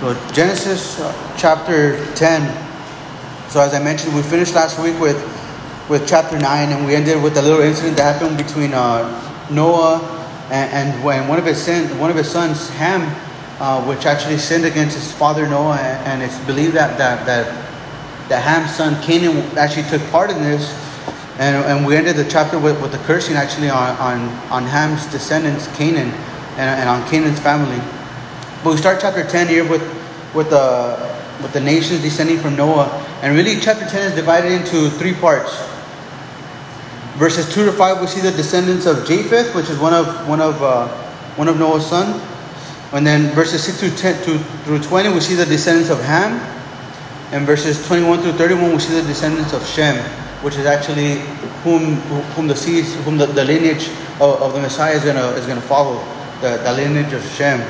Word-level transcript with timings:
So 0.00 0.14
Genesis 0.32 1.00
uh, 1.00 1.34
chapter 1.36 1.98
10. 2.14 3.50
So 3.50 3.60
as 3.60 3.74
I 3.74 3.82
mentioned, 3.82 4.14
we 4.14 4.22
finished 4.22 4.54
last 4.54 4.78
week 4.78 4.94
with 5.00 5.18
with 5.90 6.06
chapter 6.06 6.38
9 6.38 6.68
and 6.68 6.86
we 6.86 6.94
ended 6.94 7.20
with 7.20 7.36
a 7.36 7.42
little 7.42 7.62
incident 7.62 7.96
that 7.96 8.14
happened 8.14 8.38
between 8.38 8.74
uh, 8.74 9.02
Noah 9.50 9.98
and, 10.52 10.70
and, 10.70 11.04
when 11.04 11.26
one 11.26 11.40
of 11.40 11.46
his 11.46 11.60
sin, 11.60 11.98
one 11.98 12.10
of 12.10 12.16
his 12.16 12.30
sons, 12.30 12.68
Ham, 12.76 13.02
uh, 13.58 13.84
which 13.86 14.06
actually 14.06 14.38
sinned 14.38 14.64
against 14.64 14.94
his 14.94 15.10
father 15.10 15.48
Noah 15.48 15.78
and 15.78 16.22
it's 16.22 16.38
believed 16.46 16.74
that 16.74 16.96
that 16.96 17.26
that, 17.26 17.48
that 18.28 18.44
Ham's 18.44 18.70
son 18.76 19.02
Canaan 19.02 19.38
actually 19.58 19.88
took 19.90 20.08
part 20.12 20.30
in 20.30 20.38
this 20.38 20.70
and, 21.40 21.56
and 21.64 21.84
we 21.84 21.96
ended 21.96 22.14
the 22.14 22.28
chapter 22.30 22.56
with, 22.56 22.80
with 22.80 22.92
the 22.92 22.98
cursing 22.98 23.34
actually 23.34 23.68
on, 23.68 23.96
on, 23.96 24.28
on 24.52 24.62
Ham's 24.62 25.10
descendants, 25.10 25.66
Canaan, 25.76 26.12
and, 26.54 26.86
and 26.86 26.88
on 26.88 27.08
Canaan's 27.10 27.40
family. 27.40 27.82
But 28.64 28.72
we 28.72 28.76
start 28.76 28.98
chapter 29.00 29.22
10 29.24 29.46
here 29.46 29.68
with, 29.68 29.82
with, 30.34 30.50
the, 30.50 30.98
with 31.40 31.52
the 31.52 31.60
nations 31.60 32.02
descending 32.02 32.38
from 32.38 32.56
Noah. 32.56 32.88
And 33.22 33.36
really, 33.36 33.60
chapter 33.60 33.86
10 33.86 34.10
is 34.10 34.14
divided 34.16 34.50
into 34.50 34.90
three 34.98 35.14
parts. 35.14 35.62
Verses 37.14 37.52
2 37.54 37.66
to 37.66 37.72
5, 37.72 38.00
we 38.00 38.06
see 38.08 38.20
the 38.20 38.32
descendants 38.32 38.86
of 38.86 39.06
Japheth, 39.06 39.54
which 39.54 39.70
is 39.70 39.78
one 39.78 39.94
of, 39.94 40.28
one 40.28 40.40
of, 40.40 40.60
uh, 40.60 40.88
one 41.36 41.46
of 41.46 41.56
Noah's 41.58 41.86
son. 41.86 42.20
And 42.92 43.06
then 43.06 43.32
verses 43.32 43.62
6 43.62 43.78
through, 43.78 43.90
10, 43.90 44.24
to, 44.24 44.38
through 44.64 44.80
20, 44.80 45.10
we 45.10 45.20
see 45.20 45.34
the 45.34 45.46
descendants 45.46 45.90
of 45.90 46.02
Ham. 46.02 46.40
And 47.32 47.46
verses 47.46 47.86
21 47.86 48.22
through 48.22 48.32
31, 48.32 48.72
we 48.72 48.78
see 48.80 48.94
the 48.94 49.06
descendants 49.06 49.52
of 49.52 49.64
Shem, 49.66 50.02
which 50.42 50.56
is 50.56 50.66
actually 50.66 51.20
whom, 51.62 51.94
whom 52.34 52.48
the 52.48 52.56
seeds, 52.56 52.94
whom 53.04 53.18
the, 53.18 53.26
the 53.26 53.44
lineage 53.44 53.88
of, 54.18 54.42
of 54.42 54.52
the 54.52 54.60
Messiah 54.60 54.96
is 54.96 55.04
going 55.04 55.14
to 55.14 55.28
is 55.36 55.46
gonna 55.46 55.60
follow, 55.60 56.02
the, 56.40 56.56
the 56.64 56.72
lineage 56.72 57.12
of 57.12 57.24
Shem. 57.30 57.60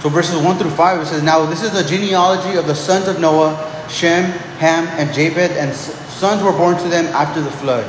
So 0.00 0.08
verses 0.08 0.42
1 0.42 0.56
through 0.56 0.70
5, 0.70 1.00
it 1.00 1.06
says, 1.06 1.22
Now 1.22 1.44
this 1.44 1.62
is 1.62 1.72
the 1.72 1.84
genealogy 1.84 2.56
of 2.56 2.66
the 2.66 2.74
sons 2.74 3.06
of 3.06 3.20
Noah, 3.20 3.86
Shem, 3.90 4.24
Ham, 4.56 4.86
and 4.98 5.12
Japheth, 5.14 5.52
and 5.52 5.74
sons 5.74 6.42
were 6.42 6.52
born 6.52 6.78
to 6.78 6.88
them 6.88 7.04
after 7.06 7.42
the 7.42 7.50
flood. 7.50 7.84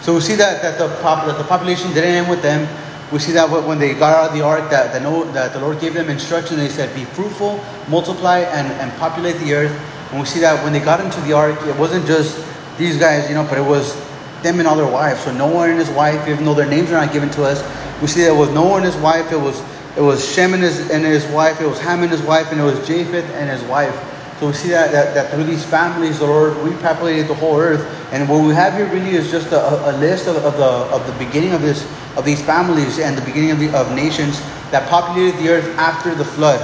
So 0.00 0.14
we 0.14 0.20
see 0.20 0.36
that, 0.36 0.62
that, 0.62 0.78
the, 0.78 0.88
pop, 1.02 1.26
that 1.26 1.38
the 1.38 1.44
population 1.44 1.88
didn't 1.92 2.10
end 2.10 2.30
with 2.30 2.40
them. 2.40 2.68
We 3.12 3.18
see 3.18 3.32
that 3.32 3.50
when 3.50 3.80
they 3.80 3.94
got 3.94 4.14
out 4.14 4.30
of 4.30 4.36
the 4.36 4.44
ark, 4.44 4.70
that, 4.70 4.92
that, 4.92 5.02
no, 5.02 5.24
that 5.32 5.52
the 5.52 5.60
Lord 5.60 5.80
gave 5.80 5.94
them 5.94 6.08
instruction. 6.08 6.56
They 6.56 6.68
said, 6.68 6.94
Be 6.94 7.04
fruitful, 7.04 7.60
multiply, 7.88 8.40
and, 8.40 8.68
and 8.80 8.92
populate 8.98 9.38
the 9.38 9.54
earth. 9.54 9.72
And 10.12 10.20
we 10.20 10.26
see 10.26 10.38
that 10.40 10.62
when 10.62 10.72
they 10.72 10.80
got 10.80 11.00
into 11.00 11.20
the 11.22 11.32
ark, 11.32 11.60
it 11.66 11.76
wasn't 11.76 12.06
just 12.06 12.46
these 12.78 12.96
guys, 12.96 13.28
you 13.28 13.34
know, 13.34 13.44
but 13.44 13.58
it 13.58 13.66
was 13.66 13.96
them 14.42 14.60
and 14.60 14.68
all 14.68 14.76
their 14.76 14.90
wives. 14.90 15.20
So 15.20 15.32
Noah 15.32 15.68
and 15.68 15.78
his 15.78 15.90
wife, 15.90 16.28
even 16.28 16.44
though 16.44 16.54
their 16.54 16.68
names 16.68 16.90
are 16.90 17.04
not 17.04 17.12
given 17.12 17.30
to 17.30 17.42
us, 17.42 17.62
we 18.00 18.06
see 18.06 18.22
that 18.22 18.34
was 18.34 18.50
Noah 18.50 18.76
and 18.76 18.84
his 18.84 18.96
wife, 18.96 19.32
it 19.32 19.40
was 19.40 19.60
it 19.96 20.00
was 20.00 20.26
Shem 20.32 20.54
and 20.54 20.62
his, 20.62 20.90
and 20.90 21.04
his 21.04 21.26
wife, 21.26 21.60
it 21.60 21.66
was 21.66 21.80
Ham 21.80 22.02
and 22.02 22.10
his 22.10 22.22
wife, 22.22 22.52
and 22.52 22.60
it 22.60 22.64
was 22.64 22.86
Japheth 22.86 23.24
and 23.34 23.50
his 23.50 23.62
wife. 23.68 23.94
So 24.38 24.48
we 24.48 24.52
see 24.52 24.68
that, 24.68 24.92
that, 24.92 25.14
that 25.14 25.30
through 25.30 25.44
these 25.44 25.64
families, 25.64 26.18
the 26.18 26.26
Lord 26.26 26.52
repopulated 26.58 27.26
the 27.26 27.34
whole 27.34 27.58
earth. 27.58 27.80
And 28.12 28.28
what 28.28 28.44
we 28.44 28.54
have 28.54 28.74
here 28.74 28.86
really 28.86 29.16
is 29.16 29.30
just 29.30 29.50
a, 29.52 29.90
a 29.90 29.96
list 29.96 30.26
of, 30.26 30.36
of, 30.36 30.58
the, 30.58 30.64
of 30.64 31.06
the 31.06 31.24
beginning 31.24 31.52
of 31.52 31.62
this 31.62 31.86
of 32.16 32.24
these 32.24 32.42
families 32.42 32.98
and 32.98 33.16
the 33.16 33.24
beginning 33.24 33.50
of, 33.50 33.58
the, 33.58 33.68
of 33.76 33.94
nations 33.94 34.40
that 34.70 34.88
populated 34.88 35.38
the 35.38 35.50
earth 35.50 35.66
after 35.78 36.14
the 36.14 36.24
flood. 36.24 36.60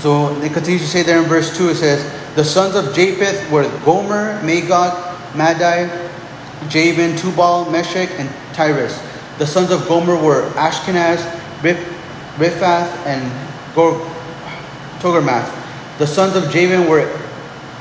So 0.00 0.34
it 0.42 0.52
continues 0.52 0.82
to 0.82 0.88
say 0.88 1.02
there 1.02 1.20
in 1.20 1.28
verse 1.28 1.56
2, 1.56 1.70
it 1.70 1.74
says, 1.74 2.34
The 2.36 2.44
sons 2.44 2.76
of 2.76 2.94
Japheth 2.94 3.50
were 3.50 3.68
Gomer, 3.84 4.40
Magog, 4.44 4.94
Madai, 5.34 5.88
Javan, 6.68 7.16
Tubal, 7.16 7.70
Meshech, 7.70 8.10
and 8.18 8.30
Tiras. 8.54 9.02
The 9.38 9.46
sons 9.46 9.72
of 9.72 9.86
Gomer 9.88 10.16
were 10.16 10.48
Ashkenaz, 10.50 11.18
Rip, 11.64 11.78
Riphath, 12.38 12.90
and 13.04 13.20
Gor- 13.74 14.00
Togarmath. 15.00 15.52
The 15.98 16.06
sons 16.06 16.36
of 16.36 16.50
Javan 16.50 16.88
were 16.88 17.06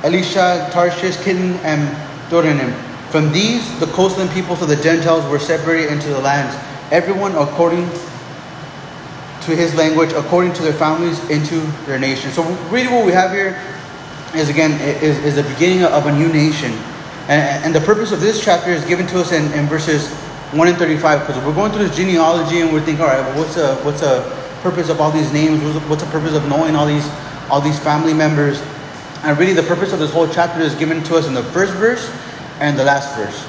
Elisha, 0.04 0.70
Tarshish, 0.72 1.16
Kittim, 1.18 1.58
and 1.64 1.88
Dodanim. 2.30 2.74
From 3.10 3.32
these, 3.32 3.80
the 3.80 3.86
coastland 3.88 4.32
peoples 4.32 4.62
of 4.62 4.68
the 4.68 4.76
Gentiles 4.76 5.30
were 5.32 5.40
separated 5.40 5.92
into 5.92 6.10
the 6.10 6.20
lands, 6.20 6.56
everyone 6.92 7.36
according 7.36 7.90
to 9.42 9.56
his 9.56 9.74
language, 9.76 10.12
according 10.12 10.52
to 10.54 10.62
their 10.62 10.74
families, 10.74 11.18
into 11.30 11.62
their 11.86 11.98
nation. 11.98 12.32
So, 12.32 12.44
really, 12.70 12.88
what 12.88 13.06
we 13.06 13.14
have 13.14 13.32
here 13.32 13.62
is 14.36 14.50
again 14.50 14.72
is, 15.02 15.18
is 15.24 15.36
the 15.36 15.44
beginning 15.54 15.84
of 15.84 16.06
a 16.06 16.12
new 16.12 16.28
nation, 16.28 16.74
and, 17.30 17.64
and 17.64 17.74
the 17.74 17.82
purpose 17.82 18.12
of 18.12 18.20
this 18.20 18.44
chapter 18.44 18.72
is 18.72 18.84
given 18.86 19.08
to 19.08 19.20
us 19.22 19.32
in, 19.32 19.54
in 19.54 19.68
verses 19.68 20.10
one 20.52 20.68
and 20.68 20.78
thirty-five. 20.78 21.26
Because 21.26 21.42
we're 21.46 21.56
going 21.56 21.72
through 21.72 21.88
this 21.88 21.96
genealogy, 21.96 22.60
and 22.60 22.74
we're 22.74 22.82
thinking, 22.82 23.02
all 23.02 23.08
right, 23.08 23.22
well, 23.22 23.40
what's 23.40 23.56
a 23.56 23.76
what's 23.86 24.02
a 24.02 24.37
purpose 24.70 24.90
of 24.90 25.00
all 25.00 25.12
these 25.12 25.32
names? 25.32 25.64
What's, 25.88 26.04
the 26.04 26.10
purpose 26.10 26.34
of 26.34 26.48
knowing 26.50 26.76
all 26.76 26.86
these 26.86 27.08
all 27.50 27.62
these 27.62 27.80
family 27.80 28.14
members? 28.14 28.62
And 29.24 29.38
really, 29.38 29.54
the 29.54 29.64
purpose 29.64 29.94
of 29.94 30.00
this 30.00 30.12
whole 30.12 30.28
chapter 30.28 30.62
is 30.62 30.76
given 30.76 31.02
to 31.04 31.16
us 31.16 31.28
in 31.28 31.34
the 31.34 31.44
first 31.44 31.74
verse 31.74 32.12
and 32.60 32.78
the 32.78 32.84
last 32.84 33.16
verse. 33.16 33.44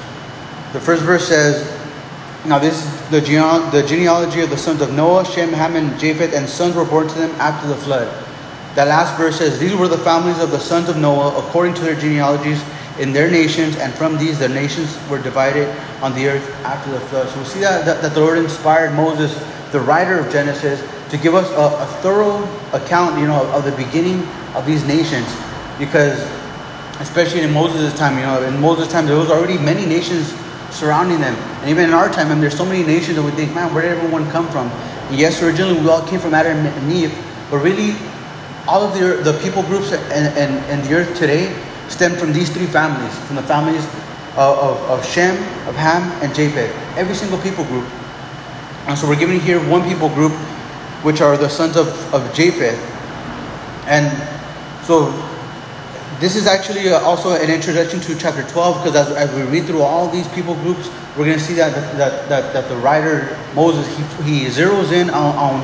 The 0.73 0.79
first 0.79 1.03
verse 1.03 1.27
says, 1.27 1.67
Now 2.45 2.57
this 2.57 2.85
is 2.85 3.09
the, 3.09 3.19
the 3.71 3.85
genealogy 3.85 4.41
of 4.41 4.49
the 4.49 4.57
sons 4.57 4.81
of 4.81 4.93
Noah, 4.93 5.25
Shem, 5.25 5.51
Ham, 5.51 5.75
and 5.75 5.99
Japheth, 5.99 6.33
and 6.33 6.47
sons 6.47 6.75
were 6.75 6.85
born 6.85 7.07
to 7.07 7.15
them 7.15 7.31
after 7.41 7.67
the 7.67 7.75
flood. 7.75 8.07
That 8.75 8.87
last 8.87 9.17
verse 9.17 9.37
says, 9.37 9.59
These 9.59 9.75
were 9.75 9.87
the 9.87 9.97
families 9.97 10.39
of 10.39 10.51
the 10.51 10.59
sons 10.59 10.89
of 10.89 10.97
Noah 10.97 11.37
according 11.37 11.73
to 11.75 11.81
their 11.81 11.99
genealogies 11.99 12.63
in 12.99 13.13
their 13.13 13.29
nations, 13.29 13.75
and 13.77 13.93
from 13.93 14.17
these 14.17 14.39
their 14.39 14.49
nations 14.49 14.97
were 15.09 15.21
divided 15.21 15.67
on 16.01 16.13
the 16.15 16.27
earth 16.27 16.49
after 16.63 16.91
the 16.91 16.99
flood. 17.01 17.29
So 17.29 17.39
we 17.39 17.45
see 17.45 17.59
that, 17.59 17.85
that, 17.85 18.01
that 18.01 18.13
the 18.13 18.21
Lord 18.21 18.37
inspired 18.37 18.93
Moses, 18.93 19.33
the 19.71 19.79
writer 19.79 20.19
of 20.19 20.31
Genesis, 20.31 20.81
to 21.09 21.17
give 21.17 21.35
us 21.35 21.49
a, 21.51 21.83
a 21.83 21.87
thorough 22.01 22.43
account, 22.73 23.19
you 23.19 23.27
know, 23.27 23.41
of, 23.41 23.53
of 23.53 23.63
the 23.65 23.83
beginning 23.83 24.23
of 24.55 24.65
these 24.65 24.85
nations 24.85 25.27
because 25.79 26.19
especially 26.99 27.41
in 27.41 27.53
Moses' 27.53 27.97
time, 27.97 28.17
you 28.17 28.23
know, 28.23 28.43
in 28.43 28.59
Moses' 28.59 28.91
time 28.91 29.05
there 29.05 29.17
was 29.17 29.31
already 29.31 29.57
many 29.57 29.85
nations 29.85 30.33
surrounding 30.69 31.19
them. 31.19 31.35
And 31.61 31.69
even 31.69 31.85
in 31.85 31.93
our 31.93 32.09
time, 32.09 32.27
I 32.27 32.31
mean, 32.31 32.41
there's 32.41 32.57
so 32.57 32.65
many 32.65 32.83
nations 32.83 33.15
that 33.15 33.23
we 33.23 33.31
think, 33.31 33.55
man, 33.55 33.73
where 33.73 33.83
did 33.83 33.97
everyone 33.97 34.29
come 34.31 34.47
from? 34.49 34.67
And 35.09 35.17
yes, 35.17 35.41
originally 35.41 35.79
we 35.79 35.87
all 35.89 36.05
came 36.05 36.19
from 36.19 36.33
Adam 36.33 36.57
and 36.57 36.91
Eve, 36.91 37.17
but 37.49 37.59
really 37.59 37.95
all 38.67 38.83
of 38.83 38.93
the, 38.93 39.23
the 39.23 39.37
people 39.39 39.63
groups 39.63 39.91
and, 39.93 40.27
and, 40.37 40.53
and 40.69 40.83
the 40.83 40.93
earth 40.93 41.17
today 41.17 41.55
stem 41.87 42.15
from 42.15 42.33
these 42.33 42.49
three 42.49 42.67
families, 42.67 43.17
from 43.25 43.35
the 43.35 43.43
families 43.43 43.83
of, 44.37 44.77
of, 44.87 45.05
Shem, 45.05 45.35
of 45.67 45.75
Ham, 45.75 46.03
and 46.21 46.35
Japheth. 46.35 46.71
Every 46.95 47.15
single 47.15 47.39
people 47.39 47.65
group. 47.65 47.87
And 48.85 48.97
so 48.97 49.07
we're 49.07 49.19
given 49.19 49.39
here 49.39 49.59
one 49.69 49.87
people 49.87 50.09
group, 50.09 50.33
which 51.03 51.21
are 51.21 51.37
the 51.37 51.49
sons 51.49 51.75
of, 51.75 51.87
of 52.13 52.33
Japheth. 52.33 52.79
And 53.85 54.11
so 54.85 55.11
this 56.19 56.35
is 56.35 56.47
actually 56.47 56.89
uh, 56.89 56.99
also 56.99 57.31
an 57.31 57.49
introduction 57.49 58.01
to 58.01 58.17
chapter 58.17 58.43
12 58.43 58.83
because 58.83 58.95
as, 58.95 59.15
as 59.15 59.33
we 59.33 59.43
read 59.43 59.65
through 59.65 59.81
all 59.81 60.09
these 60.09 60.27
people 60.29 60.55
groups, 60.55 60.89
we're 61.17 61.25
going 61.25 61.39
to 61.39 61.43
see 61.43 61.53
that, 61.53 61.73
that, 61.97 62.27
that, 62.27 62.53
that 62.53 62.69
the 62.69 62.75
writer 62.77 63.37
Moses, 63.55 63.87
he, 63.95 64.23
he 64.23 64.45
zeroes 64.47 64.91
in 64.91 65.09
on, 65.09 65.35
on 65.35 65.63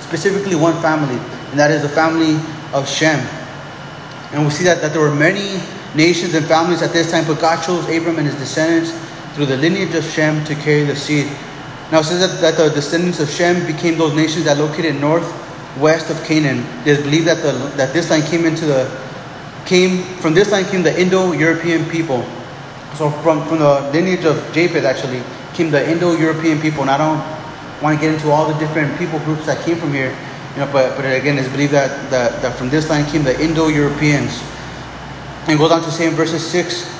specifically 0.00 0.56
one 0.56 0.80
family, 0.80 1.16
and 1.50 1.58
that 1.58 1.70
is 1.70 1.82
the 1.82 1.88
family 1.88 2.36
of 2.72 2.88
Shem. 2.88 3.20
And 4.32 4.44
we 4.44 4.50
see 4.50 4.64
that, 4.64 4.80
that 4.80 4.92
there 4.92 5.02
were 5.02 5.14
many 5.14 5.60
nations 5.94 6.34
and 6.34 6.46
families 6.46 6.82
at 6.82 6.92
this 6.92 7.10
time, 7.10 7.26
but 7.26 7.40
God 7.40 7.64
chose 7.64 7.84
Abram 7.84 8.18
and 8.18 8.26
his 8.26 8.36
descendants 8.36 8.92
through 9.34 9.46
the 9.46 9.56
lineage 9.56 9.94
of 9.94 10.04
Shem 10.04 10.44
to 10.44 10.54
carry 10.54 10.84
the 10.84 10.96
seed. 10.96 11.26
Now 11.90 12.00
it 12.00 12.04
says 12.04 12.20
that, 12.20 12.40
that 12.40 12.56
the 12.56 12.70
descendants 12.70 13.18
of 13.18 13.28
Shem 13.28 13.66
became 13.66 13.98
those 13.98 14.14
nations 14.14 14.44
that 14.44 14.58
located 14.58 15.00
northwest 15.00 16.10
of 16.10 16.22
Canaan. 16.24 16.64
It 16.82 16.98
is 16.98 17.02
believed 17.02 17.26
that, 17.26 17.42
the, 17.42 17.52
that 17.76 17.92
this 17.92 18.10
line 18.10 18.22
came 18.22 18.44
into 18.44 18.66
the 18.66 19.10
came 19.66 20.02
from 20.18 20.34
this 20.34 20.50
line 20.50 20.64
came 20.64 20.82
the 20.82 21.00
Indo-European 21.00 21.88
people. 21.90 22.24
So 22.94 23.10
from, 23.22 23.46
from 23.46 23.58
the 23.58 23.90
lineage 23.92 24.24
of 24.24 24.36
Japheth 24.52 24.84
actually 24.84 25.22
came 25.54 25.70
the 25.70 25.88
Indo-European 25.90 26.60
people. 26.60 26.82
And 26.82 26.90
I 26.90 26.98
don't 26.98 27.82
want 27.82 27.98
to 27.98 28.04
get 28.04 28.14
into 28.14 28.30
all 28.30 28.52
the 28.52 28.58
different 28.58 28.98
people 28.98 29.18
groups 29.20 29.46
that 29.46 29.64
came 29.64 29.76
from 29.76 29.92
here, 29.92 30.16
you 30.54 30.58
know, 30.58 30.70
but, 30.72 30.96
but 30.96 31.04
again, 31.04 31.38
it's 31.38 31.48
believed 31.48 31.72
that, 31.72 32.10
that, 32.10 32.42
that 32.42 32.56
from 32.56 32.68
this 32.68 32.88
line 32.88 33.06
came 33.06 33.22
the 33.22 33.40
Indo-Europeans. 33.40 34.42
And 35.46 35.58
goes 35.58 35.72
on 35.72 35.82
to 35.82 35.90
say 35.90 36.06
in 36.06 36.14
verses 36.14 36.44
6 36.46 36.99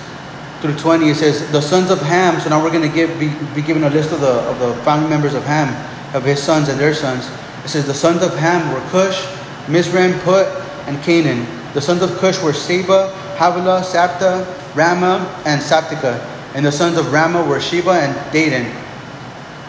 through 0.60 0.76
20, 0.76 1.08
it 1.08 1.14
says, 1.16 1.50
the 1.52 1.60
sons 1.60 1.90
of 1.90 2.00
Ham, 2.02 2.38
so 2.40 2.50
now 2.50 2.62
we're 2.62 2.70
going 2.70 2.90
to 2.90 3.18
be, 3.18 3.28
be 3.54 3.66
given 3.66 3.84
a 3.84 3.90
list 3.90 4.12
of 4.12 4.20
the, 4.20 4.32
of 4.42 4.58
the 4.58 4.74
family 4.84 5.08
members 5.08 5.34
of 5.34 5.42
Ham, 5.44 5.68
of 6.14 6.24
his 6.24 6.42
sons 6.42 6.68
and 6.68 6.78
their 6.78 6.94
sons. 6.94 7.30
It 7.64 7.68
says, 7.68 7.86
the 7.86 7.94
sons 7.94 8.22
of 8.22 8.36
Ham 8.36 8.72
were 8.72 8.80
Cush, 8.90 9.26
Mizraim, 9.68 10.18
Put, 10.20 10.46
and 10.86 11.02
Canaan. 11.02 11.46
The 11.72 11.80
sons 11.80 12.02
of 12.02 12.16
Cush 12.18 12.42
were 12.42 12.52
Seba, 12.52 13.12
Havilah, 13.36 13.82
Sabtah, 13.82 14.44
Raamah, 14.74 15.46
and 15.46 15.62
Saptika. 15.62 16.18
And 16.54 16.66
the 16.66 16.72
sons 16.72 16.98
of 16.98 17.06
Raamah 17.06 17.46
were 17.48 17.60
Sheba 17.60 17.92
and 17.92 18.14
Dedan. 18.32 18.70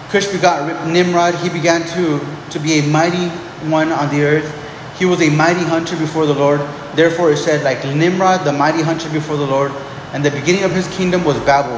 Cush 0.09 0.27
begot 0.27 0.87
Nimrod. 0.87 1.35
He 1.35 1.49
began 1.49 1.87
to, 1.95 2.19
to 2.49 2.59
be 2.59 2.79
a 2.79 2.87
mighty 2.87 3.29
one 3.69 3.91
on 3.91 4.09
the 4.09 4.23
earth. 4.23 4.57
He 4.97 5.05
was 5.05 5.21
a 5.21 5.29
mighty 5.29 5.63
hunter 5.63 5.95
before 5.95 6.25
the 6.25 6.33
Lord. 6.33 6.59
Therefore, 6.95 7.31
it 7.31 7.37
said, 7.37 7.63
like 7.63 7.83
Nimrod, 7.85 8.43
the 8.43 8.51
mighty 8.51 8.81
hunter 8.81 9.09
before 9.09 9.37
the 9.37 9.45
Lord. 9.45 9.71
And 10.13 10.25
the 10.25 10.31
beginning 10.31 10.63
of 10.63 10.71
his 10.71 10.87
kingdom 10.89 11.23
was 11.23 11.39
Babel, 11.39 11.77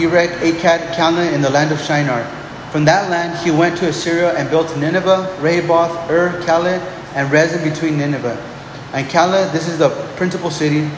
Erech, 0.00 0.30
Akkad, 0.38 0.94
Calneh, 0.94 1.32
in 1.32 1.42
the 1.42 1.50
land 1.50 1.72
of 1.72 1.80
Shinar. 1.80 2.24
From 2.70 2.84
that 2.84 3.10
land 3.10 3.36
he 3.44 3.50
went 3.50 3.76
to 3.78 3.88
Assyria 3.88 4.36
and 4.36 4.48
built 4.48 4.76
Nineveh, 4.76 5.36
Rehoboth, 5.40 6.08
Ur, 6.08 6.40
Calah, 6.44 6.78
and 7.16 7.28
Resen 7.30 7.64
between 7.64 7.98
Nineveh. 7.98 8.38
And 8.92 9.08
Calah, 9.08 9.50
this 9.52 9.68
is 9.68 9.78
the 9.78 9.88
principal 10.14 10.50
city. 10.50 10.88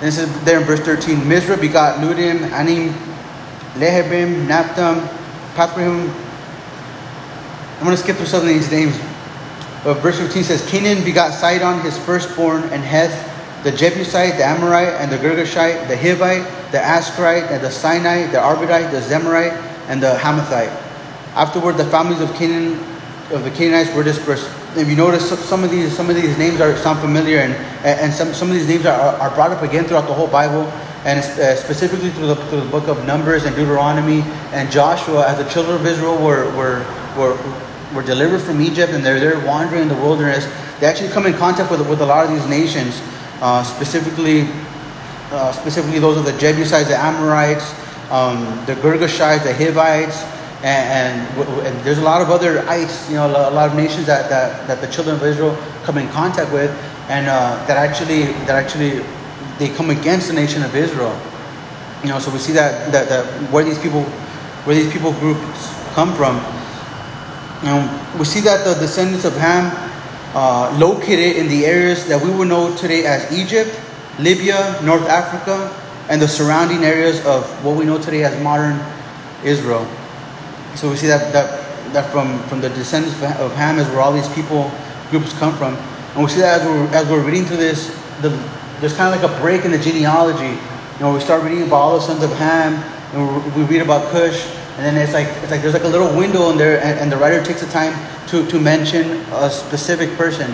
This 0.00 0.18
is 0.18 0.44
there 0.44 0.58
in 0.60 0.66
verse 0.66 0.80
13. 0.80 1.18
Mizrah 1.18 1.60
begot 1.60 2.00
Ludim, 2.00 2.50
Anim, 2.50 2.92
Lehabim, 3.74 4.46
Naphtam, 4.46 5.06
Pathrim. 5.54 6.08
I'm 7.78 7.84
going 7.84 7.96
to 7.96 8.02
skip 8.02 8.16
through 8.16 8.26
some 8.26 8.42
of 8.42 8.48
these 8.48 8.70
names. 8.72 8.98
But 9.84 9.94
verse 10.00 10.18
15 10.18 10.42
says, 10.42 10.68
Canaan 10.68 11.04
begot 11.04 11.32
Sidon, 11.32 11.80
his 11.82 11.96
firstborn, 11.98 12.64
and 12.64 12.82
Heth, 12.82 13.27
the 13.64 13.72
Jebusite, 13.72 14.36
the 14.36 14.44
Amorite, 14.44 14.94
and 15.00 15.10
the 15.10 15.16
Girgashite, 15.16 15.88
the 15.88 15.96
Hivite, 15.96 16.70
the 16.70 16.78
Askarite, 16.78 17.50
and 17.50 17.62
the 17.62 17.70
Sinai, 17.70 18.26
the 18.26 18.38
Arvadite, 18.38 18.90
the 18.90 19.00
Zemarite, 19.00 19.52
and 19.88 20.02
the 20.02 20.14
Hamathite. 20.14 20.70
Afterward, 21.34 21.76
the 21.76 21.84
families 21.86 22.20
of 22.20 22.32
Canaan 22.34 22.78
of 23.30 23.44
the 23.44 23.50
Canaanites 23.50 23.94
were 23.94 24.02
dispersed. 24.02 24.48
If 24.76 24.88
you 24.88 24.96
notice, 24.96 25.28
some 25.48 25.64
of 25.64 25.70
these 25.70 25.94
some 25.94 26.08
of 26.08 26.16
these 26.16 26.38
names 26.38 26.60
are 26.60 26.76
sound 26.76 27.00
familiar, 27.00 27.38
and 27.38 27.54
and 27.84 28.12
some 28.12 28.32
some 28.32 28.48
of 28.48 28.54
these 28.54 28.68
names 28.68 28.86
are, 28.86 28.98
are 28.98 29.34
brought 29.34 29.50
up 29.50 29.62
again 29.62 29.84
throughout 29.84 30.06
the 30.06 30.14
whole 30.14 30.28
Bible, 30.28 30.64
and 31.04 31.18
uh, 31.20 31.56
specifically 31.56 32.10
through 32.10 32.28
the, 32.28 32.36
through 32.36 32.60
the 32.60 32.70
book 32.70 32.88
of 32.88 33.04
Numbers 33.06 33.44
and 33.44 33.54
Deuteronomy 33.54 34.22
and 34.52 34.70
Joshua, 34.70 35.28
as 35.28 35.38
the 35.38 35.48
children 35.50 35.76
of 35.76 35.86
Israel 35.86 36.16
were 36.16 36.44
were 36.56 36.84
were 37.16 37.36
were 37.94 38.02
delivered 38.02 38.40
from 38.40 38.60
Egypt 38.60 38.92
and 38.92 39.04
they're 39.04 39.20
there 39.20 39.44
wandering 39.46 39.82
in 39.82 39.88
the 39.88 39.94
wilderness. 39.94 40.46
They 40.80 40.86
actually 40.86 41.08
come 41.08 41.26
in 41.26 41.34
contact 41.34 41.70
with 41.70 41.86
with 41.88 42.00
a 42.00 42.06
lot 42.06 42.24
of 42.24 42.30
these 42.30 42.46
nations, 42.46 43.00
uh, 43.40 43.62
specifically 43.62 44.48
uh, 45.30 45.52
specifically 45.52 45.98
those 45.98 46.16
of 46.16 46.24
the 46.24 46.32
Jebusites, 46.38 46.88
the 46.88 46.96
Amorites, 46.96 47.72
um, 48.10 48.40
the 48.64 48.74
Girgashites, 48.74 49.44
the 49.44 49.52
Hivites 49.52 50.24
and, 50.62 51.38
and, 51.38 51.66
and, 51.66 51.80
there's 51.84 51.98
a 51.98 52.02
lot 52.02 52.20
of 52.20 52.30
other 52.30 52.66
ites, 52.68 53.08
you 53.08 53.14
know, 53.14 53.28
a 53.28 53.54
lot 53.54 53.70
of 53.70 53.76
nations 53.76 54.06
that, 54.06 54.28
that, 54.28 54.66
that 54.66 54.80
the 54.80 54.88
children 54.88 55.14
of 55.14 55.22
Israel 55.22 55.56
come 55.84 55.98
in 55.98 56.08
contact 56.08 56.52
with, 56.52 56.70
and 57.08 57.28
uh, 57.28 57.64
that 57.66 57.76
actually 57.76 58.24
that 58.46 58.56
actually 58.56 59.04
they 59.58 59.68
come 59.68 59.90
against 59.90 60.26
the 60.26 60.34
nation 60.34 60.64
of 60.64 60.74
Israel. 60.74 61.16
You 62.02 62.08
know, 62.08 62.18
so 62.18 62.32
we 62.32 62.38
see 62.38 62.52
that 62.54 62.90
that, 62.90 63.08
that 63.08 63.24
where 63.52 63.62
these 63.62 63.78
people 63.78 64.02
where 64.66 64.74
these 64.74 64.92
people 64.92 65.12
groups 65.12 65.72
come 65.94 66.12
from. 66.14 66.42
You 67.62 67.70
know, 67.70 68.16
we 68.18 68.24
see 68.24 68.40
that 68.40 68.64
the 68.64 68.74
descendants 68.80 69.24
of 69.24 69.36
Ham 69.36 69.70
uh, 70.34 70.76
located 70.78 71.36
in 71.36 71.48
the 71.48 71.64
areas 71.64 72.06
that 72.06 72.22
we 72.22 72.30
would 72.30 72.48
know 72.48 72.76
today 72.76 73.04
as 73.04 73.32
Egypt, 73.32 73.78
Libya, 74.18 74.80
North 74.82 75.08
Africa, 75.08 75.74
and 76.08 76.20
the 76.20 76.28
surrounding 76.28 76.84
areas 76.84 77.24
of 77.24 77.44
what 77.64 77.76
we 77.76 77.84
know 77.84 78.00
today 78.00 78.24
as 78.24 78.40
modern 78.42 78.80
Israel. 79.44 79.86
So 80.74 80.90
we 80.90 80.96
see 80.96 81.06
that, 81.06 81.32
that, 81.32 81.92
that 81.92 82.10
from, 82.10 82.38
from 82.44 82.60
the 82.60 82.68
descendants 82.70 83.16
of 83.40 83.54
Ham 83.54 83.78
is 83.78 83.86
where 83.88 84.00
all 84.00 84.12
these 84.12 84.28
people 84.34 84.70
groups 85.10 85.32
come 85.38 85.56
from. 85.56 85.74
And 86.14 86.24
we 86.24 86.30
see 86.30 86.40
that 86.40 86.60
as 86.60 86.66
we're, 86.66 86.86
as 86.94 87.08
we're 87.08 87.24
reading 87.24 87.44
through 87.44 87.58
this, 87.58 87.88
the, 88.22 88.30
there's 88.80 88.94
kind 88.96 89.14
of 89.14 89.20
like 89.20 89.30
a 89.30 89.40
break 89.40 89.64
in 89.64 89.70
the 89.70 89.78
genealogy. 89.78 90.48
You 90.48 91.00
know, 91.00 91.14
we 91.14 91.20
start 91.20 91.42
reading 91.42 91.62
about 91.62 91.76
all 91.76 91.98
the 91.98 92.04
sons 92.04 92.22
of 92.22 92.32
Ham, 92.38 92.74
and 93.14 93.54
we 93.54 93.62
read 93.64 93.82
about 93.82 94.10
Cush, 94.10 94.46
and 94.78 94.86
then 94.86 94.96
it's 94.96 95.12
like, 95.12 95.26
it's 95.42 95.50
like 95.50 95.60
there's 95.60 95.74
like 95.74 95.82
a 95.82 95.88
little 95.88 96.16
window 96.16 96.50
in 96.50 96.56
there, 96.56 96.78
and, 96.78 97.00
and 97.00 97.10
the 97.10 97.16
writer 97.16 97.42
takes 97.42 97.60
the 97.60 97.66
time 97.66 97.92
to, 98.28 98.46
to 98.46 98.60
mention 98.60 99.10
a 99.32 99.50
specific 99.50 100.16
person, 100.16 100.52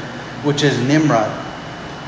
which 0.49 0.63
is 0.63 0.81
Nimrod. 0.81 1.29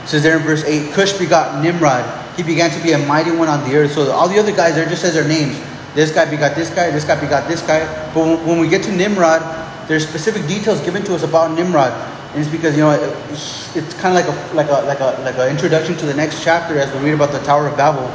It 0.02 0.08
says 0.08 0.22
there 0.22 0.38
in 0.38 0.42
verse 0.42 0.64
8, 0.64 0.94
Cush 0.94 1.18
begot 1.18 1.62
Nimrod. 1.62 2.06
He 2.34 2.42
began 2.42 2.70
to 2.70 2.82
be 2.82 2.92
a 2.92 2.98
mighty 2.98 3.32
one 3.32 3.48
on 3.48 3.68
the 3.68 3.76
earth. 3.76 3.92
So 3.92 4.10
all 4.12 4.30
the 4.30 4.38
other 4.38 4.56
guys 4.56 4.76
there 4.76 4.88
just 4.88 5.02
says 5.02 5.12
their 5.12 5.28
names. 5.28 5.60
This 5.94 6.10
guy 6.10 6.24
begot 6.24 6.56
this 6.56 6.70
guy, 6.70 6.90
this 6.90 7.04
guy 7.04 7.20
begot 7.20 7.48
this 7.48 7.60
guy. 7.60 7.84
But 8.14 8.46
when 8.46 8.60
we 8.60 8.68
get 8.68 8.82
to 8.84 8.92
Nimrod, 8.92 9.42
there's 9.86 10.08
specific 10.08 10.46
details 10.46 10.80
given 10.80 11.04
to 11.04 11.14
us 11.14 11.22
about 11.22 11.54
Nimrod. 11.54 11.92
And 12.32 12.40
it's 12.40 12.50
because, 12.50 12.74
you 12.76 12.80
know, 12.80 12.92
it's 13.30 13.92
kind 14.00 14.16
of 14.16 14.24
like 14.24 14.28
a, 14.28 14.54
like 14.54 14.68
a, 14.68 14.86
like 14.86 15.00
a, 15.00 15.20
like 15.22 15.36
an 15.36 15.50
introduction 15.50 15.96
to 15.96 16.06
the 16.06 16.14
next 16.14 16.42
chapter 16.42 16.78
as 16.78 16.90
we 16.94 17.10
read 17.10 17.14
about 17.14 17.32
the 17.32 17.40
Tower 17.40 17.68
of 17.68 17.76
Babel. 17.76 18.08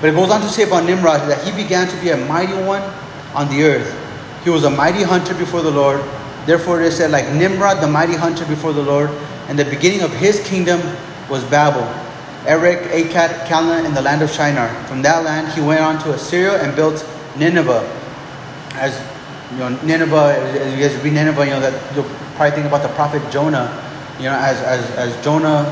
But 0.00 0.10
it 0.10 0.16
goes 0.16 0.30
on 0.30 0.40
to 0.40 0.48
say 0.48 0.64
about 0.64 0.86
Nimrod 0.86 1.28
that 1.30 1.44
he 1.44 1.52
began 1.52 1.86
to 1.86 2.00
be 2.00 2.10
a 2.10 2.16
mighty 2.16 2.54
one 2.64 2.82
on 3.34 3.48
the 3.48 3.64
earth. 3.64 4.44
He 4.44 4.50
was 4.50 4.64
a 4.64 4.70
mighty 4.70 5.02
hunter 5.02 5.34
before 5.34 5.62
the 5.62 5.70
Lord. 5.70 6.00
Therefore, 6.46 6.80
it 6.80 6.86
is 6.86 6.96
said, 6.96 7.10
like 7.10 7.32
Nimrod, 7.32 7.82
the 7.82 7.86
mighty 7.86 8.14
hunter 8.14 8.44
before 8.46 8.72
the 8.72 8.82
Lord. 8.82 9.10
And 9.48 9.58
the 9.58 9.64
beginning 9.64 10.02
of 10.02 10.12
his 10.12 10.40
kingdom 10.46 10.80
was 11.28 11.42
Babel. 11.44 11.82
Erech, 12.46 12.90
Akkad, 12.90 13.46
Calneh, 13.46 13.84
and 13.84 13.96
the 13.96 14.02
land 14.02 14.22
of 14.22 14.30
Shinar. 14.30 14.68
From 14.86 15.02
that 15.02 15.24
land, 15.24 15.52
he 15.52 15.62
went 15.62 15.80
on 15.80 15.98
to 16.00 16.12
Assyria 16.12 16.62
and 16.62 16.76
built 16.76 17.06
Nineveh, 17.36 17.82
as 18.74 19.00
you 19.52 19.58
know, 19.58 19.68
Nineveh, 19.82 20.34
as 20.36 20.74
you 20.74 20.80
guys 20.80 20.96
read 21.02 21.12
Nineveh, 21.12 21.44
you 21.44 21.50
know 21.50 21.60
that 21.60 21.94
you'll 21.94 22.04
probably 22.36 22.50
think 22.52 22.66
about 22.66 22.82
the 22.82 22.88
prophet 22.94 23.22
Jonah. 23.30 23.70
You 24.18 24.24
know, 24.24 24.36
as 24.36 24.60
as, 24.62 24.90
as 24.92 25.24
Jonah 25.24 25.64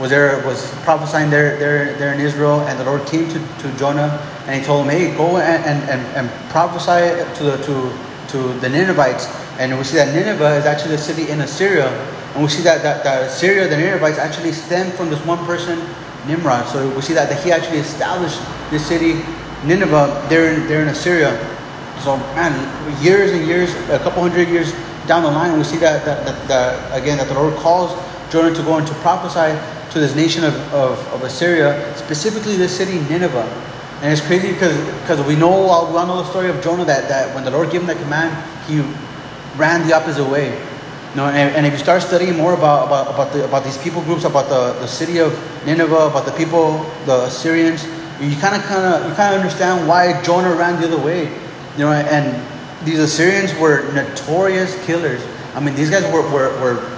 was 0.00 0.10
there 0.10 0.44
was 0.46 0.70
prophesying 0.82 1.30
there 1.30 1.58
there 1.58 1.94
there 1.98 2.14
in 2.14 2.20
Israel, 2.20 2.60
and 2.62 2.78
the 2.78 2.84
Lord 2.84 3.06
came 3.06 3.28
to, 3.28 3.38
to 3.38 3.78
Jonah 3.78 4.18
and 4.46 4.58
he 4.58 4.66
told 4.66 4.86
him, 4.86 4.90
Hey, 4.90 5.14
go 5.16 5.36
and, 5.36 5.64
and, 5.88 6.02
and, 6.16 6.50
prophesy 6.50 7.22
to 7.38 7.44
the 7.44 7.56
to 7.64 7.92
to 8.28 8.58
the 8.60 8.68
Ninevites. 8.68 9.28
And 9.58 9.76
we 9.76 9.84
see 9.84 9.96
that 9.96 10.14
Nineveh 10.14 10.56
is 10.56 10.64
actually 10.64 10.94
a 10.94 10.98
city 10.98 11.30
in 11.30 11.42
Assyria. 11.42 11.88
And 12.34 12.42
we 12.42 12.48
see 12.48 12.62
that, 12.62 12.82
that, 12.82 13.04
that 13.04 13.24
Assyria, 13.24 13.68
the 13.68 13.76
Ninevites, 13.76 14.18
actually 14.18 14.52
stem 14.52 14.90
from 14.92 15.10
this 15.10 15.20
one 15.26 15.44
person, 15.44 15.78
Nimrod. 16.26 16.66
So 16.68 16.88
we 16.94 17.02
see 17.02 17.12
that, 17.12 17.28
that 17.28 17.44
he 17.44 17.52
actually 17.52 17.78
established 17.78 18.40
this 18.70 18.86
city 18.86 19.20
Nineveh, 19.64 20.26
they're 20.30 20.54
in, 20.54 20.66
they're 20.66 20.82
in 20.82 20.88
Assyria. 20.88 21.36
So, 22.00 22.16
man, 22.34 22.56
years 23.02 23.32
and 23.32 23.46
years, 23.46 23.74
a 23.90 23.98
couple 23.98 24.22
hundred 24.22 24.48
years 24.48 24.72
down 25.06 25.22
the 25.22 25.30
line, 25.30 25.58
we 25.58 25.64
see 25.64 25.76
that, 25.78 26.04
that, 26.06 26.24
that, 26.24 26.48
that 26.48 27.02
again, 27.02 27.18
that 27.18 27.28
the 27.28 27.34
Lord 27.34 27.54
calls 27.56 27.92
Jonah 28.32 28.54
to 28.54 28.62
go 28.62 28.78
and 28.78 28.86
to 28.86 28.94
prophesy 28.94 29.58
to 29.90 30.00
this 30.00 30.14
nation 30.14 30.44
of, 30.44 30.54
of, 30.72 30.98
of 31.12 31.22
Assyria, 31.22 31.96
specifically 31.96 32.56
this 32.56 32.76
city, 32.76 33.00
Nineveh. 33.10 33.66
And 34.02 34.12
it's 34.12 34.24
crazy 34.24 34.52
because 34.52 34.76
because 35.02 35.20
we 35.26 35.36
know 35.36 35.70
uh, 35.70 35.90
we 35.90 35.98
all 35.98 36.06
know 36.06 36.22
the 36.22 36.30
story 36.30 36.48
of 36.48 36.62
Jonah 36.62 36.86
that, 36.86 37.08
that 37.08 37.34
when 37.34 37.44
the 37.44 37.50
Lord 37.50 37.70
gave 37.70 37.82
him 37.82 37.86
the 37.86 37.94
command, 37.94 38.32
he 38.66 38.80
ran 39.58 39.86
the 39.86 39.94
opposite 39.94 40.24
way. 40.24 40.56
You 41.10 41.16
know, 41.16 41.26
and, 41.26 41.54
and 41.54 41.66
if 41.66 41.72
you 41.72 41.78
start 41.78 42.02
studying 42.02 42.36
more 42.36 42.54
about 42.54 42.86
about, 42.86 43.12
about, 43.12 43.32
the, 43.32 43.44
about 43.44 43.62
these 43.62 43.76
people 43.76 44.00
groups, 44.02 44.24
about 44.24 44.48
the, 44.48 44.78
the 44.80 44.86
city 44.86 45.18
of 45.18 45.36
Nineveh, 45.66 46.06
about 46.06 46.24
the 46.24 46.32
people, 46.32 46.78
the 47.04 47.24
Assyrians, 47.24 47.84
you 48.22 48.36
kind 48.36 48.56
of 48.56 48.62
kind 48.62 48.86
of 48.86 49.10
you 49.10 49.14
kind 49.16 49.34
of 49.34 49.40
understand 49.40 49.86
why 49.86 50.22
Jonah 50.22 50.54
ran 50.54 50.80
the 50.80 50.86
other 50.86 51.04
way, 51.04 51.24
you 51.76 51.84
know. 51.84 51.92
And 51.92 52.40
these 52.86 53.00
Assyrians 53.00 53.54
were 53.58 53.92
notorious 53.92 54.82
killers. 54.86 55.20
I 55.54 55.60
mean, 55.60 55.74
these 55.74 55.90
guys 55.90 56.04
were 56.10 56.22
were, 56.32 56.58
were 56.62 56.89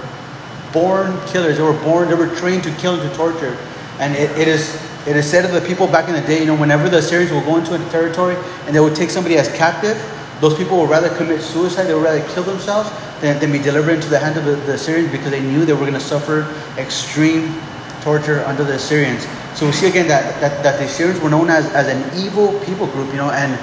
born 0.73 1.19
killers. 1.27 1.57
They 1.57 1.63
were 1.63 1.79
born. 1.83 2.09
They 2.09 2.15
were 2.15 2.33
trained 2.35 2.63
to 2.63 2.71
kill 2.75 2.99
and 2.99 3.09
to 3.09 3.15
torture. 3.15 3.57
And 3.99 4.15
it, 4.15 4.31
it 4.37 4.47
is 4.47 4.75
it 5.05 5.17
is 5.17 5.29
said 5.29 5.43
of 5.43 5.51
the 5.51 5.61
people 5.67 5.85
back 5.87 6.07
in 6.07 6.15
the 6.15 6.21
day, 6.21 6.39
you 6.39 6.45
know, 6.45 6.55
whenever 6.55 6.89
the 6.89 6.99
Assyrians 6.99 7.31
would 7.33 7.43
go 7.43 7.57
into 7.57 7.75
a 7.75 7.89
territory 7.89 8.37
and 8.65 8.75
they 8.75 8.79
would 8.79 8.95
take 8.95 9.09
somebody 9.09 9.37
as 9.37 9.49
captive, 9.49 9.97
those 10.39 10.55
people 10.57 10.79
would 10.79 10.89
rather 10.89 11.09
commit 11.17 11.41
suicide. 11.41 11.85
They 11.85 11.93
would 11.93 12.03
rather 12.03 12.25
kill 12.33 12.43
themselves 12.43 12.89
than, 13.19 13.37
than 13.39 13.51
be 13.51 13.59
delivered 13.59 13.95
into 13.95 14.07
the 14.09 14.19
hand 14.19 14.37
of 14.37 14.45
the, 14.45 14.55
the 14.55 14.73
Assyrians 14.73 15.11
because 15.11 15.31
they 15.31 15.41
knew 15.41 15.65
they 15.65 15.73
were 15.73 15.79
going 15.79 15.93
to 15.93 15.99
suffer 15.99 16.47
extreme 16.77 17.53
torture 18.01 18.45
under 18.45 18.63
the 18.63 18.73
Assyrians. 18.73 19.27
So 19.55 19.65
we 19.65 19.73
see 19.73 19.87
again 19.87 20.07
that, 20.07 20.39
that, 20.39 20.63
that 20.63 20.79
the 20.79 20.85
Assyrians 20.85 21.19
were 21.19 21.29
known 21.29 21.49
as, 21.49 21.65
as 21.73 21.87
an 21.87 22.25
evil 22.25 22.57
people 22.61 22.87
group, 22.87 23.09
you 23.09 23.17
know, 23.17 23.29
and 23.29 23.59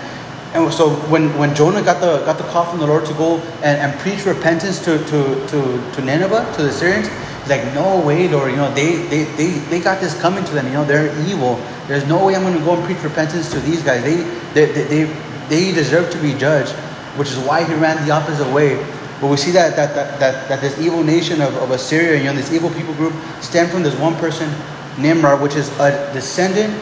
and 0.53 0.73
so 0.73 0.91
when, 1.11 1.37
when 1.39 1.55
Jonah 1.55 1.83
got 1.83 2.01
the 2.01 2.25
got 2.25 2.37
the 2.37 2.45
call 2.45 2.65
from 2.65 2.81
the 2.81 2.87
Lord 2.87 3.07
to 3.07 3.15
go 3.15 3.39
and, 3.63 3.79
and 3.79 4.01
preach 4.01 4.27
repentance 4.27 4.85
to, 4.85 4.99
to, 4.99 5.47
to, 5.47 5.93
to 5.93 6.03
Nineveh, 6.03 6.53
to 6.57 6.63
the 6.63 6.73
Syrians, 6.73 7.07
he's 7.07 7.49
like, 7.49 7.73
No 7.73 8.05
way, 8.05 8.27
Lord, 8.29 8.51
you 8.51 8.57
know, 8.57 8.73
they, 8.75 8.97
they, 9.07 9.25
they, 9.37 9.51
they 9.71 9.81
got 9.81 10.01
this 10.01 10.21
coming 10.21 10.45
to 10.45 10.53
them, 10.53 10.67
you 10.67 10.73
know, 10.73 10.85
they're 10.85 11.17
evil. 11.29 11.55
There's 11.87 12.07
no 12.07 12.27
way 12.27 12.35
I'm 12.35 12.43
gonna 12.43 12.59
go 12.65 12.75
and 12.75 12.85
preach 12.85 13.01
repentance 13.03 13.51
to 13.53 13.61
these 13.61 13.83
guys. 13.83 14.03
They 14.03 14.17
they, 14.55 14.73
they, 14.73 14.83
they, 14.85 15.05
they 15.49 15.73
deserve 15.73 16.11
to 16.11 16.19
be 16.19 16.35
judged, 16.35 16.73
which 17.17 17.31
is 17.31 17.39
why 17.39 17.63
he 17.63 17.75
ran 17.75 18.05
the 18.05 18.13
opposite 18.13 18.53
way. 18.53 18.75
But 19.21 19.29
we 19.29 19.37
see 19.37 19.53
that 19.53 19.77
that, 19.77 19.95
that, 19.95 20.19
that, 20.19 20.49
that 20.49 20.61
this 20.61 20.81
evil 20.81 21.05
nation 21.05 21.41
of, 21.41 21.55
of 21.59 21.71
Assyria, 21.71 22.19
you 22.19 22.25
know, 22.25 22.35
this 22.35 22.53
evil 22.53 22.71
people 22.71 22.95
group 22.95 23.15
stem 23.41 23.69
from 23.69 23.85
this 23.85 23.97
one 24.01 24.17
person 24.17 24.51
Nimrod, 24.99 25.41
which 25.41 25.55
is 25.55 25.71
a 25.79 26.13
descendant 26.13 26.75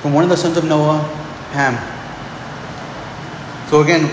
from 0.00 0.14
one 0.14 0.22
of 0.22 0.30
the 0.30 0.36
sons 0.36 0.56
of 0.56 0.64
Noah, 0.64 0.98
Ham. 1.50 1.95
So 3.68 3.82
again, 3.82 4.06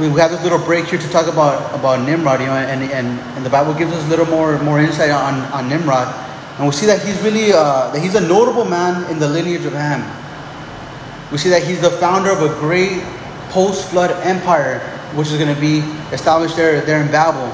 we 0.00 0.08
have 0.20 0.32
this 0.32 0.42
little 0.42 0.58
break 0.58 0.86
here 0.86 0.98
to 0.98 1.08
talk 1.08 1.26
about, 1.26 1.72
about 1.72 2.04
Nimrod, 2.04 2.40
you 2.40 2.46
know, 2.46 2.56
and, 2.56 2.82
and, 2.82 3.18
and 3.18 3.46
the 3.46 3.50
Bible 3.50 3.72
gives 3.72 3.92
us 3.92 4.04
a 4.04 4.08
little 4.08 4.26
more, 4.26 4.58
more 4.62 4.80
insight 4.80 5.10
on, 5.10 5.40
on 5.52 5.68
Nimrod. 5.68 6.12
And 6.58 6.66
we 6.66 6.72
see 6.72 6.86
that 6.86 7.04
he's 7.06 7.20
really 7.22 7.52
uh, 7.52 7.90
that 7.92 8.00
he's 8.00 8.14
a 8.14 8.20
notable 8.20 8.64
man 8.64 9.08
in 9.10 9.18
the 9.18 9.28
lineage 9.28 9.64
of 9.64 9.74
Ham. 9.74 10.02
We 11.30 11.38
see 11.38 11.50
that 11.50 11.62
he's 11.62 11.80
the 11.80 11.90
founder 11.90 12.30
of 12.30 12.42
a 12.42 12.48
great 12.60 13.02
post-flood 13.50 14.10
empire, 14.26 14.80
which 15.14 15.28
is 15.28 15.38
going 15.38 15.54
to 15.54 15.60
be 15.60 15.78
established 16.12 16.56
there, 16.56 16.80
there 16.80 17.00
in 17.02 17.10
Babel. 17.10 17.46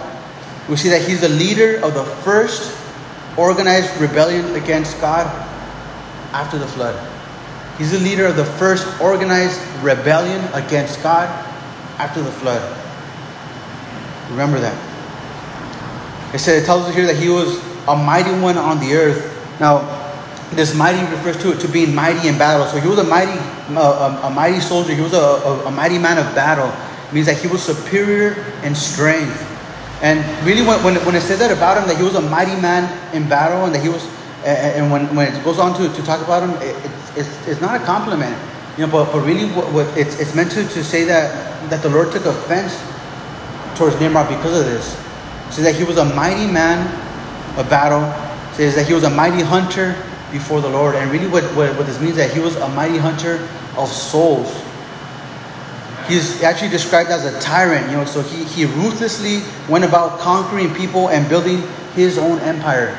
We 0.69 0.77
see 0.77 0.89
that 0.89 1.03
he's 1.03 1.21
the 1.21 1.29
leader 1.29 1.85
of 1.85 1.95
the 1.95 2.05
first 2.23 2.77
organized 3.37 3.95
rebellion 4.01 4.55
against 4.55 5.01
God 5.01 5.27
after 6.33 6.59
the 6.59 6.67
flood. 6.67 7.12
He's 7.79 7.93
the 7.93 7.99
leader 7.99 8.27
of 8.27 8.37
the 8.37 8.45
first 8.45 8.87
organized 9.01 9.61
rebellion 9.83 10.43
against 10.53 11.03
God 11.03 11.29
after 11.99 12.23
the 12.23 12.31
flood. 12.31 12.63
Remember 14.31 14.61
that. 14.61 14.77
It 16.35 16.39
says 16.39 16.63
it 16.63 16.67
tells 16.67 16.87
us 16.87 16.95
here 16.95 17.07
that 17.07 17.17
he 17.17 17.29
was 17.29 17.59
a 17.89 17.97
mighty 17.97 18.33
one 18.41 18.57
on 18.57 18.79
the 18.81 18.95
earth. 18.95 19.29
Now, 19.61 20.01
this 20.53 20.75
mighty 20.75 21.01
refers 21.11 21.37
to 21.43 21.55
to 21.55 21.69
being 21.69 21.95
mighty 21.95 22.29
in 22.29 22.39
battle. 22.39 22.67
So 22.67 22.79
he 22.79 22.89
was 22.89 22.99
a 22.99 23.05
mighty, 23.05 23.39
a, 23.75 24.21
a 24.25 24.31
mighty 24.31 24.61
soldier. 24.61 24.95
He 24.95 25.01
was 25.01 25.15
a, 25.15 25.19
a, 25.19 25.67
a 25.67 25.71
mighty 25.71 25.99
man 25.99 26.19
of 26.19 26.35
battle. 26.35 26.69
It 27.09 27.15
means 27.15 27.27
that 27.27 27.39
he 27.39 27.49
was 27.49 27.63
superior 27.63 28.45
in 28.63 28.75
strength. 28.75 29.49
And 30.03 30.25
really, 30.45 30.63
when, 30.67 30.83
when, 30.83 30.97
when 31.07 31.15
it 31.15 31.23
says 31.23 31.39
that 31.39 31.53
about 31.53 31.79
him, 31.79 31.89
that 31.89 31.97
he 31.97 32.03
was 32.03 32.17
a 32.17 32.21
mighty 32.21 32.61
man 32.61 32.91
in 33.15 33.29
battle, 33.29 33.65
and 33.65 33.75
that 33.75 33.83
he 33.83 33.89
was, 33.89 34.03
and 34.45 34.91
when, 34.91 35.15
when 35.15 35.35
it 35.35 35.45
goes 35.45 35.59
on 35.59 35.77
to, 35.79 35.95
to 35.95 36.03
talk 36.03 36.21
about 36.23 36.43
him, 36.43 36.51
it, 36.63 36.75
it, 36.85 36.91
it's, 37.17 37.49
it's 37.49 37.61
not 37.61 37.81
a 37.81 37.85
compliment, 37.85 38.37
you 38.77 38.87
know. 38.87 38.93
But, 38.93 39.13
but 39.13 39.25
really, 39.25 39.47
what, 39.53 39.73
what 39.73 39.87
it's, 39.97 40.19
it's 40.19 40.35
meant 40.35 40.51
to, 40.53 40.63
to 40.63 40.85
say 40.85 41.05
that 41.05 41.71
that 41.71 41.83
the 41.83 41.89
Lord 41.89 42.13
took 42.13 42.25
offense 42.25 42.81
towards 43.77 43.99
Nimrod 44.01 44.29
because 44.29 44.59
of 44.59 44.67
this. 44.67 44.95
It 45.49 45.53
says 45.53 45.65
that 45.65 45.75
he 45.75 45.85
was 45.85 45.99
a 45.99 46.05
mighty 46.15 46.51
man 46.51 46.87
of 47.59 47.69
battle. 47.71 48.03
It 48.53 48.57
says 48.57 48.75
that 48.75 48.87
he 48.87 48.95
was 48.95 49.05
a 49.05 49.11
mighty 49.11 49.43
hunter 49.43 49.97
before 50.31 50.61
the 50.61 50.69
Lord. 50.69 50.95
And 50.95 51.11
really, 51.11 51.29
what, 51.29 51.45
what, 51.55 51.77
what 51.77 51.87
this 51.87 52.01
means 52.01 52.17
that 52.17 52.33
he 52.33 52.41
was 52.41 52.57
a 52.57 52.69
mighty 52.71 52.99
hunter 52.99 53.49
of 53.77 53.89
souls. 53.89 54.53
He's 56.09 56.43
actually 56.43 56.71
described 56.71 57.11
as 57.11 57.25
a 57.25 57.39
tyrant, 57.41 57.87
you 57.91 57.97
know, 57.97 58.05
so 58.05 58.23
he, 58.23 58.45
he 58.45 58.65
ruthlessly 58.65 59.43
went 59.69 59.85
about 59.85 60.19
conquering 60.19 60.75
people 60.75 61.09
and 61.11 61.29
building 61.29 61.63
his 61.95 62.19
own 62.19 62.41
empire. 62.41 62.99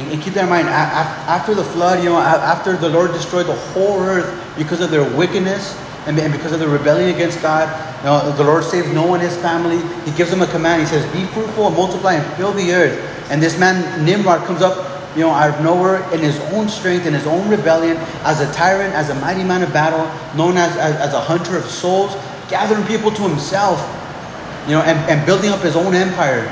And, 0.00 0.12
and 0.12 0.22
keep 0.22 0.32
that 0.34 0.44
in 0.44 0.50
mind, 0.50 0.66
after 0.66 1.54
the 1.54 1.64
flood, 1.64 2.02
you 2.02 2.08
know, 2.08 2.18
after 2.18 2.76
the 2.76 2.88
Lord 2.88 3.12
destroyed 3.12 3.46
the 3.46 3.56
whole 3.56 4.00
earth 4.00 4.56
because 4.56 4.80
of 4.80 4.90
their 4.90 5.04
wickedness 5.16 5.78
and, 6.06 6.16
because 6.32 6.52
of 6.52 6.58
their 6.58 6.68
rebellion 6.68 7.14
against 7.14 7.42
God, 7.42 7.68
you 8.00 8.06
know, 8.06 8.32
the 8.32 8.44
Lord 8.44 8.64
saves 8.64 8.90
Noah 8.92 9.14
and 9.14 9.22
his 9.22 9.36
family. 9.36 9.76
He 10.10 10.16
gives 10.16 10.30
them 10.30 10.40
a 10.40 10.46
command. 10.46 10.80
He 10.80 10.88
says, 10.88 11.04
Be 11.12 11.26
fruitful 11.26 11.66
and 11.66 11.76
multiply 11.76 12.14
and 12.14 12.36
fill 12.36 12.52
the 12.52 12.72
earth. 12.72 12.98
And 13.30 13.42
this 13.42 13.58
man, 13.58 14.04
Nimrod, 14.04 14.46
comes 14.46 14.62
up 14.62 14.90
you 15.14 15.22
know, 15.22 15.30
out 15.30 15.54
of 15.54 15.62
nowhere 15.62 16.02
in 16.14 16.20
his 16.20 16.38
own 16.52 16.68
strength, 16.68 17.04
in 17.04 17.12
his 17.12 17.26
own 17.26 17.48
rebellion, 17.48 17.96
as 18.22 18.40
a 18.40 18.50
tyrant, 18.52 18.94
as 18.94 19.10
a 19.10 19.14
mighty 19.16 19.44
man 19.44 19.62
of 19.62 19.72
battle, 19.72 20.06
known 20.36 20.56
as, 20.56 20.74
as, 20.76 20.96
as 20.96 21.14
a 21.14 21.20
hunter 21.20 21.56
of 21.56 21.64
souls, 21.64 22.14
gathering 22.48 22.86
people 22.86 23.10
to 23.10 23.22
himself, 23.22 23.78
you 24.66 24.72
know, 24.72 24.82
and, 24.82 24.98
and 25.10 25.26
building 25.26 25.50
up 25.50 25.60
his 25.60 25.76
own 25.76 25.94
empire. 25.94 26.46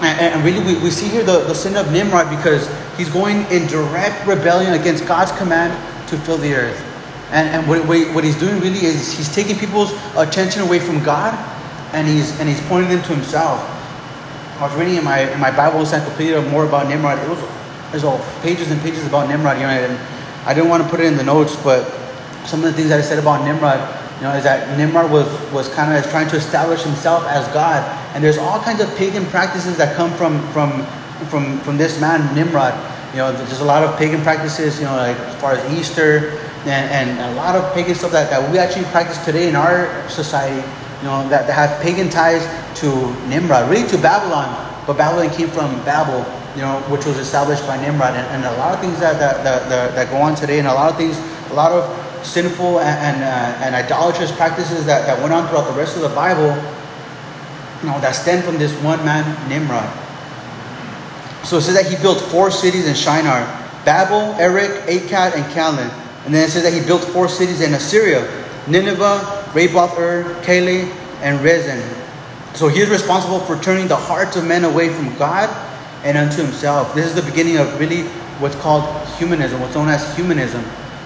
And, 0.00 0.44
really, 0.44 0.64
we, 0.64 0.80
we 0.80 0.90
see 0.90 1.08
here 1.08 1.24
the, 1.24 1.40
the 1.40 1.54
sin 1.54 1.76
of 1.76 1.90
Nimrod 1.90 2.30
because 2.30 2.68
he's 2.96 3.08
going 3.08 3.46
in 3.50 3.66
direct 3.66 4.26
rebellion 4.26 4.74
against 4.74 5.06
God's 5.06 5.32
command 5.32 5.72
to 6.08 6.16
fill 6.16 6.38
the 6.38 6.54
earth. 6.54 6.78
And, 7.30 7.48
and 7.48 7.68
what, 7.68 7.86
what 7.86 8.24
he's 8.24 8.38
doing 8.38 8.60
really 8.60 8.84
is 8.84 9.12
he's 9.12 9.34
taking 9.34 9.58
people's 9.58 9.92
attention 10.16 10.62
away 10.62 10.78
from 10.78 11.02
God 11.02 11.34
and 11.92 12.06
he's, 12.06 12.38
and 12.38 12.48
he's 12.48 12.60
pointing 12.68 12.90
them 12.90 13.02
to 13.02 13.14
himself. 13.14 13.60
I 14.58 14.66
was 14.66 14.74
reading 14.76 14.96
in 14.96 15.04
my, 15.04 15.30
in 15.32 15.40
my 15.40 15.54
Bible 15.54 15.80
encyclopedia 15.80 16.40
more 16.42 16.64
about 16.64 16.88
Nimrod. 16.88 17.18
It 17.18 17.28
was 17.28 17.38
there's 17.90 18.04
all 18.04 18.20
pages 18.42 18.70
and 18.70 18.80
pages 18.82 19.06
about 19.06 19.28
Nimrod, 19.28 19.56
you 19.56 19.62
know, 19.62 19.70
and 19.70 19.98
I 20.46 20.52
didn't 20.54 20.68
want 20.68 20.82
to 20.82 20.88
put 20.88 21.00
it 21.00 21.06
in 21.06 21.16
the 21.16 21.24
notes, 21.24 21.56
but 21.56 21.88
some 22.46 22.60
of 22.60 22.66
the 22.66 22.72
things 22.72 22.90
that 22.90 22.98
I 22.98 23.02
said 23.02 23.18
about 23.18 23.44
Nimrod, 23.44 23.80
you 24.16 24.22
know, 24.24 24.34
is 24.34 24.44
that 24.44 24.76
Nimrod 24.76 25.10
was, 25.10 25.26
was 25.52 25.68
kind 25.74 25.96
of 25.96 26.08
trying 26.10 26.28
to 26.28 26.36
establish 26.36 26.82
himself 26.82 27.24
as 27.24 27.46
God. 27.54 27.80
And 28.14 28.24
there's 28.24 28.38
all 28.38 28.60
kinds 28.60 28.80
of 28.80 28.94
pagan 28.96 29.26
practices 29.26 29.76
that 29.76 29.96
come 29.96 30.12
from, 30.12 30.40
from, 30.52 30.84
from, 31.28 31.58
from 31.60 31.76
this 31.76 32.00
man, 32.00 32.34
Nimrod. 32.34 32.74
You 33.12 33.18
know, 33.18 33.32
there's 33.32 33.60
a 33.60 33.64
lot 33.64 33.82
of 33.82 33.96
pagan 33.98 34.22
practices, 34.22 34.78
you 34.78 34.84
know, 34.84 34.96
like 34.96 35.16
as 35.16 35.40
far 35.40 35.52
as 35.52 35.78
Easter 35.78 36.30
and, 36.66 37.08
and 37.08 37.32
a 37.32 37.34
lot 37.36 37.56
of 37.56 37.72
pagan 37.74 37.94
stuff 37.94 38.12
that, 38.12 38.30
that 38.30 38.50
we 38.50 38.58
actually 38.58 38.84
practice 38.86 39.22
today 39.24 39.48
in 39.48 39.56
our 39.56 40.08
society, 40.08 40.56
you 40.98 41.04
know, 41.04 41.28
that, 41.28 41.46
that 41.46 41.54
have 41.54 41.80
pagan 41.82 42.10
ties 42.10 42.42
to 42.80 42.88
Nimrod, 43.28 43.70
really 43.70 43.88
to 43.88 43.98
Babylon. 43.98 44.48
But 44.86 44.96
Babylon 44.96 45.34
came 45.34 45.48
from 45.48 45.70
Babel, 45.84 46.24
you 46.54 46.62
know, 46.62 46.80
which 46.88 47.06
was 47.06 47.18
established 47.18 47.66
by 47.66 47.80
Nimrod. 47.80 48.14
And, 48.14 48.26
and 48.28 48.44
a 48.44 48.58
lot 48.58 48.74
of 48.74 48.80
things 48.80 48.98
that, 49.00 49.18
that, 49.18 49.44
that, 49.44 49.68
that, 49.68 49.94
that 49.94 50.10
go 50.10 50.18
on 50.18 50.34
today, 50.34 50.58
and 50.58 50.68
a 50.68 50.74
lot 50.74 50.90
of 50.90 50.96
things, 50.96 51.16
a 51.50 51.54
lot 51.54 51.72
of 51.72 51.84
sinful 52.26 52.80
and, 52.80 53.16
and, 53.16 53.24
uh, 53.24 53.64
and 53.64 53.74
idolatrous 53.74 54.32
practices 54.32 54.84
that, 54.86 55.06
that 55.06 55.20
went 55.20 55.32
on 55.32 55.48
throughout 55.48 55.70
the 55.70 55.78
rest 55.78 55.96
of 55.96 56.02
the 56.02 56.14
Bible, 56.14 56.50
know, 57.86 58.00
that 58.00 58.12
stem 58.12 58.42
from 58.42 58.58
this 58.58 58.74
one 58.82 59.04
man, 59.04 59.24
Nimrod. 59.48 59.88
So 61.44 61.58
it 61.58 61.62
says 61.62 61.74
that 61.74 61.86
he 61.86 61.96
built 62.02 62.20
four 62.20 62.50
cities 62.50 62.86
in 62.86 62.94
Shinar 62.94 63.46
Babel, 63.84 64.34
Erech, 64.40 64.86
Akkad, 64.86 65.34
and 65.34 65.44
Calneh. 65.52 65.90
And 66.26 66.34
then 66.34 66.44
it 66.46 66.50
says 66.50 66.62
that 66.64 66.72
he 66.72 66.84
built 66.84 67.02
four 67.04 67.28
cities 67.28 67.60
in 67.60 67.72
Assyria 67.74 68.26
Nineveh, 68.66 69.48
Rabbath 69.54 69.96
Ur, 69.98 70.24
Calah, 70.42 70.92
and 71.22 71.38
Resen. 71.40 71.80
So 72.54 72.68
he 72.68 72.80
is 72.80 72.90
responsible 72.90 73.40
for 73.40 73.56
turning 73.62 73.88
the 73.88 73.96
hearts 73.96 74.36
of 74.36 74.44
men 74.44 74.64
away 74.64 74.92
from 74.92 75.16
God 75.16 75.48
and 76.04 76.18
unto 76.18 76.42
himself. 76.42 76.94
This 76.94 77.06
is 77.06 77.14
the 77.14 77.22
beginning 77.22 77.56
of 77.56 77.78
really 77.80 78.02
what's 78.40 78.56
called 78.56 78.84
humanism, 79.16 79.60
what's 79.60 79.74
known 79.74 79.88
as 79.88 80.14
humanism. 80.16 80.62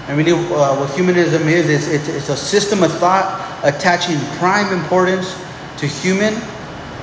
And 0.08 0.18
really, 0.18 0.32
uh, 0.32 0.76
what 0.76 0.90
humanism 0.90 1.48
is, 1.48 1.68
is 1.68 1.88
it's, 1.88 2.08
it's 2.08 2.28
a 2.28 2.36
system 2.36 2.82
of 2.82 2.92
thought 2.98 3.60
attaching 3.62 4.18
prime 4.38 4.72
importance 4.72 5.40
to 5.78 5.86
human 5.86 6.34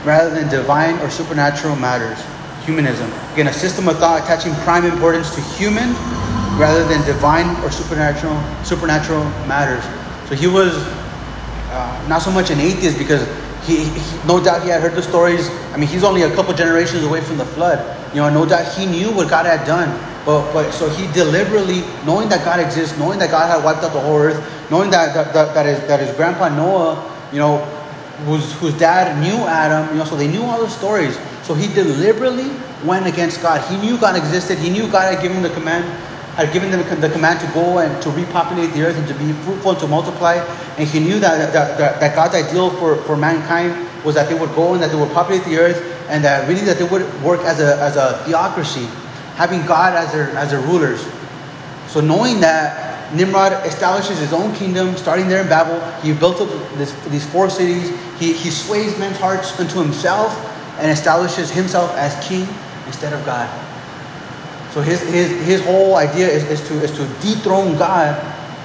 rather 0.06 0.34
than 0.34 0.50
divine 0.50 0.98
or 1.00 1.10
supernatural 1.10 1.76
matters. 1.76 2.18
Humanism. 2.66 3.12
Again, 3.34 3.48
a 3.48 3.54
system 3.54 3.88
of 3.88 3.98
thought 3.98 4.22
attaching 4.24 4.54
prime 4.66 4.86
importance 4.86 5.34
to 5.36 5.42
human 5.58 5.94
rather 6.60 6.86
than 6.88 7.04
divine 7.06 7.56
or 7.64 7.72
supernatural 7.72 8.38
supernatural 8.64 9.24
matters. 9.48 9.84
So 10.30 10.36
he 10.36 10.46
was 10.46 10.76
uh, 11.72 12.06
not 12.08 12.22
so 12.22 12.32
much 12.32 12.52
an 12.52 12.60
atheist 12.60 12.98
because 12.98 13.28
he, 13.66 13.86
he, 13.86 14.28
no 14.28 14.44
doubt 14.44 14.64
he 14.64 14.70
had 14.70 14.82
heard 14.82 14.94
the 14.94 15.02
stories. 15.02 15.50
I 15.74 15.78
mean, 15.78 15.88
he's 15.88 16.04
only 16.04 16.24
a 16.24 16.36
couple 16.36 16.54
generations 16.54 17.04
away 17.04 17.22
from 17.22 17.38
the 17.38 17.46
flood. 17.46 17.80
You 18.14 18.22
know, 18.22 18.30
no 18.30 18.46
doubt 18.46 18.74
he 18.74 18.86
knew 18.86 19.12
what 19.12 19.30
God 19.30 19.46
had 19.46 19.66
done. 19.66 19.90
But, 20.26 20.52
but 20.54 20.72
so 20.72 20.90
he 20.90 21.12
deliberately, 21.14 21.82
knowing 22.06 22.30
that 22.30 22.44
God 22.44 22.60
exists, 22.60 22.98
knowing 22.98 23.20
that 23.20 23.32
God 23.32 23.48
had 23.48 23.64
wiped 23.64 23.84
out 23.84 23.94
the 23.94 24.00
whole 24.00 24.18
earth, 24.18 24.40
knowing 24.70 24.92
that 24.92 25.14
that, 25.14 25.34
that, 25.34 25.54
that, 25.54 25.66
his, 25.66 25.80
that 25.88 26.00
his 26.00 26.16
grandpa 26.16 26.50
Noah, 26.50 27.02
you 27.32 27.40
know, 27.40 27.58
whose, 28.26 28.54
whose 28.54 28.74
dad 28.78 29.20
knew 29.22 29.38
Adam, 29.48 29.90
you 29.94 30.00
know, 30.00 30.06
so 30.06 30.16
they 30.16 30.28
knew 30.28 30.44
all 30.44 30.62
the 30.62 30.70
stories. 30.70 31.18
So 31.44 31.54
he 31.54 31.74
deliberately 31.74 32.52
went 32.86 33.08
against 33.08 33.42
God. 33.42 33.62
He 33.70 33.78
knew 33.78 33.98
God 33.98 34.16
existed. 34.16 34.58
He 34.58 34.70
knew 34.70 34.90
God 34.92 35.14
had 35.14 35.22
given 35.22 35.42
the 35.42 35.50
command, 35.50 35.86
had 36.36 36.54
given 36.54 36.72
them 36.72 36.80
the 37.02 37.10
command 37.10 37.40
to 37.42 37.48
go 37.54 37.80
and 37.80 38.02
to 38.04 38.10
repopulate 38.12 38.72
the 38.74 38.84
earth 38.84 38.98
and 38.98 39.08
to 39.08 39.14
be 39.16 39.34
fruitful 39.44 39.72
and 39.72 39.80
to 39.80 39.88
multiply. 39.88 40.36
And 40.78 40.88
he 40.88 41.00
knew 41.00 41.20
that, 41.20 41.54
that, 41.54 41.78
that, 41.78 42.00
that 42.00 42.16
God's 42.16 42.36
ideal 42.36 42.70
for, 42.72 42.98
for 43.04 43.18
mankind 43.18 43.88
was 44.06 44.16
that 44.16 44.30
they 44.30 44.36
would 44.40 44.54
go 44.56 44.74
and 44.74 44.84
that 44.84 44.92
they 44.92 45.00
would 45.00 45.12
populate 45.12 45.44
the 45.46 45.58
earth 45.58 45.82
and 46.10 46.24
that 46.24 46.48
really 46.48 46.62
that 46.62 46.78
they 46.78 46.88
would 46.88 47.04
work 47.24 47.42
as 47.42 47.60
a, 47.60 47.82
as 47.82 47.96
a 47.96 48.24
theocracy 48.26 48.88
having 49.40 49.66
God 49.66 49.96
as 49.96 50.12
their, 50.12 50.28
as 50.36 50.52
their 50.52 50.60
rulers. 50.60 51.00
So 51.88 52.02
knowing 52.02 52.42
that 52.42 52.89
Nimrod 53.14 53.66
establishes 53.66 54.20
his 54.20 54.34
own 54.34 54.54
kingdom, 54.54 54.96
starting 54.96 55.28
there 55.28 55.42
in 55.42 55.50
Babel, 55.50 55.80
he 56.02 56.14
built 56.14 56.42
up 56.42 56.50
this, 56.78 56.94
these 57.06 57.26
four 57.26 57.50
cities. 57.50 57.90
He, 58.20 58.34
he 58.34 58.52
sways 58.52 58.98
men's 59.00 59.18
hearts 59.18 59.60
unto 59.60 59.82
himself 59.82 60.34
and 60.80 60.92
establishes 60.92 61.50
himself 61.50 61.92
as 61.96 62.16
king 62.28 62.48
instead 62.86 63.14
of 63.14 63.26
God. 63.26 63.50
So 64.72 64.82
his, 64.82 65.02
his, 65.02 65.30
his 65.46 65.66
whole 65.66 65.96
idea 65.96 66.28
is, 66.28 66.44
is, 66.44 66.68
to, 66.68 66.76
is 66.76 66.92
to 66.92 67.06
dethrone 67.26 67.78
God, 67.78 68.16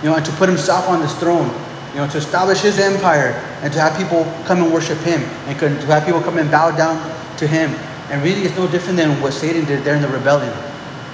you 0.03 0.11
know, 0.11 0.17
and 0.17 0.25
to 0.25 0.33
put 0.33 0.49
himself 0.49 0.89
on 0.89 1.01
this 1.01 1.19
throne, 1.19 1.49
you 1.91 1.97
know, 1.97 2.09
to 2.09 2.19
establish 2.19 2.61
his 2.61 2.79
empire 2.79 3.33
and 3.63 3.73
to 3.73 3.81
have 3.81 3.97
people 3.97 4.25
come 4.45 4.63
and 4.63 4.73
worship 4.73 4.99
him 4.99 5.23
and 5.47 5.59
to 5.59 5.87
have 5.87 6.05
people 6.05 6.21
come 6.21 6.37
and 6.37 6.51
bow 6.51 6.77
down 6.77 6.99
to 7.39 7.47
him. 7.47 7.71
And 8.11 8.23
really, 8.23 8.43
it's 8.43 8.57
no 8.57 8.69
different 8.69 8.99
than 8.99 9.21
what 9.23 9.33
Satan 9.33 9.65
did 9.65 9.83
there 9.83 9.97
in 9.97 10.03
the 10.03 10.09
rebellion. 10.09 10.53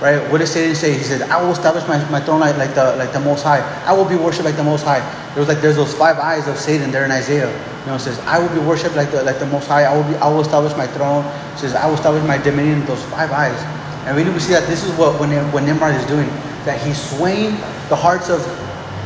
Right? 0.00 0.18
What 0.32 0.38
did 0.38 0.46
Satan 0.46 0.74
say? 0.74 0.94
He 0.94 1.02
said, 1.04 1.22
I 1.28 1.42
will 1.42 1.52
establish 1.52 1.86
my, 1.86 2.02
my 2.10 2.20
throne 2.20 2.40
like, 2.40 2.56
like, 2.56 2.74
the, 2.74 2.96
like 2.96 3.12
the 3.12 3.20
Most 3.20 3.42
High. 3.42 3.60
I 3.84 3.92
will 3.92 4.08
be 4.08 4.16
worshipped 4.16 4.46
like 4.46 4.56
the 4.56 4.64
Most 4.64 4.82
High. 4.82 5.00
There 5.34 5.40
was 5.40 5.48
like, 5.48 5.60
there's 5.60 5.76
those 5.76 5.92
five 5.92 6.16
eyes 6.16 6.48
of 6.48 6.56
Satan 6.56 6.90
there 6.90 7.04
in 7.04 7.10
Isaiah. 7.10 7.50
You 7.80 7.86
know, 7.86 7.96
it 7.96 8.00
says, 8.00 8.18
I 8.20 8.38
will 8.38 8.48
be 8.48 8.66
worshipped 8.66 8.96
like 8.96 9.10
the, 9.10 9.22
like 9.22 9.38
the 9.38 9.46
Most 9.46 9.68
High. 9.68 9.84
I 9.84 9.94
will, 9.94 10.08
be, 10.08 10.16
I 10.16 10.28
will 10.28 10.40
establish 10.40 10.74
my 10.74 10.86
throne. 10.86 11.24
It 11.52 11.58
says, 11.58 11.74
I 11.74 11.86
will 11.86 11.94
establish 11.94 12.24
my 12.24 12.38
dominion, 12.38 12.84
those 12.86 13.04
five 13.12 13.30
eyes. 13.30 13.60
And 14.08 14.16
we 14.16 14.24
see 14.40 14.52
that 14.52 14.66
this 14.66 14.84
is 14.84 14.92
what 14.96 15.20
when, 15.20 15.30
when 15.52 15.66
Nimrod 15.66 15.94
is 15.94 16.06
doing, 16.06 16.26
that 16.64 16.80
he's 16.80 16.96
swaying 16.96 17.56
the 17.88 17.96
hearts 17.96 18.30
of, 18.30 18.40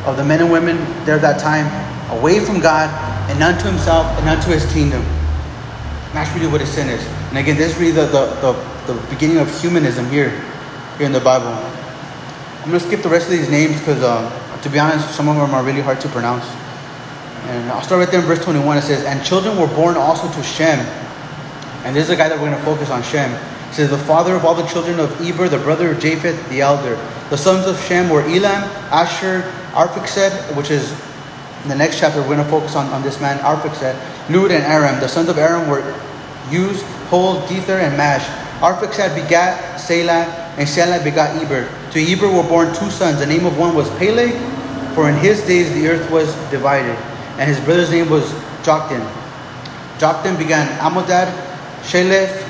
of 0.07 0.15
the 0.15 0.23
men 0.23 0.39
and 0.39 0.51
women 0.51 0.77
there 1.03 1.15
at 1.15 1.21
that 1.21 1.39
time 1.39 1.67
away 2.17 2.39
from 2.39 2.61
God 2.61 2.89
and 3.29 3.43
unto 3.43 3.67
himself 3.67 4.07
and 4.19 4.29
unto 4.29 4.51
his 4.51 4.65
kingdom. 4.71 5.01
And 5.01 6.13
that's 6.13 6.33
really 6.33 6.47
what 6.47 6.61
his 6.61 6.71
sin 6.71 6.89
is. 6.89 7.05
And 7.29 7.37
again, 7.37 7.57
this 7.57 7.73
is 7.73 7.77
really 7.77 7.91
the, 7.91 8.05
the, 8.07 8.25
the, 8.39 8.93
the 8.93 9.07
beginning 9.09 9.37
of 9.37 9.51
humanism 9.61 10.09
here, 10.09 10.31
here 10.97 11.05
in 11.05 11.11
the 11.11 11.19
Bible. 11.19 11.47
I'm 11.47 12.69
going 12.69 12.79
to 12.79 12.87
skip 12.87 13.01
the 13.01 13.09
rest 13.09 13.25
of 13.27 13.31
these 13.31 13.49
names 13.49 13.79
because, 13.79 14.01
uh, 14.01 14.59
to 14.61 14.69
be 14.69 14.79
honest, 14.79 15.13
some 15.15 15.27
of 15.27 15.35
them 15.35 15.53
are 15.53 15.63
really 15.63 15.81
hard 15.81 15.99
to 16.01 16.09
pronounce. 16.09 16.45
And 17.47 17.69
I'll 17.71 17.81
start 17.81 17.99
right 17.99 18.09
there 18.09 18.21
in 18.21 18.25
verse 18.25 18.43
21. 18.43 18.77
It 18.77 18.81
says, 18.81 19.03
And 19.03 19.23
children 19.23 19.57
were 19.57 19.67
born 19.67 19.97
also 19.97 20.31
to 20.31 20.43
Shem. 20.43 20.79
And 21.85 21.95
this 21.95 22.03
is 22.03 22.09
the 22.09 22.15
guy 22.15 22.29
that 22.29 22.39
we're 22.39 22.49
going 22.49 22.57
to 22.57 22.65
focus 22.65 22.89
on, 22.89 23.03
Shem. 23.03 23.31
It 23.31 23.73
says, 23.73 23.89
The 23.89 23.97
father 23.97 24.35
of 24.35 24.45
all 24.45 24.55
the 24.55 24.65
children 24.65 24.99
of 24.99 25.21
Eber, 25.21 25.49
the 25.49 25.59
brother 25.59 25.91
of 25.91 25.99
Japheth, 25.99 26.49
the 26.49 26.61
elder. 26.61 26.95
The 27.29 27.37
sons 27.37 27.67
of 27.67 27.79
Shem 27.83 28.09
were 28.09 28.21
Elam, 28.21 28.63
Asshur, 28.89 29.43
Arphaxad, 29.73 30.55
which 30.55 30.71
is 30.71 30.91
in 31.65 31.69
the 31.69 31.75
next 31.75 31.99
chapter, 31.99 32.21
we're 32.21 32.35
going 32.35 32.37
to 32.37 32.45
focus 32.45 32.75
on, 32.75 32.85
on 32.93 33.01
this 33.01 33.19
man, 33.19 33.39
Arphaxad, 33.39 33.95
Lud, 34.29 34.51
and 34.51 34.63
Aram. 34.63 34.99
The 34.99 35.07
sons 35.07 35.29
of 35.29 35.39
Aram 35.39 35.67
were 35.67 35.81
Uz, 36.51 36.83
Hol, 37.09 37.41
Gether, 37.47 37.77
and 37.79 37.97
Mash. 37.97 38.23
Arphaxad 38.61 39.15
begat 39.15 39.79
Selah, 39.79 40.44
and 40.57 40.67
Selah 40.67 41.03
begat 41.03 41.41
Eber. 41.41 41.67
To 41.91 41.99
Eber 41.99 42.27
were 42.31 42.47
born 42.47 42.73
two 42.73 42.89
sons. 42.89 43.19
The 43.19 43.25
name 43.25 43.45
of 43.45 43.57
one 43.57 43.75
was 43.75 43.89
Peleg, 43.97 44.33
for 44.95 45.09
in 45.09 45.15
his 45.15 45.45
days 45.45 45.73
the 45.73 45.87
earth 45.87 46.09
was 46.09 46.33
divided. 46.49 46.95
And 47.37 47.49
his 47.49 47.59
brother's 47.59 47.91
name 47.91 48.09
was 48.09 48.23
Joktan. 48.63 49.03
Joktan 49.99 50.37
began 50.37 50.67
Amodad, 50.79 51.31
Sheleph, 51.83 52.41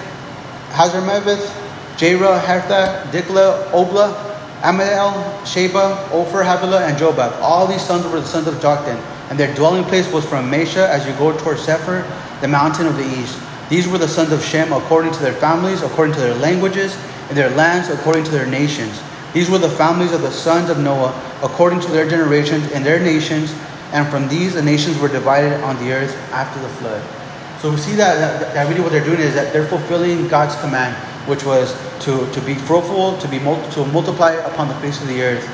Hazarmaveth, 0.69 1.49
Jerah, 1.97 2.39
Hertha, 2.39 3.09
Diklah, 3.11 3.71
Obla, 3.71 4.13
Amadel, 4.61 5.45
Sheba, 5.45 6.09
Ophir, 6.11 6.43
Havilah, 6.43 6.87
and 6.87 6.97
Jobab. 6.97 7.39
All 7.41 7.65
these 7.67 7.81
sons 7.81 8.05
were 8.05 8.19
the 8.19 8.27
sons 8.27 8.47
of 8.47 8.55
Joktan, 8.55 9.01
and 9.29 9.39
their 9.39 9.53
dwelling 9.55 9.83
place 9.83 10.11
was 10.11 10.25
from 10.25 10.51
Mesha 10.51 10.87
as 10.87 11.05
you 11.07 11.13
go 11.13 11.35
towards 11.37 11.61
Sephir, 11.61 12.05
the 12.41 12.47
mountain 12.47 12.85
of 12.85 12.97
the 12.97 13.05
east. 13.19 13.39
These 13.69 13.87
were 13.87 13.97
the 13.97 14.07
sons 14.07 14.31
of 14.31 14.43
Shem 14.43 14.71
according 14.71 15.13
to 15.13 15.19
their 15.21 15.33
families, 15.33 15.81
according 15.81 16.13
to 16.15 16.19
their 16.19 16.35
languages, 16.35 16.95
and 17.29 17.37
their 17.37 17.49
lands 17.51 17.89
according 17.89 18.23
to 18.25 18.31
their 18.31 18.47
nations. 18.47 19.01
These 19.33 19.49
were 19.49 19.57
the 19.57 19.69
families 19.69 20.13
of 20.13 20.21
the 20.21 20.31
sons 20.31 20.69
of 20.69 20.79
Noah 20.79 21.13
according 21.43 21.81
to 21.81 21.91
their 21.91 22.07
generations 22.07 22.71
and 22.71 22.85
their 22.85 22.99
nations, 22.99 23.53
and 23.91 24.07
from 24.07 24.27
these 24.27 24.53
the 24.53 24.61
nations 24.61 24.97
were 24.97 25.09
divided 25.09 25.61
on 25.61 25.75
the 25.83 25.91
earth 25.91 26.15
after 26.31 26.61
the 26.61 26.69
flood. 26.69 27.03
So 27.61 27.71
we 27.71 27.77
see 27.77 27.95
that, 27.95 28.15
that, 28.19 28.53
that 28.53 28.69
really 28.69 28.81
what 28.81 28.91
they're 28.91 29.03
doing 29.03 29.19
is 29.19 29.33
that 29.33 29.51
they're 29.51 29.67
fulfilling 29.67 30.27
God's 30.27 30.55
command, 30.61 30.95
which 31.27 31.43
was 31.43 31.73
to, 32.05 32.29
to 32.31 32.41
be 32.41 32.53
fruitful, 32.53 33.17
to 33.17 33.27
be 33.27 33.39
mul- 33.39 33.61
to 33.71 33.85
multiply 33.87 34.33
upon 34.33 34.67
the 34.67 34.75
face 34.75 35.01
of 35.01 35.07
the 35.07 35.21
earth. 35.21 35.47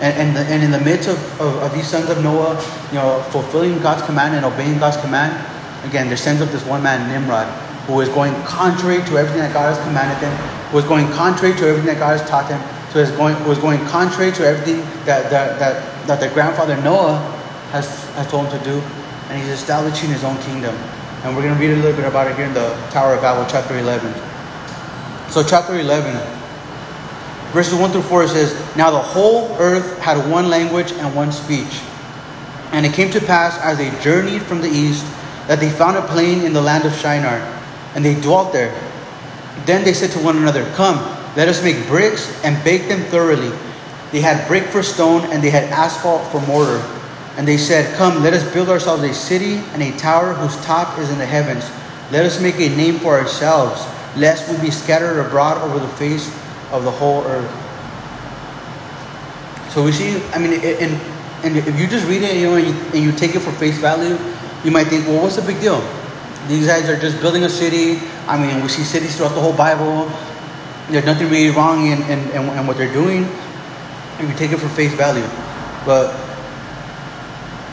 And, 0.00 0.12
and, 0.18 0.36
the, 0.36 0.40
and 0.40 0.62
in 0.62 0.70
the 0.70 0.80
midst 0.80 1.08
of, 1.08 1.16
of, 1.40 1.54
of 1.62 1.74
these 1.74 1.86
sons 1.86 2.10
of 2.10 2.22
Noah, 2.22 2.60
you 2.88 2.98
know, 2.98 3.22
fulfilling 3.30 3.78
God's 3.78 4.02
command 4.02 4.34
and 4.34 4.44
obeying 4.44 4.78
God's 4.78 4.98
command, 4.98 5.32
again, 5.88 6.08
there 6.08 6.16
stands 6.16 6.42
up 6.42 6.50
this 6.50 6.64
one 6.66 6.82
man, 6.82 7.08
Nimrod, 7.08 7.46
who 7.86 8.00
is 8.00 8.08
going 8.10 8.34
contrary 8.42 8.98
to 9.06 9.18
everything 9.18 9.40
that 9.40 9.52
God 9.52 9.74
has 9.74 9.78
commanded 9.86 10.20
them, 10.20 10.34
is 10.78 10.84
going 10.84 11.06
contrary 11.12 11.54
to 11.54 11.66
everything 11.66 11.86
that 11.86 11.98
God 11.98 12.18
has 12.18 12.28
taught 12.28 12.50
him. 12.50 12.60
so 12.92 12.98
is 12.98 13.10
going, 13.12 13.34
was 13.46 13.58
going 13.58 13.80
contrary 13.86 14.32
to 14.32 14.46
everything 14.46 14.78
that, 15.04 15.30
that, 15.30 15.58
that, 15.58 16.06
that 16.06 16.20
their 16.20 16.32
grandfather 16.32 16.76
Noah 16.82 17.18
has, 17.70 18.04
has 18.14 18.26
told 18.28 18.46
him 18.46 18.58
to 18.58 18.64
do, 18.64 18.80
and 19.28 19.40
he's 19.40 19.50
establishing 19.50 20.10
his 20.10 20.24
own 20.24 20.36
kingdom. 20.42 20.74
And 21.22 21.34
we're 21.34 21.42
going 21.42 21.54
to 21.54 21.60
read 21.60 21.70
a 21.72 21.76
little 21.76 21.96
bit 21.96 22.04
about 22.04 22.30
it 22.30 22.36
here 22.36 22.46
in 22.46 22.54
the 22.54 22.74
Tower 22.90 23.14
of 23.14 23.22
Babel, 23.22 23.50
chapter 23.50 23.78
11. 23.78 24.12
So, 25.30 25.42
chapter 25.42 25.74
11, 25.74 26.12
verses 27.52 27.74
1 27.74 27.90
through 27.92 28.02
4 28.02 28.28
says, 28.28 28.76
Now 28.76 28.90
the 28.90 29.00
whole 29.00 29.56
earth 29.58 29.98
had 29.98 30.30
one 30.30 30.48
language 30.50 30.92
and 30.92 31.14
one 31.14 31.32
speech. 31.32 31.80
And 32.72 32.84
it 32.84 32.92
came 32.92 33.10
to 33.12 33.20
pass 33.20 33.58
as 33.58 33.78
they 33.78 33.90
journeyed 34.02 34.42
from 34.42 34.60
the 34.60 34.68
east 34.68 35.06
that 35.46 35.60
they 35.60 35.70
found 35.70 35.96
a 35.96 36.02
plain 36.02 36.44
in 36.44 36.52
the 36.52 36.60
land 36.60 36.84
of 36.84 36.94
Shinar, 36.94 37.38
and 37.94 38.04
they 38.04 38.20
dwelt 38.20 38.52
there. 38.52 38.72
Then 39.66 39.84
they 39.84 39.92
said 39.92 40.10
to 40.12 40.18
one 40.18 40.36
another, 40.36 40.64
Come, 40.74 40.96
let 41.36 41.48
us 41.48 41.62
make 41.62 41.86
bricks 41.86 42.30
and 42.44 42.62
bake 42.64 42.88
them 42.88 43.02
thoroughly. 43.04 43.56
They 44.12 44.20
had 44.20 44.46
brick 44.46 44.64
for 44.64 44.82
stone, 44.82 45.22
and 45.32 45.42
they 45.42 45.50
had 45.50 45.64
asphalt 45.64 46.30
for 46.30 46.40
mortar. 46.40 46.82
And 47.36 47.48
they 47.48 47.56
said, 47.56 47.96
Come, 47.96 48.22
let 48.22 48.32
us 48.32 48.52
build 48.52 48.68
ourselves 48.68 49.02
a 49.02 49.14
city 49.14 49.54
and 49.72 49.82
a 49.82 49.96
tower 49.96 50.34
whose 50.34 50.56
top 50.64 50.98
is 50.98 51.10
in 51.10 51.18
the 51.18 51.26
heavens. 51.26 51.68
Let 52.12 52.24
us 52.24 52.40
make 52.40 52.56
a 52.56 52.68
name 52.76 52.98
for 52.98 53.18
ourselves, 53.18 53.84
lest 54.16 54.50
we 54.50 54.66
be 54.66 54.70
scattered 54.70 55.18
abroad 55.18 55.58
over 55.62 55.78
the 55.78 55.92
face 55.94 56.28
of 56.70 56.84
the 56.84 56.90
whole 56.90 57.22
earth. 57.24 57.50
So 59.72 59.82
we 59.82 59.90
see, 59.90 60.22
I 60.32 60.38
mean, 60.38 60.52
and, 60.52 61.00
and 61.42 61.56
if 61.56 61.80
you 61.80 61.88
just 61.88 62.06
read 62.06 62.22
it, 62.22 62.36
you 62.36 62.46
know, 62.46 62.54
and 62.54 62.66
you, 62.68 62.72
and 62.72 63.02
you 63.02 63.10
take 63.10 63.34
it 63.34 63.40
for 63.40 63.50
face 63.52 63.78
value, 63.78 64.16
you 64.62 64.70
might 64.70 64.86
think, 64.86 65.06
well, 65.08 65.22
what's 65.22 65.36
the 65.36 65.42
big 65.42 65.60
deal? 65.60 65.80
These 66.46 66.68
guys 66.68 66.88
are 66.88 66.96
just 66.98 67.20
building 67.20 67.42
a 67.42 67.48
city. 67.48 68.00
I 68.26 68.40
mean, 68.40 68.62
we 68.62 68.68
see 68.68 68.84
cities 68.84 69.16
throughout 69.16 69.34
the 69.34 69.40
whole 69.40 69.52
Bible. 69.52 70.10
There's 70.88 71.04
nothing 71.04 71.30
really 71.30 71.54
wrong 71.54 71.86
in, 71.86 72.02
in, 72.02 72.18
in, 72.30 72.58
in 72.58 72.66
what 72.66 72.76
they're 72.76 72.92
doing. 72.92 73.24
And 74.18 74.28
we 74.28 74.34
take 74.34 74.52
it 74.52 74.58
for 74.58 74.68
face 74.68 74.94
value. 74.94 75.26
But 75.84 76.14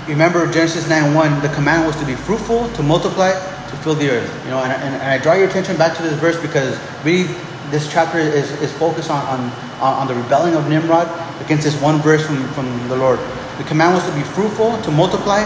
remember 0.07 0.51
Genesis 0.51 0.89
9 0.89 1.13
1, 1.13 1.41
the 1.41 1.49
command 1.49 1.87
was 1.87 1.95
to 1.97 2.05
be 2.05 2.15
fruitful, 2.15 2.69
to 2.73 2.83
multiply, 2.83 3.31
to 3.31 3.75
fill 3.77 3.95
the 3.95 4.09
earth. 4.09 4.43
You 4.45 4.51
know, 4.51 4.59
and, 4.59 4.71
and, 4.71 4.95
and 4.95 5.03
I 5.03 5.17
draw 5.17 5.33
your 5.33 5.47
attention 5.47 5.77
back 5.77 5.95
to 5.97 6.03
this 6.03 6.13
verse 6.19 6.39
because 6.41 6.77
really 7.05 7.33
this 7.69 7.91
chapter 7.91 8.19
is, 8.19 8.51
is 8.61 8.71
focused 8.73 9.09
on, 9.09 9.23
on, 9.27 9.51
on 9.79 10.07
the 10.07 10.15
rebelling 10.15 10.55
of 10.55 10.67
Nimrod 10.67 11.07
against 11.41 11.63
this 11.63 11.79
one 11.81 12.01
verse 12.01 12.25
from, 12.25 12.43
from 12.49 12.65
the 12.89 12.95
Lord. 12.95 13.19
The 13.57 13.63
command 13.63 13.95
was 13.95 14.05
to 14.05 14.13
be 14.15 14.23
fruitful, 14.23 14.81
to 14.81 14.91
multiply, 14.91 15.39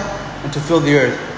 and 0.43 0.53
to 0.53 0.59
fill 0.59 0.79
the 0.79 0.95
earth. 0.95 1.34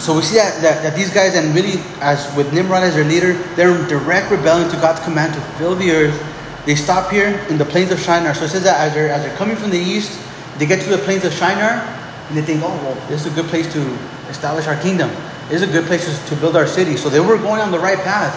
So 0.00 0.16
we 0.16 0.22
see 0.22 0.36
that, 0.36 0.60
that, 0.62 0.82
that 0.82 0.96
these 0.96 1.12
guys, 1.12 1.34
and 1.36 1.54
really 1.54 1.80
as 2.00 2.34
with 2.36 2.52
Nimrod 2.52 2.82
as 2.82 2.94
their 2.94 3.04
leader, 3.04 3.34
they're 3.54 3.74
in 3.74 3.88
direct 3.88 4.30
rebellion 4.30 4.68
to 4.70 4.76
God's 4.76 5.00
command 5.04 5.34
to 5.34 5.40
fill 5.56 5.76
the 5.76 5.90
earth. 5.92 6.66
They 6.66 6.74
stop 6.74 7.10
here 7.10 7.28
in 7.48 7.58
the 7.58 7.64
plains 7.64 7.92
of 7.92 8.00
Shinar. 8.00 8.34
So 8.34 8.44
it 8.44 8.48
says 8.48 8.64
that 8.64 8.80
as 8.80 8.94
they're, 8.94 9.08
as 9.08 9.22
they're 9.22 9.36
coming 9.36 9.56
from 9.56 9.70
the 9.70 9.78
east, 9.78 10.20
they 10.58 10.66
get 10.66 10.82
to 10.82 10.88
the 10.88 10.98
plains 10.98 11.24
of 11.24 11.32
Shinar, 11.32 11.82
and 12.28 12.36
they 12.36 12.42
think, 12.42 12.62
oh, 12.64 12.74
well, 12.82 12.94
this 13.08 13.24
is 13.24 13.32
a 13.32 13.34
good 13.34 13.48
place 13.50 13.70
to 13.72 13.80
establish 14.28 14.66
our 14.66 14.80
kingdom. 14.80 15.10
This 15.48 15.62
is 15.62 15.68
a 15.68 15.72
good 15.72 15.84
place 15.84 16.04
to 16.28 16.36
build 16.36 16.56
our 16.56 16.66
city. 16.66 16.96
So 16.96 17.08
they 17.08 17.20
were 17.20 17.36
going 17.36 17.60
on 17.60 17.70
the 17.70 17.78
right 17.78 17.98
path. 17.98 18.34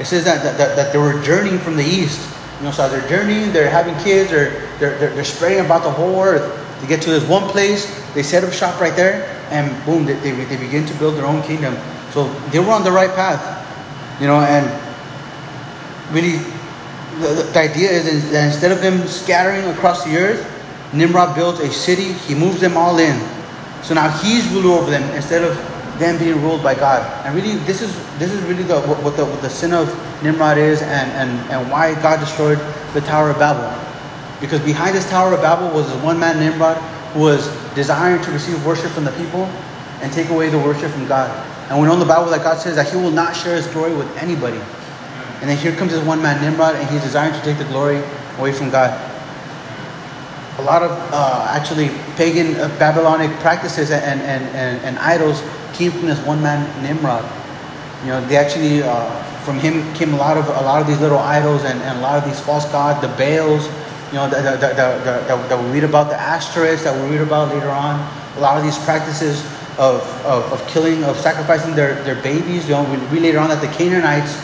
It 0.00 0.06
says 0.06 0.24
that, 0.24 0.42
that, 0.42 0.58
that, 0.58 0.76
that 0.76 0.92
they 0.92 0.98
were 0.98 1.22
journeying 1.22 1.58
from 1.58 1.76
the 1.76 1.84
east. 1.84 2.20
You 2.58 2.64
know, 2.64 2.70
so 2.70 2.84
as 2.84 2.92
they're 2.92 3.08
journeying, 3.08 3.52
they're 3.52 3.70
having 3.70 3.94
kids, 4.02 4.30
they're, 4.30 4.50
they're, 4.78 4.98
they're, 4.98 5.14
they're 5.14 5.24
spreading 5.24 5.64
about 5.64 5.82
the 5.82 5.90
whole 5.90 6.20
earth. 6.22 6.80
They 6.80 6.86
get 6.86 7.02
to 7.02 7.10
this 7.10 7.28
one 7.28 7.48
place, 7.48 7.86
they 8.14 8.22
set 8.22 8.44
up 8.44 8.52
shop 8.52 8.80
right 8.80 8.94
there, 8.96 9.35
and 9.50 9.84
boom, 9.84 10.04
they, 10.04 10.14
they, 10.14 10.32
they 10.32 10.56
begin 10.56 10.86
to 10.86 10.94
build 10.94 11.16
their 11.16 11.26
own 11.26 11.42
kingdom. 11.42 11.76
So 12.10 12.28
they 12.50 12.58
were 12.58 12.72
on 12.72 12.84
the 12.84 12.92
right 12.92 13.10
path. 13.10 13.40
You 14.20 14.26
know, 14.26 14.40
and 14.40 14.64
really, 16.14 16.38
the, 17.20 17.48
the 17.52 17.58
idea 17.58 17.90
is 17.90 18.30
that 18.30 18.46
instead 18.46 18.72
of 18.72 18.80
them 18.80 19.06
scattering 19.06 19.64
across 19.76 20.04
the 20.04 20.16
earth, 20.16 20.52
Nimrod 20.92 21.34
builds 21.34 21.60
a 21.60 21.70
city, 21.70 22.12
he 22.12 22.34
moves 22.34 22.60
them 22.60 22.76
all 22.76 22.98
in. 22.98 23.18
So 23.82 23.94
now 23.94 24.08
he's 24.18 24.46
ruler 24.48 24.78
over 24.80 24.90
them 24.90 25.02
instead 25.14 25.42
of 25.42 25.56
them 25.98 26.18
being 26.18 26.40
ruled 26.42 26.62
by 26.62 26.74
God. 26.74 27.02
And 27.26 27.34
really, 27.34 27.56
this 27.64 27.82
is 27.82 27.94
this 28.18 28.32
is 28.32 28.42
really 28.42 28.62
the 28.62 28.80
what 28.80 29.16
the, 29.16 29.24
what 29.24 29.42
the 29.42 29.50
sin 29.50 29.72
of 29.72 29.88
Nimrod 30.22 30.58
is, 30.58 30.82
and, 30.82 31.10
and, 31.12 31.30
and 31.50 31.70
why 31.70 31.94
God 32.02 32.20
destroyed 32.20 32.58
the 32.94 33.00
Tower 33.00 33.30
of 33.30 33.38
Babel. 33.38 33.70
Because 34.40 34.60
behind 34.60 34.94
this 34.94 35.08
Tower 35.08 35.34
of 35.34 35.40
Babel 35.40 35.74
was 35.74 35.90
this 35.90 36.02
one 36.02 36.18
man 36.18 36.38
Nimrod 36.38 36.76
was 37.16 37.48
desiring 37.74 38.22
to 38.22 38.30
receive 38.30 38.64
worship 38.64 38.90
from 38.92 39.04
the 39.04 39.12
people 39.12 39.44
and 40.02 40.12
take 40.12 40.28
away 40.28 40.48
the 40.48 40.58
worship 40.58 40.90
from 40.92 41.06
God. 41.08 41.30
And 41.70 41.80
we 41.80 41.86
know 41.86 41.94
in 41.94 41.98
the 41.98 42.06
Bible 42.06 42.30
that 42.30 42.42
God 42.42 42.58
says 42.58 42.76
that 42.76 42.90
He 42.90 42.96
will 42.96 43.10
not 43.10 43.34
share 43.34 43.56
His 43.56 43.66
glory 43.68 43.94
with 43.94 44.14
anybody. 44.18 44.60
And 45.40 45.50
then 45.50 45.56
here 45.56 45.72
comes 45.72 45.92
this 45.92 46.04
one 46.04 46.22
man 46.22 46.40
Nimrod, 46.40 46.76
and 46.76 46.88
he's 46.88 47.02
desiring 47.02 47.34
to 47.34 47.40
take 47.42 47.58
the 47.58 47.64
glory 47.64 48.02
away 48.38 48.52
from 48.52 48.70
God 48.70 48.90
a 50.58 50.62
lot 50.62 50.82
of 50.82 50.90
uh, 51.12 51.46
actually 51.50 51.90
pagan 52.16 52.56
uh, 52.56 52.68
Babylonic 52.78 53.30
practices 53.40 53.90
and, 53.90 54.20
and, 54.22 54.42
and, 54.56 54.84
and, 54.84 54.98
idols 54.98 55.42
came 55.74 55.92
from 55.92 56.06
this 56.06 56.18
one 56.24 56.42
man 56.42 56.64
Nimrod. 56.82 57.24
You 58.02 58.08
know, 58.08 58.26
they 58.26 58.36
actually 58.36 58.82
uh, 58.82 59.22
from 59.44 59.58
him 59.58 59.92
came 59.94 60.14
a 60.14 60.16
lot 60.16 60.38
of 60.38 60.48
a 60.48 60.62
lot 60.62 60.80
of 60.80 60.88
these 60.88 61.00
little 61.00 61.18
idols 61.18 61.64
and, 61.64 61.80
and 61.82 61.98
a 61.98 62.00
lot 62.00 62.16
of 62.16 62.24
these 62.24 62.40
false 62.40 62.64
gods, 62.72 63.00
the 63.02 63.14
Baals. 63.16 63.68
You 64.08 64.14
know, 64.14 64.28
that, 64.28 64.60
that, 64.60 64.76
that, 64.76 65.26
that, 65.26 65.48
that 65.48 65.64
we 65.64 65.70
read 65.70 65.84
about 65.84 66.08
the 66.08 66.16
Ashtoreths 66.16 66.84
that 66.84 66.94
we 66.94 67.16
read 67.16 67.26
about 67.26 67.52
later 67.52 67.70
on. 67.70 68.00
A 68.36 68.40
lot 68.40 68.56
of 68.56 68.64
these 68.64 68.78
practices 68.84 69.44
of, 69.78 70.02
of, 70.24 70.44
of 70.52 70.66
killing, 70.68 71.04
of 71.04 71.16
sacrificing 71.16 71.74
their, 71.74 72.02
their 72.04 72.20
babies. 72.22 72.68
You 72.68 72.74
know, 72.74 72.84
we 72.84 72.96
read 73.08 73.22
later 73.22 73.38
on 73.38 73.48
that 73.48 73.60
the 73.60 73.72
Canaanites 73.76 74.36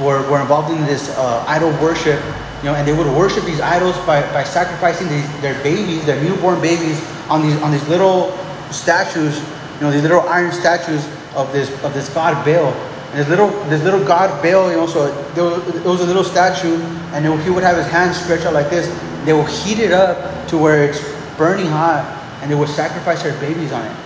were, 0.00 0.28
were 0.30 0.40
involved 0.40 0.70
in 0.70 0.84
this 0.84 1.08
uh, 1.16 1.44
idol 1.48 1.70
worship 1.82 2.20
you 2.62 2.72
know, 2.72 2.74
and 2.74 2.88
they 2.88 2.92
would 2.96 3.06
worship 3.06 3.44
these 3.44 3.60
idols 3.60 3.96
by, 4.06 4.22
by 4.32 4.42
sacrificing 4.42 5.08
these, 5.08 5.40
their 5.40 5.62
babies, 5.62 6.06
their 6.06 6.20
newborn 6.22 6.60
babies, 6.60 6.98
on 7.28 7.42
these 7.42 7.60
on 7.62 7.70
these 7.70 7.86
little 7.88 8.32
statues, 8.70 9.38
you 9.76 9.80
know, 9.82 9.90
these 9.90 10.02
little 10.02 10.22
iron 10.22 10.52
statues 10.52 11.06
of 11.34 11.52
this 11.52 11.70
of 11.84 11.92
this 11.92 12.08
god 12.14 12.44
Baal. 12.44 12.72
This 13.12 13.28
little 13.28 13.48
this 13.68 13.82
little 13.82 14.04
god 14.04 14.42
Baal, 14.42 14.70
you 14.70 14.76
know, 14.76 14.86
so 14.86 15.10
there 15.32 15.44
was, 15.44 15.74
it 15.74 15.84
was 15.84 16.00
a 16.00 16.06
little 16.06 16.24
statue, 16.24 16.76
and 17.12 17.24
he 17.42 17.50
would 17.50 17.62
have 17.62 17.76
his 17.76 17.86
hands 17.86 18.16
stretched 18.16 18.44
out 18.44 18.52
like 18.52 18.68
this. 18.68 18.86
They 19.24 19.32
will 19.32 19.44
heat 19.44 19.78
it 19.78 19.92
up 19.92 20.48
to 20.48 20.58
where 20.58 20.84
it's 20.84 21.00
burning 21.36 21.66
hot, 21.66 22.04
and 22.42 22.50
they 22.50 22.54
would 22.54 22.68
sacrifice 22.68 23.22
their 23.22 23.38
babies 23.40 23.72
on 23.72 23.84
it. 23.84 23.96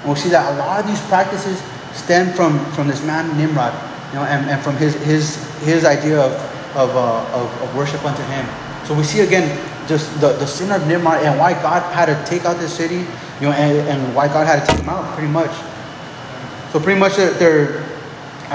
And 0.00 0.04
we'll 0.06 0.16
see 0.16 0.28
that 0.30 0.52
a 0.52 0.58
lot 0.58 0.80
of 0.80 0.86
these 0.86 1.00
practices 1.08 1.62
stem 1.94 2.32
from 2.34 2.58
from 2.72 2.88
this 2.88 3.04
man 3.04 3.36
Nimrod, 3.38 3.72
you 4.08 4.16
know, 4.16 4.24
and, 4.24 4.50
and 4.50 4.62
from 4.62 4.76
his 4.76 4.94
his 5.04 5.36
his 5.60 5.84
idea 5.84 6.20
of 6.20 6.32
of, 6.76 6.94
uh, 6.94 7.24
of, 7.32 7.62
of, 7.62 7.74
worship 7.74 8.04
unto 8.04 8.22
him. 8.24 8.46
So 8.84 8.94
we 8.94 9.02
see 9.02 9.20
again 9.20 9.48
just 9.88 10.12
the, 10.20 10.32
the 10.34 10.46
sin 10.46 10.70
of 10.70 10.86
Nimrod 10.86 11.22
and 11.22 11.38
why 11.38 11.54
God 11.54 11.82
had 11.94 12.06
to 12.06 12.30
take 12.30 12.44
out 12.44 12.58
this 12.58 12.76
city, 12.76 13.06
you 13.40 13.48
know, 13.48 13.52
and, 13.52 13.88
and 13.88 14.14
why 14.14 14.28
God 14.28 14.46
had 14.46 14.60
to 14.60 14.66
take 14.66 14.80
them 14.80 14.90
out, 14.90 15.14
pretty 15.14 15.32
much. 15.32 15.50
So 16.72 16.80
pretty 16.80 17.00
much 17.00 17.16
they're, 17.16 17.32
they're 17.34 17.85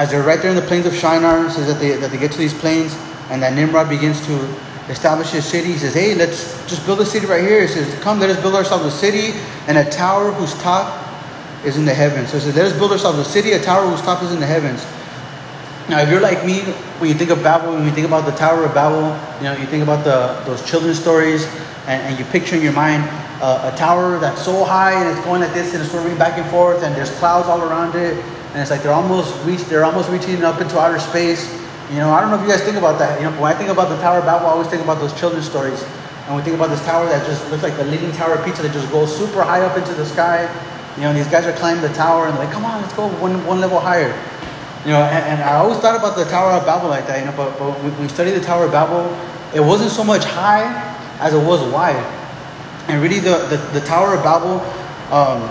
as 0.02 0.10
they're 0.10 0.24
right 0.24 0.42
there 0.42 0.50
in 0.50 0.56
the 0.56 0.66
plains 0.66 0.88
of 0.88 0.96
Shinar, 0.96 1.48
says 1.52 1.68
that 1.68 1.80
they, 1.80 1.92
that 1.96 2.10
they 2.10 2.18
get 2.18 2.32
to 2.32 2.40
these 2.40 2.56
plains, 2.56 2.98
and 3.30 3.38
that 3.44 3.54
Nimrod 3.54 3.88
begins 3.88 4.26
to 4.26 4.34
establish 4.90 5.30
his 5.30 5.46
city. 5.46 5.74
He 5.74 5.78
says, 5.78 5.94
hey, 5.94 6.16
let's 6.16 6.58
just 6.68 6.84
build 6.88 7.00
a 7.02 7.06
city 7.06 7.28
right 7.28 7.44
here. 7.44 7.62
He 7.62 7.68
says, 7.68 7.94
come, 8.02 8.20
let 8.20 8.32
us 8.32 8.42
build 8.42 8.56
ourselves 8.56 8.84
a 8.84 8.92
city 8.92 9.38
and 9.68 9.78
a 9.78 9.88
tower 9.92 10.32
whose 10.32 10.56
top 10.56 10.90
is 11.64 11.78
in 11.78 11.86
the 11.86 11.94
heavens. 11.94 12.32
So 12.32 12.40
he 12.40 12.46
says, 12.46 12.56
let 12.56 12.66
us 12.66 12.74
build 12.74 12.92
ourselves 12.92 13.20
a 13.20 13.24
city, 13.24 13.52
a 13.52 13.62
tower 13.62 13.88
whose 13.88 14.02
top 14.02 14.24
is 14.24 14.32
in 14.34 14.40
the 14.40 14.48
heavens. 14.48 14.84
Now, 15.88 16.02
if 16.02 16.10
you're 16.10 16.20
like 16.22 16.46
me, 16.46 16.62
when 16.98 17.10
you 17.10 17.16
think 17.16 17.30
of 17.30 17.44
Babel, 17.44 17.74
when 17.74 17.86
you 17.86 17.92
think 17.92 18.08
about 18.08 18.26
the 18.26 18.32
Tower 18.32 18.66
of 18.66 18.74
Babel, 18.74 19.14
you 19.38 19.46
know, 19.46 19.58
you 19.60 19.68
think 19.68 19.84
about 19.84 20.04
the 20.04 20.42
those 20.50 20.64
children's 20.70 21.00
stories, 21.00 21.46
and, 21.86 22.02
and 22.08 22.20
you 22.20 22.26
picture 22.26 22.56
in 22.56 22.64
your 22.64 22.74
mind 22.74 23.04
uh, 23.42 23.72
a 23.74 23.78
tower 23.78 24.18
that's 24.20 24.42
so 24.42 24.64
high 24.64 24.94
and 24.94 25.10
it's 25.10 25.26
going 25.26 25.42
like 25.42 25.54
this 25.54 25.74
and 25.74 25.82
it's 25.82 25.92
swerving 25.92 26.18
back 26.18 26.38
and 26.38 26.50
forth, 26.50 26.84
and 26.84 26.96
there's 26.96 27.12
clouds 27.18 27.48
all 27.50 27.62
around 27.62 27.96
it, 27.96 28.16
and 28.52 28.62
it's 28.62 28.72
like 28.72 28.84
they're 28.84 28.94
almost 28.94 29.34
reach, 29.46 29.62
they're 29.66 29.86
almost 29.86 30.10
reaching 30.10 30.44
up 30.44 30.60
into 30.60 30.80
outer 30.80 31.00
space. 31.00 31.52
You 31.90 31.98
know, 31.98 32.12
I 32.12 32.22
don't 32.22 32.30
know 32.32 32.36
if 32.36 32.44
you 32.44 32.48
guys 32.48 32.64
think 32.64 32.78
about 32.78 33.00
that. 33.00 33.20
You 33.20 33.30
know, 33.30 33.42
when 33.42 33.52
I 33.52 33.56
think 33.56 33.70
about 33.70 33.90
the 33.90 33.98
Tower 33.98 34.20
of 34.20 34.26
Babel, 34.26 34.48
I 34.48 34.52
always 34.52 34.68
think 34.68 34.84
about 34.84 35.00
those 35.00 35.18
children's 35.20 35.50
stories, 35.50 35.84
and 36.28 36.36
we 36.36 36.42
think 36.42 36.56
about 36.56 36.70
this 36.70 36.84
tower 36.86 37.06
that 37.08 37.26
just 37.26 37.50
looks 37.50 37.64
like 37.64 37.76
the 37.76 37.84
Leaning 37.86 38.12
Tower 38.12 38.36
of 38.36 38.46
Pisa 38.46 38.62
that 38.62 38.72
just 38.74 38.92
goes 38.92 39.16
super 39.16 39.44
high 39.44 39.62
up 39.62 39.78
into 39.78 39.94
the 39.94 40.06
sky. 40.06 40.48
You 40.96 41.04
know, 41.04 41.14
these 41.14 41.28
guys 41.28 41.46
are 41.46 41.54
climbing 41.54 41.82
the 41.82 41.94
tower 41.94 42.28
and 42.28 42.38
they're 42.38 42.46
like, 42.46 42.54
come 42.54 42.66
on, 42.66 42.82
let's 42.82 42.94
go 42.94 43.08
one, 43.20 43.46
one 43.46 43.60
level 43.60 43.80
higher. 43.80 44.12
You 44.86 44.92
know, 44.92 45.02
and, 45.04 45.24
and, 45.26 45.42
I 45.44 45.56
always 45.56 45.78
thought 45.78 45.96
about 45.96 46.18
the 46.18 46.26
Tower 46.26 46.54
of 46.54 46.66
Babel 46.66 46.90
like 46.90 47.06
that, 47.08 47.20
you 47.20 47.26
know, 47.26 47.38
but, 47.38 47.58
but 47.60 47.72
when 47.84 48.02
we 48.02 48.08
studied 48.08 48.32
the 48.32 48.42
Tower 48.42 48.66
of 48.66 48.72
Babel, 48.72 49.06
it 49.54 49.60
wasn't 49.60 49.92
so 49.92 50.04
much 50.04 50.24
high 50.24 50.66
as 51.20 51.34
it 51.34 51.46
was 51.46 51.62
wide. 51.72 52.04
And 52.88 53.02
really, 53.02 53.20
the, 53.20 53.46
the, 53.48 53.80
the 53.80 53.86
Tower 53.86 54.16
of 54.16 54.24
Babel, 54.24 54.60
um, 55.14 55.50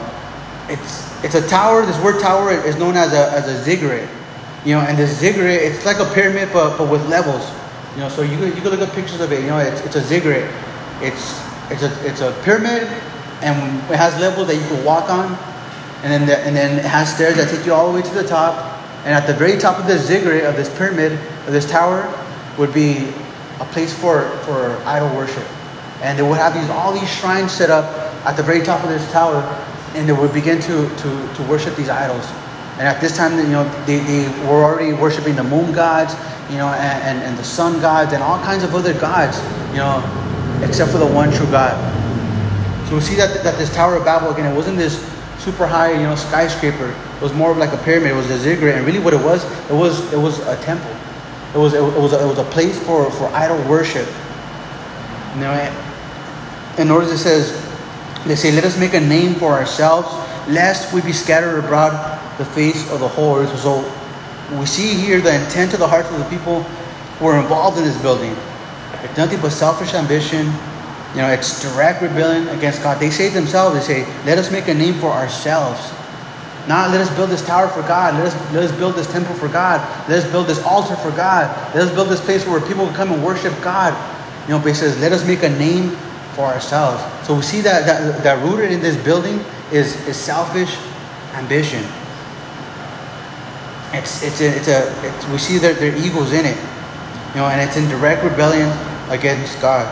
it's, 0.69 1.10
it's 1.23 1.35
a 1.35 1.47
tower, 1.49 1.85
this 1.85 2.03
word 2.03 2.21
tower 2.21 2.53
is 2.53 2.77
known 2.77 2.97
as 2.97 3.13
a, 3.13 3.31
as 3.33 3.49
a 3.49 3.63
ziggurat. 3.63 4.09
You 4.65 4.75
know, 4.75 4.81
and 4.81 4.99
the 4.99 5.07
ziggurat, 5.07 5.61
it's 5.61 5.85
like 5.87 5.99
a 5.99 6.13
pyramid, 6.15 6.51
but, 6.53 6.77
but 6.77 6.91
with 6.91 7.07
levels. 7.09 7.49
You 7.95 8.01
know, 8.01 8.09
so 8.09 8.23
you 8.23 8.37
you 8.47 8.61
could 8.61 8.73
look 8.73 8.81
at 8.81 8.93
pictures 8.95 9.21
of 9.21 9.33
it, 9.33 9.41
you 9.41 9.49
know, 9.49 9.59
it's, 9.59 9.81
it's 9.83 9.97
a 9.97 10.01
ziggurat. 10.01 10.49
It's, 11.03 11.41
it's, 11.71 11.83
a, 11.83 12.07
it's 12.07 12.21
a 12.21 12.33
pyramid, 12.45 12.85
and 13.43 13.79
it 13.91 13.97
has 13.97 14.19
levels 14.21 14.47
that 14.49 14.57
you 14.57 14.67
can 14.69 14.85
walk 14.85 15.11
on, 15.11 15.33
and 16.03 16.13
then, 16.13 16.27
the, 16.27 16.39
and 16.39 16.55
then 16.57 16.79
it 16.79 16.85
has 16.85 17.15
stairs 17.15 17.37
that 17.37 17.51
take 17.51 17.67
you 17.67 17.73
all 17.73 17.91
the 17.91 18.01
way 18.01 18.07
to 18.07 18.15
the 18.15 18.27
top, 18.27 18.79
and 19.05 19.15
at 19.15 19.27
the 19.27 19.35
very 19.35 19.59
top 19.59 19.79
of 19.79 19.87
this 19.87 20.07
ziggurat, 20.07 20.45
of 20.45 20.57
this 20.57 20.69
pyramid, 20.79 21.13
of 21.47 21.53
this 21.53 21.69
tower, 21.71 22.07
would 22.59 22.73
be 22.73 23.09
a 23.61 23.65
place 23.73 23.93
for, 23.93 24.31
for 24.45 24.77
idol 24.87 25.15
worship. 25.17 25.47
And 26.03 26.19
they 26.19 26.23
would 26.23 26.39
have 26.39 26.55
these 26.55 26.69
all 26.71 26.93
these 26.93 27.09
shrines 27.09 27.53
set 27.53 27.71
up 27.71 27.85
at 28.25 28.37
the 28.37 28.43
very 28.43 28.63
top 28.63 28.83
of 28.83 28.89
this 28.89 29.11
tower, 29.13 29.43
and 29.95 30.09
they 30.09 30.13
would 30.13 30.33
begin 30.33 30.61
to, 30.63 30.89
to, 30.89 31.35
to 31.35 31.43
worship 31.49 31.77
these 31.77 31.89
idols. 31.89 32.25
And 32.79 32.89
at 32.89 33.01
this 33.01 33.17
time, 33.17 33.37
you 33.37 33.49
know, 33.49 33.65
they, 33.85 33.99
they 33.99 34.29
were 34.47 34.65
already 34.65 34.93
worshiping 34.93 35.37
the 35.37 35.45
moon 35.45 35.73
gods, 35.73 36.15
you 36.51 36.57
know, 36.57 36.69
and, 36.69 37.03
and, 37.05 37.23
and 37.25 37.39
the 37.39 37.45
sun 37.45 37.81
gods, 37.81 38.13
and 38.13 38.23
all 38.23 38.39
kinds 38.43 38.65
of 38.65 38.75
other 38.75 38.95
gods, 38.95 39.39
you 39.71 39.77
know, 39.77 40.01
except 40.65 40.91
for 40.91 40.99
the 40.99 41.07
one 41.07 41.31
true 41.33 41.51
God. 41.51 41.77
So 42.89 42.95
we 42.95 43.01
see 43.03 43.15
that, 43.17 43.45
that 43.45 43.59
this 43.59 43.73
Tower 43.75 43.97
of 43.97 44.05
Babel, 44.05 44.31
again, 44.33 44.51
it 44.51 44.57
wasn't 44.57 44.77
this 44.77 44.99
super 45.39 45.67
high, 45.67 45.93
you 45.93 46.03
know, 46.03 46.15
skyscraper. 46.15 46.91
It 46.91 47.23
was 47.23 47.33
more 47.33 47.51
of 47.51 47.59
like 47.59 47.73
a 47.73 47.79
pyramid. 47.79 48.13
It 48.13 48.15
was 48.15 48.31
a 48.31 48.39
ziggurat, 48.39 48.77
and 48.77 48.87
really, 48.87 48.99
what 48.99 49.15
it 49.15 49.23
was, 49.23 49.45
it 49.71 49.75
was 49.75 50.13
it 50.13 50.19
was 50.19 50.39
a 50.41 50.57
temple. 50.63 50.91
It 51.55 51.59
was 51.59 51.75
it 51.75 51.83
was 51.83 52.13
a, 52.13 52.23
it 52.23 52.27
was 52.27 52.39
a 52.39 52.45
place 52.45 52.79
for 52.85 53.11
for 53.11 53.27
idol 53.29 53.59
worship. 53.69 54.07
You 55.35 55.43
know, 55.43 55.73
in 56.79 56.89
Notice 56.89 57.13
it 57.13 57.19
says, 57.19 57.53
they 58.27 58.37
say, 58.37 58.53
"Let 58.53 58.65
us 58.65 58.77
make 58.77 58.95
a 58.95 59.01
name 59.01 59.35
for 59.35 59.53
ourselves, 59.53 60.09
lest 60.49 60.93
we 60.93 61.01
be 61.01 61.13
scattered 61.13 61.59
abroad 61.59 61.93
the 62.39 62.45
face 62.45 62.91
of 62.91 63.01
the 63.01 63.09
whole 63.09 63.37
earth." 63.37 63.59
So 63.61 63.85
we 64.59 64.67
see 64.67 64.95
here 64.95 65.21
the 65.21 65.35
intent 65.35 65.73
of 65.75 65.81
the 65.81 65.89
hearts 65.89 66.11
of 66.11 66.19
the 66.19 66.25
people 66.27 66.63
who 67.19 67.27
are 67.27 67.39
involved 67.39 67.79
in 67.79 67.85
this 67.85 67.97
building. 67.99 68.37
It's 69.05 69.17
nothing 69.17 69.41
but 69.41 69.53
selfish 69.53 69.95
ambition, 69.95 70.53
you 71.15 71.23
know, 71.23 71.29
it's 71.29 71.63
direct 71.63 72.03
rebellion 72.03 72.49
against 72.49 72.83
God. 72.83 73.01
They 73.01 73.11
say 73.11 73.29
themselves, 73.29 73.75
they 73.75 74.05
say, 74.05 74.25
let 74.25 74.39
us 74.39 74.51
make 74.51 74.69
a 74.69 74.75
name 74.75 74.95
for 74.95 75.11
ourselves. 75.11 75.81
Not 76.69 76.91
let 76.91 77.01
us 77.01 77.11
build 77.17 77.31
this 77.31 77.45
tower 77.45 77.69
for 77.69 77.83
God. 77.83 78.15
Let 78.15 78.27
us, 78.27 78.53
let 78.53 78.63
us 78.63 78.73
build 78.73 78.95
this 78.95 79.11
temple 79.11 79.35
for 79.35 79.49
God. 79.49 79.81
Let 80.09 80.25
us 80.25 80.31
build 80.31 80.47
this 80.47 80.63
altar 80.63 80.95
for 80.97 81.11
God. 81.11 81.51
Let 81.75 81.89
us 81.89 81.95
build 81.95 82.09
this 82.09 82.21
place 82.21 82.47
where 82.47 82.61
people 82.61 82.87
can 82.87 82.95
come 82.95 83.13
and 83.13 83.25
worship 83.25 83.55
God. 83.61 83.97
You 84.47 84.55
know, 84.55 84.59
but 84.61 84.69
he 84.69 84.75
says, 84.75 84.99
let 85.01 85.13
us 85.13 85.27
make 85.27 85.43
a 85.43 85.49
name 85.49 85.97
for 86.35 86.47
ourselves. 86.47 87.03
So 87.27 87.35
we 87.35 87.43
see 87.43 87.61
that, 87.63 87.87
that, 87.87 88.23
that 88.23 88.43
rooted 88.45 88.73
in 88.73 88.81
this 88.81 88.97
building 89.03 89.45
is, 89.73 89.97
is 90.07 90.17
selfish 90.17 90.77
ambition. 91.35 91.85
It's, 93.93 94.23
it's, 94.23 94.41
a, 94.41 94.57
it's 94.57 94.69
a, 94.69 94.87
it's, 95.07 95.29
we 95.29 95.39
see 95.39 95.59
that 95.59 95.79
their 95.79 95.97
egos 95.97 96.33
in 96.33 96.47
it. 96.47 96.57
You 97.35 97.43
know, 97.43 97.47
and 97.47 97.61
it's 97.61 97.77
in 97.77 97.89
direct 97.89 98.23
rebellion 98.25 98.71
against 99.11 99.61
God. 99.61 99.87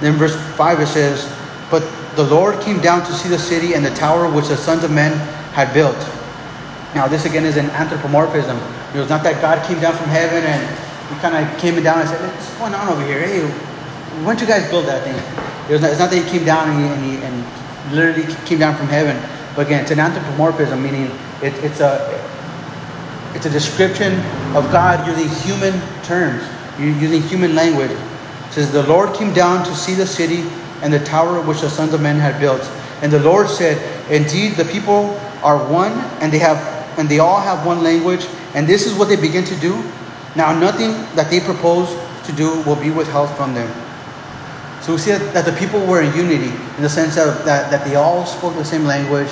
Then 0.00 0.14
verse 0.14 0.36
5 0.56 0.80
it 0.80 0.86
says, 0.86 1.32
But 1.70 1.82
the 2.16 2.24
Lord 2.24 2.60
came 2.60 2.80
down 2.80 3.04
to 3.06 3.12
see 3.12 3.28
the 3.28 3.38
city 3.38 3.74
and 3.74 3.84
the 3.84 3.94
tower 3.94 4.30
which 4.30 4.48
the 4.48 4.56
sons 4.56 4.84
of 4.84 4.90
men 4.90 5.12
had 5.54 5.72
built. 5.72 5.96
Now, 6.94 7.06
this 7.06 7.24
again 7.24 7.44
is 7.44 7.56
an 7.56 7.70
anthropomorphism. 7.70 8.56
It 8.94 8.98
was 8.98 9.08
not 9.08 9.22
that 9.24 9.40
God 9.42 9.66
came 9.66 9.80
down 9.80 9.94
from 9.96 10.08
heaven 10.08 10.42
and 10.44 10.62
he 11.08 11.20
kind 11.20 11.36
of 11.36 11.58
came 11.58 11.80
down 11.82 12.00
and 12.00 12.08
said, 12.08 12.20
What's 12.20 12.54
going 12.58 12.74
on 12.74 12.88
over 12.88 13.04
here? 13.04 13.20
Hey, 13.20 13.42
why 14.24 14.34
don't 14.34 14.40
you 14.40 14.46
guys 14.46 14.68
build 14.70 14.86
that 14.86 15.04
thing? 15.04 15.45
It 15.68 15.72
was 15.72 15.82
not, 15.82 15.90
it's 15.90 15.98
not 15.98 16.10
that 16.10 16.22
he 16.22 16.30
came 16.30 16.44
down 16.44 16.70
and, 16.70 16.78
he, 16.78 16.86
and, 16.86 17.04
he, 17.04 17.26
and 17.26 17.94
literally 17.94 18.32
came 18.46 18.58
down 18.58 18.76
from 18.76 18.88
heaven. 18.88 19.16
But 19.54 19.66
again, 19.66 19.82
it's 19.82 19.90
an 19.90 20.00
anthropomorphism, 20.00 20.82
meaning 20.82 21.10
it, 21.42 21.54
it's, 21.64 21.80
a, 21.80 22.22
it's 23.34 23.46
a 23.46 23.50
description 23.50 24.14
of 24.54 24.70
God 24.70 25.06
using 25.06 25.28
human 25.42 25.80
terms, 26.02 26.44
using 26.78 27.22
human 27.22 27.54
language 27.54 27.96
says, 28.56 28.72
The 28.72 28.86
Lord 28.86 29.14
came 29.14 29.32
down 29.32 29.64
to 29.66 29.74
see 29.74 29.94
the 29.94 30.06
city 30.06 30.44
and 30.82 30.92
the 30.92 31.04
tower 31.04 31.40
which 31.42 31.60
the 31.60 31.70
sons 31.70 31.92
of 31.92 32.00
men 32.00 32.16
had 32.16 32.40
built. 32.40 32.62
And 33.02 33.12
the 33.12 33.20
Lord 33.20 33.48
said, 33.48 33.76
Indeed, 34.10 34.56
the 34.56 34.64
people 34.64 35.20
are 35.42 35.58
one, 35.70 35.92
and 36.20 36.32
they 36.32 36.38
have 36.38 36.74
and 36.98 37.10
they 37.10 37.18
all 37.18 37.40
have 37.40 37.66
one 37.66 37.82
language, 37.82 38.26
and 38.54 38.66
this 38.66 38.86
is 38.86 38.94
what 38.94 39.08
they 39.08 39.16
begin 39.16 39.44
to 39.44 39.56
do. 39.56 39.74
Now 40.34 40.58
nothing 40.58 40.92
that 41.14 41.30
they 41.30 41.40
propose 41.40 41.94
to 42.24 42.32
do 42.32 42.62
will 42.62 42.76
be 42.76 42.90
withheld 42.90 43.28
from 43.36 43.52
them. 43.52 43.68
So 44.86 44.92
we 44.92 44.98
see 44.98 45.10
that, 45.10 45.34
that 45.34 45.44
the 45.44 45.58
people 45.58 45.84
were 45.84 46.00
in 46.00 46.14
unity 46.14 46.54
in 46.76 46.82
the 46.82 46.88
sense 46.88 47.18
of 47.18 47.44
that, 47.44 47.72
that 47.74 47.84
they 47.84 47.96
all 47.96 48.24
spoke 48.24 48.54
the 48.54 48.64
same 48.64 48.84
language, 48.84 49.26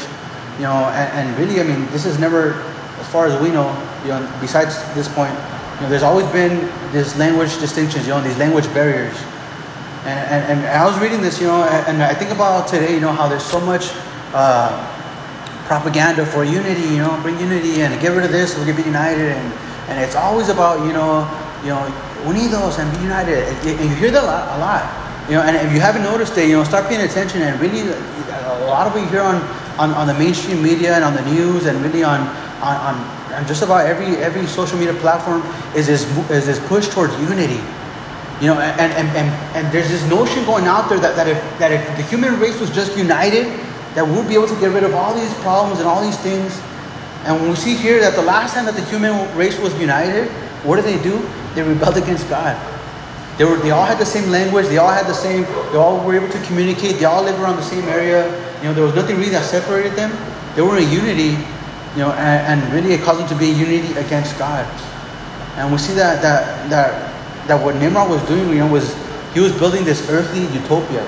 you 0.59 0.67
know, 0.67 0.91
and, 0.91 1.07
and 1.15 1.39
really, 1.39 1.61
I 1.61 1.63
mean, 1.63 1.87
this 1.93 2.05
is 2.05 2.19
never, 2.19 2.55
as 2.99 3.07
far 3.15 3.27
as 3.27 3.41
we 3.41 3.55
know, 3.55 3.71
you 4.03 4.09
know, 4.11 4.19
besides 4.41 4.75
this 4.99 5.07
point, 5.07 5.31
you 5.31 5.83
know, 5.83 5.89
there's 5.89 6.03
always 6.03 6.27
been 6.35 6.59
this 6.91 7.17
language 7.17 7.57
distinctions, 7.61 8.05
you 8.05 8.11
know, 8.11 8.21
these 8.21 8.37
language 8.37 8.67
barriers. 8.75 9.15
And, 10.03 10.27
and, 10.27 10.59
and 10.59 10.67
I 10.67 10.85
was 10.85 10.99
reading 10.99 11.23
this, 11.23 11.41
you 11.41 11.47
know, 11.47 11.63
and 11.63 12.03
I 12.03 12.15
think 12.15 12.33
about 12.33 12.67
today, 12.67 12.93
you 12.93 13.01
know, 13.01 13.13
how 13.13 13.29
there's 13.29 13.47
so 13.47 13.61
much 13.61 13.95
uh, 14.35 14.75
propaganda 15.71 16.27
for 16.27 16.43
unity, 16.43 16.83
you 16.83 16.99
know, 16.99 17.17
bring 17.23 17.39
unity 17.39 17.83
and 17.83 17.95
get 18.03 18.11
rid 18.11 18.25
of 18.25 18.33
this, 18.33 18.59
we're 18.59 18.67
gonna 18.67 18.77
be 18.77 18.83
united, 18.83 19.31
and, 19.31 19.55
and 19.87 20.05
it's 20.05 20.17
always 20.17 20.49
about, 20.49 20.85
you 20.85 20.93
know, 20.93 21.23
you 21.63 21.71
know, 21.71 21.87
unidos 22.27 22.81
and 22.81 22.91
be 22.99 23.05
united. 23.05 23.47
And 23.63 23.89
you 23.89 23.95
hear 23.95 24.11
that 24.11 24.25
a 24.25 24.27
lot, 24.27 24.59
a 24.59 24.61
lot. 24.61 25.04
You 25.29 25.37
know, 25.37 25.43
and 25.43 25.57
if 25.57 25.73
you 25.73 25.81
haven't 25.81 26.03
noticed 26.03 26.37
it, 26.37 26.49
you 26.49 26.57
know, 26.57 26.65
start 26.65 26.87
paying 26.87 27.01
attention 27.01 27.43
and 27.43 27.59
really, 27.61 27.81
a 27.81 28.67
lot 28.67 28.87
of 28.87 28.97
it 28.97 29.01
you 29.01 29.09
hear 29.09 29.23
on, 29.23 29.37
on, 29.79 29.91
on 29.93 30.07
the 30.07 30.15
mainstream 30.15 30.63
media 30.63 30.95
and 30.95 31.05
on 31.05 31.15
the 31.15 31.25
news 31.33 31.67
and 31.67 31.81
really 31.83 32.05
on, 32.05 32.21
on, 32.61 32.77
on 32.77 33.25
and 33.35 33.47
just 33.49 33.63
about 33.63 33.87
every 33.87 34.17
every 34.23 34.47
social 34.47 34.79
media 34.79 34.95
platform 34.95 35.43
is 35.75 35.87
this 35.87 36.05
is 36.31 36.47
this 36.47 36.61
push 36.69 36.89
towards 36.89 37.13
unity. 37.21 37.61
You 38.41 38.51
know, 38.51 38.59
and, 38.59 38.93
and, 38.93 39.09
and, 39.17 39.29
and 39.57 39.73
there's 39.73 39.89
this 39.89 40.05
notion 40.11 40.45
going 40.45 40.67
out 40.67 40.89
there 40.89 40.99
that, 40.99 41.17
that 41.17 41.29
if 41.29 41.39
that 41.59 41.73
if 41.73 41.85
the 41.97 42.03
human 42.05 42.39
race 42.39 42.61
was 42.61 42.71
just 42.71 42.97
united, 42.97 43.47
that 43.95 44.07
we'll 44.07 44.27
be 44.27 44.35
able 44.35 44.49
to 44.49 44.61
get 44.61 44.73
rid 44.73 44.85
of 44.85 44.95
all 44.95 45.15
these 45.15 45.33
problems 45.41 45.79
and 45.81 45.89
all 45.89 46.03
these 46.03 46.19
things. 46.19 46.61
And 47.25 47.41
when 47.41 47.51
we 47.51 47.57
see 47.57 47.75
here 47.75 48.01
that 48.01 48.15
the 48.15 48.23
last 48.23 48.55
time 48.55 48.67
that 48.67 48.75
the 48.75 48.85
human 48.85 49.13
race 49.37 49.59
was 49.59 49.73
united, 49.81 50.29
what 50.63 50.77
did 50.77 50.85
they 50.85 51.03
do? 51.03 51.19
They 51.55 51.63
rebelled 51.63 51.97
against 51.97 52.29
God. 52.29 52.55
They 53.39 53.45
were 53.45 53.57
they 53.57 53.71
all 53.71 53.85
had 53.85 53.99
the 53.99 54.07
same 54.07 54.31
language, 54.31 54.67
they 54.67 54.79
all 54.79 54.93
had 54.93 55.07
the 55.07 55.15
same, 55.15 55.43
they 55.73 55.79
all 55.79 56.05
were 56.05 56.15
able 56.15 56.29
to 56.29 56.43
communicate, 56.47 56.99
they 56.99 57.05
all 57.05 57.23
lived 57.23 57.41
around 57.41 57.57
the 57.57 57.63
same 57.63 57.85
area. 57.85 58.27
You 58.59 58.69
know, 58.69 58.75
there 58.75 58.85
was 58.85 58.95
nothing 58.95 59.17
really 59.17 59.31
that 59.31 59.45
separated 59.45 59.93
them. 59.93 60.13
They 60.55 60.63
were 60.63 60.79
in 60.79 60.89
unity 60.91 61.37
you 61.95 62.01
know, 62.01 62.11
and, 62.13 62.61
and 62.63 62.73
really 62.75 62.93
it 62.95 63.03
caused 63.03 63.21
them 63.21 63.29
to 63.29 63.39
be 63.39 63.47
unity 63.47 63.95
against 63.95 64.37
God. 64.39 64.67
And 65.57 65.71
we 65.71 65.79
see 65.79 65.95
that 65.95 66.21
that 66.23 66.69
that 66.69 66.91
that 67.47 67.65
what 67.65 67.77
Nimrod 67.77 68.11
was 68.11 68.23
doing, 68.27 68.49
you 68.49 68.67
know, 68.67 68.67
was 68.67 68.97
he 69.33 69.41
was 69.41 69.53
building 69.59 69.85
this 69.85 70.11
earthly 70.11 70.43
utopia. 70.53 71.03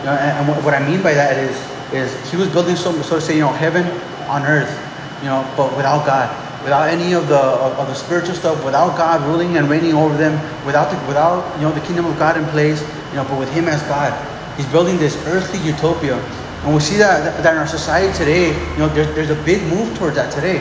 You 0.00 0.04
know, 0.08 0.16
and, 0.16 0.48
and 0.48 0.64
what, 0.64 0.72
I 0.72 0.80
mean 0.88 1.02
by 1.02 1.12
that 1.12 1.36
is 1.36 1.56
is 1.92 2.30
he 2.30 2.38
was 2.38 2.48
building 2.48 2.76
so 2.76 2.92
so 3.02 3.16
to 3.16 3.20
say, 3.20 3.34
you 3.34 3.40
know, 3.40 3.52
heaven 3.52 3.84
on 4.28 4.42
earth, 4.44 4.72
you 5.20 5.28
know, 5.28 5.44
but 5.56 5.76
without 5.76 6.06
God, 6.06 6.32
without 6.66 6.90
any 6.90 7.14
of 7.14 7.28
the 7.28 7.38
of, 7.38 7.86
the 7.86 7.94
spiritual 7.94 8.34
stuff, 8.34 8.58
without 8.64 8.98
God 8.98 9.22
ruling 9.22 9.56
and 9.56 9.70
reigning 9.70 9.94
over 9.94 10.16
them, 10.18 10.34
without 10.66 10.90
the, 10.90 10.98
without 11.06 11.46
you 11.56 11.62
know 11.62 11.72
the 11.72 11.84
kingdom 11.86 12.04
of 12.04 12.18
God 12.18 12.36
in 12.36 12.44
place, 12.50 12.82
you 13.10 13.16
know, 13.16 13.24
but 13.24 13.38
with 13.38 13.52
Him 13.54 13.70
as 13.70 13.80
God, 13.84 14.10
He's 14.58 14.66
building 14.66 14.98
this 14.98 15.14
earthly 15.26 15.60
utopia 15.60 16.18
and 16.66 16.74
we 16.74 16.80
see 16.80 16.96
that, 16.96 17.22
that 17.44 17.52
in 17.52 17.58
our 17.58 17.66
society 17.66 18.12
today, 18.18 18.48
you 18.48 18.78
know, 18.78 18.88
there's, 18.88 19.14
there's 19.14 19.30
a 19.30 19.40
big 19.44 19.62
move 19.70 19.96
towards 19.96 20.16
that 20.16 20.32
today. 20.32 20.58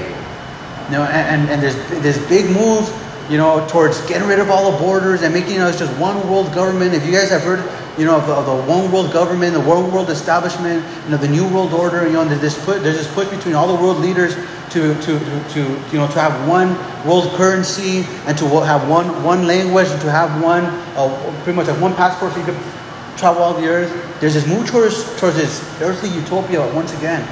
You 0.86 0.92
know, 0.92 1.04
and, 1.04 1.42
and, 1.42 1.50
and 1.50 1.64
there's 1.64 1.76
this 2.04 2.22
big 2.30 2.46
move, 2.46 2.86
you 3.28 3.38
know, 3.38 3.66
towards 3.68 4.06
getting 4.06 4.28
rid 4.28 4.38
of 4.38 4.52
all 4.52 4.72
the 4.72 4.78
borders 4.78 5.24
and 5.24 5.34
making 5.34 5.60
us 5.62 5.80
just 5.80 5.92
one 6.00 6.16
world 6.30 6.54
government. 6.54 6.94
If 6.94 7.08
you 7.08 7.12
guys 7.12 7.32
have 7.32 7.42
heard, 7.42 7.58
you 7.98 8.06
know, 8.06 8.18
of 8.18 8.28
the, 8.28 8.34
of 8.36 8.46
the 8.46 8.72
one 8.72 8.92
world 8.92 9.12
government, 9.14 9.54
the 9.54 9.62
one 9.62 9.92
world 9.92 10.12
establishment, 10.12 10.86
you 11.06 11.10
know, 11.10 11.18
the 11.18 11.28
new 11.28 11.48
world 11.50 11.74
order, 11.74 12.06
you 12.06 12.14
know, 12.14 12.24
there's 12.24 12.42
this, 12.42 12.66
put, 12.66 12.84
there's 12.84 12.98
this 12.98 13.12
push 13.16 13.28
between 13.30 13.56
all 13.56 13.76
the 13.76 13.82
world 13.82 13.98
leaders 13.98 14.36
to, 14.76 14.94
to, 14.94 15.20
to, 15.20 15.50
to, 15.56 15.62
you 15.90 15.98
know, 15.98 16.08
to 16.08 16.20
have 16.20 16.36
one 16.50 16.76
world 17.08 17.32
currency 17.36 18.04
and 18.28 18.38
to 18.38 18.46
have 18.60 18.90
one, 18.90 19.08
one 19.24 19.48
language 19.48 19.88
and 19.88 20.02
to 20.02 20.12
have 20.12 20.44
one, 20.44 20.66
uh, 21.00 21.08
pretty 21.44 21.56
much 21.56 21.68
like 21.68 21.80
one 21.80 21.96
passport 21.96 22.34
so 22.34 22.40
you 22.40 22.46
could 22.46 22.60
travel 23.16 23.42
all 23.42 23.54
the 23.54 23.66
earth. 23.66 23.90
There's 24.20 24.34
this 24.34 24.46
move 24.46 24.68
towards, 24.68 25.00
towards 25.18 25.38
this 25.38 25.64
earthly 25.82 26.10
utopia 26.10 26.60
once 26.76 26.92
again. 26.98 27.26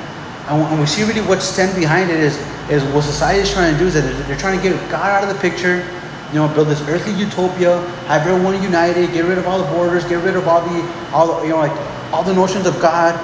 And, 0.48 0.62
and 0.72 0.80
we 0.80 0.86
see 0.86 1.04
really 1.04 1.20
what's 1.20 1.44
stand 1.44 1.76
behind 1.76 2.10
it 2.10 2.20
is, 2.20 2.38
is 2.72 2.82
what 2.96 3.04
society 3.04 3.42
is 3.42 3.52
trying 3.52 3.74
to 3.74 3.80
do 3.80 3.88
is 3.88 3.94
that 3.96 4.02
they're, 4.02 4.24
they're 4.24 4.38
trying 4.38 4.58
to 4.58 4.64
get 4.64 4.80
God 4.90 5.12
out 5.12 5.28
of 5.28 5.36
the 5.36 5.42
picture, 5.42 5.86
you 6.32 6.40
know, 6.40 6.48
build 6.56 6.70
this 6.70 6.80
earthly 6.88 7.12
utopia, 7.14 7.82
have 8.08 8.26
everyone 8.26 8.64
united, 8.64 9.12
get 9.12 9.26
rid 9.26 9.38
of 9.38 9.48
all 9.48 9.60
the 9.62 9.70
borders, 9.76 10.06
get 10.06 10.24
rid 10.24 10.38
of 10.38 10.48
all 10.48 10.62
the, 10.62 10.80
all 11.12 11.44
you 11.44 11.50
know, 11.50 11.58
like 11.58 11.76
all 12.14 12.24
the 12.24 12.34
notions 12.34 12.66
of 12.66 12.80
God, 12.80 13.20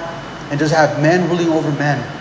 and 0.51 0.59
just 0.59 0.73
have 0.73 1.01
men 1.01 1.29
ruling 1.29 1.47
over 1.47 1.71
men. 1.79 2.18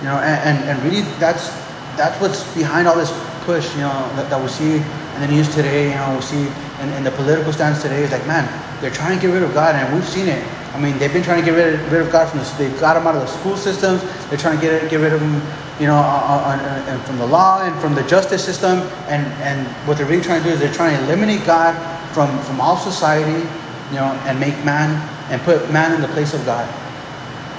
You 0.00 0.04
know, 0.04 0.16
and, 0.18 0.58
and, 0.58 0.70
and 0.70 0.82
really 0.84 1.02
that's 1.18 1.48
that's 1.96 2.20
what's 2.20 2.44
behind 2.54 2.86
all 2.86 2.96
this 2.96 3.12
push, 3.44 3.72
you 3.74 3.80
know, 3.80 4.10
that, 4.16 4.28
that 4.28 4.40
we 4.40 4.48
see 4.48 4.76
in 4.76 5.20
the 5.20 5.28
news 5.28 5.48
today, 5.54 5.88
you 5.88 5.96
know, 5.96 6.16
we 6.16 6.22
see 6.22 6.46
in, 6.82 6.88
in 6.92 7.04
the 7.04 7.10
political 7.12 7.52
stance 7.52 7.80
today 7.80 8.02
is 8.02 8.12
like, 8.12 8.26
man, 8.26 8.44
they're 8.80 8.90
trying 8.90 9.18
to 9.18 9.26
get 9.26 9.32
rid 9.32 9.42
of 9.42 9.54
God, 9.54 9.74
and 9.74 9.94
we've 9.94 10.06
seen 10.06 10.28
it. 10.28 10.44
I 10.74 10.78
mean, 10.78 10.98
they've 10.98 11.12
been 11.12 11.22
trying 11.22 11.40
to 11.40 11.46
get 11.50 11.56
rid 11.56 11.74
of, 11.74 11.92
rid 11.92 12.02
of 12.02 12.12
God 12.12 12.28
from 12.28 12.40
the, 12.40 12.54
they 12.58 12.68
got 12.78 12.98
him 12.98 13.06
out 13.06 13.14
of 13.14 13.22
the 13.22 13.32
school 13.38 13.56
systems. 13.56 14.02
They're 14.28 14.38
trying 14.38 14.60
to 14.60 14.62
get 14.62 14.90
get 14.90 15.00
rid 15.00 15.14
of 15.14 15.22
him, 15.22 15.40
you 15.80 15.86
know, 15.86 15.96
on, 15.96 16.60
on, 16.60 16.88
on, 16.88 17.00
from 17.04 17.16
the 17.16 17.26
law 17.26 17.62
and 17.62 17.74
from 17.80 17.94
the 17.94 18.02
justice 18.02 18.44
system. 18.44 18.80
And 19.08 19.24
and 19.40 19.66
what 19.88 19.96
they're 19.96 20.04
really 20.06 20.22
trying 20.22 20.42
to 20.42 20.48
do 20.48 20.52
is 20.52 20.60
they're 20.60 20.74
trying 20.74 20.94
to 20.98 21.02
eliminate 21.04 21.46
God 21.46 21.72
from 22.12 22.28
from 22.44 22.60
all 22.60 22.76
society, 22.76 23.40
you 23.88 23.96
know, 23.96 24.12
and 24.28 24.38
make 24.38 24.62
man 24.64 24.92
and 25.30 25.40
put 25.42 25.70
man 25.72 25.94
in 25.94 26.02
the 26.02 26.08
place 26.08 26.34
of 26.34 26.44
God. 26.44 26.68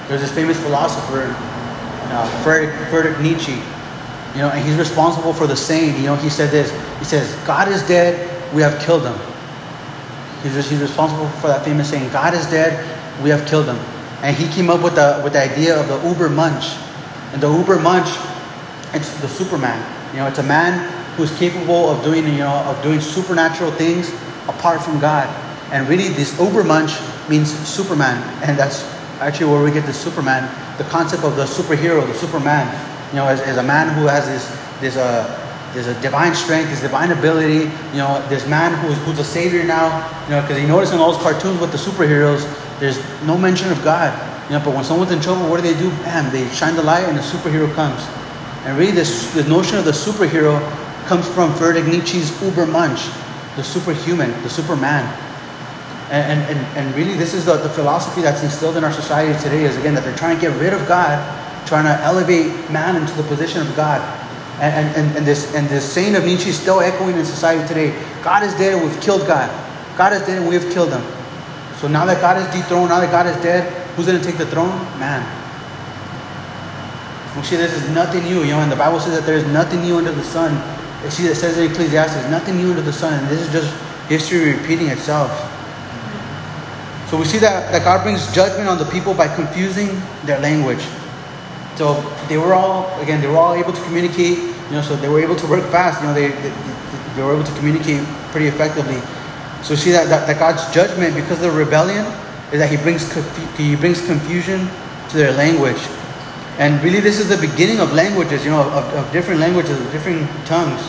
There's 0.06 0.20
this 0.20 0.32
famous 0.32 0.58
philosopher, 0.60 1.34
uh, 2.10 2.42
Friedrich, 2.42 2.74
Friedrich 2.88 3.20
Nietzsche, 3.20 3.60
you 4.34 4.40
know, 4.44 4.50
and 4.50 4.64
he's 4.64 4.76
responsible 4.76 5.32
for 5.32 5.46
the 5.46 5.56
saying. 5.56 5.96
You 5.96 6.06
know, 6.06 6.16
he 6.16 6.28
said 6.28 6.50
this. 6.50 6.70
He 6.98 7.04
says, 7.04 7.34
"God 7.46 7.68
is 7.68 7.86
dead. 7.86 8.14
We 8.54 8.62
have 8.62 8.80
killed 8.80 9.04
him." 9.04 9.18
He's, 10.42 10.54
he's 10.70 10.80
responsible 10.80 11.28
for 11.40 11.48
that 11.48 11.64
famous 11.64 11.90
saying, 11.90 12.10
"God 12.10 12.34
is 12.34 12.46
dead. 12.50 12.84
We 13.22 13.30
have 13.30 13.46
killed 13.46 13.66
him." 13.66 13.78
And 14.22 14.36
he 14.36 14.48
came 14.48 14.70
up 14.70 14.82
with 14.82 14.94
the 14.94 15.20
with 15.22 15.32
the 15.34 15.42
idea 15.42 15.78
of 15.78 15.88
the 15.88 15.98
Übermensch, 16.00 16.76
and 17.32 17.42
the 17.42 17.48
Übermensch, 17.48 18.14
it's 18.94 19.10
the 19.20 19.28
Superman. 19.28 19.78
You 20.12 20.20
know, 20.20 20.26
it's 20.26 20.38
a 20.38 20.42
man 20.42 20.92
who's 21.16 21.36
capable 21.38 21.90
of 21.90 22.02
doing 22.04 22.24
you 22.24 22.38
know 22.38 22.62
of 22.66 22.82
doing 22.82 23.00
supernatural 23.00 23.72
things 23.72 24.10
apart 24.48 24.82
from 24.82 24.98
God. 25.00 25.28
And 25.72 25.88
really, 25.88 26.08
this 26.08 26.32
Übermensch 26.34 26.96
means 27.28 27.52
Superman, 27.68 28.22
and 28.42 28.58
that's 28.58 28.82
actually 29.20 29.50
where 29.52 29.62
we 29.62 29.70
get 29.70 29.86
the 29.86 29.92
Superman, 29.92 30.48
the 30.78 30.84
concept 30.84 31.24
of 31.24 31.36
the 31.36 31.44
superhero, 31.44 32.06
the 32.06 32.14
Superman. 32.14 32.66
You 33.10 33.16
know, 33.16 33.26
as, 33.26 33.40
as 33.40 33.56
a 33.56 33.62
man 33.62 33.94
who 33.94 34.06
has 34.06 34.26
this 34.26 34.44
this 34.80 34.96
uh 34.96 35.44
there's 35.74 35.86
a 35.86 36.00
divine 36.00 36.34
strength, 36.34 36.70
this 36.70 36.80
divine 36.80 37.12
ability. 37.12 37.70
You 37.92 38.00
know, 38.00 38.24
this 38.28 38.46
man 38.46 38.72
who's 38.82 38.96
who's 39.04 39.18
a 39.18 39.24
savior 39.24 39.64
now. 39.64 40.06
You 40.24 40.30
know, 40.30 40.42
because 40.42 40.60
you 40.60 40.66
notice 40.66 40.92
in 40.92 40.98
all 40.98 41.12
those 41.12 41.22
cartoons 41.22 41.60
with 41.60 41.72
the 41.72 41.78
superheroes, 41.78 42.42
there's 42.80 42.98
no 43.24 43.36
mention 43.36 43.70
of 43.70 43.82
God. 43.84 44.12
You 44.48 44.56
know, 44.58 44.64
but 44.64 44.74
when 44.74 44.84
someone's 44.84 45.12
in 45.12 45.20
trouble, 45.20 45.48
what 45.50 45.62
do 45.62 45.62
they 45.62 45.78
do? 45.78 45.90
Bam, 46.02 46.32
they 46.32 46.48
shine 46.54 46.74
the 46.74 46.82
light, 46.82 47.04
and 47.04 47.18
the 47.18 47.22
superhero 47.22 47.72
comes. 47.74 48.00
And 48.64 48.78
really, 48.78 48.92
this 48.92 49.32
the 49.34 49.44
notion 49.44 49.76
of 49.78 49.84
the 49.84 49.92
superhero 49.92 50.58
comes 51.06 51.28
from 51.28 51.54
Friedrich 51.54 51.86
Nietzsche's 51.86 52.30
Übermensch, 52.40 53.08
the 53.56 53.64
superhuman, 53.64 54.30
the 54.42 54.50
superman. 54.50 55.04
And, 56.10 56.40
and, 56.48 56.58
and, 56.78 56.94
really, 56.96 57.14
this 57.14 57.34
is 57.34 57.44
the, 57.44 57.56
the 57.56 57.68
philosophy 57.68 58.22
that's 58.22 58.42
instilled 58.42 58.78
in 58.78 58.84
our 58.84 58.92
society 58.92 59.38
today 59.42 59.64
is 59.64 59.76
again 59.76 59.94
that 59.94 60.04
they're 60.04 60.16
trying 60.16 60.36
to 60.36 60.40
get 60.40 60.58
rid 60.58 60.72
of 60.72 60.88
God, 60.88 61.20
trying 61.66 61.84
to 61.84 62.02
elevate 62.02 62.48
man 62.70 62.96
into 62.96 63.12
the 63.14 63.22
position 63.24 63.60
of 63.60 63.76
God. 63.76 64.00
And, 64.60 64.96
and, 64.96 65.16
and, 65.18 65.26
this, 65.26 65.54
and 65.54 65.68
this 65.68 65.84
saying 65.84 66.16
of 66.16 66.24
Nietzsche 66.24 66.48
is 66.48 66.58
still 66.58 66.80
echoing 66.80 67.16
in 67.16 67.24
society 67.24 67.66
today 67.68 67.94
God 68.22 68.42
is 68.42 68.54
dead, 68.54 68.82
we've 68.82 69.00
killed 69.00 69.26
God. 69.26 69.48
God 69.96 70.12
is 70.12 70.20
dead, 70.22 70.38
and 70.38 70.48
we 70.48 70.54
have 70.54 70.70
killed 70.72 70.90
him. 70.90 71.02
So 71.76 71.88
now 71.88 72.06
that 72.06 72.20
God 72.20 72.36
is 72.38 72.46
dethroned, 72.54 72.88
now 72.88 73.00
that 73.00 73.10
God 73.10 73.26
is 73.26 73.36
dead, 73.42 73.72
who's 73.94 74.06
going 74.06 74.18
to 74.18 74.24
take 74.24 74.38
the 74.38 74.46
throne? 74.46 74.76
Man. 74.98 75.22
See 77.44 77.54
this 77.54 77.72
is 77.72 77.88
nothing 77.90 78.24
new, 78.24 78.42
you 78.42 78.50
know, 78.50 78.60
and 78.60 78.72
the 78.72 78.76
Bible 78.76 78.98
says 78.98 79.14
that 79.14 79.24
there 79.24 79.36
is 79.36 79.46
nothing 79.46 79.82
new 79.82 79.96
under 79.96 80.10
the 80.10 80.24
sun. 80.24 80.50
See, 81.08 81.26
it 81.26 81.36
says 81.36 81.56
in 81.56 81.70
Ecclesiastes, 81.70 82.28
nothing 82.30 82.56
new 82.56 82.70
under 82.70 82.82
the 82.82 82.92
sun, 82.92 83.14
and 83.14 83.28
this 83.28 83.40
is 83.40 83.52
just 83.52 83.72
history 84.08 84.54
repeating 84.54 84.88
itself. 84.88 85.30
So 87.10 87.16
we 87.16 87.24
see 87.24 87.38
that, 87.38 87.72
that 87.72 87.84
God 87.84 88.02
brings 88.02 88.30
judgment 88.34 88.68
on 88.68 88.76
the 88.76 88.84
people 88.84 89.14
by 89.14 89.34
confusing 89.34 89.88
their 90.24 90.40
language. 90.40 90.84
So 91.76 92.02
they 92.28 92.36
were 92.36 92.52
all, 92.52 92.84
again, 93.00 93.20
they 93.20 93.28
were 93.28 93.38
all 93.38 93.54
able 93.54 93.72
to 93.72 93.82
communicate, 93.84 94.36
you 94.36 94.72
know, 94.72 94.82
so 94.82 94.94
they 94.96 95.08
were 95.08 95.20
able 95.20 95.36
to 95.36 95.46
work 95.46 95.64
fast, 95.70 96.02
you 96.02 96.08
know, 96.08 96.12
they, 96.12 96.28
they, 96.28 96.52
they 97.16 97.22
were 97.22 97.32
able 97.32 97.44
to 97.44 97.54
communicate 97.56 98.04
pretty 98.30 98.46
effectively. 98.46 99.00
So 99.62 99.74
see 99.74 99.90
that, 99.92 100.08
that, 100.08 100.26
that 100.26 100.38
God's 100.38 100.68
judgment, 100.74 101.14
because 101.14 101.42
of 101.42 101.50
the 101.50 101.50
rebellion, 101.50 102.04
is 102.52 102.60
that 102.60 102.68
he 102.70 102.76
brings, 102.76 103.08
he 103.56 103.74
brings 103.76 104.04
confusion 104.04 104.68
to 105.10 105.16
their 105.16 105.32
language. 105.32 105.80
And 106.58 106.82
really, 106.82 107.00
this 107.00 107.20
is 107.20 107.28
the 107.28 107.38
beginning 107.38 107.80
of 107.80 107.92
languages, 107.92 108.44
you 108.44 108.50
know, 108.50 108.62
of, 108.62 108.84
of 108.92 109.12
different 109.12 109.40
languages, 109.40 109.80
of 109.80 109.90
different 109.92 110.28
tongues. 110.44 110.82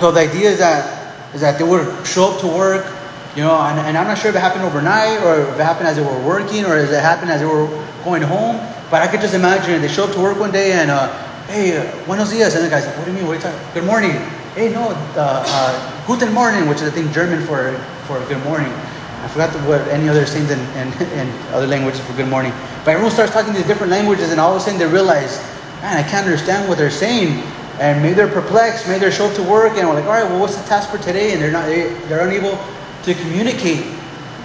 So 0.00 0.10
the 0.10 0.20
idea 0.20 0.50
is 0.50 0.58
that, 0.58 1.14
is 1.34 1.42
that 1.42 1.58
they 1.58 1.64
would 1.64 2.06
show 2.06 2.32
up 2.32 2.40
to 2.40 2.48
work, 2.48 2.86
you 3.34 3.42
know, 3.42 3.56
and, 3.56 3.80
and, 3.80 3.96
I'm 3.96 4.06
not 4.06 4.18
sure 4.18 4.28
if 4.28 4.36
it 4.36 4.40
happened 4.40 4.64
overnight 4.64 5.22
or 5.24 5.40
if 5.40 5.58
it 5.58 5.64
happened 5.64 5.88
as 5.88 5.96
they 5.96 6.04
were 6.04 6.20
working 6.20 6.66
or 6.66 6.76
as 6.76 6.92
it 6.92 7.00
happened 7.00 7.30
as 7.30 7.40
they 7.40 7.46
were 7.46 7.66
going 8.04 8.20
home. 8.20 8.56
But 8.90 9.00
I 9.00 9.08
could 9.08 9.20
just 9.20 9.32
imagine 9.32 9.80
they 9.80 9.88
show 9.88 10.04
up 10.04 10.12
to 10.12 10.20
work 10.20 10.38
one 10.38 10.52
day 10.52 10.72
and, 10.72 10.90
uh, 10.90 11.08
hey, 11.46 11.78
uh, 11.78 12.04
buenos 12.04 12.30
dias. 12.30 12.54
And 12.54 12.64
the 12.64 12.68
guy's 12.68 12.86
like, 12.86 12.96
what 12.98 13.06
do 13.06 13.12
you 13.12 13.16
mean? 13.16 13.26
What 13.26 13.32
are 13.32 13.48
you 13.48 13.56
talking 13.56 13.72
Good 13.72 13.84
morning. 13.84 14.12
Hey, 14.52 14.70
no, 14.70 14.90
uh, 15.16 15.44
uh, 15.48 16.06
guten 16.06 16.32
morning, 16.34 16.68
which 16.68 16.82
is 16.82 16.88
I 16.88 16.90
think 16.90 17.10
German 17.12 17.40
for, 17.46 17.72
for 18.04 18.20
good 18.28 18.42
morning. 18.44 18.68
I 18.68 19.28
forgot 19.28 19.50
the, 19.52 19.60
what 19.60 19.80
any 19.88 20.10
other 20.10 20.26
things 20.26 20.50
in, 20.50 20.60
in, 20.76 20.92
in, 21.16 21.28
other 21.54 21.66
languages 21.66 22.00
for 22.00 22.12
good 22.12 22.28
morning. 22.28 22.52
But 22.84 22.92
everyone 22.92 23.12
starts 23.12 23.32
talking 23.32 23.54
these 23.54 23.66
different 23.66 23.92
languages 23.92 24.30
and 24.30 24.38
all 24.38 24.54
of 24.54 24.60
a 24.60 24.60
sudden 24.60 24.78
they 24.78 24.86
realize, 24.86 25.38
man, 25.80 25.96
I 25.96 26.02
can't 26.02 26.26
understand 26.26 26.68
what 26.68 26.76
they're 26.76 26.90
saying. 26.90 27.40
And 27.80 28.02
maybe 28.02 28.14
they're 28.14 28.28
perplexed, 28.28 28.86
maybe 28.88 29.00
they're 29.00 29.10
show 29.10 29.28
up 29.28 29.34
to 29.36 29.42
work 29.42 29.78
and 29.78 29.88
we're 29.88 29.94
like, 29.94 30.04
all 30.04 30.10
right, 30.10 30.28
well, 30.28 30.40
what's 30.40 30.56
the 30.56 30.68
task 30.68 30.90
for 30.90 30.98
today? 30.98 31.32
And 31.32 31.40
they're 31.40 31.50
not, 31.50 31.64
they, 31.64 31.94
they're 32.08 32.28
unable 32.28 32.58
to 33.04 33.14
communicate. 33.14 33.84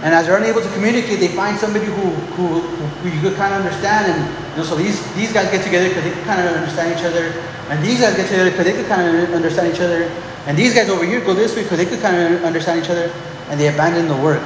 And 0.04 0.13
as 0.13 0.28
they're 0.28 0.38
unable 0.38 0.62
to 0.62 0.72
communicate, 0.74 1.20
they 1.20 1.30
find 1.30 1.58
somebody 1.58 1.86
who, 1.86 2.13
who, 2.38 2.60
who 2.62 3.10
you 3.10 3.22
could 3.22 3.36
kind 3.36 3.54
of 3.54 3.65
understand. 3.65 4.12
And 4.12 4.20
you 4.52 4.58
know, 4.58 4.63
so 4.63 4.76
these, 4.76 5.02
these 5.15 5.34
guys 5.34 5.50
get 5.50 5.63
together 5.63 5.89
because 5.89 6.04
they 6.04 6.12
can 6.12 6.24
kind 6.24 6.46
of 6.46 6.54
understand 6.54 6.98
each 6.98 7.06
other. 7.06 7.34
And 7.70 7.84
these 7.84 8.00
guys 8.00 8.15
get 8.15 8.30
together 8.30 8.52
because 8.52 8.65
they 8.65 8.74
could 8.74 8.88
kind 8.88 9.06
of 9.06 9.34
understand 9.34 9.74
each 9.74 9.82
other. 9.82 10.04
And 10.46 10.58
these 10.58 10.74
guys 10.74 10.89
over 10.89 11.04
here 11.04 11.20
go 11.22 11.34
this 11.34 11.56
way 11.56 11.63
because 11.63 11.78
they 11.78 11.86
could 11.86 12.00
kind 12.00 12.15
of 12.15 12.43
understand 12.43 12.84
each 12.84 12.89
other. 12.89 13.12
And 13.50 13.60
they 13.60 13.67
abandon 13.67 14.08
the 14.08 14.17
work. 14.22 14.43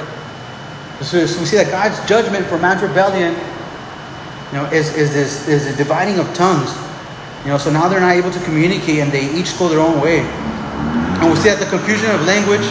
So, 1.01 1.25
so 1.25 1.39
we 1.39 1.45
see 1.45 1.57
that 1.57 1.69
God's 1.69 1.97
judgment 2.07 2.45
for 2.45 2.57
man's 2.57 2.81
rebellion 2.81 3.33
you 4.51 4.57
know, 4.57 4.65
is, 4.71 4.95
is 4.95 5.13
this 5.13 5.47
is 5.47 5.65
the 5.65 5.75
dividing 5.83 6.19
of 6.19 6.31
tongues. 6.33 6.75
You 7.43 7.49
know, 7.49 7.57
so 7.57 7.71
now 7.71 7.87
they're 7.87 7.99
not 7.99 8.15
able 8.15 8.31
to 8.31 8.39
communicate 8.43 8.99
and 8.99 9.11
they 9.11 9.33
each 9.33 9.57
go 9.57 9.67
their 9.67 9.79
own 9.79 9.99
way. 9.99 10.19
And 10.19 11.29
we 11.29 11.35
see 11.37 11.49
that 11.49 11.59
the 11.59 11.69
confusion 11.69 12.11
of 12.11 12.21
language 12.25 12.67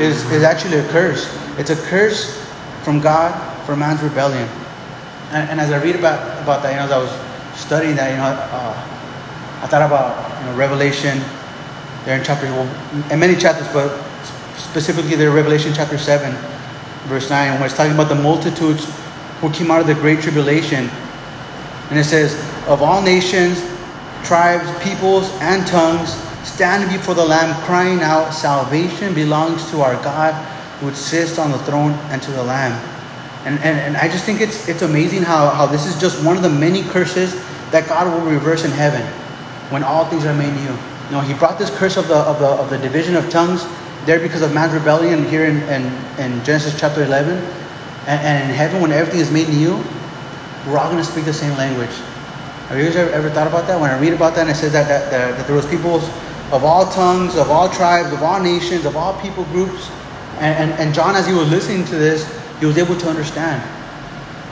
is, 0.00 0.30
is 0.30 0.42
actually 0.42 0.78
a 0.78 0.88
curse. 0.88 1.26
It's 1.58 1.70
a 1.70 1.76
curse 1.76 2.38
from 2.82 3.00
God 3.00 3.32
for 3.66 3.76
man's 3.76 4.02
rebellion. 4.02 4.48
And, 5.30 5.50
and 5.50 5.60
as 5.60 5.70
I 5.70 5.82
read 5.82 5.96
about, 5.96 6.42
about 6.42 6.62
that, 6.62 6.70
you 6.70 6.76
know, 6.76 6.84
as 6.84 6.90
I 6.92 6.98
was 6.98 7.58
studying 7.58 7.96
that, 7.96 8.10
you 8.10 8.16
know, 8.16 8.24
uh, 8.24 9.62
I 9.62 9.66
thought 9.66 9.82
about 9.82 10.40
you 10.40 10.46
know, 10.46 10.56
Revelation 10.56 11.20
there 12.04 12.18
in 12.18 12.24
chapter, 12.24 12.46
well, 12.46 12.66
in 13.12 13.18
many 13.18 13.36
chapters, 13.36 13.68
but 13.72 13.96
specifically 14.56 15.14
there, 15.14 15.30
Revelation 15.30 15.72
chapter 15.74 15.98
7, 15.98 16.32
verse 17.06 17.30
9, 17.30 17.54
where 17.54 17.66
it's 17.66 17.76
talking 17.76 17.92
about 17.92 18.08
the 18.08 18.14
multitudes 18.16 18.90
who 19.40 19.50
came 19.52 19.70
out 19.70 19.80
of 19.80 19.86
the 19.86 19.94
great 19.94 20.20
tribulation. 20.20 20.90
And 21.90 21.98
it 21.98 22.04
says, 22.04 22.34
Of 22.66 22.82
all 22.82 23.02
nations, 23.02 23.62
tribes, 24.24 24.66
peoples, 24.82 25.30
and 25.40 25.66
tongues, 25.66 26.14
stand 26.44 26.90
before 26.90 27.14
the 27.14 27.24
Lamb, 27.24 27.54
crying 27.64 28.00
out, 28.00 28.32
Salvation 28.32 29.14
belongs 29.14 29.70
to 29.70 29.80
our 29.80 29.94
God 30.02 30.34
who 30.80 30.92
sits 30.94 31.38
on 31.38 31.52
the 31.52 31.58
throne 31.58 31.92
and 32.10 32.20
to 32.22 32.30
the 32.32 32.42
Lamb. 32.42 32.72
And, 33.44 33.58
and, 33.58 33.78
and 33.78 33.96
I 33.96 34.08
just 34.08 34.24
think 34.24 34.40
it's, 34.40 34.68
it's 34.68 34.82
amazing 34.82 35.22
how, 35.22 35.50
how 35.50 35.66
this 35.66 35.86
is 35.86 36.00
just 36.00 36.24
one 36.24 36.36
of 36.36 36.42
the 36.42 36.50
many 36.50 36.82
curses 36.82 37.34
that 37.70 37.88
God 37.88 38.06
will 38.06 38.30
reverse 38.30 38.64
in 38.64 38.70
heaven 38.70 39.02
when 39.70 39.82
all 39.82 40.04
things 40.04 40.24
are 40.24 40.34
made 40.34 40.52
new. 40.54 40.76
You 41.06 41.10
know, 41.10 41.20
He 41.20 41.34
brought 41.34 41.58
this 41.58 41.70
curse 41.70 41.96
of 41.96 42.08
the, 42.08 42.16
of 42.16 42.38
the, 42.38 42.46
of 42.46 42.70
the 42.70 42.78
division 42.78 43.16
of 43.16 43.28
tongues 43.30 43.64
there 44.04 44.18
because 44.20 44.42
of 44.42 44.52
man's 44.52 44.74
rebellion 44.74 45.24
here 45.28 45.44
in, 45.44 45.58
in, 45.62 45.84
in 46.18 46.44
Genesis 46.44 46.78
chapter 46.78 47.02
11. 47.04 47.36
And, 48.06 48.20
and 48.20 48.50
in 48.50 48.56
heaven, 48.56 48.82
when 48.82 48.92
everything 48.92 49.20
is 49.20 49.30
made 49.30 49.48
new, 49.48 49.76
we're 50.66 50.78
all 50.78 50.90
going 50.90 51.02
to 51.02 51.04
speak 51.04 51.24
the 51.24 51.32
same 51.32 51.56
language. 51.56 51.94
Have 52.68 52.78
you 52.78 52.84
guys 52.84 52.96
ever, 52.96 53.10
ever, 53.10 53.30
thought 53.30 53.46
about 53.46 53.66
that? 53.66 53.80
When 53.80 53.90
I 53.90 53.98
read 53.98 54.12
about 54.12 54.34
that, 54.34 54.42
and 54.42 54.50
it 54.50 54.54
says 54.54 54.72
that, 54.72 54.88
that, 54.88 55.10
that, 55.10 55.36
that 55.36 55.46
there 55.46 55.56
was 55.56 55.66
peoples 55.66 56.08
of 56.52 56.64
all 56.64 56.84
tongues, 56.86 57.34
of 57.36 57.50
all 57.50 57.68
tribes, 57.68 58.12
of 58.12 58.22
all 58.22 58.40
nations, 58.40 58.84
of 58.84 58.94
all 58.94 59.18
people 59.20 59.44
groups. 59.44 59.90
And, 60.38 60.70
and, 60.70 60.80
and 60.80 60.94
John, 60.94 61.16
as 61.16 61.26
he 61.26 61.32
was 61.32 61.50
listening 61.50 61.84
to 61.86 61.96
this, 61.96 62.28
he 62.60 62.66
was 62.66 62.76
able 62.76 62.96
to 62.96 63.08
understand. 63.08 63.62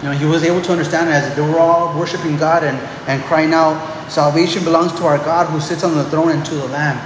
You 0.03 0.09
know, 0.09 0.13
he 0.13 0.25
was 0.25 0.43
able 0.43 0.63
to 0.63 0.73
understand 0.73 1.11
as 1.11 1.37
they 1.37 1.43
were 1.43 1.59
all 1.59 1.97
worshiping 1.99 2.39
God 2.39 2.65
and, 2.65 2.79
and 3.07 3.23
crying 3.25 3.53
out, 3.53 4.11
salvation 4.11 4.65
belongs 4.65 4.93
to 4.95 5.05
our 5.05 5.19
God 5.19 5.49
who 5.51 5.61
sits 5.61 5.85
on 5.85 5.95
the 5.95 6.05
throne 6.05 6.31
and 6.31 6.45
to 6.47 6.55
the 6.55 6.67
Lamb. 6.69 6.99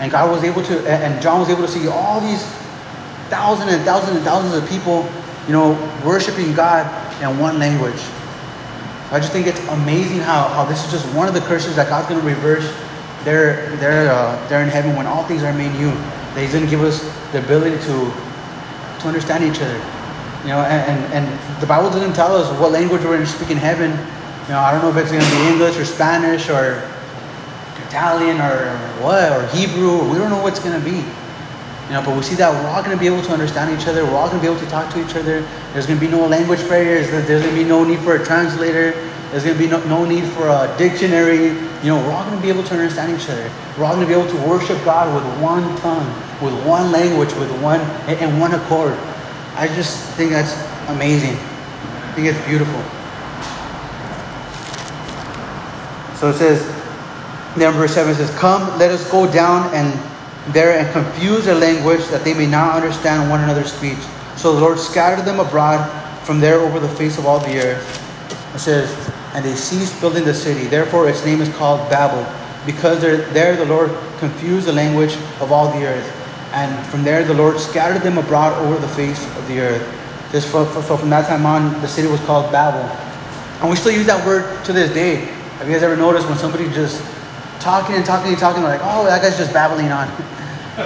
And 0.00 0.10
God 0.10 0.30
was 0.30 0.42
able 0.42 0.62
to, 0.64 0.90
and 0.90 1.22
John 1.22 1.38
was 1.38 1.48
able 1.48 1.62
to 1.62 1.68
see 1.68 1.86
all 1.86 2.20
these 2.20 2.42
thousands 3.28 3.72
and 3.72 3.84
thousands 3.84 4.16
and 4.16 4.24
thousands 4.24 4.54
of 4.60 4.68
people, 4.68 5.08
you 5.46 5.52
know, 5.52 5.78
worshiping 6.04 6.52
God 6.54 6.84
in 7.22 7.38
one 7.38 7.60
language. 7.60 8.00
I 9.12 9.20
just 9.20 9.32
think 9.32 9.46
it's 9.46 9.60
amazing 9.68 10.18
how, 10.18 10.48
how 10.48 10.64
this 10.64 10.84
is 10.84 10.90
just 10.90 11.06
one 11.14 11.28
of 11.28 11.34
the 11.34 11.40
curses 11.40 11.76
that 11.76 11.88
God's 11.88 12.08
going 12.08 12.20
to 12.20 12.26
reverse 12.26 12.66
there, 13.24 13.76
there, 13.76 14.12
uh, 14.12 14.48
there 14.48 14.62
in 14.62 14.68
heaven 14.68 14.96
when 14.96 15.06
all 15.06 15.24
things 15.24 15.42
are 15.42 15.52
made 15.52 15.72
new. 15.72 15.92
Going 16.34 16.64
to 16.64 16.70
give 16.70 16.80
us 16.80 17.02
the 17.32 17.44
ability 17.44 17.76
to, 17.76 17.96
to 19.00 19.08
understand 19.08 19.44
each 19.44 19.60
other. 19.60 19.76
You 20.42 20.56
know, 20.56 20.64
and, 20.64 21.12
and, 21.12 21.26
and 21.26 21.60
the 21.60 21.66
Bible 21.66 21.90
doesn't 21.90 22.14
tell 22.14 22.34
us 22.34 22.48
what 22.58 22.72
language 22.72 23.02
we're 23.02 23.16
going 23.16 23.20
to 23.20 23.26
speak 23.26 23.50
in 23.50 23.58
heaven. 23.58 23.90
You 23.90 24.56
know, 24.56 24.60
I 24.60 24.72
don't 24.72 24.80
know 24.80 24.88
if 24.88 24.96
it's 24.96 25.12
going 25.12 25.22
to 25.22 25.30
be 25.30 25.52
English 25.52 25.76
or 25.76 25.84
Spanish 25.84 26.48
or 26.48 26.80
Italian 27.88 28.40
or 28.40 28.78
what, 29.02 29.32
or 29.32 29.46
Hebrew. 29.48 30.08
We 30.10 30.16
don't 30.16 30.30
know 30.30 30.40
what's 30.40 30.60
going 30.60 30.80
to 30.80 30.84
be. 30.84 31.04
You 31.90 31.96
know, 31.98 32.02
but 32.06 32.16
we 32.16 32.22
see 32.22 32.36
that 32.36 32.54
we're 32.54 32.70
all 32.70 32.82
going 32.82 32.96
to 32.96 33.00
be 33.00 33.06
able 33.06 33.20
to 33.22 33.32
understand 33.32 33.74
each 33.78 33.88
other. 33.88 34.04
We're 34.04 34.14
all 34.14 34.28
going 34.28 34.40
to 34.40 34.46
be 34.46 34.50
able 34.50 34.62
to 34.62 34.70
talk 34.70 34.94
to 34.94 35.04
each 35.04 35.16
other. 35.16 35.42
There's 35.74 35.86
going 35.86 35.98
to 35.98 36.06
be 36.06 36.10
no 36.10 36.24
language 36.24 36.60
barriers. 36.68 37.10
There's 37.10 37.42
going 37.42 37.54
to 37.54 37.62
be 37.62 37.68
no 37.68 37.82
need 37.82 37.98
for 37.98 38.14
a 38.14 38.24
translator. 38.24 38.94
There's 39.30 39.44
going 39.44 39.56
to 39.56 39.62
be 39.62 39.70
no, 39.70 39.82
no 39.84 40.04
need 40.04 40.24
for 40.32 40.48
a 40.48 40.74
dictionary. 40.76 41.48
You 41.82 41.86
know, 41.86 41.96
we're 41.96 42.10
all 42.10 42.24
going 42.24 42.36
to 42.36 42.42
be 42.42 42.48
able 42.48 42.64
to 42.64 42.74
understand 42.74 43.20
each 43.20 43.28
other. 43.28 43.48
We're 43.78 43.84
all 43.84 43.94
going 43.94 44.06
to 44.06 44.12
be 44.12 44.18
able 44.18 44.30
to 44.30 44.48
worship 44.48 44.84
God 44.84 45.14
with 45.14 45.42
one 45.42 45.62
tongue, 45.78 46.08
with 46.42 46.54
one 46.66 46.90
language, 46.90 47.32
with 47.34 47.50
one 47.62 47.80
and 48.10 48.40
one 48.40 48.54
accord. 48.54 48.94
I 49.54 49.68
just 49.68 50.04
think 50.16 50.30
that's 50.30 50.52
amazing. 50.88 51.36
I 51.36 52.12
think 52.14 52.26
it's 52.26 52.44
beautiful. 52.46 52.80
So 56.18 56.30
it 56.30 56.34
says, 56.34 56.60
verse 57.54 57.94
7 57.94 58.14
says, 58.16 58.36
Come, 58.36 58.78
let 58.78 58.90
us 58.90 59.08
go 59.12 59.30
down 59.30 59.72
and 59.72 59.92
there 60.52 60.76
and 60.76 60.92
confuse 60.92 61.44
their 61.44 61.54
language 61.54 62.04
that 62.08 62.24
they 62.24 62.34
may 62.34 62.46
not 62.46 62.74
understand 62.74 63.30
one 63.30 63.40
another's 63.40 63.72
speech. 63.72 63.98
So 64.36 64.54
the 64.54 64.60
Lord 64.60 64.78
scattered 64.78 65.24
them 65.24 65.38
abroad 65.38 65.88
from 66.24 66.40
there 66.40 66.58
over 66.58 66.80
the 66.80 66.88
face 66.88 67.16
of 67.16 67.26
all 67.26 67.38
the 67.38 67.58
earth. 67.58 68.54
It 68.54 68.58
says, 68.58 68.90
And 69.34 69.44
they 69.44 69.54
ceased 69.54 70.00
building 70.00 70.24
the 70.24 70.34
city. 70.34 70.66
Therefore 70.66 71.08
its 71.08 71.24
name 71.24 71.40
is 71.40 71.48
called 71.56 71.88
Babel, 71.90 72.26
because 72.66 73.00
there, 73.00 73.18
there 73.32 73.56
the 73.56 73.66
Lord 73.66 73.90
confused 74.18 74.66
the 74.66 74.72
language 74.72 75.14
of 75.40 75.52
all 75.52 75.70
the 75.78 75.86
earth. 75.86 76.08
And 76.52 76.86
from 76.88 77.04
there 77.04 77.24
the 77.24 77.34
Lord 77.34 77.58
scattered 77.60 78.02
them 78.02 78.18
abroad 78.18 78.58
over 78.66 78.78
the 78.78 78.88
face 78.88 79.24
of 79.36 79.46
the 79.48 79.60
earth. 79.60 79.96
Just 80.32 80.48
for, 80.48 80.64
for, 80.66 80.82
so 80.82 80.96
from 80.96 81.10
that 81.10 81.26
time 81.26 81.46
on, 81.46 81.80
the 81.80 81.88
city 81.88 82.08
was 82.08 82.20
called 82.20 82.52
Babel. 82.52 82.82
And 83.60 83.68
we 83.68 83.76
still 83.76 83.92
use 83.92 84.06
that 84.06 84.24
word 84.26 84.64
to 84.64 84.72
this 84.72 84.92
day. 84.92 85.16
Have 85.58 85.68
you 85.68 85.74
guys 85.74 85.82
ever 85.82 85.96
noticed 85.96 86.28
when 86.28 86.38
somebody 86.38 86.64
just 86.70 87.02
talking 87.60 87.94
and 87.94 88.04
talking 88.04 88.32
and 88.32 88.38
talking, 88.38 88.62
like, 88.62 88.80
oh, 88.82 89.04
that 89.04 89.22
guy's 89.22 89.36
just 89.36 89.52
babbling 89.52 89.92
on. 89.92 90.08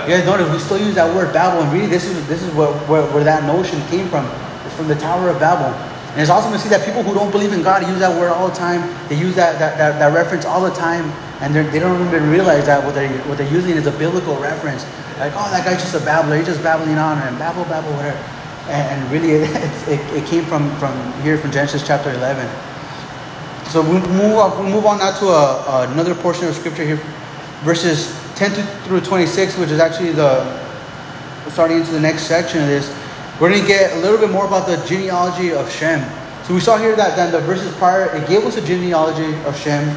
you 0.04 0.16
guys 0.16 0.26
notice 0.26 0.50
we 0.50 0.58
still 0.58 0.78
use 0.78 0.94
that 0.96 1.06
word 1.14 1.32
Babel, 1.32 1.62
and 1.62 1.72
really 1.72 1.86
this 1.86 2.04
is 2.04 2.26
this 2.26 2.42
is 2.42 2.52
where, 2.54 2.72
where, 2.90 3.06
where 3.14 3.24
that 3.24 3.44
notion 3.44 3.80
came 3.88 4.08
from. 4.08 4.26
It's 4.66 4.74
from 4.74 4.88
the 4.88 4.96
Tower 4.96 5.30
of 5.30 5.38
Babel. 5.38 5.70
And 6.14 6.22
it's 6.22 6.30
awesome 6.30 6.52
to 6.52 6.58
see 6.60 6.68
that 6.68 6.86
people 6.86 7.02
who 7.02 7.12
don't 7.12 7.32
believe 7.32 7.52
in 7.52 7.62
God 7.62 7.82
use 7.82 7.98
that 7.98 8.14
word 8.20 8.30
all 8.30 8.46
the 8.46 8.54
time. 8.54 8.86
They 9.08 9.18
use 9.18 9.34
that, 9.34 9.58
that, 9.58 9.76
that, 9.78 9.98
that 9.98 10.14
reference 10.14 10.44
all 10.44 10.62
the 10.62 10.70
time, 10.70 11.10
and 11.42 11.52
they 11.52 11.80
don't 11.80 12.06
even 12.06 12.30
realize 12.30 12.66
that 12.66 12.84
what 12.84 12.94
they're, 12.94 13.10
what 13.26 13.36
they're 13.36 13.50
using 13.50 13.72
is 13.72 13.88
a 13.88 13.98
biblical 13.98 14.36
reference. 14.38 14.84
Like, 15.18 15.32
oh, 15.34 15.50
that 15.50 15.64
guy's 15.64 15.82
just 15.82 15.94
a 15.94 15.98
babbler. 16.06 16.36
He's 16.36 16.46
just 16.46 16.62
babbling 16.62 16.98
on 16.98 17.18
and 17.18 17.36
babble, 17.36 17.64
babble, 17.64 17.90
whatever. 17.98 18.16
And, 18.70 19.02
and 19.02 19.10
really, 19.10 19.30
it, 19.42 19.88
it, 19.88 20.22
it 20.22 20.26
came 20.26 20.44
from, 20.44 20.70
from 20.78 20.94
here, 21.22 21.36
from 21.36 21.50
Genesis 21.50 21.84
chapter 21.84 22.10
11. 22.10 22.46
So 23.74 23.82
we 23.82 23.98
move 24.14 24.38
we 24.60 24.70
move 24.70 24.86
on 24.86 24.98
now 24.98 25.18
to 25.18 25.26
a, 25.26 25.90
another 25.90 26.14
portion 26.14 26.46
of 26.46 26.54
scripture 26.54 26.84
here, 26.84 27.00
verses 27.66 28.14
10 28.36 28.52
through 28.86 29.00
26, 29.00 29.58
which 29.58 29.70
is 29.70 29.80
actually 29.80 30.12
the 30.12 30.46
starting 31.50 31.78
into 31.78 31.90
the 31.90 31.98
next 31.98 32.24
section 32.24 32.62
of 32.62 32.68
this. 32.68 32.88
We're 33.40 33.50
going 33.50 33.62
to 33.62 33.66
get 33.66 33.96
a 33.96 34.00
little 34.00 34.18
bit 34.18 34.30
more 34.30 34.46
about 34.46 34.66
the 34.66 34.76
genealogy 34.86 35.52
of 35.52 35.70
Shem. 35.70 36.00
So 36.44 36.54
we 36.54 36.60
saw 36.60 36.76
here 36.76 36.94
that 36.94 37.16
then 37.16 37.32
the 37.32 37.40
verses 37.40 37.74
prior, 37.76 38.14
it 38.14 38.28
gave 38.28 38.44
us 38.44 38.56
a 38.56 38.64
genealogy 38.64 39.34
of 39.44 39.58
Shem, 39.58 39.88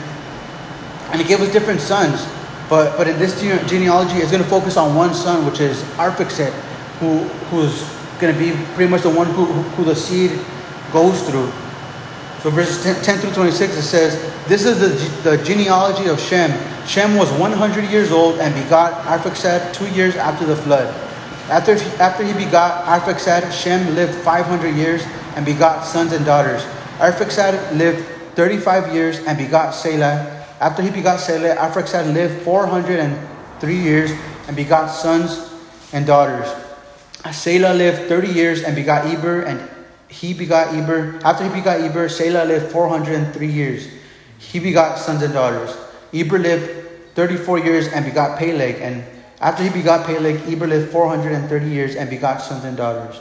and 1.11 1.21
it 1.21 1.27
gave 1.27 1.41
us 1.41 1.51
different 1.51 1.81
sons. 1.81 2.25
But 2.69 2.97
but 2.97 3.07
in 3.07 3.19
this 3.19 3.39
genealogy, 3.39 4.15
it's 4.15 4.31
going 4.31 4.43
to 4.43 4.49
focus 4.49 4.75
on 4.75 4.95
one 4.95 5.13
son, 5.13 5.45
which 5.45 5.59
is 5.59 5.83
Arphaxad, 5.95 6.51
who 6.99 7.19
who's 7.49 7.83
going 8.19 8.33
to 8.33 8.39
be 8.39 8.51
pretty 8.73 8.89
much 8.89 9.03
the 9.03 9.09
one 9.09 9.27
who, 9.27 9.45
who 9.45 9.83
the 9.83 9.95
seed 9.95 10.31
goes 10.91 11.21
through. 11.29 11.51
So 12.41 12.49
verses 12.49 12.83
10, 12.83 13.03
10, 13.03 13.19
through 13.19 13.33
26, 13.33 13.77
it 13.77 13.81
says, 13.81 14.47
This 14.47 14.65
is 14.65 14.79
the, 14.79 15.29
the 15.29 15.43
genealogy 15.43 16.07
of 16.07 16.19
Shem. 16.19 16.51
Shem 16.87 17.15
was 17.15 17.31
100 17.33 17.85
years 17.85 18.11
old 18.11 18.39
and 18.39 18.53
begot 18.63 19.03
Arphaxad 19.03 19.73
two 19.73 19.87
years 19.89 20.15
after 20.15 20.45
the 20.45 20.55
flood. 20.55 21.06
After, 21.49 21.73
after 22.01 22.25
he 22.25 22.33
begot 22.33 22.83
Arphaxad, 22.85 23.51
Shem 23.53 23.95
lived 23.95 24.15
500 24.15 24.75
years 24.75 25.01
and 25.35 25.45
begot 25.45 25.85
sons 25.85 26.11
and 26.11 26.25
daughters. 26.25 26.61
Arphaxad 26.99 27.77
lived 27.77 28.05
35 28.35 28.93
years 28.93 29.19
and 29.19 29.37
begot 29.37 29.71
Selah. 29.71 30.45
After 30.59 30.81
he 30.81 30.89
begot 30.89 31.21
Selah, 31.21 31.55
Arphaxad 31.55 32.13
lived 32.13 32.41
403 32.43 33.75
years 33.75 34.11
and 34.47 34.55
begot 34.55 34.87
sons 34.87 35.39
and 35.93 36.05
daughters. 36.05 36.47
Selah 37.31 37.73
lived 37.73 38.09
30 38.09 38.27
years 38.27 38.63
and 38.63 38.75
begot 38.75 39.05
Eber 39.05 39.41
and 39.41 39.69
he 40.09 40.33
begot 40.33 40.73
Eber. 40.73 41.19
After 41.23 41.43
he 41.45 41.49
begot 41.49 41.81
Eber, 41.81 42.09
Selah 42.09 42.45
lived 42.45 42.71
403 42.71 43.47
years. 43.47 43.87
He 44.37 44.59
begot 44.59 44.99
sons 44.99 45.21
and 45.21 45.33
daughters. 45.33 45.75
Eber 46.13 46.39
lived 46.39 47.15
34 47.15 47.59
years 47.59 47.87
and 47.87 48.05
begot 48.05 48.37
Peleg. 48.37 48.75
And 48.81 49.03
after 49.39 49.63
he 49.63 49.69
begot 49.69 50.05
Peleg, 50.05 50.41
Eber 50.51 50.67
lived 50.67 50.91
430 50.91 51.65
years 51.67 51.95
and 51.95 52.09
begot 52.09 52.41
sons 52.41 52.63
and 52.63 52.75
daughters. 52.75 53.19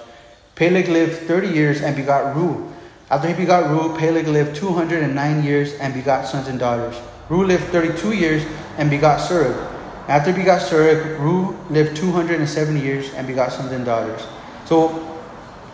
Peleg 0.54 0.88
lived 0.88 1.26
30 1.26 1.48
years 1.48 1.82
and 1.82 1.94
begot 1.94 2.34
Reu. 2.34 2.72
After 3.10 3.28
he 3.28 3.34
begot 3.34 3.64
Reu, 3.64 3.98
Peleg 3.98 4.26
lived 4.26 4.56
209 4.56 5.44
years 5.44 5.74
and 5.74 5.92
begot 5.92 6.26
sons 6.26 6.48
and 6.48 6.58
daughters. 6.58 6.96
Reu 7.28 7.46
lived 7.46 7.64
32 7.64 8.12
years 8.12 8.44
and 8.78 8.88
begot 8.88 9.20
Serug. 9.20 9.54
After 10.08 10.32
he 10.32 10.38
begot 10.38 10.62
Serug, 10.62 11.18
Reu 11.18 11.54
lived 11.70 11.96
270 11.96 12.80
years 12.80 13.12
and 13.14 13.26
begot 13.26 13.52
sons 13.52 13.72
and 13.72 13.84
daughters. 13.84 14.26
So 14.64 15.20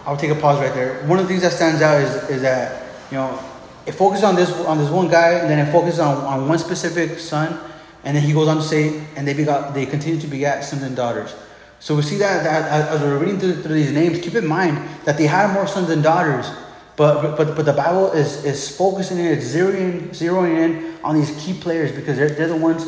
I'll 0.04 0.16
take 0.16 0.30
a 0.30 0.34
pause 0.34 0.58
right 0.58 0.74
there. 0.74 1.06
One 1.06 1.18
of 1.18 1.24
the 1.24 1.28
things 1.28 1.42
that 1.42 1.52
stands 1.52 1.80
out 1.82 2.00
is, 2.02 2.30
is 2.30 2.42
that, 2.42 2.82
you 3.10 3.18
know, 3.18 3.38
it 3.86 3.92
focuses 3.92 4.24
on 4.24 4.36
this 4.36 4.50
on 4.66 4.78
this 4.78 4.90
one 4.90 5.08
guy, 5.08 5.34
and 5.34 5.50
then 5.50 5.58
it 5.58 5.70
focuses 5.72 6.00
on, 6.00 6.16
on 6.24 6.48
one 6.48 6.58
specific 6.58 7.18
son, 7.18 7.58
and 8.04 8.16
then 8.16 8.24
he 8.24 8.32
goes 8.32 8.48
on 8.48 8.56
to 8.56 8.62
say, 8.62 9.04
and 9.16 9.26
they 9.26 9.34
begot, 9.34 9.74
they 9.74 9.86
continue 9.86 10.20
to 10.20 10.26
beget 10.26 10.64
sons 10.64 10.82
and 10.82 10.96
daughters. 10.96 11.34
So 11.78 11.96
we 11.96 12.02
see 12.02 12.16
that, 12.18 12.44
that 12.44 12.90
as 12.90 13.00
we're 13.00 13.18
reading 13.18 13.38
through, 13.38 13.62
through, 13.62 13.74
these 13.74 13.92
names, 13.92 14.20
keep 14.20 14.34
in 14.34 14.46
mind 14.46 14.78
that 15.04 15.18
they 15.18 15.26
had 15.26 15.52
more 15.52 15.66
sons 15.66 15.90
and 15.90 16.02
daughters, 16.02 16.50
but 16.96 17.36
but 17.36 17.56
but 17.56 17.64
the 17.64 17.72
Bible 17.72 18.12
is 18.12 18.44
is 18.44 18.76
focusing 18.76 19.18
in, 19.18 19.26
it's 19.26 19.52
zeroing 19.52 20.10
zeroing 20.10 20.58
in 20.58 20.96
on 21.02 21.16
these 21.16 21.30
key 21.42 21.54
players 21.54 21.90
because 21.90 22.18
they're, 22.18 22.28
they're 22.28 22.48
the 22.48 22.56
ones 22.56 22.84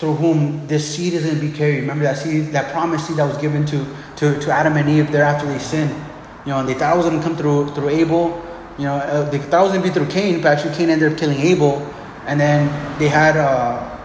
through 0.00 0.14
whom 0.14 0.66
this 0.66 0.96
seed 0.96 1.12
is 1.12 1.24
going 1.24 1.38
to 1.38 1.40
be 1.40 1.52
carried. 1.52 1.80
Remember 1.80 2.04
that 2.04 2.16
seed, 2.16 2.46
that 2.52 2.72
promised 2.72 3.06
seed 3.06 3.18
that 3.18 3.26
was 3.26 3.36
given 3.36 3.66
to, 3.66 3.84
to, 4.16 4.40
to 4.40 4.50
Adam 4.50 4.78
and 4.78 4.88
Eve 4.88 5.12
thereafter 5.12 5.46
they 5.46 5.58
sinned. 5.58 5.90
You 6.46 6.52
know, 6.52 6.60
and 6.60 6.68
they 6.68 6.72
thought 6.72 6.94
it 6.94 6.96
was 6.96 7.06
going 7.06 7.20
to 7.20 7.22
come 7.22 7.36
through 7.36 7.74
through 7.74 7.90
Abel. 7.90 8.42
You 8.78 8.84
know, 8.84 8.94
uh, 8.94 9.28
they 9.28 9.36
thought 9.36 9.60
it 9.60 9.64
was 9.64 9.72
going 9.72 9.82
to 9.82 9.88
be 9.88 9.92
through 9.92 10.06
Cain, 10.06 10.40
but 10.40 10.56
actually 10.56 10.74
Cain 10.74 10.88
ended 10.88 11.12
up 11.12 11.18
killing 11.18 11.38
Abel. 11.38 11.86
And 12.26 12.40
then 12.40 12.98
they 12.98 13.08
had 13.08 13.36
uh, 13.36 13.99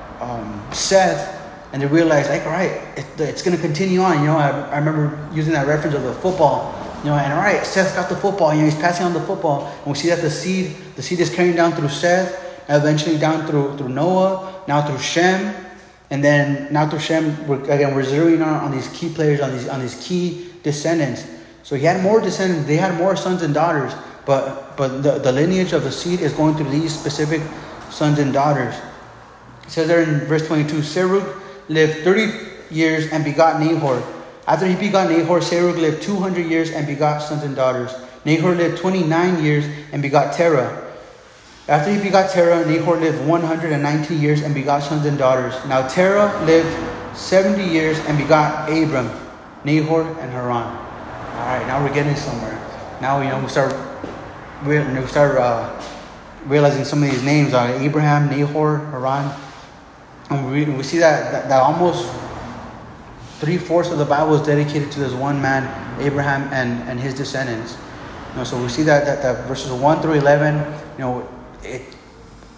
Seth, 0.76 1.42
and 1.74 1.82
they 1.82 1.88
realized, 1.88 2.30
like, 2.30 2.46
all 2.46 2.52
right, 2.52 2.72
it, 2.98 3.06
it's 3.20 3.42
going 3.42 3.56
to 3.56 3.62
continue 3.62 4.02
on. 4.02 4.20
You 4.20 4.28
know, 4.28 4.38
I, 4.38 4.50
I 4.50 4.78
remember 4.78 5.18
using 5.34 5.54
that 5.54 5.68
reference 5.68 5.96
of 5.96 6.04
the 6.04 6.14
football. 6.14 6.74
You 7.00 7.12
know, 7.12 7.18
and 7.18 7.34
all 7.34 7.40
right, 7.40 7.66
Seth 7.66 7.96
got 7.96 8.10
the 8.10 8.16
football. 8.16 8.54
You 8.54 8.62
know, 8.62 8.66
he's 8.66 8.76
passing 8.76 9.06
on 9.06 9.14
the 9.14 9.22
football, 9.22 9.68
and 9.68 9.88
we 9.88 9.96
see 9.96 10.10
that 10.10 10.22
the 10.22 10.30
seed, 10.32 10.76
the 10.96 11.02
seed 11.02 11.20
is 11.20 11.30
carrying 11.34 11.56
down 11.56 11.74
through 11.74 11.90
Seth, 11.90 12.64
eventually 12.70 13.18
down 13.18 13.46
through 13.48 13.78
through 13.78 13.90
Noah, 13.90 14.64
now 14.68 14.88
through 14.88 15.00
Shem, 15.00 15.54
and 16.10 16.24
then 16.24 16.72
now 16.72 16.90
through 16.90 17.00
Shem, 17.00 17.48
we're, 17.48 17.62
again, 17.64 17.96
we're 17.96 18.04
zeroing 18.04 18.46
on, 18.46 18.54
on 18.66 18.72
these 18.72 18.88
key 18.90 19.14
players, 19.14 19.40
on 19.42 19.52
these, 19.52 19.68
on 19.68 19.80
these 19.82 19.96
key 20.06 20.50
descendants. 20.64 21.26
So 21.64 21.76
he 21.76 21.84
had 21.86 22.02
more 22.02 22.22
descendants, 22.22 22.68
they 22.68 22.78
had 22.78 22.96
more 22.98 23.16
sons 23.16 23.42
and 23.42 23.54
daughters, 23.54 23.94
but, 24.26 24.78
but 24.78 25.04
the, 25.04 25.20
the 25.20 25.32
lineage 25.32 25.74
of 25.74 25.84
the 25.84 25.92
seed 25.92 26.22
is 26.22 26.34
going 26.34 26.56
through 26.56 26.70
these 26.70 26.98
specific 26.98 27.42
sons 27.90 28.20
and 28.20 28.34
daughters. 28.34 28.76
It 29.68 29.72
says 29.72 29.88
there 29.88 30.02
in 30.02 30.22
verse 30.22 30.46
22 30.48 30.78
Serug 30.78 31.42
lived 31.70 32.04
30 32.04 32.74
years 32.74 33.12
and 33.12 33.24
begot 33.24 33.60
Nahor. 33.60 34.04
After 34.48 34.68
he 34.68 34.76
begot 34.76 35.10
Nahor, 35.10 35.40
Serug 35.40 35.78
lived 35.78 36.04
200 36.04 36.46
years 36.46 36.72
and 36.72 36.86
begot 36.86 37.20
sons 37.20 37.44
and 37.44 37.56
daughters. 37.56 37.94
Nahor 38.26 38.54
lived 38.54 38.78
29 38.78 39.44
years 39.44 39.66
and 39.92 40.02
begot 40.02 40.34
Terah. 40.34 40.84
After 41.68 41.92
he 41.92 42.02
begot 42.02 42.30
Terah, 42.30 42.66
Nahor 42.66 42.98
lived 42.98 43.26
119 43.28 44.22
years 44.22 44.42
and 44.42 44.54
begot 44.54 44.84
sons 44.84 45.06
and 45.06 45.18
daughters. 45.18 45.54
Now 45.66 45.88
Terah 45.88 46.46
lived 46.46 46.70
70 47.18 47.64
years 47.64 47.98
and 48.06 48.18
begot 48.18 48.70
Abram, 48.70 49.10
Nahor, 49.64 50.04
and 50.20 50.32
Haran. 50.32 50.52
All 50.52 51.46
right, 51.48 51.66
now 51.66 51.84
we're 51.84 51.94
getting 51.94 52.16
somewhere. 52.16 52.54
Now 53.02 53.22
you 53.22 53.30
know 53.30 53.40
we 53.42 53.48
start 53.48 53.74
we, 54.66 54.78
start 55.08 55.38
uh, 55.38 55.82
realizing 56.46 56.86
some 56.86 57.04
of 57.04 57.10
these 57.10 57.24
names 57.24 57.54
are 57.54 57.70
Abraham, 57.70 58.30
Nahor, 58.30 58.78
Haran. 58.92 59.34
And 60.30 60.52
we, 60.52 60.66
we 60.66 60.84
see 60.84 60.98
that, 61.00 61.32
that, 61.32 61.50
that 61.50 61.62
almost 61.62 62.12
three 63.40 63.58
fourths 63.58 63.92
of 63.92 63.98
the 63.98 64.06
Bible 64.06 64.36
is 64.36 64.46
dedicated 64.46 64.92
to 64.94 65.00
this 65.00 65.14
one 65.14 65.42
man, 65.42 65.64
Abraham, 66.02 66.52
and, 66.54 66.88
and 66.90 67.00
his 67.00 67.14
descendants. 67.14 67.78
You 68.32 68.38
know, 68.38 68.44
so 68.44 68.62
we 68.62 68.70
see 68.70 68.84
that, 68.84 69.06
that, 69.06 69.22
that 69.22 69.48
verses 69.48 69.72
1 69.72 70.02
through 70.02 70.14
11, 70.14 70.56
you 70.98 71.00
know, 71.00 71.30
it, 71.64 71.82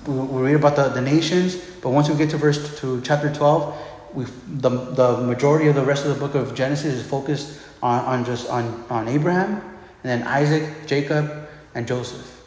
we, 0.08 0.14
we 0.14 0.42
read 0.42 0.56
about 0.56 0.76
the, 0.76 0.90
the 0.90 1.02
nations, 1.02 1.56
but 1.82 1.90
once 1.90 2.10
we 2.10 2.16
get 2.16 2.30
to 2.30 2.38
verse 2.38 2.80
to 2.80 3.02
chapter 3.02 3.34
12, 3.34 3.78
we 4.14 4.26
the, 4.48 4.70
the 4.70 5.18
majority 5.18 5.68
of 5.68 5.76
the 5.76 5.84
rest 5.84 6.06
of 6.06 6.14
the 6.14 6.20
book 6.20 6.36
of 6.36 6.56
Genesis 6.56 6.94
is 6.94 7.06
focused 7.06 7.60
on, 7.84 8.00
on 8.06 8.26
just 8.26 8.50
on, 8.50 8.86
on 8.90 9.08
Abraham, 9.08 9.62
and 10.04 10.22
then 10.22 10.24
Isaac, 10.24 10.88
Jacob, 10.88 11.48
and 11.76 11.88
Joseph. 11.88 12.44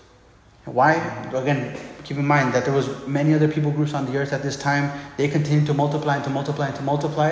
Why? 0.65 0.95
Again, 1.33 1.79
keep 2.11 2.19
in 2.19 2.27
mind 2.27 2.53
that 2.53 2.65
there 2.65 2.75
was 2.75 3.07
many 3.07 3.33
other 3.35 3.47
people 3.47 3.71
groups 3.71 3.95
on 3.95 4.05
the 4.05 4.19
earth 4.19 4.33
at 4.33 4.43
this 4.43 4.57
time. 4.57 4.91
They 5.17 5.29
continued 5.29 5.67
to 5.67 5.75
multiply 5.75 6.17
and 6.17 6.25
to 6.25 6.31
multiply 6.31 6.67
and 6.67 6.75
to 6.75 6.83
multiply, 6.83 7.31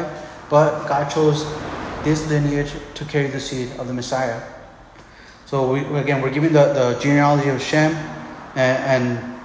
but 0.48 0.86
God 0.86 1.10
chose 1.10 1.44
this 2.04 2.24
lineage 2.28 2.70
to 2.94 3.04
carry 3.04 3.26
the 3.26 3.40
seed 3.40 3.72
of 3.80 3.88
the 3.88 3.92
Messiah. 3.92 4.40
So 5.46 5.72
we, 5.72 5.80
again, 5.98 6.22
we're 6.22 6.30
giving 6.30 6.52
the, 6.52 6.72
the 6.72 6.98
genealogy 7.02 7.48
of 7.48 7.60
Shem, 7.60 7.92
and, 8.54 9.18
and 9.18 9.40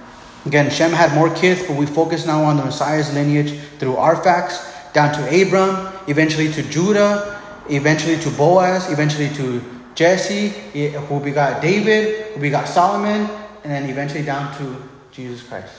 again, 0.46 0.70
Shem 0.70 0.92
had 0.92 1.12
more 1.16 1.34
kids, 1.34 1.64
but 1.66 1.76
we 1.76 1.86
focus 1.86 2.24
now 2.26 2.44
on 2.44 2.56
the 2.56 2.64
Messiah's 2.64 3.12
lineage 3.12 3.58
through 3.80 3.94
Arphax 3.94 4.92
down 4.92 5.12
to 5.14 5.42
Abram, 5.42 5.92
eventually 6.06 6.52
to 6.52 6.62
Judah, 6.62 7.42
eventually 7.68 8.18
to 8.18 8.30
Boaz, 8.30 8.88
eventually 8.88 9.30
to 9.30 9.60
Jesse, 9.96 10.54
eh, 10.76 10.90
who 10.90 11.18
begot 11.18 11.60
David, 11.60 12.34
who 12.34 12.40
begot 12.40 12.68
Solomon, 12.68 13.28
and 13.64 13.72
then 13.72 13.90
eventually 13.90 14.22
down 14.22 14.56
to 14.58 14.93
Jesus 15.14 15.46
Christ. 15.46 15.72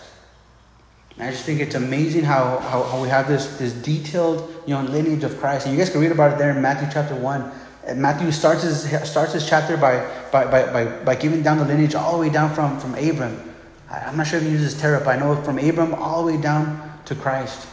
And 1.17 1.27
I 1.27 1.31
just 1.31 1.45
think 1.45 1.59
it's 1.59 1.75
amazing 1.75 2.23
how, 2.23 2.57
how, 2.59 2.83
how, 2.83 3.01
we 3.01 3.09
have 3.09 3.27
this, 3.27 3.57
this 3.57 3.73
detailed 3.73 4.53
you 4.65 4.73
know, 4.73 4.81
lineage 4.81 5.23
of 5.23 5.37
Christ. 5.37 5.65
And 5.65 5.75
you 5.75 5.79
guys 5.79 5.89
can 5.89 6.01
read 6.01 6.11
about 6.11 6.33
it 6.33 6.37
there 6.37 6.51
in 6.51 6.61
Matthew 6.61 6.87
chapter 6.91 7.15
1. 7.15 7.51
And 7.85 8.01
Matthew 8.01 8.31
starts 8.31 8.63
his, 8.63 8.83
starts 9.07 9.33
his 9.33 9.47
chapter 9.47 9.77
by, 9.77 9.99
by, 10.31 10.45
by, 10.45 10.71
by, 10.71 11.03
by 11.03 11.15
giving 11.15 11.43
down 11.43 11.57
the 11.57 11.65
lineage 11.65 11.95
all 11.95 12.13
the 12.13 12.19
way 12.19 12.29
down 12.29 12.53
from, 12.53 12.79
from 12.79 12.95
Abram. 12.95 13.53
I'm 13.89 14.17
not 14.17 14.27
sure 14.27 14.39
if 14.39 14.45
he 14.45 14.51
uses 14.51 14.79
Terah, 14.79 14.99
but 14.99 15.09
I 15.09 15.19
know 15.19 15.41
from 15.43 15.59
Abram 15.59 15.93
all 15.93 16.25
the 16.25 16.33
way 16.33 16.41
down 16.41 16.99
to 17.05 17.15
Christ. 17.15 17.67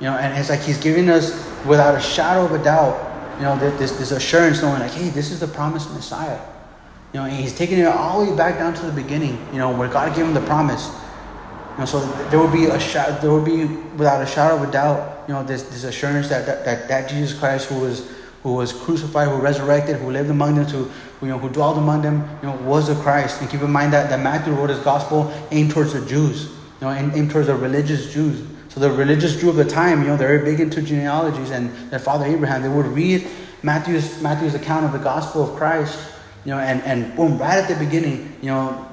You 0.00 0.06
know, 0.06 0.16
and 0.16 0.36
it's 0.38 0.50
like 0.50 0.60
he's 0.60 0.78
giving 0.78 1.08
us, 1.08 1.32
without 1.66 1.94
a 1.94 2.00
shadow 2.00 2.44
of 2.44 2.52
a 2.52 2.62
doubt, 2.62 3.12
you 3.36 3.42
know, 3.42 3.56
this, 3.58 3.92
this 3.92 4.12
assurance 4.12 4.62
knowing 4.62 4.80
like, 4.80 4.92
hey, 4.92 5.10
this 5.10 5.30
is 5.30 5.40
the 5.40 5.46
promised 5.46 5.92
Messiah. 5.92 6.40
You 7.12 7.20
know, 7.20 7.26
and 7.26 7.36
he's 7.36 7.56
taking 7.56 7.78
it 7.78 7.86
all 7.86 8.24
the 8.24 8.30
way 8.30 8.36
back 8.36 8.58
down 8.58 8.74
to 8.74 8.86
the 8.86 8.92
beginning, 8.92 9.38
you 9.52 9.58
know, 9.58 9.70
where 9.74 9.88
God 9.88 10.14
gave 10.14 10.26
him 10.26 10.34
the 10.34 10.40
promise. 10.42 10.88
You 11.72 11.80
know, 11.80 11.84
so 11.86 12.00
there 12.30 12.38
will 12.38 12.50
be 12.50 12.66
a 12.66 12.78
there 13.20 13.30
will 13.30 13.44
be 13.44 13.64
without 13.96 14.22
a 14.22 14.26
shadow 14.26 14.56
of 14.56 14.68
a 14.68 14.72
doubt, 14.72 15.24
you 15.28 15.34
know, 15.34 15.42
this, 15.42 15.62
this 15.64 15.84
assurance 15.84 16.28
that, 16.28 16.46
that, 16.46 16.64
that, 16.64 16.88
that 16.88 17.08
Jesus 17.08 17.38
Christ 17.38 17.68
who 17.68 17.80
was 17.80 18.10
who 18.42 18.54
was 18.54 18.72
crucified, 18.72 19.28
who 19.28 19.36
resurrected, 19.36 19.96
who 19.96 20.10
lived 20.10 20.30
among 20.30 20.54
them, 20.54 20.66
to 20.66 20.90
you 21.20 21.28
know, 21.28 21.38
who 21.38 21.48
dwelled 21.48 21.78
among 21.78 22.02
them, 22.02 22.28
you 22.42 22.48
know, 22.48 22.56
was 22.58 22.86
the 22.86 22.94
Christ. 23.02 23.40
And 23.40 23.50
keep 23.50 23.60
in 23.60 23.70
mind 23.70 23.92
that, 23.92 24.08
that 24.10 24.20
Matthew 24.20 24.52
wrote 24.52 24.70
his 24.70 24.78
gospel 24.80 25.32
aimed 25.50 25.72
towards 25.72 25.94
the 25.94 26.04
Jews, 26.06 26.44
you 26.44 26.52
know, 26.82 26.90
and 26.90 27.12
aimed 27.14 27.30
towards 27.30 27.48
the 27.48 27.56
religious 27.56 28.12
Jews. 28.12 28.46
So 28.68 28.80
the 28.80 28.90
religious 28.90 29.40
Jew 29.40 29.48
of 29.48 29.56
the 29.56 29.64
time, 29.64 30.02
you 30.02 30.08
know, 30.08 30.16
they're 30.16 30.38
very 30.38 30.52
big 30.52 30.60
into 30.60 30.82
genealogies, 30.82 31.50
and 31.50 31.74
their 31.90 31.98
father 31.98 32.26
Abraham, 32.26 32.62
they 32.62 32.68
would 32.68 32.86
read 32.86 33.26
Matthew's 33.62 34.22
Matthew's 34.22 34.54
account 34.54 34.84
of 34.84 34.92
the 34.92 34.98
gospel 34.98 35.42
of 35.42 35.56
Christ, 35.56 35.98
you 36.46 36.52
know, 36.52 36.58
and, 36.58 36.80
and 36.82 37.14
boom, 37.16 37.36
right 37.36 37.58
at 37.58 37.68
the 37.68 37.74
beginning, 37.74 38.38
you 38.40 38.48
know, 38.48 38.88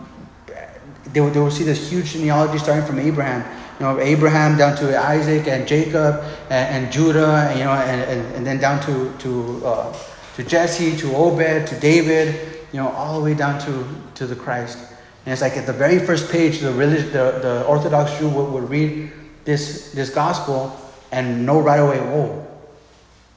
they 1.14 1.22
would, 1.22 1.34
they 1.34 1.40
would 1.40 1.54
see 1.54 1.64
this 1.64 1.90
huge 1.90 2.12
genealogy 2.12 2.58
starting 2.58 2.86
from 2.86 2.98
Abraham, 3.00 3.46
you 3.80 3.86
know, 3.86 4.00
Abraham 4.00 4.58
down 4.58 4.76
to 4.78 5.00
Isaac 5.00 5.48
and 5.48 5.68
Jacob 5.68 6.24
and, 6.50 6.84
and 6.86 6.92
Judah, 6.92 7.48
and, 7.50 7.60
you 7.60 7.66
know, 7.66 7.72
and, 7.72 8.02
and, 8.02 8.36
and 8.36 8.46
then 8.46 8.60
down 8.60 8.82
to 8.82 9.14
to 9.20 9.66
uh, 9.66 9.94
to 10.36 10.44
Jesse, 10.44 10.98
to 10.98 11.16
Obed, 11.16 11.68
to 11.68 11.80
David, 11.80 12.58
you 12.72 12.80
know, 12.82 12.90
all 12.90 13.20
the 13.20 13.24
way 13.24 13.36
down 13.36 13.60
to, 13.62 13.86
to 14.16 14.26
the 14.26 14.36
Christ. 14.36 14.80
And 15.26 15.32
it's 15.32 15.42
like 15.42 15.56
at 15.56 15.66
the 15.66 15.74
very 15.74 16.00
first 16.00 16.32
page, 16.32 16.60
the, 16.60 16.72
the, 16.72 17.40
the 17.42 17.66
Orthodox 17.68 18.18
Jew 18.18 18.30
would, 18.30 18.52
would 18.52 18.70
read 18.70 19.12
this, 19.46 19.92
this 19.92 20.10
gospel 20.10 20.76
and 21.12 21.46
know 21.46 21.60
right 21.60 21.80
away, 21.80 22.00
whoa, 22.00 22.48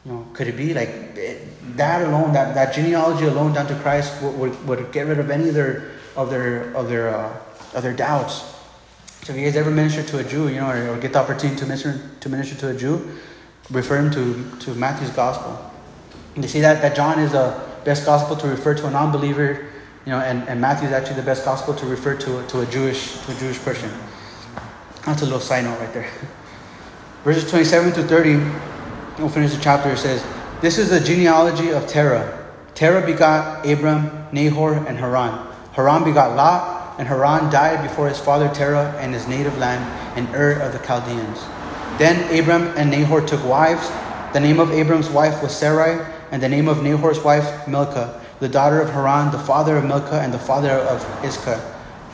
you 0.05 0.13
know, 0.13 0.27
could 0.33 0.49
it 0.49 0.57
be 0.57 0.73
like 0.73 1.15
that 1.75 2.07
alone, 2.07 2.33
that, 2.33 2.55
that 2.55 2.75
genealogy 2.75 3.27
alone 3.27 3.53
down 3.53 3.67
to 3.67 3.75
Christ 3.77 4.23
would, 4.23 4.39
would, 4.39 4.67
would 4.67 4.93
get 4.93 5.07
rid 5.07 5.19
of 5.19 5.31
any 5.31 5.49
of 5.49 5.55
their 5.55 5.91
of 6.17 6.31
their 6.31 6.75
of 6.75 6.89
their 6.89 7.15
uh, 7.15 7.37
of 7.75 7.83
their 7.83 7.93
doubts. 7.93 8.55
So 9.23 9.33
if 9.33 9.39
you 9.39 9.45
guys 9.45 9.57
ever 9.57 9.71
minister 9.71 10.03
to 10.03 10.19
a 10.19 10.25
Jew, 10.25 10.49
you 10.49 10.61
know, 10.61 10.71
or, 10.71 10.95
or 10.95 10.99
get 10.99 11.13
the 11.13 11.19
opportunity 11.19 11.59
to 11.59 11.67
minister 11.67 12.01
to 12.21 12.29
minister 12.29 12.55
to 12.57 12.69
a 12.69 12.75
Jew, 12.75 13.19
refer 13.71 13.99
him 13.99 14.11
to, 14.13 14.59
to 14.65 14.75
Matthew's 14.75 15.11
gospel. 15.11 15.71
And 16.35 16.45
you 16.45 16.49
see 16.49 16.61
that 16.61 16.81
that 16.83 16.95
John 16.95 17.19
is 17.19 17.33
the 17.33 17.61
best 17.85 18.07
gospel 18.07 18.37
to 18.37 18.47
refer 18.47 18.75
to 18.75 18.87
a 18.87 18.91
non-believer, 18.91 19.67
you 20.05 20.13
know, 20.13 20.21
and, 20.21 20.49
and 20.49 20.61
Matthew 20.61 20.89
is 20.89 20.93
actually 20.95 21.17
the 21.17 21.23
best 21.23 21.45
gospel 21.45 21.75
to 21.75 21.87
refer 21.87 22.17
to, 22.17 22.47
to 22.47 22.61
a 22.61 22.67
Jewish 22.67 23.19
to 23.21 23.33
a 23.33 23.35
Jewish 23.35 23.59
person. 23.59 23.91
That's 25.05 25.23
a 25.23 25.25
little 25.25 25.41
side 25.41 25.65
note 25.65 25.79
right 25.81 25.93
there. 25.93 26.11
Verses 27.25 27.49
27 27.51 27.93
to 27.95 28.03
30, 28.05 28.37
we'll 29.19 29.29
finish 29.29 29.53
the 29.53 29.61
chapter. 29.61 29.91
It 29.91 29.99
says, 29.99 30.23
This 30.63 30.79
is 30.79 30.89
the 30.89 31.01
genealogy 31.01 31.71
of 31.71 31.87
Terah. 31.87 32.47
Terah 32.75 33.05
begot 33.05 33.67
Abram, 33.67 34.27
Nahor, 34.33 34.73
and 34.87 34.97
Haran. 34.97 35.47
Haran 35.73 36.03
begot 36.03 36.35
Lot, 36.35 36.99
and 36.99 37.07
Haran 37.07 37.53
died 37.53 37.87
before 37.87 38.09
his 38.09 38.19
father 38.19 38.49
Terah 38.49 38.97
and 38.99 39.13
his 39.13 39.29
native 39.29 39.59
land 39.59 39.85
in 40.17 40.35
Ur 40.35 40.53
of 40.53 40.73
the 40.73 40.79
Chaldeans. 40.79 41.45
Then 41.99 42.25
Abram 42.39 42.73
and 42.77 42.91
Nahor 42.91 43.21
took 43.21 43.45
wives. 43.45 43.91
The 44.33 44.41
name 44.41 44.59
of 44.59 44.71
Abram's 44.71 45.11
wife 45.11 45.43
was 45.43 45.55
Sarai, 45.55 46.03
and 46.31 46.43
the 46.43 46.49
name 46.49 46.69
of 46.69 46.83
Nahor's 46.83 47.21
wife 47.21 47.69
Milcah, 47.69 48.19
the 48.41 48.49
daughter 48.49 48.81
of 48.81 48.89
Haran, 48.91 49.33
the 49.33 49.39
father 49.39 49.77
of 49.77 49.85
Milcah, 49.85 50.21
and 50.23 50.33
the 50.33 50.39
father 50.39 50.71
of 50.71 51.05
Iscah. 51.23 51.61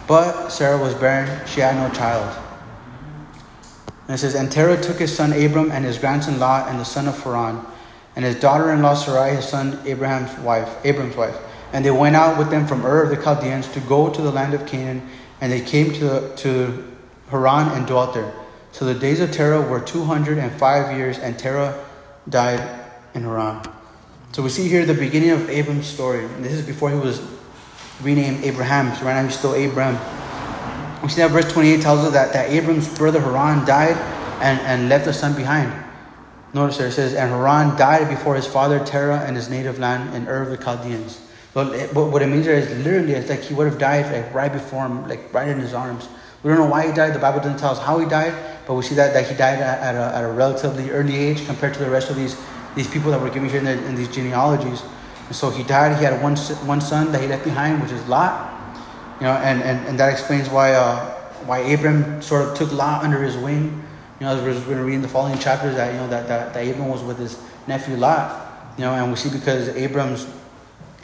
But 0.09 0.49
Sarah 0.49 0.79
was 0.79 0.95
barren, 0.95 1.47
she 1.47 1.61
had 1.61 1.77
no 1.77 1.95
child. 1.95 2.37
And 4.09 4.17
it 4.17 4.19
says, 4.19 4.35
And 4.35 4.51
Terah 4.51 4.83
took 4.83 4.99
his 4.99 5.15
son 5.15 5.33
Abram 5.33 5.71
and 5.71 5.85
his 5.85 5.99
grandson 5.99 6.41
Lot 6.41 6.69
and 6.69 6.81
the 6.81 6.85
son 6.85 7.07
of 7.07 7.23
Haran, 7.23 7.65
and 8.15 8.25
his 8.25 8.39
daughter-in-law 8.39 8.95
Sarai, 8.95 9.37
his 9.37 9.49
son 9.49 9.81
Abraham's 9.87 10.37
wife, 10.41 10.69
Abram's 10.85 11.17
wife. 11.17 11.37
And 11.73 11.85
they 11.85 11.91
went 11.91 12.17
out 12.17 12.39
with 12.39 12.51
them 12.51 12.67
from 12.67 12.85
Ur 12.85 13.03
of 13.03 13.11
the 13.11 13.17
Chaldeans 13.17 13.69
to 13.69 13.81
go 13.81 14.11
to 14.11 14.21
the 14.21 14.31
land 14.31 14.53
of 14.55 14.67
Canaan, 14.67 15.09
and 15.41 15.51
they 15.51 15.61
came 15.61 15.93
to, 15.95 16.35
to 16.37 16.93
Haran 17.31 17.69
and 17.69 17.87
dwelt 17.87 18.15
there. 18.15 18.35
So 18.73 18.85
the 18.85 18.95
days 18.95 19.21
of 19.21 19.31
Terah 19.33 19.61
were 19.61 19.81
205 19.81 20.97
years, 20.97 21.19
and 21.19 21.39
Terah 21.39 21.85
died 22.29 22.61
in 23.15 23.23
Haran. 23.23 23.63
So 24.33 24.43
we 24.43 24.49
see 24.49 24.69
here 24.69 24.87
the 24.87 24.95
beginning 24.95 25.31
of 25.31 25.51
Abram's 25.51 25.87
story. 25.87 26.25
And 26.25 26.45
this 26.45 26.53
is 26.53 26.65
before 26.65 26.91
he 26.91 26.97
was 26.97 27.21
renamed 28.01 28.45
Abraham. 28.45 28.95
So 28.97 29.05
right 29.05 29.15
now 29.15 29.25
he's 29.25 29.39
still 29.39 29.55
Abram. 29.55 29.99
We 31.03 31.09
see 31.09 31.21
that 31.21 31.31
verse 31.31 31.51
28 31.53 31.83
tells 31.83 32.01
us 32.01 32.13
that, 32.13 32.33
that 32.33 32.51
Abram's 32.51 32.97
brother 32.97 33.21
Haran 33.21 33.67
died 33.67 33.97
and, 34.41 34.59
and 34.61 34.89
left 34.89 35.07
a 35.07 35.13
son 35.13 35.37
behind. 35.37 35.71
Notice 36.55 36.79
there 36.79 36.89
it 36.89 36.93
says, 36.93 37.15
And 37.15 37.31
Haran 37.31 37.77
died 37.79 38.09
before 38.09 38.35
his 38.35 38.47
father 38.47 38.85
Terah 38.85 39.27
in 39.29 39.35
his 39.35 39.49
native 39.49 39.79
land 39.79 40.15
in 40.15 40.29
Ur 40.29 40.43
of 40.43 40.51
the 40.51 40.57
Chaldeans. 40.57 41.21
But 41.55 41.95
what 41.95 42.23
it 42.23 42.29
means 42.29 42.47
there 42.47 42.57
is 42.57 42.71
literally, 42.85 43.13
it's 43.13 43.29
like 43.29 43.41
he 43.41 43.55
would 43.55 43.67
have 43.67 43.79
died 43.79 44.11
like 44.13 44.33
right 44.35 44.53
before 44.53 44.87
him, 44.87 45.09
like 45.09 45.33
right 45.33 45.49
in 45.49 45.59
his 45.59 45.75
arms. 45.75 46.09
We 46.43 46.49
don't 46.49 46.59
know 46.59 46.67
why 46.67 46.87
he 46.87 46.93
died. 46.93 47.15
The 47.15 47.19
Bible 47.19 47.39
doesn't 47.39 47.59
tell 47.59 47.73
us 47.73 47.79
how 47.79 47.99
he 47.99 48.09
died, 48.09 48.35
but 48.67 48.75
we 48.75 48.83
see 48.83 48.95
that, 48.97 49.13
that 49.13 49.29
he 49.29 49.37
died 49.37 49.61
at, 49.61 49.95
a, 49.95 50.17
at 50.17 50.25
a 50.25 50.29
relatively 50.29 50.91
early 50.91 51.15
age 51.15 51.47
compared 51.47 51.75
to 51.75 51.81
the 51.81 51.91
rest 51.91 52.11
of 52.11 52.17
these, 52.17 52.37
these 52.75 52.89
people 52.89 53.11
that 53.13 53.21
we're 53.21 53.31
given 53.31 53.49
here 53.49 53.59
in, 53.59 53.65
the, 53.65 53.85
in 53.87 53.95
these 53.95 54.09
genealogies. 54.09 54.83
And 55.27 55.37
so 55.37 55.51
he 55.51 55.63
died. 55.63 55.97
He 55.99 56.05
had 56.05 56.23
one, 56.23 56.37
one 56.67 56.81
son 56.81 57.13
that 57.13 57.21
he 57.21 57.29
left 57.29 57.45
behind, 57.45 57.83
which 57.83 57.93
is 57.93 58.07
Lot. 58.09 58.51
You 59.21 59.27
know, 59.27 59.35
and, 59.35 59.63
and, 59.63 59.87
and 59.87 60.01
that 60.01 60.11
explains 60.11 60.49
why 60.49 60.73
uh, 60.73 61.23
why 61.47 61.59
Abram 61.59 62.23
sort 62.23 62.49
of 62.49 62.57
took 62.57 62.73
Lot 62.73 63.05
under 63.05 63.23
his 63.23 63.37
wing. 63.37 63.85
You 64.23 64.29
know, 64.29 64.37
as 64.37 64.41
we're 64.45 64.67
going 64.67 64.77
to 64.77 64.85
read 64.85 64.95
in 64.95 65.03
the 65.03 65.09
following 65.09 65.37
chapters 65.37 65.75
that 65.75 65.93
you 65.93 65.99
know 65.99 66.07
that, 66.07 66.29
that, 66.29 66.55
that 66.55 66.61
Abram 66.61 66.87
was 66.87 67.03
with 67.03 67.19
his 67.19 67.43
nephew 67.67 67.97
Lot. 67.97 68.73
You 68.79 68.85
know, 68.85 68.93
and 68.93 69.11
we 69.11 69.17
see 69.17 69.29
because 69.29 69.71
Abram's 69.71 70.29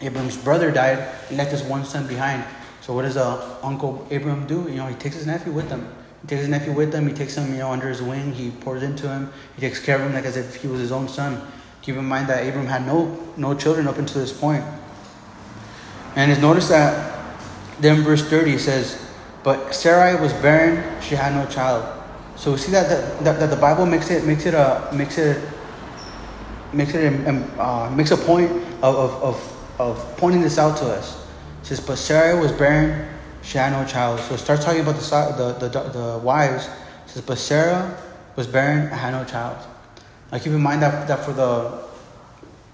Abram's 0.01 0.37
brother 0.37 0.71
died, 0.71 1.12
he 1.29 1.35
left 1.35 1.51
his 1.51 1.64
one 1.64 1.85
son 1.85 2.07
behind. 2.07 2.45
So 2.81 2.95
what 2.95 3.03
does 3.03 3.16
uh, 3.16 3.59
Uncle 3.61 4.07
Abram 4.12 4.47
do? 4.47 4.69
You 4.69 4.77
know, 4.77 4.87
he 4.87 4.95
takes 4.95 5.16
his 5.16 5.27
nephew 5.27 5.51
with 5.51 5.69
him. 5.69 5.93
He 6.21 6.29
takes 6.29 6.43
his 6.43 6.49
nephew 6.49 6.73
with 6.73 6.95
him. 6.95 7.09
He 7.09 7.12
takes 7.12 7.37
him, 7.37 7.51
you 7.51 7.59
know, 7.59 7.73
under 7.73 7.89
his 7.89 8.01
wing. 8.01 8.35
He 8.35 8.53
pours 8.53 8.85
into 8.85 9.09
him. 9.09 9.33
He 9.57 9.62
takes 9.62 9.85
care 9.85 9.97
of 9.97 10.03
him 10.03 10.14
like 10.14 10.25
as 10.25 10.37
if 10.37 10.55
he 10.55 10.69
was 10.69 10.79
his 10.79 10.93
own 10.93 11.09
son. 11.09 11.45
Keep 11.83 11.97
in 11.97 12.05
mind 12.05 12.29
that 12.29 12.47
Abram 12.47 12.66
had 12.66 12.87
no 12.87 13.19
no 13.37 13.53
children 13.53 13.89
up 13.89 13.99
until 13.99 14.21
this 14.21 14.33
point. 14.33 14.62
And 16.14 16.31
it's 16.31 16.41
notice 16.41 16.69
that 16.69 17.37
then 17.81 18.03
verse 18.03 18.23
30 18.23 18.59
says, 18.59 19.05
But 19.43 19.75
Sarai 19.75 20.23
was 20.23 20.33
barren, 20.35 21.03
she 21.03 21.16
had 21.16 21.35
no 21.35 21.51
child. 21.51 21.97
So 22.39 22.55
see 22.55 22.70
that, 22.70 22.89
that, 22.89 23.24
that, 23.24 23.41
that 23.41 23.51
the 23.51 23.57
Bible 23.57 23.84
makes 23.84 24.11
it 24.11 24.24
makes 24.24 24.47
it 24.47 24.55
a 24.55 24.89
makes 24.95 25.18
it 25.18 25.43
makes 26.72 26.95
it 26.95 27.12
a, 27.12 27.61
uh, 27.61 27.91
makes 27.91 28.12
a 28.12 28.16
point 28.16 28.51
of, 28.80 28.95
of, 28.95 29.22
of, 29.22 29.80
of 29.80 30.16
pointing 30.16 30.41
this 30.43 30.57
out 30.57 30.76
to 30.78 30.84
us. 30.84 31.26
It 31.62 31.66
says, 31.66 31.80
But 31.80 31.97
Sarai 31.97 32.41
was 32.41 32.53
barren, 32.53 33.09
she 33.43 33.59
had 33.59 33.72
no 33.72 33.84
child. 33.86 34.20
So 34.20 34.34
it 34.34 34.39
starts 34.39 34.64
talking 34.64 34.82
about 34.82 34.97
the, 34.97 35.57
the, 35.59 35.68
the, 35.68 35.89
the 35.89 36.18
wives. 36.18 36.66
It 36.66 37.11
says, 37.11 37.22
But 37.22 37.39
Sarah 37.39 38.01
was 38.36 38.47
barren 38.47 38.86
and 38.86 38.93
had 38.93 39.11
no 39.11 39.24
child. 39.24 39.59
Now 40.30 40.39
keep 40.39 40.53
in 40.53 40.61
mind 40.61 40.82
that, 40.82 41.09
that 41.09 41.24
for 41.24 41.32
the 41.32 41.89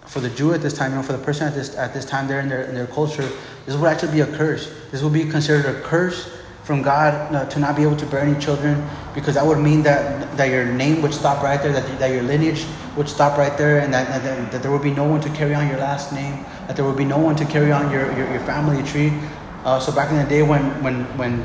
for 0.06 0.20
the 0.20 0.28
Jew 0.28 0.52
at 0.52 0.60
this 0.60 0.76
time, 0.76 0.90
you 0.90 0.98
know, 0.98 1.02
for 1.02 1.14
the 1.14 1.24
person 1.24 1.46
at 1.48 1.54
this 1.54 1.74
at 1.74 1.94
this 1.94 2.04
time 2.04 2.28
there 2.28 2.40
in 2.40 2.50
their 2.50 2.64
in 2.64 2.74
their 2.74 2.86
culture, 2.86 3.26
this 3.64 3.74
would 3.74 3.86
actually 3.86 4.12
be 4.12 4.20
a 4.20 4.36
curse. 4.36 4.70
This 4.90 5.02
would 5.02 5.14
be 5.14 5.24
considered 5.24 5.64
a 5.64 5.80
curse 5.80 6.30
from 6.64 6.82
God 6.82 7.12
uh, 7.34 7.44
to 7.50 7.58
not 7.60 7.76
be 7.76 7.82
able 7.82 7.96
to 7.96 8.06
bear 8.06 8.20
any 8.20 8.40
children, 8.40 8.82
because 9.14 9.34
that 9.34 9.46
would 9.46 9.58
mean 9.58 9.82
that 9.82 10.36
that 10.36 10.48
your 10.48 10.64
name 10.64 11.02
would 11.02 11.14
stop 11.14 11.42
right 11.42 11.62
there, 11.62 11.72
that, 11.72 11.98
that 11.98 12.10
your 12.10 12.22
lineage 12.22 12.66
would 12.96 13.08
stop 13.08 13.38
right 13.38 13.56
there, 13.56 13.80
and 13.80 13.92
that, 13.92 14.22
that, 14.22 14.50
that 14.50 14.62
there 14.62 14.72
would 14.72 14.82
be 14.82 14.90
no 14.90 15.04
one 15.04 15.20
to 15.20 15.28
carry 15.30 15.54
on 15.54 15.68
your 15.68 15.78
last 15.78 16.12
name, 16.12 16.44
that 16.66 16.74
there 16.74 16.84
would 16.84 16.96
be 16.96 17.04
no 17.04 17.18
one 17.18 17.36
to 17.36 17.44
carry 17.44 17.70
on 17.70 17.90
your, 17.92 18.10
your, 18.16 18.28
your 18.30 18.40
family 18.40 18.82
tree. 18.82 19.12
Uh, 19.64 19.78
so 19.78 19.92
back 19.92 20.10
in 20.10 20.16
the 20.16 20.24
day 20.24 20.42
when 20.42 20.62
when 20.82 21.04
when 21.16 21.38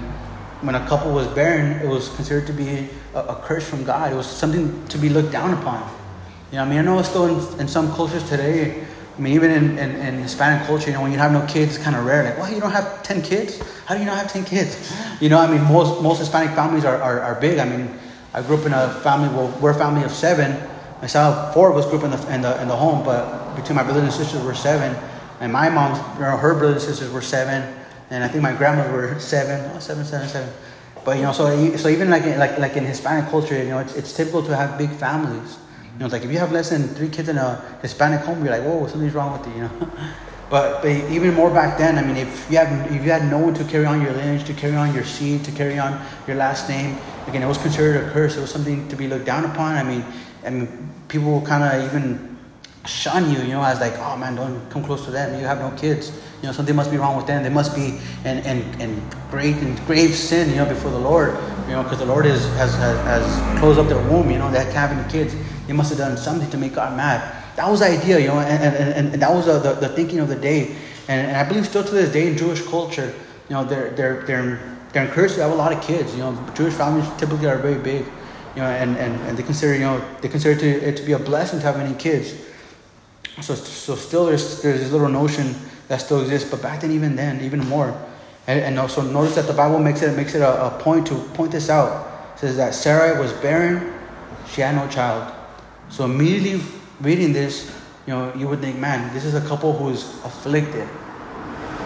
when 0.62 0.76
a 0.76 0.88
couple 0.88 1.14
was 1.14 1.28
barren, 1.28 1.80
it 1.84 1.88
was 1.88 2.10
considered 2.16 2.48
to 2.48 2.54
be 2.54 2.90
a, 3.14 3.20
a 3.20 3.36
curse 3.44 3.68
from 3.68 3.84
God. 3.84 4.12
It 4.12 4.16
was 4.16 4.28
something 4.28 4.88
to 4.88 4.98
be 4.98 5.10
looked 5.10 5.32
down 5.32 5.54
upon. 5.54 5.90
You 6.52 6.58
know, 6.58 6.64
I 6.64 6.70
mean, 6.70 6.80
I 6.80 6.82
know 6.82 7.00
it's 7.00 7.10
still 7.10 7.28
in, 7.28 7.60
in 7.62 7.68
some 7.68 7.94
cultures 7.94 8.28
today. 8.28 8.88
I 9.20 9.22
mean, 9.22 9.34
even 9.34 9.52
in, 9.52 9.78
in, 9.78 9.96
in, 9.98 10.16
Hispanic 10.20 10.66
culture, 10.66 10.88
you 10.88 10.94
know, 10.94 11.02
when 11.02 11.12
you 11.12 11.18
have 11.18 11.34
no 11.34 11.46
kids, 11.46 11.76
it's 11.76 11.84
kind 11.84 11.94
of 11.94 12.06
rare. 12.06 12.24
Like, 12.24 12.38
well, 12.38 12.50
you 12.54 12.62
don't 12.62 12.72
have 12.72 13.04
10 13.04 13.22
kids? 13.22 13.60
How 13.86 13.94
do 13.94 14.00
you 14.00 14.06
not 14.06 14.18
have 14.18 14.32
10 14.32 14.46
kids? 14.46 14.96
You 15.20 15.28
know, 15.28 15.38
I 15.38 15.52
mean, 15.52 15.62
most, 15.64 16.02
most 16.02 16.20
Hispanic 16.20 16.56
families 16.56 16.86
are, 16.86 16.96
are, 16.96 17.20
are 17.20 17.36
big. 17.36 17.60
I 17.60 17.66
mean, 17.66 17.90
I 18.34 18.42
grew 18.42 18.56
up 18.56 18.66
in 18.66 18.72
a 18.72 18.94
family, 19.02 19.28
well, 19.28 19.50
we're 19.60 19.72
a 19.72 19.76
family 19.76 20.06
of 20.06 20.12
seven. 20.12 20.56
Myself, 21.02 21.54
four 21.54 21.70
of 21.70 21.76
us 21.76 21.86
grew 21.90 21.98
up 21.98 22.06
in 22.06 22.12
the, 22.12 22.34
in 22.34 22.42
the, 22.42 22.62
in 22.62 22.70
the 22.70 22.76
home, 22.78 23.04
but 23.04 23.58
between 23.58 23.76
my 23.76 23.84
brothers 23.84 24.04
and 24.04 24.14
sisters, 24.14 24.42
we're 24.42 24.54
seven. 24.54 24.96
And 25.42 25.52
my 25.52 25.70
mom, 25.70 25.96
you 26.16 26.22
know, 26.22 26.38
her 26.38 26.54
brothers 26.54 26.86
and 26.86 26.94
sisters 26.96 27.12
were 27.12 27.22
seven. 27.22 27.76
And 28.12 28.24
I 28.24 28.30
think 28.30 28.42
my 28.42 28.54
grandmas 28.54 28.90
were 28.90 29.20
seven, 29.20 29.70
oh, 29.76 29.80
seven, 29.80 30.06
seven, 30.06 30.30
seven. 30.30 30.54
But, 31.04 31.18
you 31.18 31.24
know, 31.24 31.34
so, 31.34 31.76
so 31.76 31.90
even 31.90 32.10
like, 32.10 32.24
like, 32.38 32.58
like 32.58 32.78
in 32.78 32.86
Hispanic 32.86 33.30
culture, 33.30 33.62
you 33.62 33.68
know, 33.68 33.80
it's, 33.80 33.96
it's 33.96 34.14
typical 34.14 34.44
to 34.44 34.56
have 34.56 34.78
big 34.78 34.92
families. 34.92 35.58
You 36.00 36.06
know, 36.06 36.12
like 36.14 36.24
if 36.24 36.32
you 36.32 36.38
have 36.38 36.54
less 36.54 36.70
than 36.70 36.88
three 36.88 37.10
kids 37.10 37.28
in 37.28 37.38
a 37.38 37.62
Hispanic 37.82 38.22
home, 38.22 38.42
you're 38.42 38.58
like, 38.58 38.64
whoa, 38.64 38.88
something's 38.88 39.14
wrong 39.14 39.38
with 39.38 39.46
you, 39.50 39.56
you 39.56 39.62
know. 39.64 39.92
but, 40.50 40.82
but 40.82 40.90
even 40.90 41.34
more 41.34 41.50
back 41.50 41.78
then, 41.78 41.98
I 41.98 42.02
mean, 42.02 42.16
if 42.16 42.50
you 42.50 42.56
had 42.56 42.90
if 42.90 43.04
you 43.04 43.12
had 43.12 43.30
no 43.30 43.38
one 43.38 43.54
to 43.56 43.66
carry 43.66 43.86
on 43.86 44.02
your 44.02 44.14
lineage, 44.14 44.46
to 44.46 44.54
carry 44.54 44.78
on 44.78 44.96
your 44.96 45.04
seed, 45.04 45.44
to 45.44 45.52
carry 45.52 45.78
on 45.78 46.00
your 46.26 46.38
last 46.38 46.70
name, 46.70 46.98
again, 47.28 47.44
it 47.44 47.48
was 47.48 47.58
considered 47.58 48.08
a 48.08 48.12
curse. 48.12 48.38
It 48.38 48.40
was 48.40 48.50
something 48.50 48.88
to 48.88 48.96
be 48.96 49.10
looked 49.10 49.26
down 49.26 49.44
upon. 49.44 49.76
I 49.76 49.84
mean, 49.84 50.06
I 50.46 50.52
mean, 50.52 50.90
people 51.10 51.42
kind 51.42 51.66
of 51.66 51.84
even 51.92 52.38
shun 52.86 53.30
you, 53.30 53.40
you 53.40 53.50
know, 53.50 53.62
as 53.62 53.82
like, 53.82 53.98
oh 53.98 54.16
man, 54.16 54.36
don't 54.36 54.70
come 54.70 54.86
close 54.86 55.04
to 55.04 55.12
them. 55.12 55.38
You 55.38 55.46
have 55.48 55.60
no 55.60 55.78
kids. 55.78 56.14
You 56.42 56.48
know, 56.48 56.54
something 56.54 56.78
must 56.78 56.92
be 56.92 56.98
wrong 56.98 57.18
with 57.18 57.28
them. 57.28 57.44
They 57.44 57.50
must 57.50 57.76
be 57.76 58.00
in, 58.24 58.38
in, 58.46 58.62
in 58.80 59.10
great 59.30 59.58
in 59.58 59.76
grave 59.86 60.16
sin, 60.16 60.50
you 60.52 60.56
know, 60.56 60.66
before 60.66 60.92
the 60.92 61.00
Lord. 61.00 61.38
You 61.68 61.76
know, 61.76 61.84
because 61.84 62.00
the 62.00 62.06
Lord 62.06 62.26
is, 62.26 62.46
has, 62.56 62.74
has, 62.76 62.98
has 63.02 63.60
closed 63.60 63.78
up 63.78 63.88
their 63.90 64.02
womb, 64.10 64.32
you 64.32 64.38
know, 64.38 64.50
they 64.50 64.64
can't 64.64 64.76
have 64.76 64.92
any 64.94 65.12
kids. 65.12 65.36
They 65.70 65.76
must 65.76 65.90
have 65.90 66.00
done 66.00 66.18
something 66.18 66.50
to 66.50 66.58
make 66.58 66.74
God 66.74 66.98
mad. 66.98 67.46
That 67.56 67.70
was 67.70 67.82
the 67.82 67.86
idea, 67.86 68.18
you 68.18 68.30
know, 68.30 68.40
and, 68.40 68.76
and, 68.76 69.14
and 69.14 69.22
that 69.22 69.32
was 69.32 69.46
the, 69.46 69.74
the 69.74 69.90
thinking 69.90 70.18
of 70.18 70.28
the 70.28 70.36
day. 70.36 70.76
And, 71.08 71.28
and 71.28 71.38
I 71.38 71.48
believe 71.48 71.68
still 71.68 71.84
to 71.84 71.92
this 71.92 72.12
day 72.12 72.26
in 72.26 72.36
Jewish 72.36 72.66
culture, 72.66 73.14
you 73.48 73.54
know, 73.56 73.64
they're, 73.64 73.92
they're, 73.92 74.24
they're, 74.24 74.78
they're 74.92 75.06
encouraged 75.06 75.36
to 75.36 75.44
have 75.44 75.52
a 75.52 75.56
lot 75.56 75.72
of 75.72 75.80
kids. 75.84 76.14
You 76.14 76.22
know, 76.22 76.54
Jewish 76.56 76.74
families 76.74 77.08
typically 77.20 77.46
are 77.46 77.60
very 77.60 77.78
big, 77.78 78.04
you 78.56 78.64
know, 78.64 78.68
and, 78.68 78.98
and, 78.98 79.22
and 79.28 79.38
they 79.38 79.44
consider, 79.44 79.76
you 79.76 79.82
know, 79.82 80.04
they 80.22 80.28
consider 80.28 80.60
to, 80.60 80.68
it 80.68 80.98
to 80.98 81.04
be 81.04 81.12
a 81.12 81.20
blessing 81.20 81.60
to 81.60 81.66
have 81.68 81.78
many 81.78 81.94
kids. 81.94 82.34
So, 83.44 83.54
so 83.54 83.96
still 83.96 84.26
there's, 84.26 84.64
there's 84.64 84.80
this 84.80 84.92
little 84.92 85.08
notion 85.08 85.54
that 85.88 85.98
still 85.98 86.22
exists, 86.22 86.50
but 86.50 86.64
back 86.64 86.82
then, 86.82 86.90
even 86.90 87.16
then, 87.16 87.42
even 87.42 87.60
more. 87.60 87.96
And, 88.48 88.60
and 88.60 88.80
also 88.80 89.04
notice 89.04 89.36
that 89.36 89.46
the 89.46 89.54
Bible 89.54 89.78
makes 89.78 90.02
it, 90.02 90.18
makes 90.18 90.34
it 90.34 90.42
a, 90.42 90.66
a 90.66 90.80
point 90.80 91.06
to 91.10 91.16
point 91.36 91.52
this 91.52 91.70
out. 91.70 92.34
It 92.34 92.40
says 92.40 92.58
that 92.58 92.74
Sarah 92.74 93.22
was 93.22 93.34
barren, 93.34 93.94
she 94.48 94.62
had 94.62 94.74
no 94.74 94.88
child. 94.88 95.36
So 95.90 96.06
immediately 96.06 96.62
reading 97.02 97.34
this, 97.34 97.76
you 98.06 98.14
know, 98.14 98.34
you 98.36 98.48
would 98.48 98.60
think, 98.62 98.78
man, 98.78 99.14
this 99.14 99.26
is 99.26 99.36
a 99.36 99.42
couple 99.42 99.74
who's 99.74 100.04
afflicted. 100.24 100.88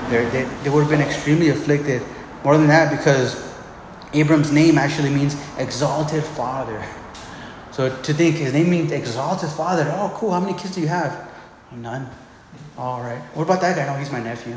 They're, 0.10 0.30
they 0.30 0.44
they 0.64 0.70
would 0.70 0.82
have 0.82 0.90
been 0.90 1.02
extremely 1.02 1.50
afflicted. 1.50 2.02
More 2.44 2.58
than 2.58 2.68
that, 2.68 2.92
because 2.92 3.54
Abram's 4.14 4.52
name 4.52 4.78
actually 4.78 5.10
means 5.10 5.36
exalted 5.58 6.24
father. 6.24 6.84
So 7.72 7.90
to 8.04 8.14
think 8.14 8.36
his 8.36 8.54
name 8.54 8.70
means 8.70 8.92
exalted 8.92 9.50
father. 9.50 9.90
Oh, 9.96 10.12
cool. 10.16 10.32
How 10.32 10.40
many 10.40 10.54
kids 10.58 10.76
do 10.76 10.82
you 10.82 10.88
have? 10.88 11.30
None. 11.72 12.10
All 12.78 13.02
right. 13.02 13.22
What 13.34 13.44
about 13.44 13.62
that 13.62 13.76
guy? 13.76 13.86
No, 13.92 13.98
he's 13.98 14.12
my 14.12 14.22
nephew. 14.22 14.56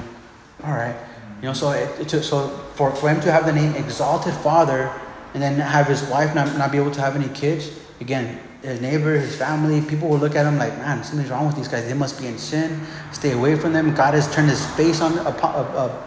All 0.64 0.72
right. 0.72 0.97
You 1.40 1.49
know, 1.49 1.53
so 1.53 1.70
it, 1.70 2.12
it, 2.12 2.22
so 2.22 2.49
for, 2.74 2.90
for 2.94 3.09
him 3.09 3.20
to 3.20 3.32
have 3.32 3.47
the 3.47 3.53
name 3.53 3.74
exalted 3.74 4.34
father 4.34 4.92
and 5.32 5.42
then 5.42 5.59
have 5.59 5.86
his 5.86 6.03
wife 6.05 6.34
not, 6.34 6.57
not 6.57 6.72
be 6.72 6.78
able 6.78 6.90
to 6.90 7.01
have 7.01 7.14
any 7.14 7.28
kids, 7.28 7.70
again, 8.01 8.40
his 8.67 8.81
neighbor, 8.81 9.19
his 9.19 9.37
family, 9.37 9.81
people 9.81 10.09
will 10.09 10.19
look 10.19 10.35
at 10.35 10.45
him 10.45 10.59
like, 10.59 10.77
man, 10.79 11.05
something's 11.05 11.31
wrong 11.31 11.47
with 11.47 11.57
these 11.57 11.69
guys. 11.69 11.87
They 11.87 11.95
must 11.95 12.19
be 12.19 12.27
in 12.27 12.37
sin. 12.37 12.81
Stay 13.12 13.33
away 13.33 13.55
from 13.57 13.73
them. 13.73 13.95
God 13.95 14.14
has 14.14 14.33
turned 14.35 14.51
his 14.51 14.64
face 14.75 15.01
on 15.01 15.19
uh, 15.21 15.31
uh, 15.31 16.03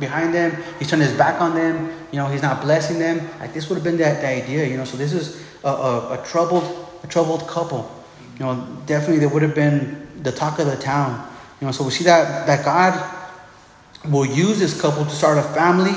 behind 0.00 0.34
them. 0.34 0.60
He's 0.78 0.90
turned 0.90 1.02
his 1.02 1.12
back 1.12 1.40
on 1.40 1.54
them. 1.54 1.92
You 2.10 2.18
know, 2.18 2.26
he's 2.26 2.42
not 2.42 2.62
blessing 2.62 2.98
them. 2.98 3.28
Like 3.38 3.54
this 3.54 3.68
would 3.68 3.76
have 3.76 3.84
been 3.84 3.96
the, 3.96 4.04
the 4.04 4.26
idea. 4.26 4.66
You 4.66 4.76
know, 4.76 4.84
so 4.84 4.96
this 4.96 5.12
is 5.12 5.40
a, 5.62 5.68
a, 5.68 6.20
a 6.20 6.26
troubled, 6.26 6.64
a 7.04 7.06
troubled 7.06 7.46
couple. 7.46 7.90
You 8.38 8.46
know, 8.46 8.78
definitely 8.86 9.18
they 9.18 9.32
would 9.32 9.42
have 9.42 9.54
been 9.54 10.08
the 10.22 10.32
talk 10.32 10.58
of 10.58 10.66
the 10.66 10.76
town. 10.76 11.28
You 11.60 11.66
know, 11.66 11.72
so 11.72 11.84
we 11.84 11.90
see 11.90 12.04
that 12.04 12.46
that 12.48 12.64
God 12.64 13.18
will 14.10 14.26
use 14.26 14.58
this 14.58 14.80
couple 14.80 15.04
to 15.04 15.10
start 15.10 15.38
a 15.38 15.42
family, 15.42 15.94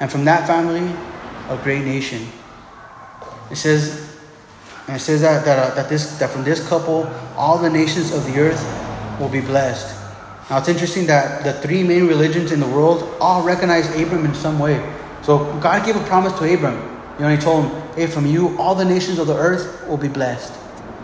and 0.00 0.10
from 0.10 0.24
that 0.24 0.48
family, 0.48 0.92
a 1.48 1.56
great 1.62 1.84
nation. 1.84 2.26
It 3.48 3.56
says 3.56 4.07
and 4.88 4.96
it 4.96 5.00
says 5.00 5.20
that, 5.20 5.44
that, 5.44 5.58
uh, 5.58 5.74
that, 5.74 5.90
this, 5.90 6.18
that 6.18 6.30
from 6.30 6.44
this 6.44 6.66
couple, 6.66 7.04
all 7.36 7.58
the 7.58 7.68
nations 7.68 8.10
of 8.10 8.24
the 8.24 8.40
earth 8.40 9.20
will 9.20 9.28
be 9.28 9.42
blessed. 9.42 9.94
Now 10.48 10.56
it's 10.56 10.68
interesting 10.68 11.06
that 11.06 11.44
the 11.44 11.52
three 11.52 11.82
main 11.82 12.06
religions 12.06 12.52
in 12.52 12.58
the 12.58 12.66
world 12.66 13.16
all 13.20 13.42
recognize 13.42 13.86
Abram 14.00 14.24
in 14.24 14.34
some 14.34 14.58
way. 14.58 14.80
So 15.20 15.44
God 15.60 15.84
gave 15.84 15.94
a 15.94 16.04
promise 16.04 16.32
to 16.38 16.54
Abram. 16.54 16.74
You 17.18 17.24
know, 17.24 17.28
He 17.28 17.36
told 17.36 17.66
him, 17.66 17.82
"Hey, 17.96 18.06
from 18.06 18.24
you, 18.24 18.56
all 18.58 18.74
the 18.74 18.84
nations 18.84 19.18
of 19.18 19.26
the 19.26 19.36
earth 19.36 19.86
will 19.86 19.98
be 19.98 20.08
blessed. 20.08 20.54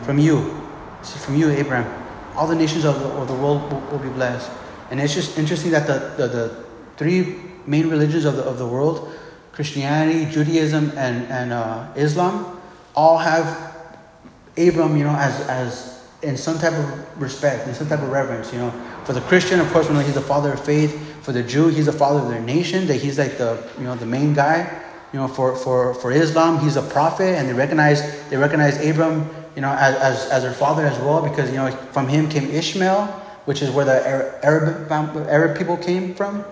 From 0.05 0.19
you, 0.19 0.59
from 1.03 1.37
you, 1.37 1.51
Abram, 1.51 1.85
all 2.37 2.47
the 2.47 2.55
nations 2.55 2.87
of 2.87 2.99
the, 3.01 3.07
of 3.07 3.29
the 3.29 3.35
world 3.35 3.71
will, 3.71 3.81
will, 3.91 3.99
be 3.99 4.09
blessed." 4.09 4.51
And 4.91 4.99
it's 4.99 5.13
just 5.13 5.37
interesting 5.37 5.73
that 5.73 5.87
the, 5.87 6.15
the, 6.17 6.29
the 6.29 6.65
three 6.97 7.37
main 7.67 7.91
religions 7.91 8.25
of 8.25 8.37
the, 8.37 8.45
of 8.45 8.57
the 8.57 8.67
world, 8.67 9.13
Christianity, 9.53 10.25
Judaism, 10.31 10.93
and, 10.97 11.27
and 11.29 11.53
uh, 11.53 11.89
Islam, 11.97 12.59
all 12.97 13.19
have 13.19 13.74
Abram, 14.57 14.97
you 14.97 15.05
know, 15.05 15.15
as, 15.15 15.41
as 15.49 16.03
in 16.23 16.37
some 16.37 16.59
type 16.59 16.73
of 16.73 17.21
respect, 17.21 17.69
in 17.69 17.75
some 17.75 17.89
type 17.89 18.01
of 18.01 18.11
reverence, 18.11 18.53
you 18.53 18.59
know. 18.59 18.71
For 19.05 19.13
the 19.13 19.21
Christian, 19.23 19.61
of 19.61 19.71
course, 19.73 19.91
know 19.91 19.99
he's 20.01 20.15
the 20.15 20.21
father 20.21 20.53
of 20.53 20.65
faith. 20.65 21.23
For 21.23 21.33
the 21.33 21.43
Jew, 21.43 21.69
he's 21.69 21.87
the 21.87 21.93
father 21.93 22.21
of 22.21 22.29
their 22.29 22.41
nation, 22.41 22.87
that 22.87 22.97
he's 22.97 23.19
like 23.19 23.39
the, 23.39 23.63
you 23.79 23.85
know, 23.85 23.95
the 23.95 24.07
main 24.07 24.35
guy. 24.35 24.83
You 25.13 25.21
know, 25.21 25.29
for, 25.29 25.55
for, 25.55 25.95
for 25.95 26.11
Islam, 26.11 26.59
he's 26.59 26.77
a 26.77 26.83
prophet, 26.83 27.37
and 27.39 27.49
they 27.49 27.53
recognize, 27.53 28.29
they 28.31 28.37
recognize 28.37 28.85
Abram, 28.85 29.29
you 29.55 29.63
know, 29.63 29.71
as, 29.71 29.95
as, 29.97 30.31
as 30.31 30.43
their 30.43 30.53
father 30.53 30.85
as 30.85 30.99
well, 30.99 31.23
because, 31.23 31.51
you 31.51 31.57
know, 31.57 31.71
from 31.93 32.09
him 32.09 32.29
came 32.29 32.51
Ishmael, 32.51 33.07
which 33.45 33.63
is 33.63 33.71
where 33.71 33.85
the 33.85 34.45
Arab, 34.45 34.91
um, 34.91 35.17
Arab 35.29 35.57
people 35.57 35.77
came 35.77 36.15
from. 36.15 36.45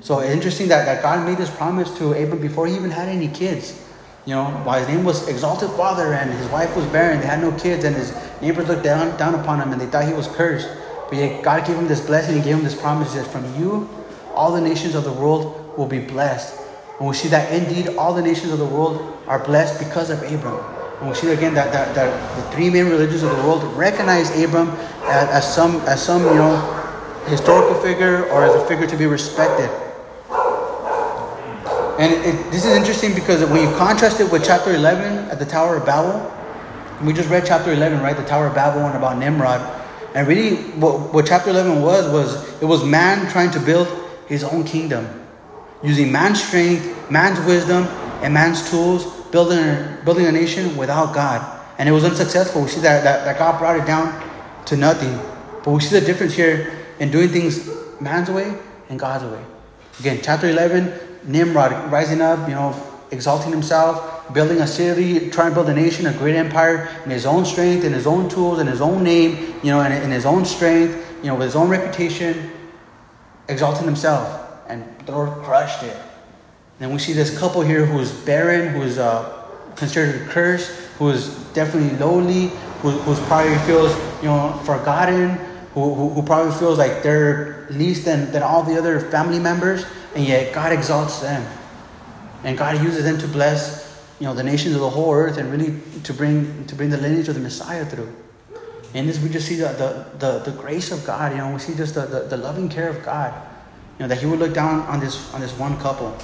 So 0.00 0.22
interesting 0.22 0.68
that, 0.68 0.86
that 0.86 1.02
God 1.02 1.26
made 1.26 1.36
this 1.36 1.50
promise 1.50 1.90
to 1.98 2.12
Abram 2.12 2.40
before 2.40 2.66
he 2.66 2.74
even 2.74 2.90
had 2.90 3.08
any 3.08 3.28
kids. 3.28 3.82
You 4.26 4.34
know, 4.34 4.46
while 4.64 4.80
his 4.80 4.88
name 4.88 5.04
was 5.04 5.28
Exalted 5.28 5.70
Father 5.70 6.12
and 6.12 6.32
his 6.32 6.48
wife 6.48 6.74
was 6.74 6.84
barren, 6.86 7.20
they 7.20 7.26
had 7.26 7.40
no 7.40 7.52
kids, 7.52 7.84
and 7.84 7.94
his 7.94 8.12
neighbors 8.42 8.66
looked 8.66 8.82
down, 8.82 9.16
down 9.16 9.36
upon 9.36 9.60
him 9.60 9.70
and 9.70 9.80
they 9.80 9.86
thought 9.86 10.04
he 10.04 10.12
was 10.12 10.26
cursed. 10.26 10.68
But 11.08 11.18
yet 11.18 11.44
God 11.44 11.64
gave 11.64 11.76
him 11.76 11.86
this 11.86 12.04
blessing, 12.04 12.34
He 12.34 12.42
gave 12.42 12.56
him 12.56 12.64
this 12.64 12.74
promise 12.74 13.14
that 13.14 13.24
from 13.28 13.44
you, 13.56 13.88
all 14.34 14.52
the 14.52 14.60
nations 14.60 14.96
of 14.96 15.04
the 15.04 15.12
world 15.12 15.78
will 15.78 15.86
be 15.86 16.00
blessed. 16.00 16.60
And 16.98 17.06
we 17.08 17.14
see 17.14 17.28
that 17.28 17.52
indeed 17.52 17.96
all 17.96 18.14
the 18.14 18.22
nations 18.22 18.52
of 18.52 18.58
the 18.58 18.66
world 18.66 19.16
are 19.28 19.38
blessed 19.38 19.78
because 19.78 20.10
of 20.10 20.20
Abram. 20.22 20.58
And 20.98 21.08
we 21.08 21.14
see 21.14 21.30
again 21.30 21.54
that, 21.54 21.72
that, 21.72 21.94
that 21.94 22.36
the 22.36 22.50
three 22.50 22.68
main 22.68 22.86
religions 22.86 23.22
of 23.22 23.30
the 23.30 23.42
world 23.44 23.62
recognize 23.76 24.30
Abram 24.42 24.70
as, 25.04 25.28
as 25.28 25.54
some 25.54 25.76
as 25.82 26.02
some 26.04 26.22
you 26.24 26.34
know 26.34 26.56
historical 27.28 27.74
figure 27.80 28.24
or 28.30 28.44
as 28.44 28.54
a 28.54 28.66
figure 28.66 28.86
to 28.88 28.96
be 28.96 29.06
respected. 29.06 29.70
And 31.98 32.12
it, 32.12 32.50
this 32.50 32.66
is 32.66 32.76
interesting 32.76 33.14
because 33.14 33.42
when 33.48 33.68
you 33.68 33.74
contrast 33.76 34.20
it 34.20 34.30
with 34.30 34.44
chapter 34.44 34.74
11 34.74 35.30
at 35.30 35.38
the 35.38 35.46
Tower 35.46 35.76
of 35.76 35.86
Babel, 35.86 36.32
we 37.02 37.12
just 37.12 37.28
read 37.30 37.44
chapter 37.46 37.72
11, 37.72 38.00
right? 38.00 38.16
The 38.16 38.24
Tower 38.24 38.48
of 38.48 38.54
Babel 38.54 38.82
and 38.82 38.96
about 38.96 39.18
Nimrod. 39.18 39.60
And 40.14 40.26
really, 40.28 40.56
what, 40.72 41.12
what 41.14 41.26
chapter 41.26 41.50
11 41.50 41.82
was, 41.82 42.10
was 42.12 42.60
it 42.62 42.64
was 42.66 42.84
man 42.84 43.30
trying 43.30 43.50
to 43.52 43.60
build 43.60 43.88
his 44.26 44.44
own 44.44 44.64
kingdom. 44.64 45.08
Using 45.82 46.10
man's 46.12 46.42
strength, 46.42 47.10
man's 47.10 47.38
wisdom, 47.46 47.84
and 48.22 48.32
man's 48.32 48.68
tools, 48.70 49.04
building 49.30 49.58
a, 49.58 50.00
building 50.04 50.26
a 50.26 50.32
nation 50.32 50.76
without 50.76 51.14
God. 51.14 51.60
And 51.78 51.88
it 51.88 51.92
was 51.92 52.04
unsuccessful. 52.04 52.62
We 52.62 52.68
see 52.68 52.80
that, 52.80 53.04
that, 53.04 53.24
that 53.24 53.38
God 53.38 53.58
brought 53.58 53.76
it 53.76 53.86
down 53.86 54.22
to 54.66 54.76
nothing. 54.76 55.18
But 55.64 55.72
we 55.72 55.80
see 55.80 55.98
the 55.98 56.04
difference 56.04 56.34
here 56.34 56.74
in 56.98 57.10
doing 57.10 57.28
things 57.28 57.68
man's 58.00 58.30
way 58.30 58.54
and 58.88 58.98
God's 58.98 59.24
way. 59.24 59.44
Again, 60.00 60.20
chapter 60.22 60.48
11, 60.48 60.92
Nimrod 61.26 61.90
rising 61.90 62.20
up, 62.20 62.48
you 62.48 62.54
know, 62.54 62.74
exalting 63.10 63.52
himself, 63.52 64.32
building 64.32 64.60
a 64.60 64.66
city, 64.66 65.30
trying 65.30 65.50
to 65.50 65.54
build 65.54 65.68
a 65.68 65.74
nation, 65.74 66.06
a 66.06 66.12
great 66.12 66.34
empire 66.34 66.88
in 67.04 67.10
his 67.10 67.26
own 67.26 67.44
strength, 67.44 67.84
in 67.84 67.92
his 67.92 68.06
own 68.06 68.28
tools, 68.28 68.58
in 68.58 68.66
his 68.66 68.80
own 68.80 69.02
name, 69.02 69.54
you 69.62 69.70
know, 69.70 69.80
in, 69.80 69.92
in 69.92 70.10
his 70.10 70.26
own 70.26 70.44
strength, 70.44 70.96
you 71.22 71.28
know, 71.28 71.34
with 71.34 71.46
his 71.46 71.56
own 71.56 71.68
reputation, 71.68 72.50
exalting 73.48 73.84
himself. 73.84 74.42
And 74.68 74.84
the 75.06 75.12
Lord 75.12 75.30
crushed 75.44 75.82
it. 75.82 75.96
And 76.80 76.92
we 76.92 76.98
see 76.98 77.12
this 77.12 77.38
couple 77.38 77.62
here 77.62 77.86
who's 77.86 78.12
barren, 78.12 78.74
who's 78.74 78.98
uh, 78.98 79.44
considered 79.76 80.22
a 80.22 80.24
curse, 80.26 80.68
who 80.98 81.08
is 81.10 81.34
definitely 81.52 81.96
lowly, 81.98 82.48
who 82.82 82.90
who's 82.90 83.20
probably 83.20 83.56
feels 83.58 83.94
you 84.20 84.28
know 84.28 84.60
forgotten, 84.64 85.30
who, 85.74 85.94
who, 85.94 86.08
who 86.10 86.22
probably 86.22 86.52
feels 86.52 86.78
like 86.78 87.02
they're 87.02 87.66
least 87.70 88.04
than, 88.04 88.30
than 88.32 88.42
all 88.42 88.62
the 88.62 88.76
other 88.76 89.00
family 89.00 89.38
members, 89.38 89.84
and 90.16 90.24
yet 90.24 90.54
God 90.54 90.72
exalts 90.72 91.20
them, 91.20 91.46
and 92.42 92.56
God 92.56 92.82
uses 92.82 93.04
them 93.04 93.18
to 93.18 93.28
bless 93.28 93.84
you 94.18 94.26
know 94.26 94.32
the 94.32 94.42
nations 94.42 94.74
of 94.74 94.80
the 94.80 94.88
whole 94.88 95.12
earth 95.12 95.36
and 95.36 95.52
really 95.52 95.78
to 96.04 96.14
bring 96.14 96.64
to 96.68 96.74
bring 96.74 96.88
the 96.88 96.96
lineage 96.96 97.28
of 97.28 97.34
the 97.34 97.40
Messiah 97.40 97.84
through. 97.84 98.10
And 98.94 99.06
this 99.06 99.20
we 99.20 99.28
just 99.28 99.46
see 99.46 99.56
the, 99.56 99.68
the, 99.68 100.26
the, 100.26 100.50
the 100.50 100.56
grace 100.56 100.90
of 100.90 101.04
God, 101.04 101.32
you 101.32 101.38
know, 101.38 101.52
we 101.52 101.58
see 101.58 101.74
just 101.74 101.94
the, 101.94 102.06
the, 102.06 102.20
the 102.20 102.36
loving 102.38 102.70
care 102.70 102.88
of 102.88 103.04
God. 103.04 103.34
You 103.98 104.04
know, 104.04 104.08
that 104.08 104.18
He 104.18 104.24
would 104.24 104.38
look 104.38 104.54
down 104.54 104.80
on 104.82 105.00
this 105.00 105.34
on 105.34 105.42
this 105.42 105.52
one 105.58 105.78
couple. 105.80 106.16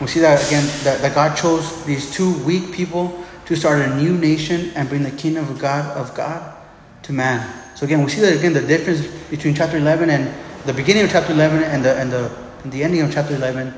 We 0.00 0.06
see 0.06 0.20
that 0.20 0.46
again 0.46 0.64
that, 0.84 1.02
that 1.02 1.14
God 1.14 1.36
chose 1.36 1.84
these 1.84 2.10
two 2.10 2.32
weak 2.44 2.72
people 2.72 3.22
to 3.44 3.54
start 3.54 3.82
a 3.82 3.94
new 3.94 4.16
nation 4.16 4.72
and 4.74 4.88
bring 4.88 5.02
the 5.02 5.10
kingdom 5.10 5.46
of 5.50 5.58
God 5.58 5.94
of 5.98 6.14
God 6.14 6.56
to 7.02 7.12
man. 7.12 7.76
So 7.76 7.84
again, 7.84 8.02
we 8.02 8.08
see 8.08 8.22
that 8.22 8.38
again 8.38 8.54
the 8.54 8.62
difference 8.62 9.06
between 9.28 9.54
chapter 9.54 9.76
11 9.76 10.08
and 10.08 10.49
the 10.66 10.72
beginning 10.72 11.04
of 11.04 11.10
chapter 11.10 11.32
11 11.32 11.62
and 11.62 11.84
the 11.84 11.96
and 11.96 12.12
the 12.12 12.30
and 12.62 12.72
the 12.72 12.84
ending 12.84 13.00
of 13.02 13.12
chapter 13.12 13.34
11. 13.34 13.72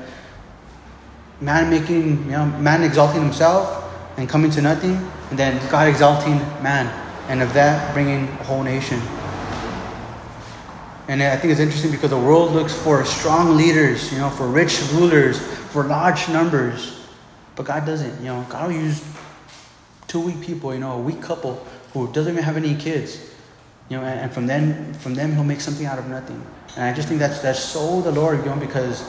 Man 1.41 1.69
making, 1.69 2.25
you 2.25 2.31
know, 2.31 2.45
man 2.45 2.83
exalting 2.83 3.21
himself 3.21 3.83
and 4.17 4.29
coming 4.29 4.51
to 4.51 4.61
nothing, 4.61 4.95
and 5.29 5.39
then 5.39 5.59
God 5.69 5.87
exalting 5.87 6.37
man, 6.61 6.87
and 7.27 7.41
of 7.41 7.53
that 7.53 7.93
bringing 7.93 8.27
a 8.27 8.43
whole 8.43 8.63
nation. 8.63 9.01
And 11.07 11.21
I 11.21 11.35
think 11.35 11.51
it's 11.51 11.59
interesting 11.59 11.91
because 11.91 12.11
the 12.11 12.19
world 12.19 12.53
looks 12.53 12.73
for 12.73 13.03
strong 13.03 13.57
leaders, 13.57 14.11
you 14.11 14.19
know, 14.19 14.29
for 14.29 14.47
rich 14.47 14.81
rulers, 14.93 15.39
for 15.39 15.83
large 15.83 16.29
numbers. 16.29 17.05
But 17.55 17.65
God 17.65 17.85
doesn't, 17.85 18.19
you 18.19 18.27
know, 18.27 18.45
God 18.49 18.67
will 18.67 18.77
use 18.77 19.03
two 20.07 20.21
weak 20.21 20.39
people, 20.41 20.73
you 20.73 20.79
know, 20.79 20.93
a 20.93 21.01
weak 21.01 21.21
couple 21.21 21.65
who 21.91 22.11
doesn't 22.13 22.31
even 22.31 22.43
have 22.43 22.55
any 22.55 22.75
kids. 22.75 23.32
You 23.89 23.97
know, 23.97 24.03
and, 24.03 24.19
and 24.21 24.33
from 24.33 24.47
them 24.47 24.93
from 24.95 25.13
them 25.13 25.33
he'll 25.33 25.43
make 25.43 25.61
something 25.61 25.85
out 25.85 25.99
of 25.99 26.07
nothing. 26.07 26.41
And 26.75 26.85
I 26.85 26.93
just 26.93 27.07
think 27.07 27.19
that's 27.19 27.41
that's 27.41 27.59
so 27.59 28.01
the 28.01 28.11
Lord, 28.11 28.39
you 28.39 28.45
know, 28.45 28.55
because 28.55 29.03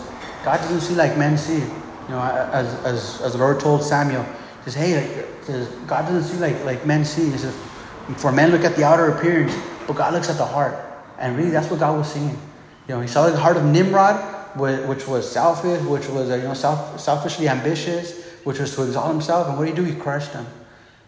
God 0.45 0.59
doesn't 0.59 0.81
see 0.81 0.95
like 0.95 1.17
men 1.17 1.39
see. 1.39 1.61
You 1.61 2.11
know, 2.11 2.21
as 2.21 2.75
as 2.85 3.21
as 3.23 3.33
the 3.33 3.39
Lord 3.39 3.61
told 3.61 3.83
Samuel, 3.83 4.25
he 4.65 4.71
says, 4.71 4.75
Hey, 4.75 5.25
God 5.87 6.03
doesn't 6.03 6.25
see 6.25 6.39
like 6.39 6.63
like 6.65 6.87
men 6.87 7.05
see. 7.05 7.31
He 7.31 7.39
says, 7.39 7.57
For 8.17 8.33
men 8.33 8.51
look 8.51 8.65
at 8.65 8.77
the 8.77 8.85
outer 8.85 9.11
appearance, 9.11 9.57
but 9.87 9.97
God 9.97 10.13
looks 10.13 10.29
at 10.29 10.37
the 10.37 10.45
heart. 10.45 10.77
And 11.19 11.37
really 11.37 11.51
that's 11.51 11.71
what 11.71 11.81
God 11.81 11.97
was 11.97 12.13
seeing. 12.13 12.39
You 12.89 12.95
know, 12.95 13.01
he 13.01 13.09
saw 13.09 13.31
the 13.31 13.39
heart 13.39 13.57
of 13.57 13.65
Nimrod, 13.65 14.17
which 14.59 15.09
was 15.09 15.31
selfish, 15.31 15.83
which 15.83 16.09
was 16.09 16.31
uh, 16.31 16.35
you 16.35 16.43
know 16.43 16.55
self, 16.55 17.01
selfishly 17.01 17.49
ambitious, 17.49 18.23
which 18.45 18.59
was 18.59 18.75
to 18.77 18.83
exalt 18.83 19.11
himself. 19.11 19.49
And 19.49 19.57
what 19.57 19.65
did 19.65 19.77
he 19.77 19.83
do? 19.83 19.85
He 19.85 19.99
crushed 19.99 20.33
him. 20.33 20.47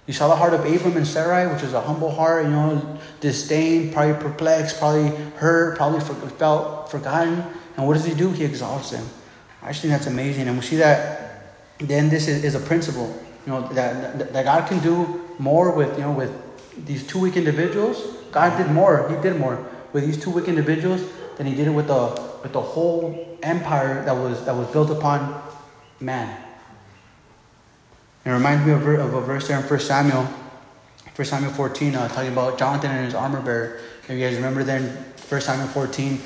You 0.06 0.12
saw 0.12 0.28
the 0.28 0.36
heart 0.36 0.54
of 0.54 0.64
Abram 0.64 0.96
and 0.96 1.06
Sarai, 1.06 1.52
which 1.52 1.64
is 1.64 1.72
a 1.72 1.80
humble 1.80 2.12
heart, 2.12 2.44
you 2.44 2.50
know, 2.50 2.98
disdained, 3.20 3.92
probably 3.92 4.14
perplexed, 4.14 4.78
probably 4.78 5.08
hurt, 5.36 5.76
probably 5.76 6.00
felt 6.00 6.90
forgotten. 6.90 7.44
And 7.76 7.86
what 7.86 7.94
does 7.94 8.04
he 8.04 8.14
do? 8.14 8.30
He 8.30 8.44
exalts 8.44 8.90
them. 8.90 9.04
I 9.62 9.68
just 9.68 9.82
think 9.82 9.92
that's 9.92 10.06
amazing. 10.06 10.46
And 10.46 10.56
we 10.56 10.62
see 10.62 10.76
that 10.76 11.26
then 11.78 12.08
this 12.08 12.28
is, 12.28 12.44
is 12.44 12.54
a 12.54 12.60
principle, 12.60 13.06
you 13.44 13.52
know, 13.52 13.68
that, 13.72 14.32
that 14.32 14.44
God 14.44 14.68
can 14.68 14.78
do 14.80 15.24
more 15.38 15.72
with, 15.72 15.98
you 15.98 16.04
know, 16.04 16.12
with 16.12 16.32
these 16.86 17.06
two 17.06 17.18
weak 17.18 17.36
individuals. 17.36 18.00
God 18.30 18.56
did 18.56 18.70
more. 18.70 19.08
He 19.08 19.20
did 19.20 19.38
more 19.38 19.66
with 19.92 20.06
these 20.06 20.22
two 20.22 20.30
weak 20.30 20.46
individuals 20.46 21.02
than 21.36 21.46
he 21.46 21.54
did 21.54 21.66
it 21.66 21.70
with 21.70 21.88
the, 21.88 22.08
with 22.42 22.52
the 22.52 22.60
whole 22.60 23.38
empire 23.42 24.04
that 24.04 24.14
was, 24.14 24.44
that 24.44 24.54
was 24.54 24.68
built 24.68 24.90
upon 24.90 25.42
man. 26.00 26.45
It 28.26 28.30
reminds 28.30 28.66
me 28.66 28.72
of, 28.72 28.84
of 28.84 29.14
a 29.14 29.20
verse 29.20 29.46
there 29.46 29.56
in 29.56 29.62
1 29.62 29.78
Samuel, 29.78 30.24
1 30.24 31.26
Samuel 31.26 31.52
14, 31.52 31.94
uh, 31.94 32.08
talking 32.08 32.32
about 32.32 32.58
Jonathan 32.58 32.90
and 32.90 33.04
his 33.04 33.14
armor 33.14 33.40
bearer. 33.40 33.78
If 34.02 34.10
you 34.10 34.18
guys 34.18 34.34
remember 34.34 34.64
then, 34.64 34.82
1 35.28 35.40
Samuel 35.40 35.68
14, 35.68 36.20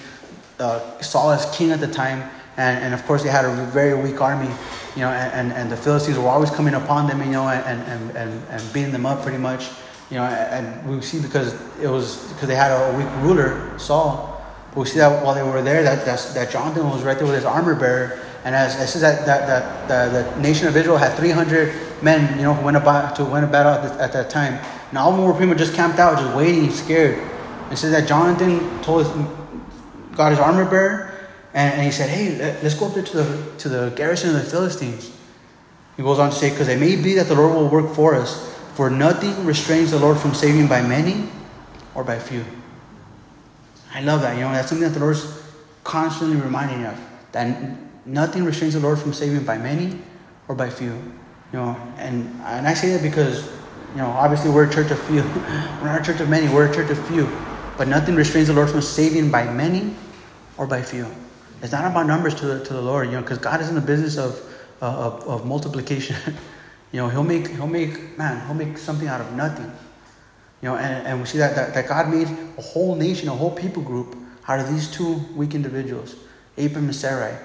uh, 0.60 1.00
Saul 1.02 1.32
is 1.32 1.44
king 1.54 1.72
at 1.72 1.80
the 1.80 1.86
time, 1.86 2.22
and, 2.56 2.82
and 2.82 2.94
of 2.94 3.04
course 3.04 3.22
they 3.22 3.28
had 3.28 3.44
a 3.44 3.52
very 3.66 3.92
weak 4.02 4.18
army, 4.18 4.48
you 4.96 5.02
know, 5.02 5.10
and, 5.10 5.52
and 5.52 5.70
the 5.70 5.76
Philistines 5.76 6.16
were 6.16 6.26
always 6.26 6.48
coming 6.48 6.72
upon 6.72 7.06
them, 7.06 7.20
you 7.20 7.32
know, 7.32 7.46
and, 7.50 7.82
and, 7.82 8.16
and, 8.16 8.42
and 8.48 8.72
beating 8.72 8.92
them 8.92 9.04
up 9.04 9.22
pretty 9.22 9.36
much, 9.36 9.68
you 10.10 10.16
know, 10.16 10.24
and 10.24 10.88
we 10.88 11.02
see 11.02 11.20
because 11.20 11.52
it 11.82 11.88
was 11.88 12.32
because 12.32 12.48
they 12.48 12.56
had 12.56 12.72
a 12.72 12.96
weak 12.96 13.08
ruler, 13.22 13.78
Saul. 13.78 14.42
But 14.70 14.80
we 14.80 14.86
see 14.86 15.00
that 15.00 15.22
while 15.22 15.34
they 15.34 15.42
were 15.42 15.60
there, 15.60 15.82
that, 15.82 16.06
that 16.06 16.50
Jonathan 16.50 16.88
was 16.88 17.02
right 17.02 17.18
there 17.18 17.26
with 17.26 17.36
his 17.36 17.44
armor 17.44 17.74
bearer, 17.74 18.20
and 18.44 18.54
as 18.54 18.80
it 18.80 18.86
says 18.86 19.02
that, 19.02 19.26
that, 19.26 19.86
that 19.88 20.34
the 20.34 20.40
nation 20.40 20.66
of 20.66 20.74
Israel 20.74 20.96
had 20.96 21.14
300 21.18 21.89
men, 22.02 22.36
you 22.36 22.44
know, 22.44 22.54
who 22.54 22.64
went 22.64 22.76
about 22.76 23.16
to 23.16 23.24
win 23.24 23.44
a 23.44 23.46
battle 23.46 23.72
at, 23.72 23.82
the, 23.82 24.02
at 24.02 24.12
that 24.12 24.30
time. 24.30 24.54
And 24.90 24.98
all 24.98 25.10
of 25.10 25.16
them 25.16 25.26
were 25.26 25.32
pretty 25.32 25.48
much 25.48 25.58
just 25.58 25.74
camped 25.74 25.98
out, 25.98 26.18
just 26.18 26.36
waiting, 26.36 26.70
scared. 26.70 27.18
It 27.70 27.76
says 27.76 27.92
that 27.92 28.08
Jonathan 28.08 28.82
told 28.82 29.06
his, 29.06 29.26
got 30.16 30.30
his 30.30 30.40
armor 30.40 30.68
bearer, 30.68 31.14
and, 31.54 31.74
and 31.74 31.82
he 31.82 31.90
said, 31.90 32.08
"Hey, 32.10 32.58
let's 32.62 32.74
go 32.74 32.86
up 32.86 32.94
there 32.94 33.02
to 33.02 33.16
the 33.16 33.52
to 33.58 33.68
the 33.68 33.92
garrison 33.96 34.34
of 34.34 34.44
the 34.44 34.50
Philistines." 34.50 35.12
He 35.96 36.02
goes 36.02 36.18
on 36.18 36.30
to 36.30 36.36
say, 36.36 36.50
"Because 36.50 36.68
it 36.68 36.80
may 36.80 36.96
be 36.96 37.14
that 37.14 37.28
the 37.28 37.34
Lord 37.34 37.54
will 37.54 37.68
work 37.68 37.94
for 37.94 38.14
us, 38.14 38.54
for 38.74 38.90
nothing 38.90 39.44
restrains 39.44 39.90
the 39.92 39.98
Lord 39.98 40.18
from 40.18 40.34
saving 40.34 40.66
by 40.66 40.82
many 40.82 41.28
or 41.94 42.02
by 42.02 42.18
few." 42.18 42.44
I 43.92 44.00
love 44.02 44.22
that. 44.22 44.36
You 44.36 44.42
know, 44.42 44.52
that's 44.52 44.68
something 44.68 44.86
that 44.86 44.94
the 44.94 45.00
Lord's 45.04 45.42
constantly 45.84 46.36
reminding 46.36 46.84
of 46.86 46.98
that 47.32 48.06
nothing 48.06 48.44
restrains 48.44 48.74
the 48.74 48.80
Lord 48.80 48.98
from 48.98 49.12
saving 49.12 49.44
by 49.44 49.58
many 49.58 50.00
or 50.48 50.54
by 50.54 50.70
few. 50.70 50.94
You 51.52 51.58
know, 51.58 51.76
and 51.96 52.40
and 52.42 52.66
I 52.66 52.74
say 52.74 52.90
that 52.92 53.02
because, 53.02 53.46
you 53.92 53.98
know, 53.98 54.06
obviously 54.06 54.50
we're 54.50 54.68
a 54.68 54.72
church 54.72 54.90
of 54.90 55.00
few. 55.02 55.22
we're 55.22 55.86
not 55.86 56.00
a 56.00 56.04
church 56.04 56.20
of 56.20 56.28
many, 56.28 56.52
we're 56.52 56.70
a 56.70 56.74
church 56.74 56.90
of 56.90 57.06
few. 57.08 57.28
But 57.76 57.88
nothing 57.88 58.14
restrains 58.14 58.48
the 58.48 58.54
Lord 58.54 58.70
from 58.70 58.82
saving 58.82 59.30
by 59.30 59.50
many 59.50 59.94
or 60.56 60.66
by 60.66 60.82
few. 60.82 61.06
It's 61.62 61.72
not 61.72 61.90
about 61.90 62.06
numbers 62.06 62.34
to 62.36 62.46
the, 62.46 62.64
to 62.64 62.72
the 62.72 62.80
Lord, 62.80 63.06
you 63.06 63.14
know, 63.14 63.22
because 63.22 63.38
God 63.38 63.60
is 63.60 63.68
in 63.68 63.74
the 63.74 63.80
business 63.80 64.16
of, 64.16 64.40
uh, 64.80 64.86
of, 64.86 65.26
of 65.26 65.46
multiplication. 65.46 66.16
you 66.92 67.00
know, 67.00 67.08
he'll 67.08 67.22
make, 67.22 67.48
he'll 67.48 67.66
make, 67.66 68.16
man, 68.18 68.46
he'll 68.46 68.54
make 68.54 68.78
something 68.78 69.08
out 69.08 69.20
of 69.20 69.32
nothing. 69.32 69.70
You 70.62 70.68
know, 70.68 70.76
and, 70.76 71.06
and 71.06 71.20
we 71.20 71.26
see 71.26 71.38
that, 71.38 71.56
that, 71.56 71.74
that 71.74 71.88
God 71.88 72.10
made 72.10 72.28
a 72.58 72.62
whole 72.62 72.94
nation, 72.96 73.28
a 73.28 73.34
whole 73.34 73.50
people 73.50 73.82
group 73.82 74.16
out 74.50 74.58
of 74.58 74.68
these 74.68 74.90
two 74.90 75.14
weak 75.36 75.54
individuals, 75.54 76.16
Abram 76.58 76.86
and 76.86 76.94
Sarai 76.94 77.36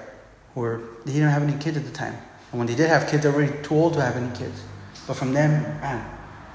were 0.54 0.82
they 1.04 1.12
didn't 1.12 1.30
have 1.30 1.42
any 1.42 1.56
kids 1.58 1.76
at 1.76 1.84
the 1.84 1.92
time. 1.92 2.16
And 2.50 2.58
when 2.58 2.66
they 2.66 2.74
did 2.74 2.88
have 2.88 3.08
kids, 3.08 3.24
they 3.24 3.30
were 3.30 3.46
too 3.46 3.74
old 3.74 3.94
to 3.94 4.02
have 4.02 4.16
any 4.16 4.34
kids. 4.36 4.62
But 5.06 5.14
from 5.14 5.32
them, 5.32 5.62
man, 5.80 6.04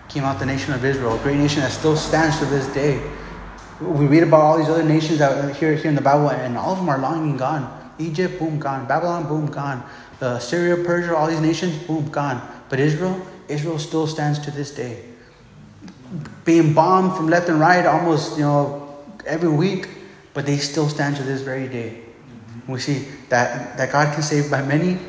came 0.10 0.24
out 0.24 0.40
the 0.40 0.46
nation 0.46 0.74
of 0.74 0.84
Israel, 0.84 1.18
a 1.18 1.24
great 1.24 1.38
nation 1.38 1.62
that 1.62 1.72
still 1.72 1.96
stands 1.96 2.40
to 2.40 2.46
this 2.46 2.68
day. 2.74 3.02
We 3.80 4.06
read 4.06 4.24
about 4.24 4.42
all 4.42 4.58
these 4.58 4.70
other 4.70 4.84
nations 4.84 5.20
that 5.20 5.56
here, 5.56 5.76
here 5.76 5.90
in 5.90 5.96
the 5.96 6.02
Bible, 6.02 6.30
and 6.30 6.58
all 6.58 6.74
of 6.74 6.78
them 6.78 6.90
are 6.90 7.00
long 7.00 7.30
and 7.30 7.40
gone. 7.40 7.94
Egypt, 7.98 8.40
boom, 8.40 8.60
gone. 8.60 8.88
Babylon, 8.88 9.28
boom, 9.28 9.48
gone. 9.48 9.84
Uh, 10.20 10.38
Syria, 10.40 10.84
Persia, 10.84 11.16
all 11.16 11.28
these 11.28 11.42
nations, 11.42 11.76
boom, 11.84 12.10
gone. 12.10 12.42
But 12.70 12.80
Israel, 12.80 13.20
Israel 13.48 13.80
still 13.80 14.06
stands 14.06 14.40
to 14.40 14.52
this 14.52 14.74
day. 14.74 15.04
Being 16.46 16.74
bombed 16.74 17.16
from 17.16 17.28
left 17.28 17.50
and 17.50 17.60
right 17.60 17.86
almost, 17.86 18.38
you 18.38 18.44
know, 18.44 18.98
every 19.26 19.50
week, 19.50 19.88
but 20.34 20.46
they 20.46 20.58
still 20.58 20.90
stand 20.90 21.16
to 21.18 21.24
this 21.24 21.42
very 21.42 21.68
day. 21.68 22.02
We 22.68 22.80
see 22.80 23.08
that, 23.30 23.78
that 23.78 23.92
God 23.92 24.14
can 24.14 24.24
save 24.24 24.52
by 24.52 24.62
many, 24.62 25.00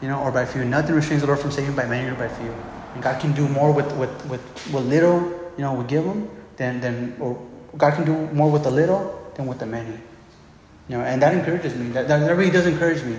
you 0.00 0.08
know, 0.08 0.20
or 0.20 0.30
by 0.30 0.44
few. 0.44 0.64
Nothing 0.64 0.94
restrains 0.94 1.22
the 1.22 1.26
Lord 1.26 1.40
from 1.40 1.50
saving 1.50 1.74
by 1.74 1.86
many 1.86 2.08
or 2.08 2.14
by 2.14 2.28
few. 2.28 2.54
And 2.94 3.02
God 3.02 3.20
can 3.20 3.32
do 3.32 3.48
more 3.48 3.72
with, 3.72 3.92
with, 3.96 4.26
with 4.26 4.40
what 4.70 4.84
little, 4.84 5.20
you 5.56 5.62
know, 5.62 5.74
we 5.74 5.84
give 5.84 6.04
Him 6.04 6.30
than, 6.56 6.80
than 6.80 7.16
or 7.20 7.40
God 7.76 7.94
can 7.94 8.04
do 8.04 8.14
more 8.32 8.50
with 8.50 8.64
the 8.64 8.70
little 8.70 9.30
than 9.34 9.46
with 9.46 9.58
the 9.58 9.66
many. 9.66 9.98
You 10.88 10.98
know, 10.98 11.00
and 11.00 11.20
that 11.20 11.34
encourages 11.34 11.74
me. 11.74 11.90
That, 11.90 12.08
that 12.08 12.36
really 12.36 12.50
does 12.50 12.66
encourage 12.66 13.02
me. 13.02 13.18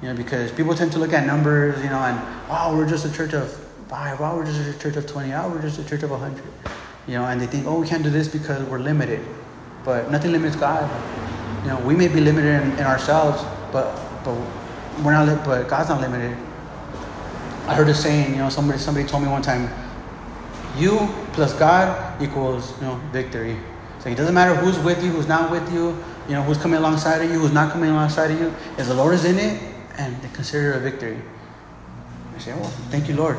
You 0.00 0.08
know, 0.08 0.14
because 0.14 0.50
people 0.52 0.74
tend 0.74 0.92
to 0.92 0.98
look 0.98 1.12
at 1.12 1.26
numbers, 1.26 1.82
you 1.82 1.90
know, 1.90 1.98
and 1.98 2.16
wow, 2.48 2.74
we're 2.74 2.88
just 2.88 3.04
a 3.04 3.12
church 3.12 3.34
of 3.34 3.52
five, 3.88 4.20
wow, 4.20 4.36
we're 4.36 4.46
just 4.46 4.60
a 4.60 4.78
church 4.78 4.96
of 4.96 5.06
twenty, 5.06 5.30
wow, 5.30 5.48
we're 5.48 5.60
just 5.60 5.78
a 5.78 5.84
church 5.84 6.02
of 6.02 6.10
hundred. 6.10 6.44
You 7.06 7.14
know, 7.14 7.24
and 7.26 7.40
they 7.40 7.46
think, 7.46 7.66
oh, 7.66 7.80
we 7.80 7.86
can't 7.86 8.02
do 8.02 8.10
this 8.10 8.28
because 8.28 8.62
we're 8.68 8.78
limited. 8.78 9.20
But 9.84 10.10
nothing 10.10 10.32
limits 10.32 10.56
God. 10.56 10.88
You 11.64 11.70
know, 11.70 11.80
we 11.80 11.94
may 11.94 12.08
be 12.08 12.20
limited 12.20 12.62
in, 12.62 12.72
in 12.78 12.84
ourselves, 12.84 13.42
but 13.72 13.94
but 14.24 14.34
we're 15.04 15.12
not. 15.12 15.28
Li- 15.28 15.42
but 15.44 15.68
God's 15.68 15.88
not 15.88 16.00
limited. 16.00 16.36
I 17.66 17.74
heard 17.74 17.88
a 17.88 17.94
saying. 17.94 18.32
You 18.32 18.38
know, 18.38 18.48
somebody 18.48 18.78
somebody 18.78 19.06
told 19.06 19.22
me 19.22 19.28
one 19.28 19.42
time, 19.42 19.68
you 20.76 21.08
plus 21.32 21.52
God 21.54 22.20
equals 22.22 22.74
you 22.80 22.86
know 22.86 23.00
victory. 23.12 23.56
So 24.00 24.08
it 24.08 24.16
doesn't 24.16 24.34
matter 24.34 24.54
who's 24.54 24.78
with 24.78 25.04
you, 25.04 25.10
who's 25.10 25.28
not 25.28 25.50
with 25.50 25.70
you, 25.72 25.96
you 26.26 26.32
know, 26.32 26.42
who's 26.42 26.56
coming 26.56 26.78
alongside 26.78 27.20
of 27.22 27.30
you, 27.30 27.38
who's 27.38 27.52
not 27.52 27.70
coming 27.70 27.90
alongside 27.90 28.30
of 28.30 28.40
you. 28.40 28.54
If 28.78 28.86
the 28.86 28.94
Lord 28.94 29.12
is 29.12 29.26
in 29.26 29.38
it, 29.38 29.60
and 29.98 30.20
they 30.22 30.28
consider 30.30 30.72
it 30.72 30.76
a 30.76 30.80
victory. 30.80 31.20
I 32.34 32.38
say, 32.38 32.54
well, 32.54 32.70
thank 32.88 33.08
you, 33.08 33.14
Lord. 33.16 33.36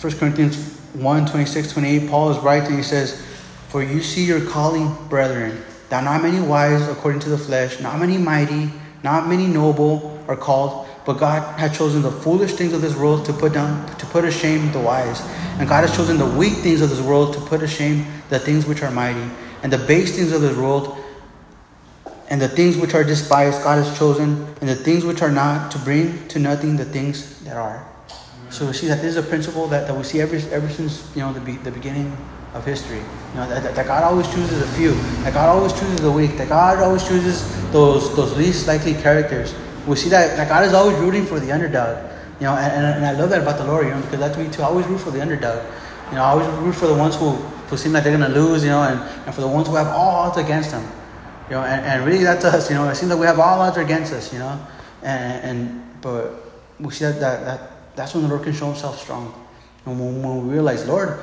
1 0.00 0.12
Corinthians 0.18 0.76
1 0.94 1.26
26, 1.26 1.72
28, 1.72 2.10
Paul 2.10 2.30
is 2.30 2.38
writing, 2.38 2.76
he 2.76 2.82
says, 2.82 3.24
For 3.68 3.82
you 3.82 4.02
see 4.02 4.24
your 4.24 4.44
calling, 4.44 4.94
brethren, 5.08 5.62
that 5.88 6.04
not 6.04 6.22
many 6.22 6.40
wise 6.40 6.88
according 6.88 7.20
to 7.20 7.28
the 7.28 7.38
flesh, 7.38 7.80
not 7.80 7.98
many 7.98 8.18
mighty, 8.18 8.70
not 9.02 9.28
many 9.28 9.46
noble 9.46 10.18
are 10.28 10.36
called, 10.36 10.88
but 11.04 11.14
God 11.14 11.58
has 11.58 11.76
chosen 11.76 12.00
the 12.00 12.10
foolish 12.10 12.54
things 12.54 12.72
of 12.72 12.80
this 12.80 12.96
world 12.96 13.26
to 13.26 13.32
put 13.32 13.52
down, 13.52 13.86
to 13.98 14.06
put 14.06 14.24
ashamed 14.24 14.72
the 14.72 14.80
wise. 14.80 15.20
And 15.58 15.68
God 15.68 15.86
has 15.86 15.94
chosen 15.94 16.16
the 16.16 16.26
weak 16.26 16.54
things 16.54 16.80
of 16.80 16.88
this 16.88 17.00
world 17.00 17.34
to 17.34 17.40
put 17.40 17.62
ashamed 17.62 18.06
the 18.30 18.38
things 18.38 18.66
which 18.66 18.82
are 18.82 18.90
mighty, 18.90 19.30
and 19.62 19.72
the 19.72 19.78
base 19.78 20.16
things 20.16 20.32
of 20.32 20.40
this 20.40 20.56
world, 20.56 20.96
and 22.30 22.40
the 22.40 22.48
things 22.48 22.78
which 22.78 22.94
are 22.94 23.04
despised, 23.04 23.62
God 23.62 23.84
has 23.84 23.98
chosen, 23.98 24.46
and 24.60 24.68
the 24.68 24.74
things 24.74 25.04
which 25.04 25.20
are 25.20 25.30
not, 25.30 25.70
to 25.72 25.78
bring 25.78 26.26
to 26.28 26.38
nothing 26.38 26.76
the 26.76 26.86
things 26.86 27.44
that 27.44 27.56
are. 27.56 27.86
So 28.48 28.66
we 28.66 28.72
see 28.72 28.86
that 28.86 29.02
this 29.02 29.16
is 29.16 29.16
a 29.16 29.22
principle 29.22 29.66
that, 29.68 29.86
that 29.86 29.94
we 29.94 30.04
see 30.04 30.20
ever, 30.20 30.36
ever 30.50 30.68
since 30.70 31.14
you 31.14 31.22
know 31.22 31.32
the, 31.32 31.40
be, 31.40 31.56
the 31.56 31.70
beginning 31.70 32.16
of 32.54 32.64
history. 32.64 32.98
You 32.98 33.40
know, 33.40 33.48
that, 33.48 33.74
that 33.74 33.86
God 33.86 34.04
always 34.04 34.26
chooses 34.32 34.62
a 34.62 34.68
few, 34.78 34.92
that 35.24 35.34
God 35.34 35.48
always 35.48 35.72
chooses 35.72 36.00
the 36.00 36.10
weak, 36.10 36.36
that 36.38 36.48
God 36.48 36.78
always 36.78 37.06
chooses 37.06 37.42
those, 37.72 38.14
those 38.16 38.36
least 38.36 38.66
likely 38.66 38.94
characters. 38.94 39.54
We 39.86 39.96
see 39.96 40.08
that, 40.10 40.36
that 40.36 40.48
God 40.48 40.64
is 40.64 40.72
always 40.72 40.96
rooting 40.98 41.26
for 41.26 41.40
the 41.40 41.52
underdog. 41.52 42.10
You 42.40 42.46
know, 42.46 42.54
and, 42.54 42.96
and 42.96 43.04
I 43.04 43.12
love 43.12 43.30
that 43.30 43.42
about 43.42 43.58
the 43.58 43.64
Lord, 43.64 43.86
you 43.86 43.92
know, 43.92 44.00
because 44.00 44.20
that's 44.20 44.38
me 44.38 44.48
too. 44.50 44.62
I 44.62 44.66
always 44.66 44.86
root 44.86 44.98
for 44.98 45.10
the 45.10 45.20
underdog. 45.20 45.64
You 46.10 46.16
know, 46.16 46.22
I 46.22 46.30
always 46.30 46.48
root 46.58 46.74
for 46.74 46.86
the 46.86 46.94
ones 46.94 47.16
who, 47.16 47.30
who 47.30 47.76
seem 47.76 47.92
like 47.92 48.04
they're 48.04 48.16
going 48.16 48.32
to 48.32 48.38
lose, 48.40 48.62
you 48.62 48.70
know, 48.70 48.82
and, 48.82 49.00
and 49.00 49.34
for 49.34 49.40
the 49.40 49.48
ones 49.48 49.68
who 49.68 49.74
have 49.74 49.88
all 49.88 50.28
odds 50.28 50.38
against 50.38 50.70
them. 50.70 50.88
You 51.48 51.56
know, 51.56 51.62
and, 51.62 51.84
and 51.84 52.06
really 52.06 52.24
that's 52.24 52.44
us, 52.44 52.70
you 52.70 52.76
know. 52.76 52.88
It 52.88 52.94
seems 52.94 53.10
like 53.10 53.20
we 53.20 53.26
have 53.26 53.38
all 53.38 53.60
odds 53.60 53.76
against 53.76 54.12
us, 54.12 54.32
you 54.32 54.38
know. 54.38 54.66
And, 55.02 55.58
and 55.58 56.00
but 56.00 56.32
we 56.80 56.92
see 56.92 57.04
that, 57.04 57.20
that, 57.20 57.44
that 57.44 57.70
that's 57.96 58.14
when 58.14 58.22
the 58.24 58.28
Lord 58.28 58.42
can 58.42 58.52
show 58.52 58.66
himself 58.66 59.00
strong. 59.00 59.34
And 59.86 60.00
when, 60.00 60.22
when 60.22 60.46
we 60.46 60.54
realize, 60.54 60.86
Lord, 60.86 61.18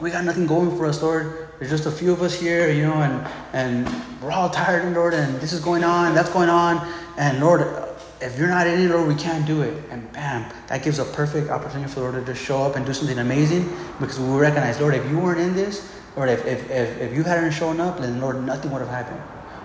we 0.00 0.10
got 0.10 0.24
nothing 0.24 0.46
going 0.46 0.76
for 0.76 0.86
us, 0.86 1.02
Lord. 1.02 1.48
There's 1.58 1.70
just 1.70 1.86
a 1.86 1.90
few 1.90 2.12
of 2.12 2.20
us 2.20 2.38
here, 2.38 2.70
you 2.70 2.82
know, 2.82 2.94
and, 2.94 3.26
and 3.52 4.22
we're 4.22 4.30
all 4.30 4.50
tired, 4.50 4.94
Lord, 4.94 5.14
and 5.14 5.36
this 5.36 5.52
is 5.52 5.60
going 5.60 5.84
on, 5.84 6.14
that's 6.14 6.28
going 6.30 6.50
on. 6.50 6.86
And 7.16 7.40
Lord, 7.40 7.62
if 8.20 8.38
you're 8.38 8.48
not 8.48 8.66
in 8.66 8.78
it, 8.78 8.90
Lord, 8.90 9.08
we 9.08 9.14
can't 9.14 9.46
do 9.46 9.62
it. 9.62 9.82
And 9.90 10.10
bam, 10.12 10.52
that 10.68 10.82
gives 10.82 10.98
a 10.98 11.04
perfect 11.04 11.48
opportunity 11.48 11.88
for 11.88 12.00
the 12.00 12.10
Lord 12.10 12.26
to 12.26 12.32
just 12.32 12.44
show 12.44 12.62
up 12.62 12.76
and 12.76 12.84
do 12.84 12.92
something 12.92 13.18
amazing 13.18 13.70
because 13.98 14.18
we 14.20 14.36
recognize, 14.36 14.78
Lord, 14.80 14.94
if 14.94 15.08
you 15.08 15.18
weren't 15.18 15.40
in 15.40 15.54
this, 15.54 15.94
Lord, 16.14 16.28
if, 16.28 16.44
if, 16.46 16.70
if, 16.70 16.98
if 16.98 17.14
you 17.14 17.22
hadn't 17.22 17.52
shown 17.52 17.80
up, 17.80 17.98
then 17.98 18.20
Lord, 18.20 18.42
nothing 18.44 18.70
would 18.72 18.80
have 18.80 18.90
happened. 18.90 19.20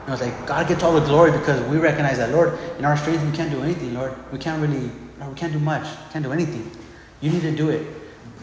And 0.06 0.14
it's 0.14 0.22
like 0.22 0.48
God 0.48 0.68
gets 0.68 0.82
all 0.82 0.94
the 0.94 1.06
glory 1.06 1.32
because 1.32 1.62
we 1.70 1.78
recognize 1.78 2.18
that, 2.18 2.32
Lord, 2.32 2.58
in 2.80 2.86
our 2.86 2.96
strength 2.98 3.24
we 3.24 3.36
can't 3.36 3.52
do 3.52 3.62
anything, 3.62 3.94
Lord. 3.94 4.14
We 4.32 4.40
can't 4.40 4.62
really, 4.62 4.90
Lord, 5.20 5.34
we 5.34 5.36
can't 5.36 5.54
do 5.54 5.60
much, 5.60 5.86
can't 6.12 6.24
do 6.24 6.32
anything. 6.32 6.72
You 7.20 7.32
need 7.32 7.42
to 7.42 7.52
do 7.52 7.70
it. 7.70 8.01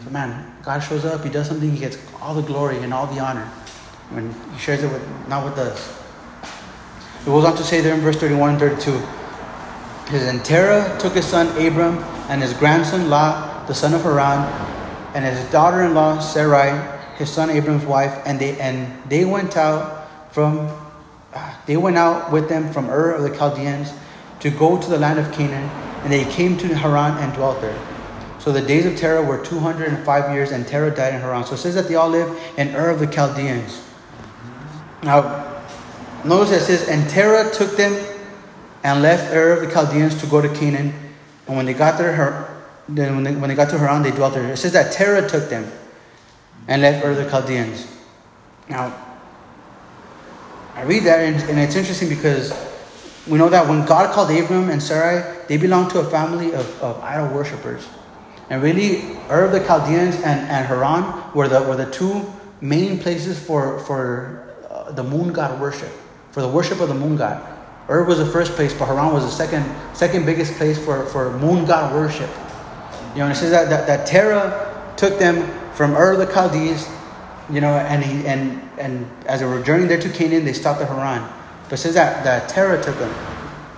Man, 0.09 0.55
God 0.63 0.79
shows 0.79 1.05
up, 1.05 1.23
He 1.23 1.29
does 1.29 1.47
something, 1.47 1.71
He 1.71 1.79
gets 1.79 1.97
all 2.21 2.33
the 2.33 2.41
glory 2.41 2.79
and 2.79 2.93
all 2.93 3.07
the 3.07 3.19
honor. 3.19 3.45
When 4.11 4.33
He 4.53 4.59
shares 4.59 4.83
it 4.83 4.91
with 4.91 5.27
not 5.27 5.45
with 5.45 5.57
us. 5.57 5.95
It 7.21 7.25
goes 7.25 7.45
on 7.45 7.55
to 7.57 7.63
say 7.63 7.81
there 7.81 7.93
in 7.93 7.99
verse 7.99 8.15
31 8.15 8.51
and 8.51 8.59
32. 8.59 8.91
His 10.09 10.27
and 10.27 10.43
Terah 10.43 10.97
took 10.99 11.13
his 11.13 11.25
son 11.25 11.49
Abram 11.63 11.97
and 12.29 12.41
his 12.41 12.53
grandson 12.53 13.09
Lot, 13.09 13.67
the 13.67 13.75
son 13.75 13.93
of 13.93 14.01
Haran, 14.01 14.39
and 15.13 15.23
his 15.23 15.43
daughter-in-law 15.51 16.19
Sarai, 16.19 16.97
his 17.17 17.29
son 17.29 17.49
Abram's 17.51 17.85
wife, 17.85 18.19
and 18.25 18.39
they 18.39 18.59
and 18.59 18.91
they 19.09 19.25
went 19.25 19.55
out 19.55 20.09
from 20.31 20.71
uh, 21.33 21.53
they 21.67 21.77
went 21.77 21.97
out 21.97 22.31
with 22.31 22.49
them 22.49 22.73
from 22.73 22.89
Ur 22.89 23.11
of 23.11 23.21
the 23.21 23.37
Chaldeans 23.37 23.93
to 24.39 24.49
go 24.49 24.81
to 24.81 24.89
the 24.89 24.97
land 24.97 25.19
of 25.19 25.31
Canaan, 25.31 25.69
and 26.03 26.11
they 26.11 26.25
came 26.25 26.57
to 26.57 26.73
Haran 26.73 27.17
and 27.17 27.31
dwelt 27.33 27.61
there. 27.61 27.77
So 28.39 28.53
the 28.53 28.61
days 28.61 28.85
of 28.85 28.95
Terah 28.95 29.21
were 29.21 29.43
205 29.43 30.33
years, 30.33 30.51
and 30.51 30.65
Terah 30.65 30.95
died 30.95 31.13
in 31.13 31.21
Haran. 31.21 31.45
So 31.45 31.55
it 31.55 31.57
says 31.57 31.75
that 31.75 31.87
they 31.89 31.95
all 31.95 32.09
lived 32.09 32.39
in 32.57 32.73
Ur 32.73 32.89
of 32.89 32.99
the 32.99 33.07
Chaldeans. 33.07 33.83
Now, 35.03 35.61
notice 36.23 36.51
it 36.51 36.61
says, 36.61 36.87
and 36.87 37.09
Terah 37.09 37.51
took 37.53 37.75
them 37.75 37.93
and 38.83 39.01
left 39.01 39.33
Ur 39.33 39.51
of 39.51 39.61
the 39.61 39.71
Chaldeans 39.71 40.19
to 40.21 40.27
go 40.27 40.41
to 40.41 40.47
Canaan. 40.55 40.93
And 41.47 41.57
when 41.57 41.65
they 41.65 41.73
got 41.73 41.97
there, 41.97 42.47
then 42.87 43.15
when 43.15 43.23
they, 43.23 43.35
when 43.35 43.49
they 43.49 43.55
got 43.55 43.69
to 43.71 43.77
Haran, 43.77 44.03
they 44.03 44.11
dwelt 44.11 44.33
there. 44.33 44.51
It 44.51 44.57
says 44.57 44.71
that 44.71 44.93
Terah 44.93 45.27
took 45.27 45.49
them 45.49 45.69
and 46.67 46.81
left 46.81 47.03
Ur 47.05 47.11
of 47.11 47.17
the 47.17 47.29
Chaldeans. 47.29 47.87
Now, 48.69 48.95
I 50.75 50.83
read 50.83 51.03
that, 51.03 51.19
and, 51.19 51.49
and 51.49 51.59
it's 51.59 51.75
interesting 51.75 52.07
because 52.07 52.53
we 53.27 53.37
know 53.37 53.49
that 53.49 53.67
when 53.67 53.85
God 53.85 54.13
called 54.13 54.31
Abram 54.31 54.69
and 54.69 54.81
Sarai, 54.81 55.45
they 55.49 55.57
belonged 55.57 55.89
to 55.91 55.99
a 55.99 56.05
family 56.05 56.53
of, 56.53 56.81
of 56.81 57.01
idol 57.01 57.27
worshippers. 57.35 57.85
And 58.49 58.63
really, 58.63 59.03
Ur 59.29 59.45
of 59.45 59.51
the 59.51 59.59
Chaldeans 59.59 60.15
and, 60.15 60.39
and 60.49 60.65
Haran 60.65 61.33
were 61.35 61.47
the, 61.47 61.61
were 61.61 61.75
the 61.75 61.89
two 61.91 62.25
main 62.61 62.97
places 62.97 63.39
for, 63.39 63.79
for 63.81 64.55
uh, 64.69 64.91
the 64.91 65.03
moon 65.03 65.31
god 65.31 65.61
worship, 65.61 65.91
for 66.31 66.41
the 66.41 66.47
worship 66.47 66.79
of 66.79 66.89
the 66.89 66.95
moon 66.95 67.15
god. 67.15 67.45
Ur 67.89 68.03
was 68.03 68.17
the 68.17 68.25
first 68.25 68.53
place, 68.53 68.73
but 68.73 68.85
Haran 68.85 69.13
was 69.13 69.23
the 69.23 69.31
second, 69.31 69.65
second 69.95 70.25
biggest 70.25 70.53
place 70.55 70.83
for, 70.83 71.05
for 71.07 71.37
moon 71.37 71.65
god 71.65 71.93
worship. 71.93 72.29
You 73.13 73.19
know, 73.19 73.25
and 73.25 73.33
it 73.33 73.35
says 73.35 73.51
that, 73.51 73.69
that, 73.69 73.87
that 73.87 74.07
Terah 74.07 74.93
took 74.97 75.19
them 75.19 75.47
from 75.73 75.95
Ur 75.95 76.13
of 76.13 76.19
the 76.19 76.31
Chaldees, 76.31 76.87
you 77.49 77.61
know, 77.61 77.73
and, 77.73 78.03
he, 78.03 78.27
and, 78.27 78.61
and 78.77 79.09
as 79.25 79.39
they 79.39 79.45
were 79.45 79.61
journeying 79.61 79.89
there 79.89 79.99
to 79.99 80.09
Canaan, 80.09 80.45
they 80.45 80.53
stopped 80.53 80.81
at 80.81 80.87
Haran. 80.87 81.27
But 81.63 81.73
it 81.73 81.77
says 81.77 81.93
that, 81.95 82.23
that 82.23 82.49
Terah 82.49 82.81
took 82.81 82.97
them. 82.97 83.13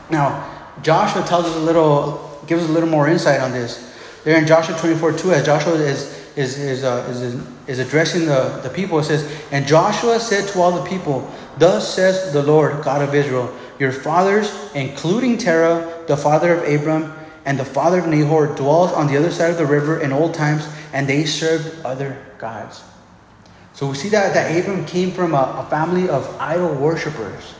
Now, 0.09 0.47
Joshua 0.81 1.23
tells 1.23 1.45
us 1.45 1.55
a 1.55 1.59
little, 1.59 2.39
gives 2.47 2.63
us 2.63 2.69
a 2.69 2.71
little 2.73 2.89
more 2.89 3.07
insight 3.07 3.39
on 3.39 3.51
this. 3.51 3.90
There 4.23 4.37
in 4.37 4.45
Joshua 4.45 4.77
24 4.77 5.13
2, 5.13 5.31
as 5.31 5.45
Joshua 5.45 5.73
is, 5.73 6.35
is, 6.35 6.59
is, 6.59 6.83
uh, 6.83 7.07
is, 7.09 7.41
is 7.67 7.79
addressing 7.79 8.25
the, 8.25 8.59
the 8.63 8.69
people, 8.69 8.99
it 8.99 9.05
says, 9.05 9.29
And 9.51 9.65
Joshua 9.65 10.19
said 10.19 10.47
to 10.49 10.59
all 10.59 10.71
the 10.71 10.87
people, 10.87 11.29
Thus 11.57 11.93
says 11.93 12.31
the 12.31 12.43
Lord 12.43 12.83
God 12.83 13.01
of 13.01 13.15
Israel, 13.15 13.55
Your 13.79 13.91
fathers, 13.91 14.53
including 14.75 15.37
Terah, 15.37 16.03
the 16.07 16.17
father 16.17 16.53
of 16.53 16.67
Abram, 16.67 17.13
and 17.45 17.57
the 17.57 17.65
father 17.65 17.99
of 17.99 18.07
Nahor, 18.07 18.47
dwelt 18.55 18.93
on 18.93 19.07
the 19.07 19.17
other 19.17 19.31
side 19.31 19.49
of 19.49 19.57
the 19.57 19.65
river 19.65 19.99
in 19.99 20.11
old 20.11 20.35
times, 20.35 20.67
and 20.93 21.09
they 21.09 21.25
served 21.25 21.83
other 21.83 22.23
gods. 22.37 22.83
So 23.73 23.87
we 23.87 23.95
see 23.95 24.09
that, 24.09 24.35
that 24.35 24.55
Abram 24.55 24.85
came 24.85 25.11
from 25.11 25.33
a, 25.33 25.65
a 25.65 25.69
family 25.71 26.07
of 26.07 26.29
idol 26.39 26.75
worshippers. 26.75 27.55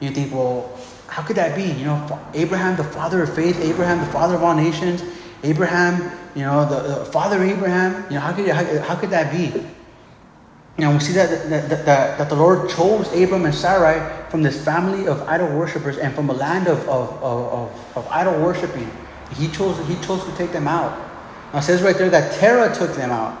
You 0.00 0.10
think, 0.10 0.32
well, 0.32 0.78
how 1.08 1.22
could 1.22 1.36
that 1.36 1.54
be? 1.54 1.64
You 1.64 1.84
know, 1.84 2.20
Abraham, 2.32 2.76
the 2.76 2.84
father 2.84 3.22
of 3.22 3.34
faith, 3.34 3.60
Abraham, 3.60 3.98
the 3.98 4.10
father 4.12 4.36
of 4.36 4.42
all 4.42 4.54
nations, 4.54 5.02
Abraham, 5.42 6.10
you 6.34 6.42
know, 6.42 6.68
the, 6.68 6.98
the 7.00 7.04
father 7.06 7.42
Abraham, 7.42 8.04
you 8.04 8.14
know, 8.14 8.20
how 8.20 8.32
could, 8.32 8.48
how, 8.48 8.80
how 8.80 8.96
could 8.96 9.10
that 9.10 9.32
be? 9.32 9.46
You 10.78 10.86
know, 10.86 10.92
we 10.92 11.00
see 11.00 11.12
that, 11.12 11.50
that, 11.50 11.68
that, 11.68 12.18
that, 12.18 12.28
the 12.28 12.36
Lord 12.36 12.70
chose 12.70 13.06
Abram 13.12 13.44
and 13.44 13.54
Sarai 13.54 14.28
from 14.30 14.42
this 14.42 14.62
family 14.64 15.06
of 15.08 15.20
idol 15.28 15.48
worshippers 15.48 15.98
and 15.98 16.14
from 16.14 16.30
a 16.30 16.32
land 16.32 16.68
of, 16.68 16.78
of, 16.88 17.10
of, 17.22 17.52
of, 17.52 17.96
of 17.96 18.08
idol 18.08 18.40
worshiping. 18.42 18.90
He 19.36 19.48
chose, 19.48 19.78
he 19.86 19.94
chose 19.96 20.24
to 20.24 20.32
take 20.36 20.52
them 20.52 20.66
out. 20.66 20.96
Now 21.52 21.58
it 21.58 21.62
says 21.62 21.82
right 21.82 21.96
there 21.96 22.10
that 22.10 22.32
Terah 22.38 22.74
took 22.74 22.94
them 22.94 23.10
out. 23.10 23.38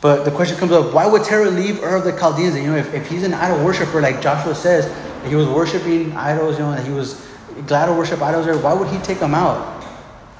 But 0.00 0.24
the 0.24 0.32
question 0.32 0.58
comes 0.58 0.72
up, 0.72 0.92
why 0.92 1.06
would 1.06 1.22
Terah 1.22 1.48
leave 1.48 1.82
Ur 1.82 1.96
of 1.96 2.04
the 2.04 2.12
Chaldeans? 2.12 2.56
You 2.56 2.66
know, 2.66 2.76
if, 2.76 2.92
if 2.92 3.08
he's 3.08 3.22
an 3.22 3.34
idol 3.34 3.64
worshiper, 3.64 4.00
like 4.00 4.20
Joshua 4.20 4.54
says, 4.54 4.92
he 5.28 5.36
was 5.36 5.46
worshiping 5.46 6.12
idols, 6.12 6.58
you 6.58 6.64
know, 6.64 6.72
that 6.72 6.84
he 6.84 6.92
was 6.92 7.26
glad 7.68 7.86
to 7.86 7.92
worship 7.92 8.20
idols 8.20 8.46
there, 8.46 8.58
why 8.58 8.74
would 8.74 8.88
he 8.88 8.98
take 8.98 9.20
them 9.20 9.34
out? 9.34 9.81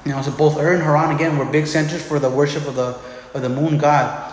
You 0.05 0.11
know, 0.11 0.21
so 0.21 0.31
both 0.31 0.57
Ur 0.57 0.73
and 0.73 0.83
Haran, 0.83 1.15
again, 1.15 1.37
were 1.37 1.45
big 1.45 1.67
centers 1.67 2.05
for 2.05 2.19
the 2.19 2.29
worship 2.29 2.67
of 2.67 2.75
the, 2.75 2.99
of 3.33 3.41
the 3.41 3.49
moon 3.49 3.77
god. 3.77 4.31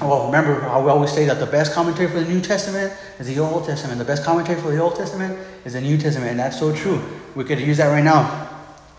Well, 0.00 0.26
remember 0.26 0.60
how 0.60 0.82
we 0.82 0.90
always 0.90 1.12
say 1.12 1.26
that 1.26 1.40
the 1.40 1.46
best 1.46 1.74
commentary 1.74 2.08
for 2.08 2.20
the 2.20 2.26
New 2.26 2.40
Testament 2.40 2.92
is 3.18 3.26
the 3.26 3.38
Old 3.38 3.66
Testament. 3.66 3.98
The 3.98 4.04
best 4.04 4.24
commentary 4.24 4.58
for 4.60 4.70
the 4.70 4.78
Old 4.78 4.96
Testament 4.96 5.38
is 5.64 5.74
the 5.74 5.80
New 5.80 5.98
Testament, 5.98 6.30
and 6.30 6.40
that's 6.40 6.58
so 6.58 6.74
true. 6.74 7.02
We 7.34 7.44
could 7.44 7.60
use 7.60 7.76
that 7.76 7.88
right 7.88 8.04
now. 8.04 8.48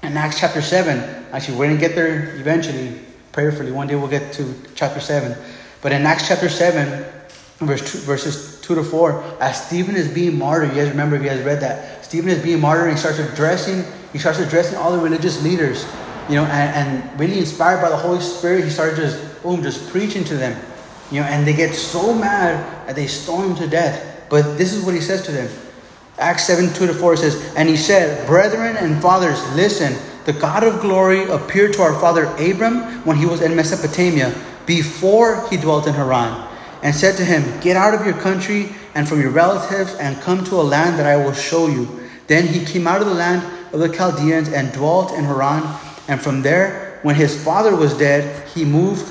In 0.04 0.16
Acts 0.16 0.40
chapter 0.40 0.62
7, 0.62 1.00
actually, 1.32 1.58
we're 1.58 1.70
to 1.70 1.78
get 1.78 1.96
there 1.96 2.36
eventually, 2.36 3.00
prayerfully. 3.32 3.72
One 3.72 3.88
day 3.88 3.96
we'll 3.96 4.10
get 4.10 4.34
to 4.34 4.54
chapter 4.76 5.00
7. 5.00 5.36
But 5.82 5.92
in 5.92 6.06
Acts 6.06 6.28
chapter 6.28 6.50
7, 6.50 7.04
verse 7.60 7.92
two, 7.92 7.98
verses 8.00 8.62
2 8.62 8.76
to 8.76 8.84
4, 8.84 9.24
as 9.40 9.66
Stephen 9.66 9.96
is 9.96 10.08
being 10.08 10.38
martyred, 10.38 10.70
you 10.70 10.76
guys 10.76 10.90
remember 10.90 11.16
if 11.16 11.24
you 11.24 11.30
guys 11.30 11.44
read 11.44 11.62
that, 11.62 12.06
Stephen 12.06 12.30
is 12.30 12.44
being 12.44 12.60
martyred 12.60 12.90
and 12.90 12.98
he 12.98 13.00
starts 13.00 13.20
addressing, 13.20 13.84
he 14.12 14.20
starts 14.20 14.40
addressing 14.40 14.78
all 14.78 14.92
the 14.92 15.00
religious 15.00 15.42
leaders, 15.44 15.86
you 16.32 16.38
know, 16.38 16.46
and, 16.46 16.90
and 16.90 17.20
really 17.20 17.40
inspired 17.40 17.82
by 17.82 17.90
the 17.90 17.98
Holy 17.98 18.22
Spirit, 18.22 18.64
he 18.64 18.70
started 18.70 18.96
just, 18.96 19.44
boom, 19.44 19.62
just 19.62 19.90
preaching 19.90 20.24
to 20.26 20.36
them. 20.36 20.60
You 21.12 21.20
know, 21.20 21.28
and 21.28 21.46
they 21.46 21.54
get 21.54 21.76
so 21.76 22.14
mad 22.14 22.88
that 22.88 22.96
they 22.96 23.08
stone 23.08 23.52
him 23.52 23.56
to 23.58 23.68
death. 23.68 24.28
But 24.30 24.58
this 24.58 24.74
is 24.74 24.84
what 24.86 24.96
he 24.96 25.02
says 25.02 25.24
to 25.24 25.32
them. 25.32 25.50
Acts 26.18 26.46
7 26.46 26.74
2 26.74 26.88
to 26.88 26.94
4 26.94 27.18
says, 27.18 27.54
And 27.56 27.68
he 27.68 27.76
said, 27.76 28.26
Brethren 28.26 28.78
and 28.78 29.02
fathers, 29.02 29.42
listen, 29.56 29.96
the 30.26 30.34
God 30.34 30.64
of 30.64 30.80
glory 30.80 31.24
appeared 31.30 31.74
to 31.74 31.82
our 31.82 32.00
father 32.00 32.26
Abram 32.38 33.04
when 33.06 33.18
he 33.18 33.26
was 33.26 33.42
in 33.42 33.56
Mesopotamia, 33.56 34.34
before 34.66 35.48
he 35.50 35.58
dwelt 35.58 35.88
in 35.88 35.94
Haran. 35.94 36.48
and 36.84 36.96
said 36.96 37.18
to 37.18 37.26
him, 37.26 37.60
Get 37.62 37.76
out 37.76 37.94
of 37.94 38.06
your 38.06 38.16
country 38.16 38.70
and 38.96 39.08
from 39.08 39.22
your 39.22 39.32
relatives 39.32 39.96
and 39.96 40.20
come 40.22 40.44
to 40.46 40.56
a 40.56 40.64
land 40.64 40.98
that 41.00 41.06
I 41.06 41.18
will 41.18 41.34
show 41.34 41.68
you. 41.68 41.88
Then 42.28 42.48
he 42.48 42.66
came 42.66 42.88
out 42.88 43.02
of 43.02 43.08
the 43.08 43.14
land 43.14 43.44
of 43.74 43.80
the 43.80 43.90
Chaldeans 43.90 44.50
and 44.50 44.72
dwelt 44.72 45.12
in 45.12 45.26
Haran. 45.26 45.64
And 46.12 46.22
from 46.22 46.42
there, 46.42 47.00
when 47.04 47.16
his 47.16 47.42
father 47.42 47.74
was 47.74 47.98
dead, 47.98 48.46
he 48.50 48.66
moved 48.66 49.10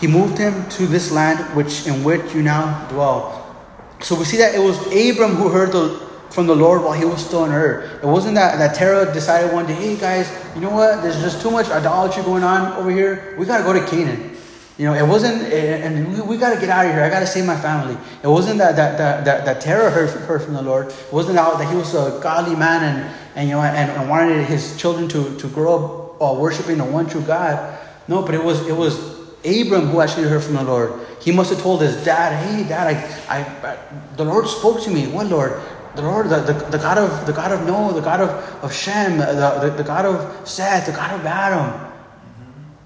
he 0.00 0.06
moved 0.06 0.38
him 0.38 0.66
to 0.70 0.86
this 0.86 1.12
land 1.12 1.38
which 1.54 1.86
in 1.86 2.02
which 2.02 2.34
you 2.34 2.42
now 2.42 2.88
dwell. 2.88 3.54
So 4.00 4.14
we 4.14 4.24
see 4.24 4.38
that 4.38 4.54
it 4.54 4.60
was 4.60 4.78
Abram 4.86 5.36
who 5.36 5.50
heard 5.50 5.72
the, 5.72 6.00
from 6.30 6.46
the 6.46 6.56
Lord 6.56 6.82
while 6.82 6.94
he 6.94 7.04
was 7.04 7.22
still 7.22 7.40
on 7.40 7.52
earth. 7.52 8.02
It 8.02 8.06
wasn't 8.06 8.36
that, 8.36 8.56
that 8.56 8.74
Terah 8.74 9.12
decided 9.12 9.52
one 9.52 9.66
day, 9.66 9.74
hey 9.74 9.96
guys, 9.96 10.32
you 10.54 10.62
know 10.62 10.70
what? 10.70 11.02
There's 11.02 11.20
just 11.20 11.42
too 11.42 11.50
much 11.50 11.68
idolatry 11.68 12.22
going 12.22 12.44
on 12.44 12.72
over 12.78 12.90
here. 12.90 13.34
We 13.38 13.44
got 13.44 13.58
to 13.58 13.64
go 13.64 13.74
to 13.74 13.84
Canaan. 13.84 14.38
You 14.78 14.86
know, 14.86 14.94
it 14.94 15.06
wasn't, 15.06 15.42
and 15.52 16.14
we, 16.14 16.22
we 16.22 16.36
got 16.38 16.54
to 16.54 16.60
get 16.60 16.70
out 16.70 16.86
of 16.86 16.92
here. 16.92 17.04
I 17.04 17.10
got 17.10 17.20
to 17.20 17.26
save 17.26 17.44
my 17.44 17.60
family. 17.60 17.98
It 18.22 18.28
wasn't 18.28 18.56
that 18.56 18.76
that 18.76 18.96
that 18.96 19.24
that, 19.26 19.44
that 19.44 19.60
Terah 19.60 19.90
heard, 19.90 20.08
heard 20.08 20.40
from 20.40 20.54
the 20.54 20.62
Lord. 20.62 20.86
It 20.86 21.12
wasn't 21.12 21.36
that, 21.36 21.58
that 21.58 21.68
he 21.70 21.76
was 21.76 21.94
a 21.94 22.18
godly 22.22 22.56
man 22.56 22.84
and 22.84 23.19
and 23.34 23.48
you 23.48 23.54
know 23.54 23.62
and, 23.62 23.90
and 23.90 24.08
wanted 24.08 24.44
his 24.46 24.76
children 24.76 25.08
to 25.08 25.36
to 25.38 25.48
grow 25.48 25.74
up 25.74 26.22
uh, 26.22 26.38
worshiping 26.38 26.78
the 26.78 26.84
one 26.84 27.08
true 27.08 27.22
God. 27.22 27.78
No, 28.08 28.22
but 28.22 28.34
it 28.34 28.42
was 28.42 28.66
it 28.66 28.76
was 28.76 28.98
Abram 29.44 29.86
who 29.86 30.00
actually 30.00 30.28
heard 30.28 30.42
from 30.42 30.54
the 30.54 30.64
Lord. 30.64 30.92
He 31.20 31.32
must 31.32 31.50
have 31.50 31.60
told 31.60 31.82
his 31.82 32.04
dad, 32.04 32.32
"Hey, 32.44 32.68
Dad, 32.68 32.86
I, 33.28 33.38
I, 33.38 33.68
I 33.68 33.78
the 34.16 34.24
Lord 34.24 34.48
spoke 34.48 34.82
to 34.82 34.90
me. 34.90 35.06
What 35.06 35.26
Lord? 35.26 35.60
The 35.96 36.02
Lord, 36.02 36.28
the, 36.28 36.38
the, 36.40 36.52
the, 36.52 36.78
God 36.78 36.98
of 36.98 37.26
the 37.26 37.32
God 37.32 37.50
of 37.50 37.66
Noah, 37.66 37.92
the 37.92 38.00
God 38.00 38.20
of, 38.20 38.30
of 38.62 38.72
Shem, 38.72 39.18
the, 39.18 39.26
the, 39.26 39.74
the 39.76 39.82
God 39.82 40.04
of 40.06 40.48
Seth, 40.48 40.86
the 40.86 40.92
God 40.92 41.18
of 41.18 41.26
Adam." 41.26 41.88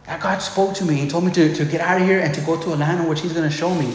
That 0.07 0.21
God 0.21 0.39
spoke 0.39 0.75
to 0.75 0.85
me. 0.85 0.97
He 0.97 1.09
told 1.09 1.25
me 1.25 1.33
to, 1.33 1.55
to 1.55 1.65
get 1.65 1.81
out 1.81 2.01
of 2.01 2.07
here 2.07 2.21
and 2.21 2.35
to 2.35 2.41
go 2.43 2.61
to 2.61 2.75
a 2.75 2.77
land 2.77 3.01
in 3.01 3.09
which 3.09 3.23
He's 3.23 3.33
going 3.33 3.49
to 3.49 3.55
show 3.55 3.75
me. 3.75 3.95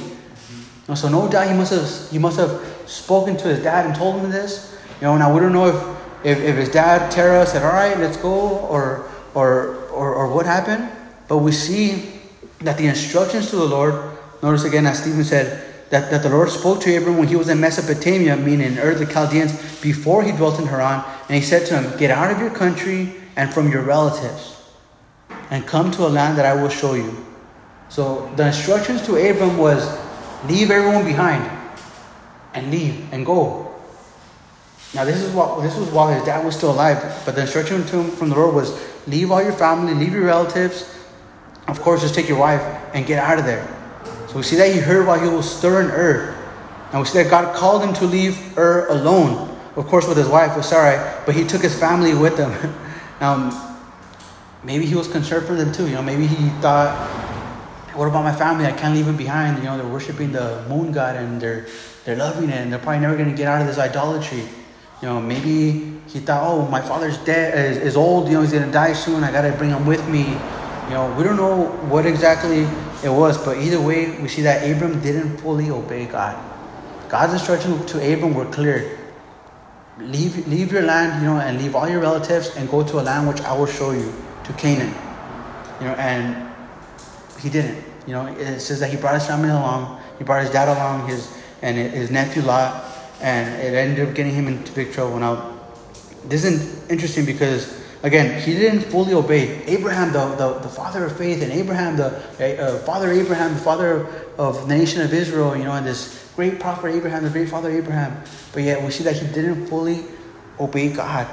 So 0.96 1.08
no 1.08 1.30
doubt 1.30 1.48
he 1.48 1.54
must 1.54 1.72
have 1.72 2.12
he 2.12 2.18
must 2.18 2.38
have 2.38 2.66
spoken 2.88 3.38
to 3.38 3.48
his 3.48 3.62
dad 3.62 3.86
and 3.86 3.96
told 3.96 4.22
him 4.22 4.32
this. 4.32 4.76
You 5.00 5.08
know, 5.08 5.18
now 5.18 5.34
we 5.34 5.40
don't 5.40 5.54
know 5.54 5.68
if, 5.68 5.99
if, 6.24 6.40
if 6.40 6.56
his 6.56 6.70
dad 6.70 7.12
Terah 7.12 7.46
said, 7.46 7.64
"All 7.64 7.74
right, 7.74 7.98
let's 7.98 8.18
go," 8.18 8.60
or 8.70 9.10
or 9.34 9.76
or, 9.92 10.14
or 10.14 10.34
what 10.34 10.46
happened. 10.46 10.90
But 11.28 11.40
we 11.40 11.52
see 11.52 12.14
that 12.60 12.78
the 12.78 12.88
instructions 12.88 13.50
to 13.52 13.56
the 13.56 13.66
Lord. 13.66 14.18
Notice 14.42 14.64
again, 14.64 14.86
as 14.86 15.02
Stephen 15.02 15.24
said, 15.24 15.66
that, 15.90 16.10
that 16.12 16.24
the 16.24 16.30
Lord 16.30 16.50
spoke 16.50 16.80
to 16.82 16.96
Abram 16.96 17.18
when 17.18 17.28
he 17.28 17.36
was 17.36 17.50
in 17.50 17.60
Mesopotamia, 17.60 18.38
meaning 18.38 18.74
in 18.74 18.80
Ur 18.80 18.94
the 18.96 19.06
Chaldeans, 19.06 19.52
before 19.82 20.24
he 20.24 20.32
dwelt 20.32 20.60
in 20.60 20.68
Haran, 20.68 21.04
and 21.28 21.36
he 21.36 21.42
said 21.42 21.66
to 21.68 21.80
him, 21.80 21.98
"Get 21.98 22.10
out 22.10 22.32
of 22.32 22.40
your 22.40 22.52
country 22.52 23.16
and 23.36 23.54
from 23.54 23.72
your 23.72 23.82
relatives." 23.82 24.60
and 25.50 25.66
come 25.66 25.92
to 25.92 26.06
a 26.06 26.10
land 26.10 26.38
that 26.38 26.46
I 26.46 26.54
will 26.54 26.70
show 26.70 26.94
you. 26.94 27.26
So 27.90 28.32
the 28.36 28.48
instructions 28.48 29.06
to 29.08 29.16
Abram 29.16 29.58
was 29.58 29.98
leave 30.48 30.70
everyone 30.72 31.06
behind 31.06 31.50
and 32.54 32.70
leave 32.72 33.12
and 33.12 33.26
go. 33.26 33.69
Now 34.94 35.06
this 35.06 35.22
is 35.22 35.32
what 35.34 35.62
this 35.62 35.78
was 35.78 35.90
while 35.90 36.08
his 36.08 36.24
dad 36.24 36.44
was 36.44 36.56
still 36.56 36.72
alive, 36.72 37.22
but 37.26 37.36
the 37.36 37.42
instruction 37.42 37.86
to 37.86 38.02
him 38.02 38.12
from 38.12 38.30
the 38.30 38.36
Lord 38.36 38.56
was 38.56 38.80
leave 39.08 39.32
all 39.32 39.42
your 39.42 39.54
family, 39.54 39.94
leave 39.94 40.14
your 40.14 40.26
relatives, 40.26 40.96
of 41.68 41.80
course 41.82 42.02
just 42.02 42.16
take 42.16 42.28
your 42.28 42.40
wife 42.40 42.62
and 42.94 43.06
get 43.06 43.20
out 43.20 43.38
of 43.38 43.46
there. 43.46 43.68
So 44.30 44.38
we 44.38 44.44
see 44.44 44.56
that 44.58 44.74
he 44.74 44.80
heard 44.80 45.06
while 45.06 45.20
he 45.20 45.28
was 45.28 45.50
stirring 45.50 45.90
Ur. 45.90 46.36
And 46.92 47.00
we 47.02 47.06
see 47.06 47.22
that 47.22 47.30
God 47.30 47.56
called 47.56 47.84
him 47.84 47.94
to 47.96 48.06
leave 48.06 48.58
Ur 48.58 48.88
alone. 48.88 49.58
Of 49.76 49.86
course 49.88 50.08
with 50.08 50.18
his 50.18 50.28
wife 50.28 50.58
was 50.58 50.68
Sarai, 50.68 50.98
but 51.26 51.36
he 51.36 51.44
took 51.46 51.62
his 51.62 51.78
family 51.78 52.16
with 52.16 52.38
him. 52.38 52.52
um, 53.22 53.78
maybe 54.64 54.86
he 54.86 54.96
was 54.96 55.08
concerned 55.08 55.46
for 55.46 55.54
them 55.54 55.72
too. 55.72 55.88
You 55.88 55.96
know, 55.96 56.02
maybe 56.02 56.26
he 56.26 56.50
thought, 56.62 56.96
what 57.96 58.08
about 58.08 58.24
my 58.24 58.36
family? 58.36 58.66
I 58.66 58.72
can't 58.72 58.96
leave 58.96 59.06
them 59.06 59.18
behind. 59.18 59.58
You 59.58 59.66
know, 59.66 59.78
they're 59.78 59.88
worshiping 59.88 60.32
the 60.32 60.66
moon 60.70 60.92
god 60.92 61.16
and 61.16 61.40
they're 61.42 61.68
they're 62.06 62.16
loving 62.16 62.50
it 62.50 62.56
and 62.56 62.72
they're 62.72 62.80
probably 62.80 63.02
never 63.02 63.16
going 63.16 63.30
to 63.30 63.36
get 63.36 63.48
out 63.48 63.62
of 63.62 63.68
this 63.68 63.78
idolatry. 63.78 64.48
You 65.02 65.08
know, 65.08 65.22
maybe 65.22 66.00
he 66.08 66.20
thought, 66.20 66.44
oh, 66.44 66.68
my 66.68 66.82
father's 66.82 67.18
dead, 67.20 67.58
is, 67.72 67.78
is 67.78 67.96
old. 67.96 68.28
You 68.28 68.36
know, 68.36 68.42
he's 68.42 68.52
going 68.52 68.66
to 68.66 68.72
die 68.72 68.94
soon. 68.94 69.24
I 69.24 69.32
got 69.32 69.44
to 69.44 69.52
bring 69.54 69.70
him 69.70 69.86
with 69.86 70.08
me. 70.10 70.24
You 70.90 70.96
know, 70.96 71.16
we 71.18 71.24
don't 71.24 71.38
know 71.38 71.68
what 71.88 72.06
exactly 72.06 72.68
it 73.04 73.10
was, 73.10 73.38
but 73.38 73.58
either 73.58 73.80
way, 73.80 74.20
we 74.20 74.28
see 74.28 74.42
that 74.42 74.70
Abram 74.70 75.00
didn't 75.02 75.38
fully 75.38 75.70
obey 75.70 76.06
God. 76.06 76.36
God's 77.08 77.34
instructions 77.34 77.90
to 77.92 78.14
Abram 78.14 78.34
were 78.34 78.46
clear. 78.46 78.98
Leave, 80.00 80.48
leave 80.48 80.72
your 80.72 80.82
land, 80.82 81.22
you 81.22 81.30
know, 81.30 81.40
and 81.40 81.62
leave 81.62 81.76
all 81.76 81.88
your 81.88 82.02
relatives 82.02 82.56
and 82.56 82.70
go 82.70 82.84
to 82.84 83.00
a 83.00 83.04
land 83.04 83.28
which 83.28 83.42
I 83.42 83.54
will 83.58 83.68
show 83.68 83.92
you 83.92 84.14
to 84.44 84.54
Canaan. 84.54 84.94
You 85.80 85.88
know, 85.88 85.94
and 85.94 86.52
he 87.40 87.50
didn't. 87.50 87.84
You 88.06 88.14
know, 88.14 88.26
it 88.28 88.60
says 88.60 88.80
that 88.80 88.90
he 88.90 88.98
brought 88.98 89.14
his 89.14 89.28
family 89.28 89.50
along. 89.50 90.02
He 90.18 90.24
brought 90.24 90.42
his 90.42 90.50
dad 90.50 90.68
along, 90.68 91.08
his 91.08 91.38
and 91.62 91.78
his 91.78 92.10
nephew 92.10 92.42
Lot, 92.42 92.89
and 93.22 93.62
it 93.62 93.74
ended 93.74 94.08
up 94.08 94.16
getting 94.16 94.34
him 94.34 94.48
into 94.48 94.72
big 94.74 94.92
trouble. 94.92 95.20
Now, 95.20 95.60
this 96.26 96.46
is 96.46 96.88
interesting 96.90 97.26
because 97.26 97.80
again, 98.04 98.42
he 98.42 98.54
didn't 98.54 98.82
fully 98.82 99.14
obey 99.14 99.64
Abraham, 99.66 100.12
the, 100.14 100.36
the, 100.36 100.60
the 100.60 100.70
father 100.70 101.06
of 101.06 101.18
faith, 101.18 101.42
and 101.42 101.52
Abraham, 101.52 101.98
the 101.98 102.08
uh, 102.40 102.80
father 102.80 103.12
Abraham, 103.12 103.54
the 103.54 103.60
father 103.60 104.08
of 104.38 104.68
the 104.68 104.76
nation 104.76 105.02
of 105.02 105.14
Israel. 105.14 105.56
You 105.56 105.66
know, 105.66 105.74
and 105.74 105.86
this 105.86 106.32
great 106.36 106.60
prophet 106.60 106.94
Abraham, 106.94 107.24
the 107.24 107.30
great 107.30 107.50
father 107.50 107.70
Abraham. 107.70 108.22
But 108.54 108.64
yet, 108.64 108.84
we 108.84 108.92
see 108.92 109.04
that 109.04 109.16
he 109.16 109.28
didn't 109.28 109.68
fully 109.68 110.06
obey 110.60 110.90
God. 110.90 111.28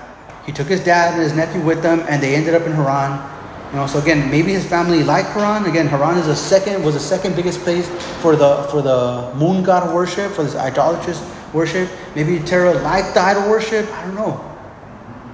He 0.45 0.53
took 0.53 0.69
his 0.69 0.85
dad 0.85 1.15
and 1.15 1.23
his 1.23 1.35
nephew 1.35 1.61
with 1.61 1.83
them, 1.83 2.05
and 2.09 2.23
they 2.23 2.35
ended 2.35 2.55
up 2.55 2.63
in 2.63 2.73
Haran. 2.73 3.35
You 3.71 3.79
know, 3.79 3.87
so 3.89 3.99
again, 3.99 4.31
maybe 4.31 4.53
his 4.53 4.65
family 4.65 5.03
liked 5.03 5.31
Haran. 5.31 5.67
Again, 5.67 5.89
Haran 5.89 6.19
is 6.19 6.29
a 6.29 6.37
second 6.37 6.85
was 6.85 6.95
the 6.95 7.01
second 7.01 7.35
biggest 7.35 7.61
place 7.61 7.89
for 8.23 8.37
the 8.37 8.63
for 8.71 8.81
the 8.81 9.33
moon 9.35 9.65
god 9.65 9.93
worship, 9.93 10.33
for 10.33 10.45
this 10.45 10.55
idolatrous 10.55 11.21
worship. 11.57 11.89
Maybe 12.15 12.39
Terah 12.39 12.75
liked 12.75 13.15
the 13.15 13.21
idol 13.21 13.49
worship. 13.51 13.91
I 13.91 14.05
don't 14.05 14.15
know. 14.15 14.57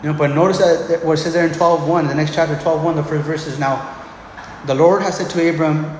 You 0.02 0.12
know, 0.12 0.18
but 0.18 0.34
notice 0.34 0.58
that 0.58 1.04
what 1.04 1.14
it 1.14 1.22
says 1.22 1.32
there 1.34 1.46
in 1.46 1.52
12.1, 1.52 2.08
the 2.08 2.14
next 2.14 2.34
chapter 2.34 2.54
12.1, 2.56 2.96
the 2.96 3.04
first 3.04 3.24
verse 3.24 3.46
is 3.46 3.58
now, 3.58 3.76
the 4.66 4.74
Lord 4.74 5.02
has 5.02 5.18
said 5.18 5.30
to 5.30 5.48
Abram, 5.48 5.98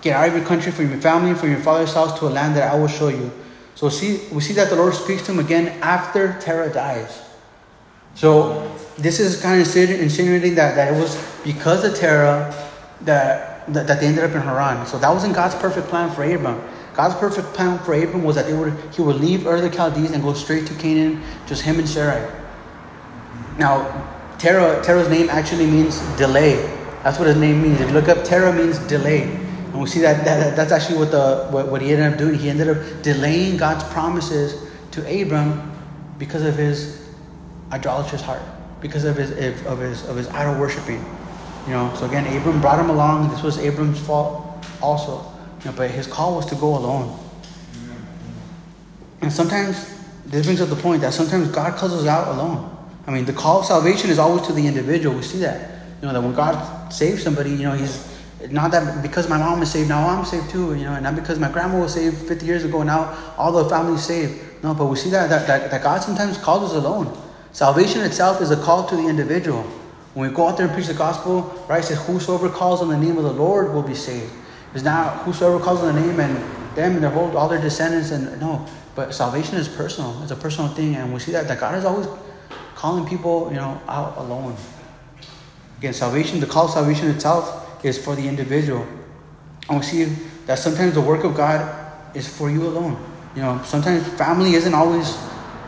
get 0.00 0.16
out 0.16 0.28
of 0.28 0.34
your 0.34 0.44
country, 0.44 0.72
from 0.72 0.90
your 0.90 1.00
family, 1.00 1.34
from 1.34 1.50
your 1.50 1.60
father's 1.60 1.92
house 1.92 2.18
to 2.18 2.26
a 2.26 2.28
land 2.28 2.56
that 2.56 2.72
I 2.72 2.78
will 2.78 2.88
show 2.88 3.08
you. 3.08 3.30
So 3.74 3.88
see, 3.88 4.26
we 4.32 4.40
see 4.40 4.54
that 4.54 4.70
the 4.70 4.76
Lord 4.76 4.94
speaks 4.94 5.22
to 5.26 5.32
him 5.32 5.38
again 5.38 5.68
after 5.82 6.38
Terah 6.40 6.72
dies. 6.72 7.22
So 8.14 8.74
this 8.96 9.20
is 9.20 9.40
kind 9.40 9.60
of 9.60 9.76
insinuating 9.76 10.54
that, 10.54 10.74
that 10.74 10.94
it 10.94 11.00
was 11.00 11.22
because 11.44 11.84
of 11.84 11.94
Terah 11.94 12.54
that, 13.02 13.66
that, 13.72 13.86
that 13.86 14.00
they 14.00 14.06
ended 14.06 14.24
up 14.24 14.30
in 14.30 14.40
Haran. 14.40 14.86
So 14.86 14.98
that 14.98 15.10
wasn't 15.10 15.34
God's 15.34 15.54
perfect 15.54 15.88
plan 15.88 16.10
for 16.10 16.24
Abram. 16.24 16.62
God's 16.96 17.14
perfect 17.16 17.52
plan 17.54 17.78
for 17.80 17.92
Abram 17.92 18.24
was 18.24 18.36
that 18.36 18.50
would 18.50 18.72
he 18.94 19.02
would 19.02 19.16
leave 19.16 19.46
Ur 19.46 19.60
the 19.60 19.70
Chaldees 19.70 20.12
and 20.12 20.22
go 20.22 20.32
straight 20.32 20.66
to 20.66 20.74
Canaan, 20.74 21.22
just 21.46 21.62
him 21.62 21.78
and 21.78 21.88
Sarai. 21.88 22.26
Now, 23.58 23.84
Terah 24.38 24.82
Terah's 24.82 25.08
name 25.08 25.28
actually 25.28 25.66
means 25.66 26.00
delay. 26.16 26.56
That's 27.02 27.18
what 27.18 27.28
his 27.28 27.36
name 27.36 27.62
means. 27.62 27.80
If 27.80 27.88
you 27.88 27.94
look 27.94 28.08
up, 28.08 28.24
Terah 28.24 28.52
means 28.52 28.78
delay. 28.88 29.22
And 29.22 29.80
we 29.80 29.86
see 29.86 30.00
that, 30.00 30.24
that 30.24 30.56
that's 30.56 30.72
actually 30.72 30.98
what 30.98 31.10
the 31.10 31.48
what, 31.50 31.68
what 31.68 31.82
he 31.82 31.92
ended 31.92 32.12
up 32.12 32.18
doing. 32.18 32.38
He 32.38 32.48
ended 32.48 32.68
up 32.68 33.02
delaying 33.02 33.58
God's 33.58 33.84
promises 33.92 34.70
to 34.92 35.00
Abram 35.22 35.72
because 36.18 36.42
of 36.42 36.56
his 36.56 37.06
idolatrous 37.70 38.22
heart 38.22 38.42
because 38.80 39.04
of 39.04 39.16
his 39.16 39.30
of 39.66 39.78
his 39.78 40.04
of 40.08 40.16
his 40.16 40.28
idol 40.28 40.58
worshiping. 40.58 41.04
You 41.66 41.72
know, 41.72 41.94
so 41.94 42.06
again, 42.06 42.24
Abram 42.36 42.60
brought 42.60 42.78
him 42.78 42.90
along. 42.90 43.30
This 43.30 43.42
was 43.42 43.58
Abram's 43.58 43.98
fault 43.98 44.64
also. 44.80 45.32
But 45.74 45.90
his 45.90 46.06
call 46.06 46.36
was 46.36 46.46
to 46.46 46.54
go 46.54 46.76
alone. 46.76 47.18
And 49.22 49.32
sometimes 49.32 49.92
this 50.26 50.44
brings 50.44 50.60
up 50.60 50.68
the 50.68 50.76
point 50.76 51.00
that 51.02 51.14
sometimes 51.14 51.48
God 51.48 51.76
calls 51.76 51.92
us 51.92 52.06
out 52.06 52.28
alone. 52.28 52.76
I 53.06 53.12
mean, 53.12 53.24
the 53.24 53.32
call 53.32 53.60
of 53.60 53.66
salvation 53.66 54.10
is 54.10 54.18
always 54.18 54.46
to 54.46 54.52
the 54.52 54.66
individual. 54.66 55.16
We 55.16 55.22
see 55.22 55.38
that. 55.38 55.70
You 56.00 56.08
know, 56.08 56.12
that 56.12 56.22
when 56.22 56.34
God 56.34 56.92
saves 56.92 57.22
somebody, 57.22 57.50
you 57.50 57.62
know, 57.62 57.72
he's 57.72 58.16
not 58.50 58.70
that 58.72 59.02
because 59.02 59.28
my 59.28 59.38
mom 59.38 59.62
is 59.62 59.70
saved, 59.70 59.88
now 59.88 60.06
I'm 60.08 60.24
saved 60.24 60.50
too, 60.50 60.74
you 60.74 60.84
know, 60.84 60.92
and 60.92 61.02
not 61.02 61.14
because 61.14 61.38
my 61.38 61.50
grandma 61.50 61.80
was 61.80 61.94
saved 61.94 62.18
50 62.28 62.44
years 62.44 62.64
ago, 62.64 62.82
now 62.82 63.34
all 63.38 63.52
the 63.52 63.68
family's 63.68 64.04
saved. 64.04 64.62
No, 64.62 64.74
but 64.74 64.86
we 64.86 64.96
see 64.96 65.10
that, 65.10 65.30
that, 65.30 65.46
that, 65.46 65.70
that 65.70 65.82
God 65.82 66.02
sometimes 66.02 66.36
calls 66.38 66.70
us 66.70 66.76
alone. 66.76 67.16
Salvation 67.52 68.02
itself 68.02 68.42
is 68.42 68.50
a 68.50 68.56
call 68.56 68.86
to 68.88 68.96
the 68.96 69.08
individual. 69.08 69.62
When 70.14 70.28
we 70.28 70.34
go 70.34 70.48
out 70.48 70.56
there 70.56 70.66
and 70.66 70.74
preach 70.74 70.88
the 70.88 70.94
gospel, 70.94 71.42
right, 71.68 71.82
it 71.82 71.86
says, 71.86 72.04
Whosoever 72.06 72.48
calls 72.48 72.82
on 72.82 72.88
the 72.88 72.96
name 72.96 73.16
of 73.16 73.24
the 73.24 73.32
Lord 73.32 73.72
will 73.72 73.82
be 73.82 73.94
saved. 73.94 74.32
It's 74.76 74.84
not 74.84 75.22
whosoever 75.24 75.58
calls 75.58 75.80
on 75.80 75.94
the 75.94 76.00
name 76.02 76.20
and 76.20 76.36
them 76.76 76.96
and 76.96 77.02
their 77.02 77.08
whole 77.08 77.34
all 77.34 77.48
their 77.48 77.58
descendants 77.58 78.10
and 78.10 78.38
no. 78.38 78.66
But 78.94 79.14
salvation 79.14 79.56
is 79.56 79.68
personal. 79.68 80.22
It's 80.22 80.32
a 80.32 80.36
personal 80.36 80.68
thing, 80.68 80.96
and 80.96 81.14
we 81.14 81.18
see 81.18 81.32
that 81.32 81.48
that 81.48 81.58
God 81.58 81.78
is 81.78 81.86
always 81.86 82.06
calling 82.74 83.08
people, 83.08 83.48
you 83.48 83.56
know, 83.56 83.80
out 83.88 84.18
alone. 84.18 84.54
Again, 85.78 85.94
salvation, 85.94 86.40
the 86.40 86.46
call 86.46 86.66
of 86.66 86.72
salvation 86.72 87.08
itself 87.08 87.82
is 87.86 87.96
for 87.96 88.14
the 88.14 88.28
individual. 88.28 88.86
And 89.70 89.78
we 89.78 89.82
see 89.82 90.04
that 90.44 90.58
sometimes 90.58 90.92
the 90.92 91.00
work 91.00 91.24
of 91.24 91.34
God 91.34 91.64
is 92.14 92.28
for 92.28 92.50
you 92.50 92.66
alone. 92.66 93.02
You 93.34 93.40
know, 93.40 93.62
sometimes 93.64 94.06
family 94.18 94.56
isn't 94.56 94.74
always 94.74 95.16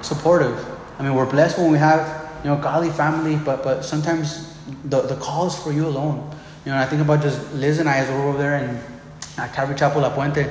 supportive. 0.03 0.55
I 0.99 1.03
mean, 1.03 1.15
we're 1.15 1.31
blessed 1.31 1.57
when 1.57 1.73
we 1.73 1.79
have, 1.79 2.31
you 2.45 2.51
know, 2.51 2.59
godly 2.59 2.91
family, 2.91 3.37
but 3.37 3.65
but 3.65 3.87
sometimes 3.87 4.55
the, 4.85 5.01
the 5.01 5.17
call 5.17 5.47
is 5.47 5.57
for 5.57 5.73
you 5.73 5.87
alone. 5.87 6.31
You 6.67 6.73
know, 6.73 6.79
I 6.79 6.85
think 6.85 7.01
about 7.01 7.23
just 7.23 7.55
Liz 7.55 7.79
and 7.79 7.89
I 7.89 7.97
as 7.97 8.11
we 8.11 8.17
were 8.17 8.29
over 8.29 8.37
there 8.37 8.59
in 8.63 8.98
at 9.39 9.55
Calvary 9.55 9.77
Chapel 9.77 10.03
La 10.03 10.15
Puente, 10.15 10.45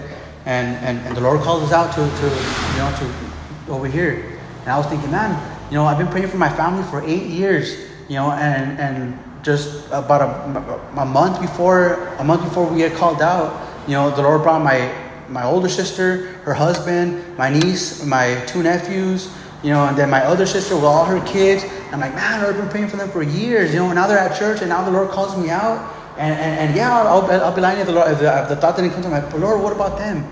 and, 0.45 0.77
and, 0.77 1.05
and 1.05 1.15
the 1.15 1.21
Lord 1.21 1.41
called 1.41 1.63
us 1.63 1.71
out 1.71 1.91
to, 1.93 2.01
to, 2.01 2.27
you 2.71 2.79
know, 2.79 2.95
to 2.99 3.71
over 3.71 3.87
here. 3.87 4.39
And 4.61 4.69
I 4.69 4.77
was 4.77 4.87
thinking, 4.87 5.11
man, 5.11 5.35
you 5.69 5.75
know, 5.75 5.85
I've 5.85 5.97
been 5.97 6.07
praying 6.07 6.27
for 6.29 6.37
my 6.37 6.49
family 6.49 6.83
for 6.83 7.01
eight 7.05 7.23
years, 7.23 7.77
you 8.07 8.15
know, 8.15 8.31
and, 8.31 8.79
and 8.79 9.19
just 9.43 9.87
about 9.91 10.21
a, 10.21 11.01
a 11.01 11.05
month 11.05 11.41
before, 11.41 12.15
a 12.17 12.23
month 12.23 12.43
before 12.43 12.65
we 12.65 12.77
get 12.77 12.93
called 12.93 13.21
out, 13.21 13.67
you 13.87 13.93
know, 13.93 14.09
the 14.09 14.21
Lord 14.21 14.43
brought 14.43 14.63
my, 14.63 14.93
my 15.29 15.43
older 15.43 15.69
sister, 15.69 16.27
her 16.43 16.53
husband, 16.53 17.37
my 17.37 17.49
niece, 17.49 18.05
my 18.05 18.43
two 18.45 18.63
nephews, 18.63 19.29
you 19.63 19.71
know, 19.71 19.85
and 19.85 19.97
then 19.97 20.09
my 20.09 20.23
other 20.23 20.45
sister 20.45 20.75
with 20.75 20.85
all 20.85 21.05
her 21.05 21.25
kids. 21.25 21.65
I'm 21.91 21.99
like, 21.99 22.13
man, 22.13 22.45
I've 22.45 22.55
been 22.55 22.69
praying 22.69 22.87
for 22.87 22.97
them 22.97 23.09
for 23.09 23.23
years, 23.23 23.73
you 23.73 23.79
know, 23.79 23.87
and 23.87 23.95
now 23.95 24.07
they're 24.07 24.19
at 24.19 24.37
church, 24.37 24.61
and 24.61 24.69
now 24.69 24.83
the 24.83 24.91
Lord 24.91 25.09
calls 25.09 25.37
me 25.37 25.49
out. 25.49 25.93
And, 26.17 26.33
and, 26.33 26.59
and 26.59 26.75
yeah, 26.75 26.97
I'll, 26.97 27.29
I'll, 27.29 27.55
be 27.55 27.61
lying 27.61 27.79
if 27.79 27.85
the, 27.85 27.93
Lord, 27.93 28.11
if 28.11 28.19
the, 28.19 28.41
if 28.41 28.49
the 28.49 28.55
thought 28.55 28.75
didn't 28.75 28.91
come 28.91 29.03
to 29.03 29.09
my, 29.09 29.27
Lord, 29.35 29.61
what 29.61 29.73
about 29.73 29.97
them? 29.99 30.25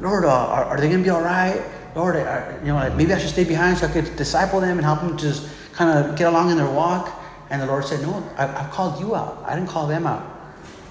Lord, 0.00 0.24
uh, 0.24 0.28
are, 0.28 0.64
are 0.64 0.80
they 0.80 0.88
going 0.88 0.98
to 0.98 1.04
be 1.04 1.10
all 1.10 1.22
right? 1.22 1.62
Lord, 1.94 2.16
uh, 2.16 2.54
you 2.60 2.68
know, 2.68 2.74
like 2.74 2.96
maybe 2.96 3.12
I 3.12 3.18
should 3.18 3.30
stay 3.30 3.44
behind 3.44 3.78
so 3.78 3.86
I 3.86 3.92
could 3.92 4.16
disciple 4.16 4.60
them 4.60 4.78
and 4.78 4.84
help 4.84 5.00
them 5.00 5.16
just 5.16 5.48
kind 5.74 5.96
of 5.96 6.16
get 6.16 6.26
along 6.26 6.50
in 6.50 6.56
their 6.56 6.70
walk. 6.70 7.20
And 7.50 7.62
the 7.62 7.66
Lord 7.66 7.84
said, 7.84 8.00
No, 8.02 8.28
I, 8.36 8.46
have 8.46 8.70
called 8.70 8.98
you 9.00 9.14
out. 9.14 9.44
I 9.46 9.54
didn't 9.54 9.68
call 9.68 9.86
them 9.86 10.06
out. 10.06 10.22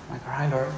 I'm 0.07 0.13
like, 0.13 0.27
All 0.27 0.33
right, 0.33 0.51
Lord. 0.51 0.73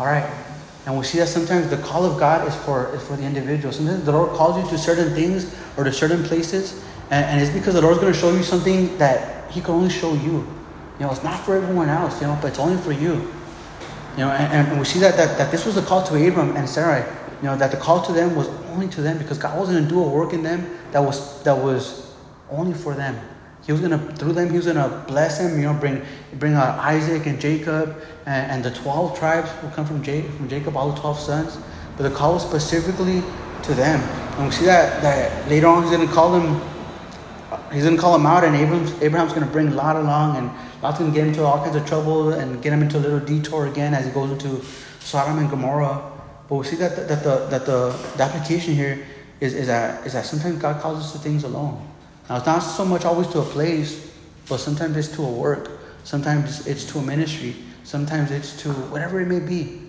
All 0.00 0.06
right. 0.06 0.44
And 0.86 0.98
we 0.98 1.04
see 1.04 1.18
that 1.18 1.28
sometimes 1.28 1.68
the 1.68 1.78
call 1.78 2.04
of 2.04 2.18
God 2.18 2.46
is 2.46 2.54
for, 2.54 2.94
is 2.94 3.06
for 3.06 3.16
the 3.16 3.24
individual. 3.24 3.72
Sometimes 3.72 4.04
the 4.04 4.12
Lord 4.12 4.36
calls 4.36 4.62
you 4.62 4.68
to 4.70 4.78
certain 4.78 5.14
things 5.14 5.54
or 5.76 5.84
to 5.84 5.92
certain 5.92 6.22
places, 6.24 6.84
and, 7.10 7.24
and 7.24 7.40
it's 7.40 7.50
because 7.50 7.74
the 7.74 7.80
Lord's 7.80 8.00
going 8.00 8.12
to 8.12 8.18
show 8.18 8.34
you 8.34 8.42
something 8.42 8.96
that 8.98 9.50
He 9.50 9.60
can 9.60 9.74
only 9.74 9.90
show 9.90 10.14
you. 10.14 10.46
You 10.98 11.06
know, 11.06 11.12
it's 11.12 11.24
not 11.24 11.44
for 11.44 11.56
everyone 11.56 11.88
else, 11.88 12.20
you 12.20 12.26
know, 12.26 12.38
but 12.40 12.48
it's 12.48 12.58
only 12.58 12.80
for 12.80 12.92
you. 12.92 13.14
You 14.12 14.20
know, 14.20 14.30
and, 14.30 14.68
and 14.68 14.78
we 14.78 14.84
see 14.84 15.00
that, 15.00 15.16
that, 15.16 15.38
that 15.38 15.50
this 15.50 15.66
was 15.66 15.74
the 15.74 15.82
call 15.82 16.04
to 16.04 16.28
Abram 16.28 16.56
and 16.56 16.68
Sarai. 16.68 17.04
You 17.42 17.48
know, 17.48 17.56
that 17.56 17.72
the 17.72 17.76
call 17.76 18.00
to 18.02 18.12
them 18.12 18.36
was 18.36 18.48
only 18.70 18.88
to 18.88 19.02
them 19.02 19.18
because 19.18 19.38
God 19.38 19.58
was 19.58 19.68
going 19.68 19.82
to 19.82 19.88
do 19.88 20.02
a 20.02 20.08
work 20.08 20.32
in 20.32 20.42
them 20.42 20.78
that 20.92 21.00
was 21.00 21.42
that 21.42 21.58
was 21.58 22.14
only 22.50 22.74
for 22.74 22.94
them. 22.94 23.18
He 23.66 23.72
was 23.72 23.80
gonna 23.80 23.98
through 24.16 24.34
them. 24.34 24.50
He 24.50 24.56
was 24.56 24.66
gonna 24.66 25.04
bless 25.08 25.38
them. 25.38 25.58
You 25.58 25.66
know, 25.66 25.74
bring 25.74 26.02
bring 26.34 26.54
uh, 26.54 26.78
Isaac 26.80 27.26
and 27.26 27.40
Jacob 27.40 28.00
and, 28.26 28.52
and 28.52 28.64
the 28.64 28.70
twelve 28.70 29.18
tribes 29.18 29.50
will 29.62 29.70
come 29.70 29.86
from, 29.86 30.02
J, 30.02 30.22
from 30.22 30.48
Jacob, 30.48 30.76
all 30.76 30.92
the 30.92 31.00
twelve 31.00 31.18
sons. 31.18 31.58
But 31.96 32.04
the 32.04 32.14
call 32.14 32.34
was 32.34 32.46
specifically 32.46 33.22
to 33.62 33.74
them, 33.74 34.00
and 34.38 34.46
we 34.46 34.52
see 34.52 34.66
that 34.66 35.02
that 35.02 35.48
later 35.48 35.66
on 35.66 35.82
he's 35.82 35.92
gonna 35.92 36.12
call 36.12 36.32
them. 36.32 36.60
He's 37.72 37.84
gonna 37.84 37.96
call 37.96 38.14
him 38.14 38.26
out, 38.26 38.44
and 38.44 38.54
Abraham's, 38.54 38.92
Abraham's 39.02 39.32
gonna 39.32 39.46
bring 39.46 39.74
Lot 39.74 39.96
along, 39.96 40.36
and 40.36 40.50
Lot's 40.82 40.98
gonna 40.98 41.12
get 41.12 41.22
him 41.22 41.28
into 41.28 41.42
all 41.42 41.62
kinds 41.62 41.76
of 41.76 41.86
trouble 41.86 42.32
and 42.32 42.62
get 42.62 42.72
him 42.72 42.82
into 42.82 42.98
a 42.98 43.00
little 43.00 43.20
detour 43.20 43.66
again 43.66 43.94
as 43.94 44.04
he 44.04 44.12
goes 44.12 44.30
into 44.30 44.64
Sodom 45.00 45.38
and 45.38 45.50
Gomorrah. 45.50 46.12
But 46.48 46.56
we 46.56 46.64
see 46.64 46.76
that 46.76 46.96
the, 46.96 47.02
that 47.02 47.24
the 47.24 47.46
that 47.46 47.66
the, 47.66 47.90
the 48.16 48.22
application 48.22 48.74
here 48.74 49.06
is, 49.40 49.54
is 49.54 49.66
that 49.68 50.06
is 50.06 50.12
that 50.12 50.26
sometimes 50.26 50.60
God 50.60 50.80
calls 50.80 50.98
us 50.98 51.12
to 51.12 51.18
things 51.18 51.44
alone. 51.44 51.86
Now, 52.28 52.36
it's 52.36 52.46
not 52.46 52.60
so 52.60 52.84
much 52.84 53.04
always 53.04 53.28
to 53.28 53.40
a 53.40 53.44
place, 53.44 54.12
but 54.48 54.58
sometimes 54.58 54.96
it's 54.96 55.08
to 55.16 55.22
a 55.22 55.30
work. 55.30 55.70
Sometimes 56.04 56.66
it's 56.66 56.84
to 56.92 56.98
a 56.98 57.02
ministry. 57.02 57.56
Sometimes 57.82 58.30
it's 58.30 58.60
to 58.62 58.72
whatever 58.72 59.20
it 59.20 59.26
may 59.26 59.40
be. 59.40 59.80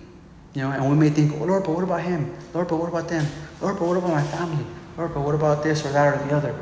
You 0.53 0.61
know, 0.61 0.71
and 0.71 0.89
we 0.89 0.95
may 0.95 1.09
think, 1.09 1.33
oh, 1.33 1.45
Lord, 1.45 1.63
but 1.63 1.71
what 1.71 1.83
about 1.83 2.01
him? 2.01 2.33
Lord, 2.53 2.69
but 2.69 2.77
what 2.77 2.87
about 2.87 3.09
them? 3.09 3.25
Lord, 3.61 3.77
but 3.77 3.87
what 3.87 3.97
about 3.97 4.11
my 4.11 4.23
family? 4.23 4.65
Lord, 4.97 5.13
but 5.13 5.21
what 5.21 5.35
about 5.35 5.63
this 5.63 5.85
or 5.85 5.91
that 5.91 6.15
or 6.15 6.25
the 6.25 6.33
other? 6.33 6.55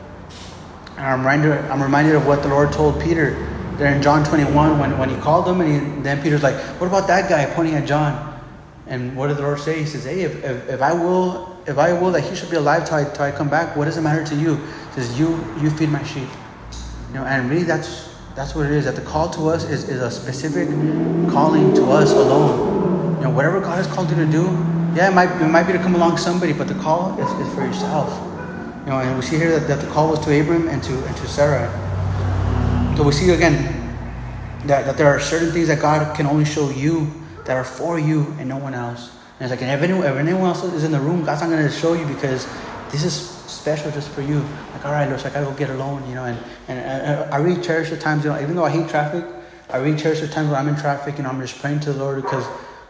And 0.98 1.06
I'm 1.06 1.20
reminded, 1.20 1.52
I'm 1.72 1.82
reminded 1.82 2.16
of 2.16 2.28
what 2.28 2.44
the 2.44 2.50
Lord 2.50 2.72
told 2.72 3.02
Peter 3.02 3.32
there 3.78 3.94
in 3.94 4.02
John 4.02 4.24
21 4.24 4.80
when, 4.80 4.98
when 4.98 5.10
he 5.10 5.16
called 5.18 5.48
him, 5.48 5.62
and 5.62 5.72
he, 5.72 6.02
then 6.02 6.22
Peter's 6.22 6.44
like, 6.44 6.56
what 6.80 6.88
about 6.88 7.08
that 7.08 7.30
guy 7.30 7.46
pointing 7.54 7.76
at 7.76 7.88
John? 7.88 8.30
And 8.86 9.16
what 9.16 9.28
did 9.28 9.38
the 9.38 9.42
Lord 9.42 9.60
say? 9.60 9.80
He 9.80 9.86
says, 9.86 10.04
hey, 10.04 10.22
if, 10.22 10.44
if, 10.44 10.70
if 10.70 10.82
I 10.82 10.94
will 10.94 11.54
if 11.66 11.78
I 11.78 11.94
will 11.94 12.12
that 12.12 12.22
he 12.22 12.36
should 12.36 12.50
be 12.50 12.58
alive 12.58 12.86
till 12.86 12.98
I, 12.98 13.04
till 13.06 13.24
I 13.24 13.32
come 13.32 13.50
back, 13.50 13.76
what 13.76 13.86
does 13.86 13.98
it 13.98 14.02
matter 14.02 14.24
to 14.26 14.36
you? 14.36 14.56
He 14.56 15.02
says, 15.02 15.20
you, 15.20 15.30
you 15.62 15.70
feed 15.70 15.90
my 15.90 16.04
sheep. 16.04 16.28
You 17.10 17.16
know, 17.16 17.26
and 17.26 17.50
really 17.50 17.64
that's, 17.64 18.14
that's 18.36 18.56
what 18.56 18.66
it 18.66 18.72
is, 18.72 18.86
that 18.86 18.96
the 18.96 19.02
call 19.02 19.30
to 19.32 19.48
us 19.50 19.64
is, 19.70 19.88
is 19.88 20.02
a 20.02 20.12
specific 20.12 20.68
calling 21.32 21.74
to 21.76 21.86
us 21.86 22.12
alone. 22.12 23.16
You 23.18 23.24
know, 23.24 23.30
whatever 23.30 23.60
God 23.60 23.78
has 23.78 23.88
called 23.88 24.10
you 24.10 24.16
to 24.18 24.26
do, 24.26 24.44
yeah, 24.96 25.10
it 25.10 25.16
might, 25.16 25.30
it 25.42 25.48
might 25.48 25.64
be 25.64 25.74
to 25.74 25.80
come 25.80 25.96
along 25.96 26.18
somebody, 26.18 26.54
but 26.54 26.68
the 26.68 26.76
call 26.76 27.18
is, 27.20 27.48
is 27.48 27.54
for 27.54 27.66
yourself. 27.66 28.12
You 28.84 28.90
know, 28.90 29.00
and 29.00 29.16
we 29.16 29.22
see 29.22 29.38
here 29.38 29.58
that, 29.58 29.68
that 29.70 29.80
the 29.80 29.90
call 29.92 30.10
was 30.10 30.20
to 30.26 30.42
Abram 30.42 30.68
and 30.68 30.84
to, 30.84 31.06
and 31.06 31.16
to 31.16 31.28
Sarah. 31.28 31.72
So 32.98 33.04
we 33.04 33.14
see 33.14 33.30
again 33.30 33.54
that, 34.66 34.86
that 34.86 34.98
there 34.98 35.08
are 35.08 35.22
certain 35.22 35.52
things 35.52 35.70
that 35.70 35.82
God 35.82 36.16
can 36.18 36.28
only 36.28 36.44
show 36.44 36.70
you 36.70 37.10
that 37.46 37.56
are 37.56 37.64
for 37.64 37.98
you 37.98 38.36
and 38.40 38.50
no 38.50 38.58
one 38.58 38.74
else. 38.74 39.10
And 39.40 39.50
it's 39.50 39.62
like, 39.62 39.68
if 39.68 39.82
anyone, 39.82 40.06
if 40.06 40.18
anyone 40.18 40.44
else 40.44 40.66
is 40.66 40.84
in 40.84 40.92
the 40.92 41.00
room, 41.00 41.24
God's 41.24 41.42
not 41.42 41.50
going 41.50 41.64
to 41.64 41.72
show 41.72 41.94
you 41.94 42.06
because 42.08 42.46
this 42.92 43.06
is 43.06 43.14
special 43.14 43.90
just 43.92 44.10
for 44.10 44.22
you. 44.22 44.40
Like, 44.74 44.86
all 44.86 44.92
right, 44.92 45.08
Lord, 45.08 45.22
so 45.22 45.30
I 45.30 45.34
got 45.34 45.40
to 45.40 45.46
go 45.46 45.54
get 45.54 45.70
alone, 45.70 46.06
you 46.10 46.16
know. 46.16 46.26
And, 46.26 46.38
and 46.68 47.20
I, 47.32 47.38
I 47.38 47.38
really 47.38 47.62
cherish 47.62 47.90
the 47.90 47.98
times, 47.98 48.26
you 48.26 48.32
know, 48.32 48.42
even 48.42 48.56
though 48.58 48.66
I 48.66 48.70
hate 48.70 48.90
traffic, 48.90 49.24
I 49.70 49.78
really 49.78 49.98
cherish 49.98 50.20
the 50.20 50.28
times 50.28 50.50
when 50.50 50.58
I'm 50.60 50.68
in 50.68 50.76
traffic, 50.76 51.20
and 51.20 51.28
I'm 51.28 51.40
just 51.40 51.60
praying 51.60 51.80
to 51.82 51.94
the 51.94 52.00
Lord 52.00 52.22
because 52.22 52.46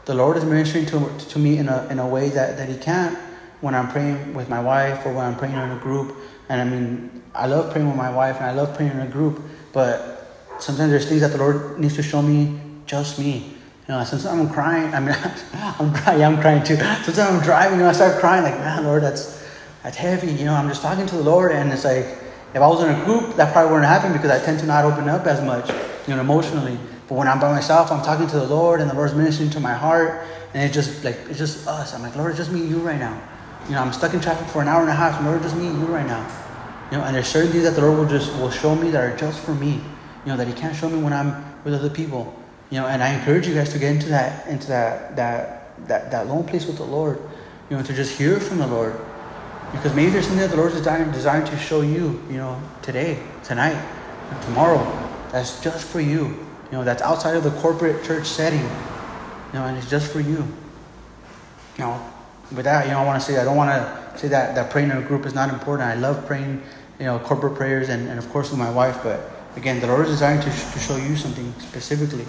the 0.05 0.15
Lord 0.15 0.37
is 0.37 0.43
ministering 0.43 0.87
to, 0.87 1.17
to 1.29 1.39
me 1.39 1.59
in 1.59 1.69
a, 1.69 1.87
in 1.91 1.99
a 1.99 2.07
way 2.07 2.29
that, 2.29 2.57
that 2.57 2.67
He 2.67 2.77
can't 2.77 3.17
when 3.63 3.73
I'm 3.73 3.87
praying 3.87 4.33
with 4.33 4.49
my 4.49 4.59
wife 4.59 5.05
or 5.05 5.13
when 5.13 5.25
I'm 5.25 5.37
praying 5.37 5.53
in 5.53 5.71
a 5.71 5.79
group. 5.79 6.17
And 6.49 6.59
I 6.61 6.65
mean, 6.65 7.23
I 7.33 7.47
love 7.47 7.71
praying 7.71 7.87
with 7.87 7.95
my 7.95 8.13
wife 8.13 8.35
and 8.35 8.45
I 8.45 8.51
love 8.51 8.75
praying 8.75 8.91
in 8.91 8.99
a 8.99 9.07
group, 9.07 9.41
but 9.71 10.27
sometimes 10.59 10.91
there's 10.91 11.07
things 11.07 11.21
that 11.21 11.31
the 11.31 11.37
Lord 11.37 11.79
needs 11.79 11.95
to 11.95 12.03
show 12.03 12.21
me 12.21 12.59
just 12.85 13.17
me. 13.17 13.55
You 13.87 13.95
know, 13.95 14.03
sometimes 14.03 14.25
I'm 14.25 14.49
crying. 14.49 14.93
I 14.93 14.99
mean, 14.99 15.15
I'm 15.53 15.93
crying. 15.93 16.23
I'm 16.25 16.41
crying 16.41 16.61
too. 16.61 16.75
Sometimes 16.75 17.19
I'm 17.19 17.41
driving 17.41 17.79
and 17.79 17.87
I 17.87 17.93
start 17.93 18.19
crying. 18.19 18.43
Like, 18.43 18.57
man, 18.57 18.83
Lord, 18.83 19.01
that's 19.01 19.41
that's 19.81 19.95
heavy. 19.95 20.33
You 20.33 20.43
know, 20.43 20.55
I'm 20.55 20.67
just 20.67 20.81
talking 20.81 21.05
to 21.05 21.15
the 21.15 21.23
Lord, 21.23 21.53
and 21.53 21.71
it's 21.71 21.85
like, 21.85 22.05
if 22.53 22.57
I 22.57 22.67
was 22.67 22.83
in 22.83 22.89
a 22.93 23.05
group, 23.05 23.37
that 23.37 23.53
probably 23.53 23.71
wouldn't 23.71 23.87
happen 23.87 24.11
because 24.11 24.29
I 24.29 24.43
tend 24.43 24.59
to 24.59 24.65
not 24.65 24.83
open 24.83 25.07
up 25.07 25.25
as 25.25 25.41
much, 25.41 25.69
you 26.05 26.15
know, 26.15 26.19
emotionally. 26.19 26.77
But 27.07 27.15
when 27.15 27.29
I'm 27.29 27.39
by 27.39 27.49
myself, 27.49 27.93
I'm 27.93 28.03
talking 28.03 28.27
to 28.27 28.39
the 28.39 28.47
Lord, 28.47 28.81
and 28.81 28.91
the 28.91 28.95
Lord's 28.95 29.13
ministering 29.13 29.51
to 29.51 29.61
my 29.61 29.73
heart, 29.73 30.27
and 30.53 30.63
it's 30.63 30.73
just 30.73 31.05
like 31.05 31.15
it's 31.29 31.39
just 31.39 31.65
us. 31.65 31.93
I'm 31.93 32.01
like, 32.01 32.17
Lord, 32.17 32.31
it's 32.31 32.39
just 32.39 32.51
me 32.51 32.59
and 32.59 32.69
you 32.69 32.79
right 32.79 32.99
now. 32.99 33.21
You 33.67 33.75
know, 33.75 33.81
I'm 33.81 33.93
stuck 33.93 34.13
in 34.13 34.19
traffic 34.19 34.47
for 34.47 34.61
an 34.61 34.67
hour 34.67 34.81
and 34.81 34.89
a 34.89 34.93
half, 34.93 35.17
and 35.17 35.27
Lord, 35.27 35.41
just 35.41 35.55
me 35.55 35.67
and 35.67 35.79
you 35.79 35.85
right 35.85 36.05
now. 36.05 36.27
You 36.91 36.97
know, 36.97 37.05
and 37.05 37.15
there's 37.15 37.27
certain 37.27 37.51
things 37.51 37.63
that 37.63 37.75
the 37.75 37.81
Lord 37.81 37.97
will 37.97 38.07
just 38.07 38.31
will 38.33 38.51
show 38.51 38.75
me 38.75 38.91
that 38.91 39.01
are 39.01 39.15
just 39.17 39.39
for 39.39 39.55
me. 39.55 39.81
You 40.25 40.31
know, 40.31 40.37
that 40.37 40.47
He 40.47 40.53
can't 40.53 40.75
show 40.75 40.89
me 40.89 41.01
when 41.01 41.13
I'm 41.13 41.43
with 41.63 41.73
other 41.73 41.89
people. 41.89 42.37
You 42.69 42.81
know, 42.81 42.87
and 42.87 43.01
I 43.01 43.13
encourage 43.13 43.47
you 43.47 43.53
guys 43.53 43.71
to 43.73 43.79
get 43.79 43.91
into 43.95 44.09
that 44.09 44.47
into 44.47 44.67
that 44.67 45.15
that 45.15 45.87
that, 45.87 46.11
that 46.11 46.27
lone 46.27 46.45
place 46.45 46.65
with 46.65 46.77
the 46.77 46.83
Lord. 46.83 47.19
You 47.69 47.77
know, 47.77 47.83
to 47.83 47.93
just 47.93 48.17
hear 48.17 48.39
from 48.39 48.57
the 48.57 48.67
Lord. 48.67 48.99
Because 49.71 49.95
maybe 49.95 50.11
there's 50.11 50.25
something 50.25 50.41
that 50.41 50.51
the 50.51 50.57
Lord's 50.57 50.75
designed, 50.75 51.11
designed 51.13 51.47
to 51.47 51.57
show 51.57 51.81
you, 51.81 52.21
you 52.29 52.37
know, 52.37 52.61
today, 52.83 53.23
tonight, 53.43 53.81
tomorrow. 54.43 54.83
That's 55.31 55.59
just 55.61 55.87
for 55.87 55.99
you. 55.99 56.25
You 56.25 56.79
know, 56.79 56.83
that's 56.83 57.01
outside 57.01 57.35
of 57.35 57.43
the 57.43 57.49
corporate 57.59 58.03
church 58.03 58.27
setting. 58.27 58.61
You 58.61 59.59
know, 59.59 59.65
and 59.65 59.77
it's 59.77 59.89
just 59.89 60.11
for 60.11 60.19
you. 60.19 60.45
You 61.77 61.85
know, 61.85 62.12
with 62.51 62.65
that, 62.65 62.85
you 62.85 62.91
know, 62.91 62.99
I 62.99 63.05
want 63.05 63.21
to 63.21 63.25
say 63.25 63.39
I 63.39 63.43
don't 63.43 63.57
want 63.57 63.71
to 63.71 64.19
say 64.19 64.27
that, 64.27 64.55
that 64.55 64.69
praying 64.69 64.91
in 64.91 64.97
a 64.97 65.01
group 65.01 65.25
is 65.25 65.33
not 65.33 65.49
important. 65.49 65.89
I 65.89 65.95
love 65.95 66.25
praying, 66.25 66.61
you 66.99 67.05
know, 67.05 67.19
corporate 67.19 67.55
prayers 67.55 67.89
and, 67.89 68.07
and 68.07 68.19
of 68.19 68.29
course 68.29 68.51
with 68.51 68.59
my 68.59 68.69
wife, 68.69 68.99
but 69.03 69.31
again, 69.55 69.79
the 69.79 69.87
Lord 69.87 70.05
is 70.05 70.11
designed 70.11 70.41
to, 70.43 70.49
to 70.49 70.79
show 70.79 70.97
you 70.97 71.15
something 71.15 71.53
specifically. 71.59 72.25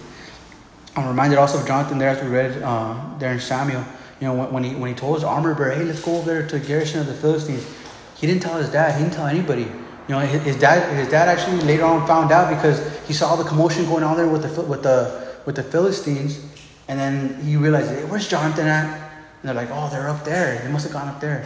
I'm 0.97 1.09
reminded 1.09 1.39
also 1.39 1.61
of 1.61 1.67
Jonathan 1.67 1.99
there 1.99 2.11
as 2.11 2.23
we 2.23 2.29
read 2.29 2.62
uh, 2.62 3.19
there 3.19 3.33
in 3.33 3.41
Samuel. 3.41 3.85
You 4.21 4.29
know, 4.29 4.35
when, 4.35 4.53
when, 4.53 4.65
he 4.65 4.75
when 4.77 4.91
he 4.91 4.95
told 4.95 5.17
his 5.17 5.25
armor 5.25 5.55
bearer, 5.55 5.73
"Hey, 5.73 5.85
let's 5.85 6.01
go 6.01 6.17
over 6.17 6.27
there 6.27 6.47
to 6.47 6.61
garrison 6.61 7.01
of 7.01 7.07
the 7.07 7.15
Philistines," 7.15 7.67
he 8.15 8.27
didn't 8.27 8.43
tell 8.43 8.57
his 8.59 8.71
dad. 8.71 8.97
He 8.97 9.03
didn't 9.03 9.15
tell 9.15 9.27
anybody. 9.27 9.62
You 9.62 10.15
know, 10.15 10.21
his, 10.21 10.43
his 10.43 10.57
dad 10.57 10.97
his 10.97 11.09
dad 11.09 11.29
actually 11.29 11.61
later 11.62 11.85
on 11.85 12.07
found 12.07 12.31
out 12.31 12.55
because 12.55 12.81
he 13.09 13.12
saw 13.12 13.35
the 13.35 13.45
commotion 13.45 13.87
going 13.87 14.05
on 14.05 14.17
there 14.17 14.29
with 14.29 14.43
the 14.43 14.62
with 14.62 14.85
the 14.85 15.35
with 15.47 15.57
the 15.57 15.65
Philistines, 15.65 16.45
and 16.87 16.99
then 16.99 17.43
he 17.43 17.57
realized, 17.57 17.91
hey, 17.91 18.05
"Where's 18.05 18.29
Jonathan 18.29 18.69
at?" 18.69 19.04
And 19.45 19.49
they're 19.49 19.55
like, 19.55 19.69
"Oh, 19.71 19.91
they're 19.93 20.09
up 20.09 20.25
there. 20.25 20.59
They 20.65 20.73
must 20.73 20.85
have 20.85 20.95
gone 20.95 21.07
up 21.07 21.21
there." 21.21 21.45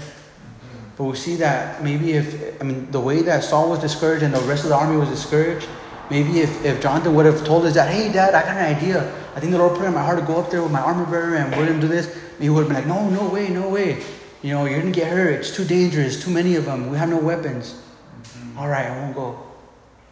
But 0.97 1.05
we 1.05 1.17
see 1.17 1.35
that 1.37 1.83
maybe 1.83 2.13
if 2.13 2.61
I 2.61 2.65
mean 2.65 2.89
the 2.93 3.01
way 3.01 3.23
that 3.23 3.43
Saul 3.43 3.71
was 3.71 3.81
discouraged 3.81 4.23
and 4.23 4.33
the 4.33 4.41
rest 4.47 4.63
of 4.63 4.71
the 4.71 4.77
army 4.77 4.97
was 4.97 5.09
discouraged, 5.09 5.67
maybe 6.09 6.39
if, 6.39 6.65
if 6.65 6.81
Jonathan 6.81 7.17
would 7.17 7.27
have 7.27 7.45
told 7.45 7.67
us 7.67 7.75
that, 7.75 7.91
"Hey, 7.91 8.13
Dad, 8.13 8.35
I 8.35 8.43
got 8.43 8.57
an 8.57 8.77
idea. 8.77 9.13
I 9.35 9.41
think 9.41 9.53
the 9.53 9.59
Lord 9.59 9.77
put 9.77 9.87
in 9.87 9.95
my 9.95 10.03
heart 10.03 10.19
to 10.19 10.25
go 10.25 10.41
up 10.41 10.51
there 10.51 10.63
with 10.63 10.73
my 10.73 10.81
armor 10.81 11.07
bearer 11.07 11.37
and 11.37 11.55
we're 11.57 11.67
going 11.67 11.81
to 11.81 11.87
do 11.87 11.93
this. 11.93 12.13
he 12.41 12.49
would 12.49 12.67
have 12.67 12.69
been 12.69 12.77
like, 12.77 12.87
no, 12.87 13.09
no 13.09 13.29
way, 13.33 13.49
no 13.49 13.69
way. 13.69 14.03
You 14.43 14.55
know, 14.55 14.65
you're 14.65 14.81
going 14.81 14.93
to 14.93 15.01
get 15.01 15.13
hurt. 15.13 15.35
It's 15.35 15.55
too 15.55 15.65
dangerous. 15.65 16.21
Too 16.21 16.33
many 16.33 16.57
of 16.57 16.65
them. 16.65 16.91
We 16.91 16.97
have 16.97 17.09
no 17.09 17.19
weapons. 17.19 17.81
Mm-hmm. 18.23 18.59
All 18.59 18.67
right, 18.67 18.87
I 18.87 18.99
won't 18.99 19.15
go. 19.15 19.39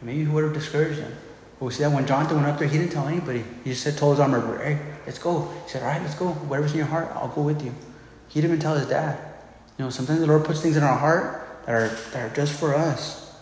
Maybe 0.01 0.25
he 0.25 0.31
would 0.31 0.45
have 0.45 0.53
discouraged 0.53 1.01
them. 1.01 1.13
But 1.59 1.67
we 1.67 1.73
see 1.73 1.83
that 1.85 1.91
when 1.91 2.07
Jonathan 2.07 2.37
went 2.37 2.49
up 2.49 2.59
there, 2.59 2.69
he 2.69 2.79
didn't 2.79 2.93
tell 2.93 3.09
anybody. 3.09 3.45
He 3.65 3.71
just 3.71 3.83
said, 3.83 3.97
told 3.97 4.15
his 4.17 4.21
armor 4.21 4.59
hey, 4.59 4.79
let's 5.07 5.19
go. 5.19 5.49
He 5.65 5.71
said, 5.71 5.83
all 5.83 5.89
right, 5.89 6.03
let's 6.03 6.15
go. 6.15 6.29
Whatever's 6.29 6.73
in 6.73 6.79
your 6.79 6.87
heart, 6.87 7.09
I'll 7.15 7.29
go 7.29 7.43
with 7.43 7.65
you. 7.65 7.75
He 8.29 8.41
didn't 8.41 8.53
even 8.53 8.61
tell 8.61 8.75
his 8.75 8.89
dad. 8.89 9.19
You 9.79 9.85
know, 9.85 9.91
sometimes 9.91 10.21
the 10.21 10.27
Lord 10.27 10.45
puts 10.45 10.61
things 10.61 10.77
in 10.77 10.83
our 10.83 10.97
heart 10.97 11.65
that 11.67 11.75
are, 11.75 11.89
that 12.13 12.31
are 12.31 12.35
just 12.35 12.59
for 12.59 12.75
us. 12.75 13.35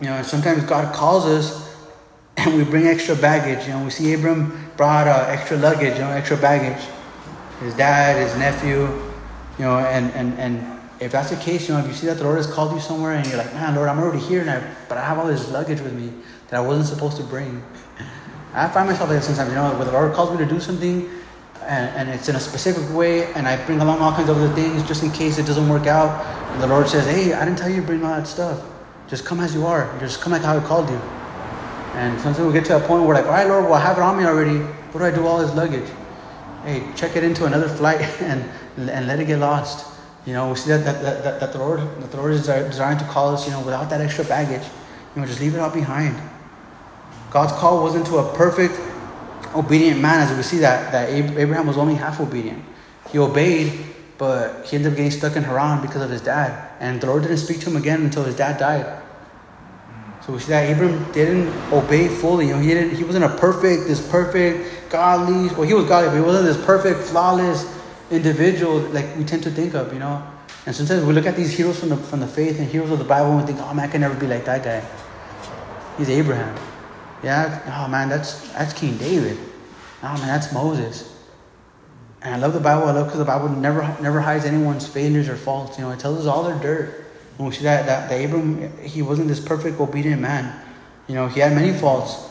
You 0.00 0.08
know, 0.08 0.22
sometimes 0.22 0.64
God 0.64 0.94
calls 0.94 1.24
us 1.26 1.76
and 2.36 2.56
we 2.56 2.64
bring 2.64 2.86
extra 2.86 3.14
baggage. 3.14 3.66
You 3.66 3.74
know, 3.74 3.84
we 3.84 3.90
see 3.90 4.12
Abram 4.12 4.72
brought 4.76 5.06
uh, 5.06 5.26
extra 5.28 5.56
luggage, 5.56 5.94
you 5.94 6.00
know, 6.00 6.10
extra 6.10 6.36
baggage. 6.36 6.84
His 7.60 7.74
dad, 7.74 8.20
his 8.20 8.36
nephew, 8.36 8.88
You 9.58 9.64
know, 9.64 9.78
and, 9.78 10.10
and, 10.14 10.36
and 10.38 10.80
if 11.00 11.12
that's 11.12 11.30
the 11.30 11.36
case, 11.36 11.68
you 11.68 11.74
know, 11.74 11.80
if 11.80 11.86
you 11.86 11.92
see 11.92 12.06
that 12.08 12.18
the 12.18 12.24
Lord 12.24 12.38
has 12.38 12.46
called 12.46 12.72
you 12.72 12.80
somewhere 12.80 13.12
and 13.12 13.26
you're 13.28 13.38
like, 13.38 13.52
man, 13.54 13.76
Lord, 13.76 13.88
I'm 13.88 14.00
already 14.00 14.18
here, 14.18 14.40
and 14.40 14.50
I, 14.50 14.74
but 14.88 14.98
I 14.98 15.04
have 15.04 15.18
all 15.18 15.26
this 15.26 15.48
luggage 15.50 15.80
with 15.80 15.92
me 15.92 16.12
that 16.48 16.56
I 16.56 16.60
wasn't 16.60 16.86
supposed 16.86 17.16
to 17.18 17.22
bring. 17.24 17.62
I 18.52 18.68
find 18.68 18.88
myself 18.88 19.10
like 19.10 19.22
sometimes, 19.22 19.50
you 19.50 19.56
know, 19.56 19.76
when 19.76 19.86
the 19.86 19.92
Lord 19.92 20.12
calls 20.14 20.30
me 20.30 20.38
to 20.38 20.46
do 20.46 20.60
something 20.60 21.10
and, 21.62 21.96
and 21.96 22.08
it's 22.10 22.28
in 22.28 22.36
a 22.36 22.40
specific 22.40 22.88
way, 22.94 23.32
and 23.32 23.48
I 23.48 23.64
bring 23.64 23.80
along 23.80 23.98
all 23.98 24.12
kinds 24.12 24.28
of 24.28 24.36
other 24.36 24.52
things 24.54 24.82
just 24.86 25.02
in 25.02 25.10
case 25.10 25.38
it 25.38 25.46
doesn't 25.46 25.68
work 25.68 25.86
out. 25.86 26.24
And 26.52 26.62
the 26.62 26.66
Lord 26.66 26.88
says, 26.88 27.06
hey, 27.06 27.32
I 27.32 27.44
didn't 27.44 27.58
tell 27.58 27.70
you 27.70 27.80
to 27.80 27.86
bring 27.86 28.04
all 28.04 28.14
that 28.14 28.26
stuff. 28.26 28.62
Just 29.08 29.24
come 29.24 29.40
as 29.40 29.54
you 29.54 29.66
are. 29.66 29.98
Just 29.98 30.20
come 30.20 30.32
like 30.32 30.42
how 30.42 30.56
I 30.56 30.60
called 30.60 30.88
you. 30.90 30.96
And 31.94 32.20
sometimes 32.20 32.46
we 32.46 32.52
get 32.52 32.64
to 32.66 32.76
a 32.76 32.80
point 32.80 33.04
where 33.04 33.14
like, 33.14 33.26
all 33.26 33.32
right, 33.32 33.46
Lord, 33.46 33.64
well, 33.64 33.74
I 33.74 33.80
have 33.80 33.96
it 33.96 34.02
on 34.02 34.18
me 34.18 34.24
already. 34.24 34.58
What 34.58 35.00
do 35.00 35.04
I 35.04 35.10
do 35.10 35.26
all 35.26 35.38
this 35.38 35.54
luggage? 35.54 35.88
Hey, 36.64 36.86
check 36.96 37.16
it 37.16 37.24
into 37.24 37.44
another 37.46 37.68
flight 37.68 38.00
and, 38.20 38.48
and 38.76 39.06
let 39.06 39.18
it 39.20 39.26
get 39.26 39.38
lost. 39.38 39.86
You 40.26 40.32
know, 40.32 40.50
we 40.50 40.56
see 40.56 40.70
that, 40.70 40.84
that, 40.84 41.22
that, 41.22 41.40
that 41.40 41.52
the 41.52 41.58
Lord 41.58 41.80
that 41.80 42.10
the 42.10 42.16
Lord 42.16 42.32
is 42.32 42.46
designed 42.46 42.98
to 43.00 43.04
call 43.06 43.34
us, 43.34 43.46
you 43.46 43.52
know, 43.52 43.60
without 43.60 43.90
that 43.90 44.00
extra 44.00 44.24
baggage. 44.24 44.66
You 45.14 45.20
know, 45.20 45.28
just 45.28 45.40
leave 45.40 45.54
it 45.54 45.58
all 45.58 45.70
behind. 45.70 46.16
God's 47.34 47.52
call 47.54 47.82
wasn't 47.82 48.06
to 48.06 48.18
a 48.18 48.36
perfect, 48.36 48.78
obedient 49.56 50.00
man, 50.00 50.20
as 50.20 50.36
we 50.36 50.44
see 50.44 50.58
that, 50.58 50.92
that 50.92 51.10
Abraham 51.10 51.66
was 51.66 51.76
only 51.76 51.96
half 51.96 52.20
obedient. 52.20 52.64
He 53.10 53.18
obeyed, 53.18 53.72
but 54.18 54.64
he 54.64 54.76
ended 54.76 54.92
up 54.92 54.96
getting 54.96 55.10
stuck 55.10 55.34
in 55.34 55.42
Haran 55.42 55.82
because 55.82 56.00
of 56.00 56.10
his 56.10 56.20
dad. 56.20 56.70
And 56.78 57.00
the 57.00 57.08
Lord 57.08 57.22
didn't 57.22 57.38
speak 57.38 57.58
to 57.62 57.70
him 57.70 57.76
again 57.76 58.02
until 58.02 58.22
his 58.22 58.36
dad 58.36 58.60
died. 58.60 59.02
So 60.24 60.32
we 60.32 60.38
see 60.38 60.50
that 60.50 60.70
Abram 60.70 61.10
didn't 61.10 61.48
obey 61.72 62.06
fully. 62.06 62.46
You 62.46 62.54
know, 62.54 62.60
he 62.60 62.68
didn't. 62.68 62.94
He 62.94 63.02
wasn't 63.02 63.24
a 63.24 63.36
perfect, 63.36 63.88
this 63.88 64.00
perfect, 64.08 64.88
godly. 64.88 65.52
Well, 65.56 65.62
he 65.62 65.74
was 65.74 65.86
godly, 65.86 66.10
but 66.10 66.14
he 66.14 66.22
wasn't 66.22 66.46
this 66.46 66.64
perfect, 66.64 67.00
flawless 67.00 67.66
individual 68.12 68.78
like 68.78 69.16
we 69.16 69.24
tend 69.24 69.42
to 69.42 69.50
think 69.50 69.74
of. 69.74 69.92
You 69.92 69.98
know, 69.98 70.24
and 70.66 70.76
sometimes 70.76 71.04
we 71.04 71.12
look 71.12 71.26
at 71.26 71.34
these 71.34 71.50
heroes 71.50 71.80
from 71.80 71.88
the 71.88 71.96
from 71.96 72.20
the 72.20 72.28
faith 72.28 72.60
and 72.60 72.70
heroes 72.70 72.92
of 72.92 73.00
the 73.00 73.04
Bible 73.04 73.32
and 73.32 73.40
we 73.40 73.46
think, 73.52 73.58
oh 73.60 73.74
man, 73.74 73.88
I 73.88 73.90
can 73.90 74.02
never 74.02 74.14
be 74.14 74.28
like 74.28 74.44
that 74.44 74.62
guy. 74.62 74.86
He's 75.98 76.10
Abraham. 76.10 76.73
Yeah. 77.24 77.84
Oh 77.84 77.88
man, 77.88 78.08
that's 78.08 78.52
that's 78.52 78.72
King 78.72 78.96
David. 78.98 79.38
Oh 80.02 80.16
man, 80.18 80.26
that's 80.26 80.52
Moses. 80.52 81.10
And 82.22 82.34
I 82.34 82.38
love 82.38 82.54
the 82.54 82.60
Bible. 82.60 82.84
I 82.88 82.92
love 82.92 83.06
because 83.06 83.18
the 83.18 83.24
Bible 83.24 83.48
never 83.48 83.82
never 84.00 84.20
hides 84.20 84.44
anyone's 84.44 84.86
failures 84.86 85.28
or 85.28 85.36
faults. 85.36 85.78
You 85.78 85.84
know, 85.84 85.90
it 85.90 85.98
tells 85.98 86.18
us 86.18 86.26
all 86.26 86.44
their 86.44 86.58
dirt. 86.58 87.04
And 87.38 87.48
we 87.48 87.54
see 87.54 87.64
that, 87.64 87.86
that, 87.86 88.08
that 88.08 88.24
Abram, 88.24 88.78
he 88.78 89.02
wasn't 89.02 89.28
this 89.28 89.40
perfect, 89.40 89.80
obedient 89.80 90.22
man. 90.22 90.54
You 91.08 91.16
know, 91.16 91.26
he 91.26 91.40
had 91.40 91.52
many 91.52 91.76
faults. 91.76 92.28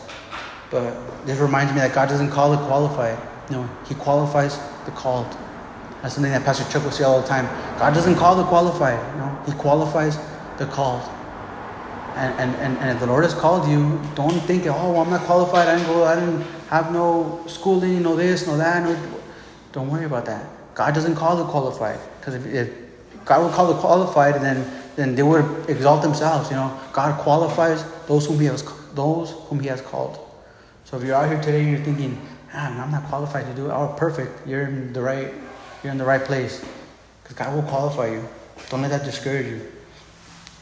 But 0.72 1.26
this 1.26 1.40
reminds 1.40 1.74
me 1.74 1.80
that 1.80 1.94
God 1.94 2.10
doesn't 2.10 2.32
call 2.32 2.52
the 2.52 2.66
qualified. 2.66 3.20
You 3.50 3.58
know, 3.58 3.70
he 3.86 3.96
qualifies 3.96 4.58
the 4.86 4.92
called. 4.92 5.28
That's 6.02 6.16
something 6.16 6.32
that 6.32 6.44
Pastor 6.44 6.70
Chuck 6.72 6.84
will 6.84 6.92
say 6.92 7.04
all 7.04 7.22
the 7.22 7.28
time. 7.28 7.46
God 7.78 7.94
doesn't 7.94 8.16
call 8.16 8.36
the 8.36 8.44
qualified. 8.46 9.00
You 9.14 9.20
know, 9.20 9.44
he 9.46 9.52
qualifies 9.54 10.18
the 10.58 10.66
called. 10.66 11.02
And, 12.16 12.56
and, 12.56 12.78
and, 12.78 12.90
if 12.92 13.00
the 13.00 13.08
Lord 13.08 13.24
has 13.24 13.34
called 13.34 13.68
you, 13.68 14.00
don't 14.16 14.40
think, 14.42 14.66
oh, 14.68 15.00
I'm 15.00 15.10
not 15.10 15.22
qualified. 15.22 15.68
I 15.68 15.76
didn't 15.78 15.88
go, 15.88 16.04
I 16.04 16.16
didn't 16.16 16.42
have 16.70 16.92
no 16.92 17.44
schooling, 17.48 18.04
no 18.04 18.16
this, 18.16 18.46
no 18.46 18.58
that. 18.58 18.84
No, 18.84 19.12
don't 19.72 19.90
worry 19.90 20.06
about 20.06 20.26
that. 20.26 20.46
God 20.76 20.94
doesn't 20.94 21.16
call 21.16 21.38
the 21.38 21.46
qualified. 21.46 22.00
Because 22.20 22.36
if, 22.36 22.46
if 22.46 23.26
God 23.26 23.44
would 23.44 23.54
call 23.54 23.74
the 23.74 23.80
qualified, 23.80 24.36
then 24.36 24.66
then 24.96 25.16
they 25.16 25.24
would 25.24 25.70
exalt 25.70 26.02
themselves. 26.02 26.50
You 26.50 26.58
know, 26.58 26.80
God 26.92 27.20
qualifies 27.20 27.84
those 28.08 28.28
whom 28.28 28.40
He 28.40 28.46
has 28.46 28.64
those 28.94 29.32
whom 29.48 29.60
He 29.60 29.68
has 29.68 29.82
called. 29.82 30.20
So 30.86 30.98
if 30.98 31.04
you're 31.04 31.16
out 31.16 31.30
here 31.30 31.42
today 31.42 31.62
and 31.62 31.72
you're 31.72 31.82
thinking, 31.82 32.22
ah, 32.54 32.84
I'm 32.84 32.92
not 32.92 33.06
qualified 33.06 33.46
to 33.48 33.54
do 33.54 33.66
it, 33.66 33.74
oh, 33.74 33.96
perfect. 33.98 34.48
You're 34.48 34.68
in 34.68 34.94
the 34.94 35.02
right, 35.02 35.34
you're 35.84 35.92
in 35.92 35.98
the 35.98 36.06
right 36.06 36.24
place, 36.24 36.64
because 37.24 37.36
God 37.36 37.56
will 37.56 37.64
qualify 37.64 38.12
you. 38.12 38.28
Don't 38.70 38.82
let 38.82 38.92
that 38.92 39.04
discourage 39.04 39.48
you. 39.48 39.72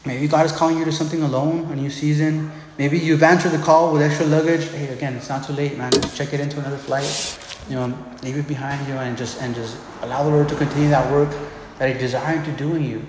Maybe 0.04 0.26
God 0.26 0.46
is 0.46 0.52
calling 0.52 0.78
you 0.78 0.84
to 0.84 0.92
something 0.92 1.22
alone, 1.22 1.70
a 1.70 1.76
new 1.76 1.90
season. 1.90 2.50
Maybe 2.76 2.98
you've 2.98 3.22
answered 3.22 3.50
the 3.50 3.58
call 3.58 3.92
with 3.92 4.02
extra 4.02 4.26
luggage. 4.26 4.68
Hey, 4.70 4.88
again, 4.88 5.14
it's 5.14 5.28
not 5.28 5.44
too 5.44 5.52
late, 5.52 5.78
man. 5.78 5.92
Just 5.92 6.16
check 6.16 6.32
it 6.32 6.40
into 6.40 6.58
another 6.58 6.76
flight. 6.76 7.38
You 7.68 7.76
know, 7.76 7.96
leave 8.22 8.36
it 8.36 8.48
behind 8.48 8.88
you 8.88 8.94
and 8.94 9.16
just 9.16 9.40
and 9.40 9.54
just 9.54 9.76
allow 10.00 10.24
the 10.24 10.30
Lord 10.30 10.48
to 10.48 10.56
continue 10.56 10.88
that 10.88 11.10
work 11.12 11.30
that 11.78 11.92
He 11.92 11.98
desired 11.98 12.44
to 12.46 12.52
do 12.52 12.74
in 12.74 12.82
you. 12.82 13.06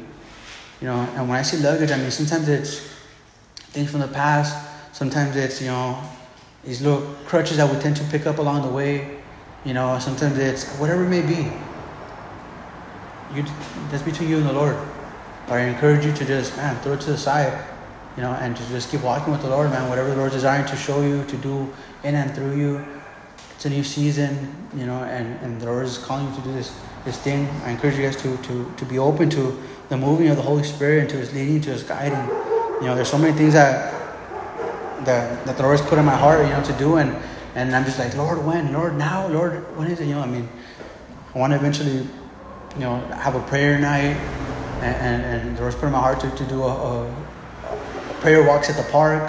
You 0.82 0.88
know, 0.88 1.00
and 1.16 1.28
when 1.28 1.40
I 1.40 1.42
say 1.42 1.58
luggage, 1.58 1.90
I 1.90 1.98
mean 1.98 2.12
sometimes 2.12 2.48
it's 2.48 2.88
things 3.72 3.90
from 3.90 4.02
the 4.02 4.08
past. 4.08 4.56
Sometimes 4.94 5.36
it's 5.36 5.62
you 5.62 5.68
know 5.68 6.00
these 6.64 6.82
little 6.82 7.02
crutches 7.26 7.58
that 7.58 7.74
we 7.74 7.82
tend 7.82 7.96
to 7.98 8.04
pick 8.06 8.28
up 8.28 8.38
along 8.38 8.62
the 8.62 8.72
way. 8.72 9.18
You 9.66 9.74
know, 9.74 9.98
sometimes 9.98 10.38
it's 10.38 10.70
whatever 10.78 11.06
it 11.06 11.10
may 11.10 11.22
be. 11.22 11.52
You, 13.34 13.44
that's 13.90 14.04
between 14.04 14.30
you 14.30 14.38
and 14.38 14.46
the 14.46 14.54
Lord. 14.54 14.78
But 15.48 15.56
I 15.56 15.62
encourage 15.62 16.06
you 16.06 16.14
to 16.14 16.26
just 16.26 16.56
man 16.58 16.76
throw 16.82 16.94
it 16.94 17.02
to 17.02 17.12
the 17.12 17.18
side, 17.18 17.54
you 18.16 18.24
know, 18.24 18.32
and 18.34 18.56
to 18.56 18.68
just 18.68 18.90
keep 18.92 19.02
walking 19.02 19.32
with 19.32 19.42
the 19.42 19.50
Lord, 19.50 19.70
man. 19.70 19.90
Whatever 19.90 20.10
the 20.10 20.16
Lord's 20.16 20.36
desiring 20.36 20.66
to 20.68 20.76
show 20.76 21.02
you 21.02 21.24
to 21.26 21.38
do 21.38 21.72
in 22.04 22.16
and 22.16 22.34
through 22.34 22.56
you. 22.58 22.86
It's 23.56 23.66
a 23.66 23.70
new 23.70 23.84
season, 23.84 24.56
you 24.76 24.86
know, 24.86 25.04
and, 25.04 25.40
and 25.42 25.62
the 25.62 25.68
Lord 25.68 25.86
is 25.86 25.98
calling 25.98 26.28
you 26.28 26.36
to 26.36 26.42
do 26.42 26.54
this 26.54 26.78
this 27.06 27.18
thing. 27.18 27.48
I 27.66 27.72
encourage 27.72 27.96
you 27.96 28.04
guys 28.04 28.16
to 28.24 28.38
to 28.38 28.74
to 28.78 28.86
be 28.86 29.00
open 29.00 29.30
to 29.32 29.62
the 29.90 29.98
moving 29.98 30.30
of 30.30 30.38
the 30.38 30.42
Holy 30.42 30.64
Spirit, 30.64 31.02
and 31.02 31.10
to 31.10 31.18
His 31.18 31.34
leading, 31.34 31.62
to 31.62 31.72
His 31.72 31.84
guiding. 31.84 32.28
You 32.82 32.88
know, 32.88 32.96
there's 32.96 33.10
so 33.10 33.18
many 33.18 33.38
things 33.38 33.54
that 33.54 33.94
that, 35.06 35.46
that 35.46 35.58
the 35.58 35.64
Lord 35.64 35.80
has 35.80 35.88
put 35.88 36.00
in 36.00 36.06
my 36.06 36.16
heart, 36.16 36.46
you 36.46 36.52
know, 36.52 36.64
to 36.64 36.74
do, 36.74 36.98
and 36.98 37.16
and 37.56 37.76
I'm 37.76 37.86
just 37.86 38.00
like, 38.00 38.16
Lord, 38.18 38.44
when? 38.44 38.74
Lord, 38.74 38.98
now? 38.98 39.28
Lord, 39.28 39.78
when 39.78 39.88
is 39.88 40.00
it? 40.00 40.08
You 40.08 40.16
know, 40.16 40.22
I 40.22 40.26
mean, 40.26 40.50
I 41.36 41.38
want 41.38 41.52
to 41.52 41.58
eventually, 41.58 41.98
you 41.98 42.80
know, 42.80 42.98
have 43.12 43.36
a 43.36 43.42
prayer 43.42 43.78
night, 43.78 44.18
and, 44.84 45.24
and, 45.24 45.58
the 45.58 45.62
Lord's 45.62 45.76
put 45.76 45.86
in 45.88 45.92
my 45.92 46.00
heart 46.00 46.20
to, 46.22 46.30
to 46.32 46.46
do 46.46 46.64
a, 46.64 47.08
a, 47.08 47.16
prayer 48.22 48.44
walks 48.44 48.70
at 48.70 48.76
the 48.76 48.92
park. 48.92 49.24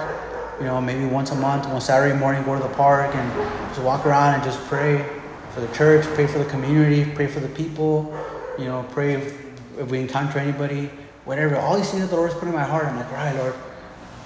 You 0.61 0.67
know, 0.67 0.81
maybe 0.81 1.05
once 1.05 1.31
a 1.31 1.35
month, 1.35 1.67
one 1.67 1.81
Saturday 1.81 2.17
morning, 2.17 2.45
go 2.45 2.55
to 2.57 2.63
the 2.63 2.75
park 2.75 3.15
and 3.15 3.33
just 3.71 3.83
walk 3.83 4.07
around 4.07 4.35
and 4.35 4.45
just 4.45 4.61
pray 4.67 5.05
for 5.51 5.61
the 5.61 5.73
church, 5.75 6.05
pray 6.15 6.27
for 6.27 6.39
the 6.39 6.45
community, 6.47 7.11
pray 7.15 7.27
for 7.27 7.41
the 7.41 7.49
people. 7.49 8.17
You 8.59 8.67
know, 8.67 8.87
pray 8.91 9.15
if 9.79 9.91
we 9.91 9.99
encounter 9.99 10.39
anybody, 10.39 10.91
whatever, 11.25 11.57
all 11.57 11.77
these 11.77 11.91
things 11.91 12.03
that 12.03 12.11
the 12.11 12.17
Lord's 12.17 12.35
put 12.35 12.47
in 12.49 12.55
my 12.55 12.63
heart, 12.63 12.87
I'm 12.87 12.97
like, 12.97 13.11
right, 13.11 13.35
Lord. 13.37 13.55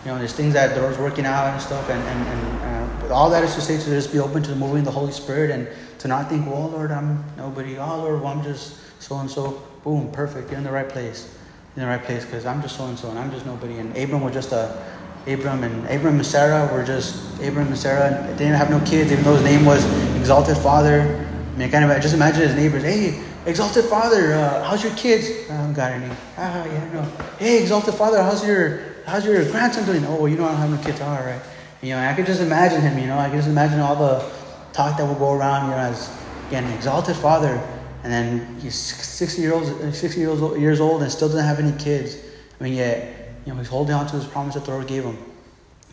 You 0.04 0.12
know, 0.12 0.18
there's 0.18 0.32
things 0.32 0.54
that 0.54 0.74
the 0.74 0.80
Lord's 0.80 0.98
working 0.98 1.26
out 1.26 1.52
and 1.52 1.60
stuff, 1.60 1.90
and, 1.90 2.00
and, 2.00 2.28
and 2.28 3.10
uh, 3.10 3.14
all 3.14 3.30
that 3.30 3.42
is 3.42 3.54
to 3.56 3.60
say 3.60 3.78
to 3.78 3.84
just 3.84 4.12
be 4.12 4.18
open 4.18 4.42
to 4.42 4.50
the 4.50 4.56
moving 4.56 4.80
of 4.80 4.84
the 4.84 4.90
Holy 4.90 5.12
Spirit 5.12 5.50
and 5.50 5.68
to 5.98 6.08
not 6.08 6.28
think, 6.28 6.46
well, 6.46 6.70
Lord, 6.70 6.92
I'm 6.92 7.24
nobody. 7.36 7.78
Oh, 7.78 7.98
Lord, 7.98 8.22
well, 8.22 8.32
I'm 8.32 8.42
just 8.42 8.78
so 9.00 9.18
and 9.18 9.30
so. 9.30 9.62
Boom, 9.88 10.12
perfect. 10.12 10.50
You're 10.50 10.58
in 10.58 10.64
the 10.64 10.70
right 10.70 10.86
place. 10.86 11.34
You're 11.74 11.86
in 11.86 11.90
the 11.90 11.96
right 11.96 12.04
place 12.04 12.22
because 12.22 12.44
I'm 12.44 12.60
just 12.60 12.76
so 12.76 12.84
and 12.84 12.98
so, 12.98 13.08
and 13.08 13.18
I'm 13.18 13.30
just 13.30 13.46
nobody. 13.46 13.78
And 13.78 13.96
Abram 13.96 14.20
was 14.20 14.34
just 14.34 14.52
a 14.52 14.84
Abram 15.26 15.64
and 15.64 15.88
Abram 15.88 16.16
and 16.16 16.26
Sarah 16.26 16.70
were 16.70 16.84
just 16.84 17.40
Abram 17.40 17.68
and 17.68 17.78
Sarah. 17.78 18.22
They 18.32 18.44
didn't 18.44 18.56
have 18.56 18.68
no 18.68 18.80
kids, 18.80 19.10
even 19.10 19.24
though 19.24 19.36
his 19.36 19.44
name 19.44 19.64
was 19.64 19.82
Exalted 20.18 20.58
Father. 20.58 21.26
I 21.54 21.56
mean, 21.56 21.70
kind 21.70 21.90
of 21.90 22.02
just 22.02 22.12
imagine 22.12 22.42
his 22.42 22.54
neighbors. 22.54 22.82
Hey, 22.82 23.18
Exalted 23.46 23.86
Father, 23.86 24.34
uh, 24.34 24.62
how's 24.62 24.84
your 24.84 24.92
kids? 24.92 25.48
I 25.48 25.54
haven't 25.54 25.72
got 25.72 25.92
any. 25.92 26.14
Ah, 26.36 26.66
yeah, 26.66 26.92
no. 26.92 27.02
Hey, 27.38 27.62
Exalted 27.62 27.94
Father, 27.94 28.22
how's 28.22 28.46
your 28.46 28.82
how's 29.06 29.24
your 29.24 29.42
grandson 29.50 29.86
doing? 29.86 30.04
Oh, 30.04 30.26
you 30.26 30.36
know 30.36 30.44
I 30.44 30.48
don't 30.48 30.60
have 30.60 30.70
no 30.70 30.84
kids. 30.84 31.00
All 31.00 31.16
right. 31.16 31.40
You 31.80 31.94
know, 31.94 32.06
I 32.06 32.12
could 32.12 32.26
just 32.26 32.42
imagine 32.42 32.82
him. 32.82 32.98
You 32.98 33.06
know, 33.06 33.16
I 33.16 33.30
could 33.30 33.36
just 33.36 33.48
imagine 33.48 33.80
all 33.80 33.96
the 33.96 34.30
talk 34.74 34.98
that 34.98 35.06
will 35.06 35.14
go 35.14 35.32
around. 35.32 35.64
You 35.64 35.70
know, 35.70 35.78
as 35.78 36.14
again, 36.48 36.70
Exalted 36.74 37.16
Father, 37.16 37.56
and 38.02 38.12
then 38.12 38.60
he's 38.60 38.74
sixty 38.74 39.42
years 39.42 39.52
old, 39.52 39.94
sixty 39.94 40.20
years 40.20 40.40
old, 40.40 40.58
years 40.58 40.80
old, 40.80 41.02
and 41.02 41.10
still 41.10 41.28
doesn't 41.28 41.44
have 41.44 41.58
any 41.58 41.76
kids. 41.78 42.16
I 42.60 42.64
mean, 42.64 42.74
yet 42.74 43.32
you 43.44 43.52
know 43.52 43.58
he's 43.58 43.68
holding 43.68 43.94
on 43.94 44.06
to 44.08 44.16
his 44.16 44.26
promise 44.26 44.54
that 44.54 44.64
the 44.64 44.70
Lord 44.70 44.86
gave 44.86 45.04
him. 45.04 45.18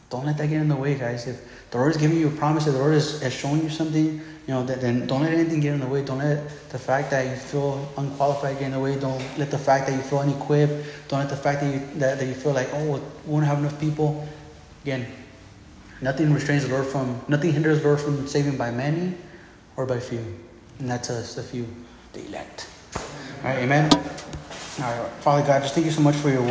Don't 0.09 0.25
let 0.25 0.37
that 0.37 0.47
get 0.47 0.61
in 0.61 0.67
the 0.67 0.75
way, 0.75 0.95
guys. 0.95 1.27
If 1.27 1.71
the 1.71 1.77
Lord 1.77 1.91
is 1.91 1.97
giving 1.97 2.17
you 2.17 2.27
a 2.27 2.31
promise, 2.31 2.67
if 2.67 2.73
the 2.73 2.79
Lord 2.79 2.93
is, 2.93 3.21
has 3.21 3.33
shown 3.33 3.61
you 3.61 3.69
something 3.69 4.21
you 4.47 4.53
know, 4.53 4.63
then 4.63 5.07
don't 5.07 5.23
let 5.23 5.33
anything 5.33 5.59
get 5.59 5.73
in 5.73 5.79
the 5.79 5.87
way. 5.87 6.03
Don't 6.03 6.19
let 6.19 6.47
the 6.69 6.77
fact 6.77 7.09
that 7.09 7.25
you 7.25 7.35
feel 7.35 7.91
unqualified 7.97 8.59
get 8.59 8.67
in 8.67 8.71
the 8.73 8.79
way. 8.79 8.99
Don't 8.99 9.19
let 9.39 9.49
the 9.49 9.57
fact 9.57 9.87
that 9.87 9.93
you 9.95 10.01
feel 10.01 10.19
unequipped. 10.19 11.07
Don't 11.07 11.19
let 11.19 11.29
the 11.29 11.35
fact 11.35 11.61
that 11.61 11.73
you 11.73 11.79
that, 11.99 12.19
that 12.19 12.25
you 12.25 12.35
feel 12.35 12.53
like 12.53 12.69
oh, 12.73 13.01
we 13.25 13.31
won't 13.31 13.45
have 13.45 13.57
enough 13.57 13.79
people. 13.79 14.27
Again, 14.83 15.07
nothing 15.99 16.31
restrains 16.31 16.63
the 16.67 16.69
Lord 16.69 16.85
from 16.85 17.19
nothing 17.27 17.53
hinders 17.53 17.81
the 17.81 17.87
Lord 17.87 17.99
from 17.99 18.27
saving 18.27 18.55
by 18.55 18.69
many 18.69 19.15
or 19.77 19.87
by 19.87 19.99
few, 19.99 20.23
and 20.77 20.91
that's 20.91 21.09
us, 21.09 21.33
the 21.33 21.41
few, 21.41 21.67
the 22.15 22.25
elect. 22.27 22.67
All 22.95 23.01
right, 23.43 23.59
Amen. 23.59 23.89
All 23.93 24.01
right, 24.81 25.11
Father 25.21 25.45
God, 25.45 25.61
just 25.61 25.75
thank 25.75 25.85
you 25.85 25.91
so 25.91 26.01
much 26.01 26.15
for 26.15 26.29
your. 26.29 26.43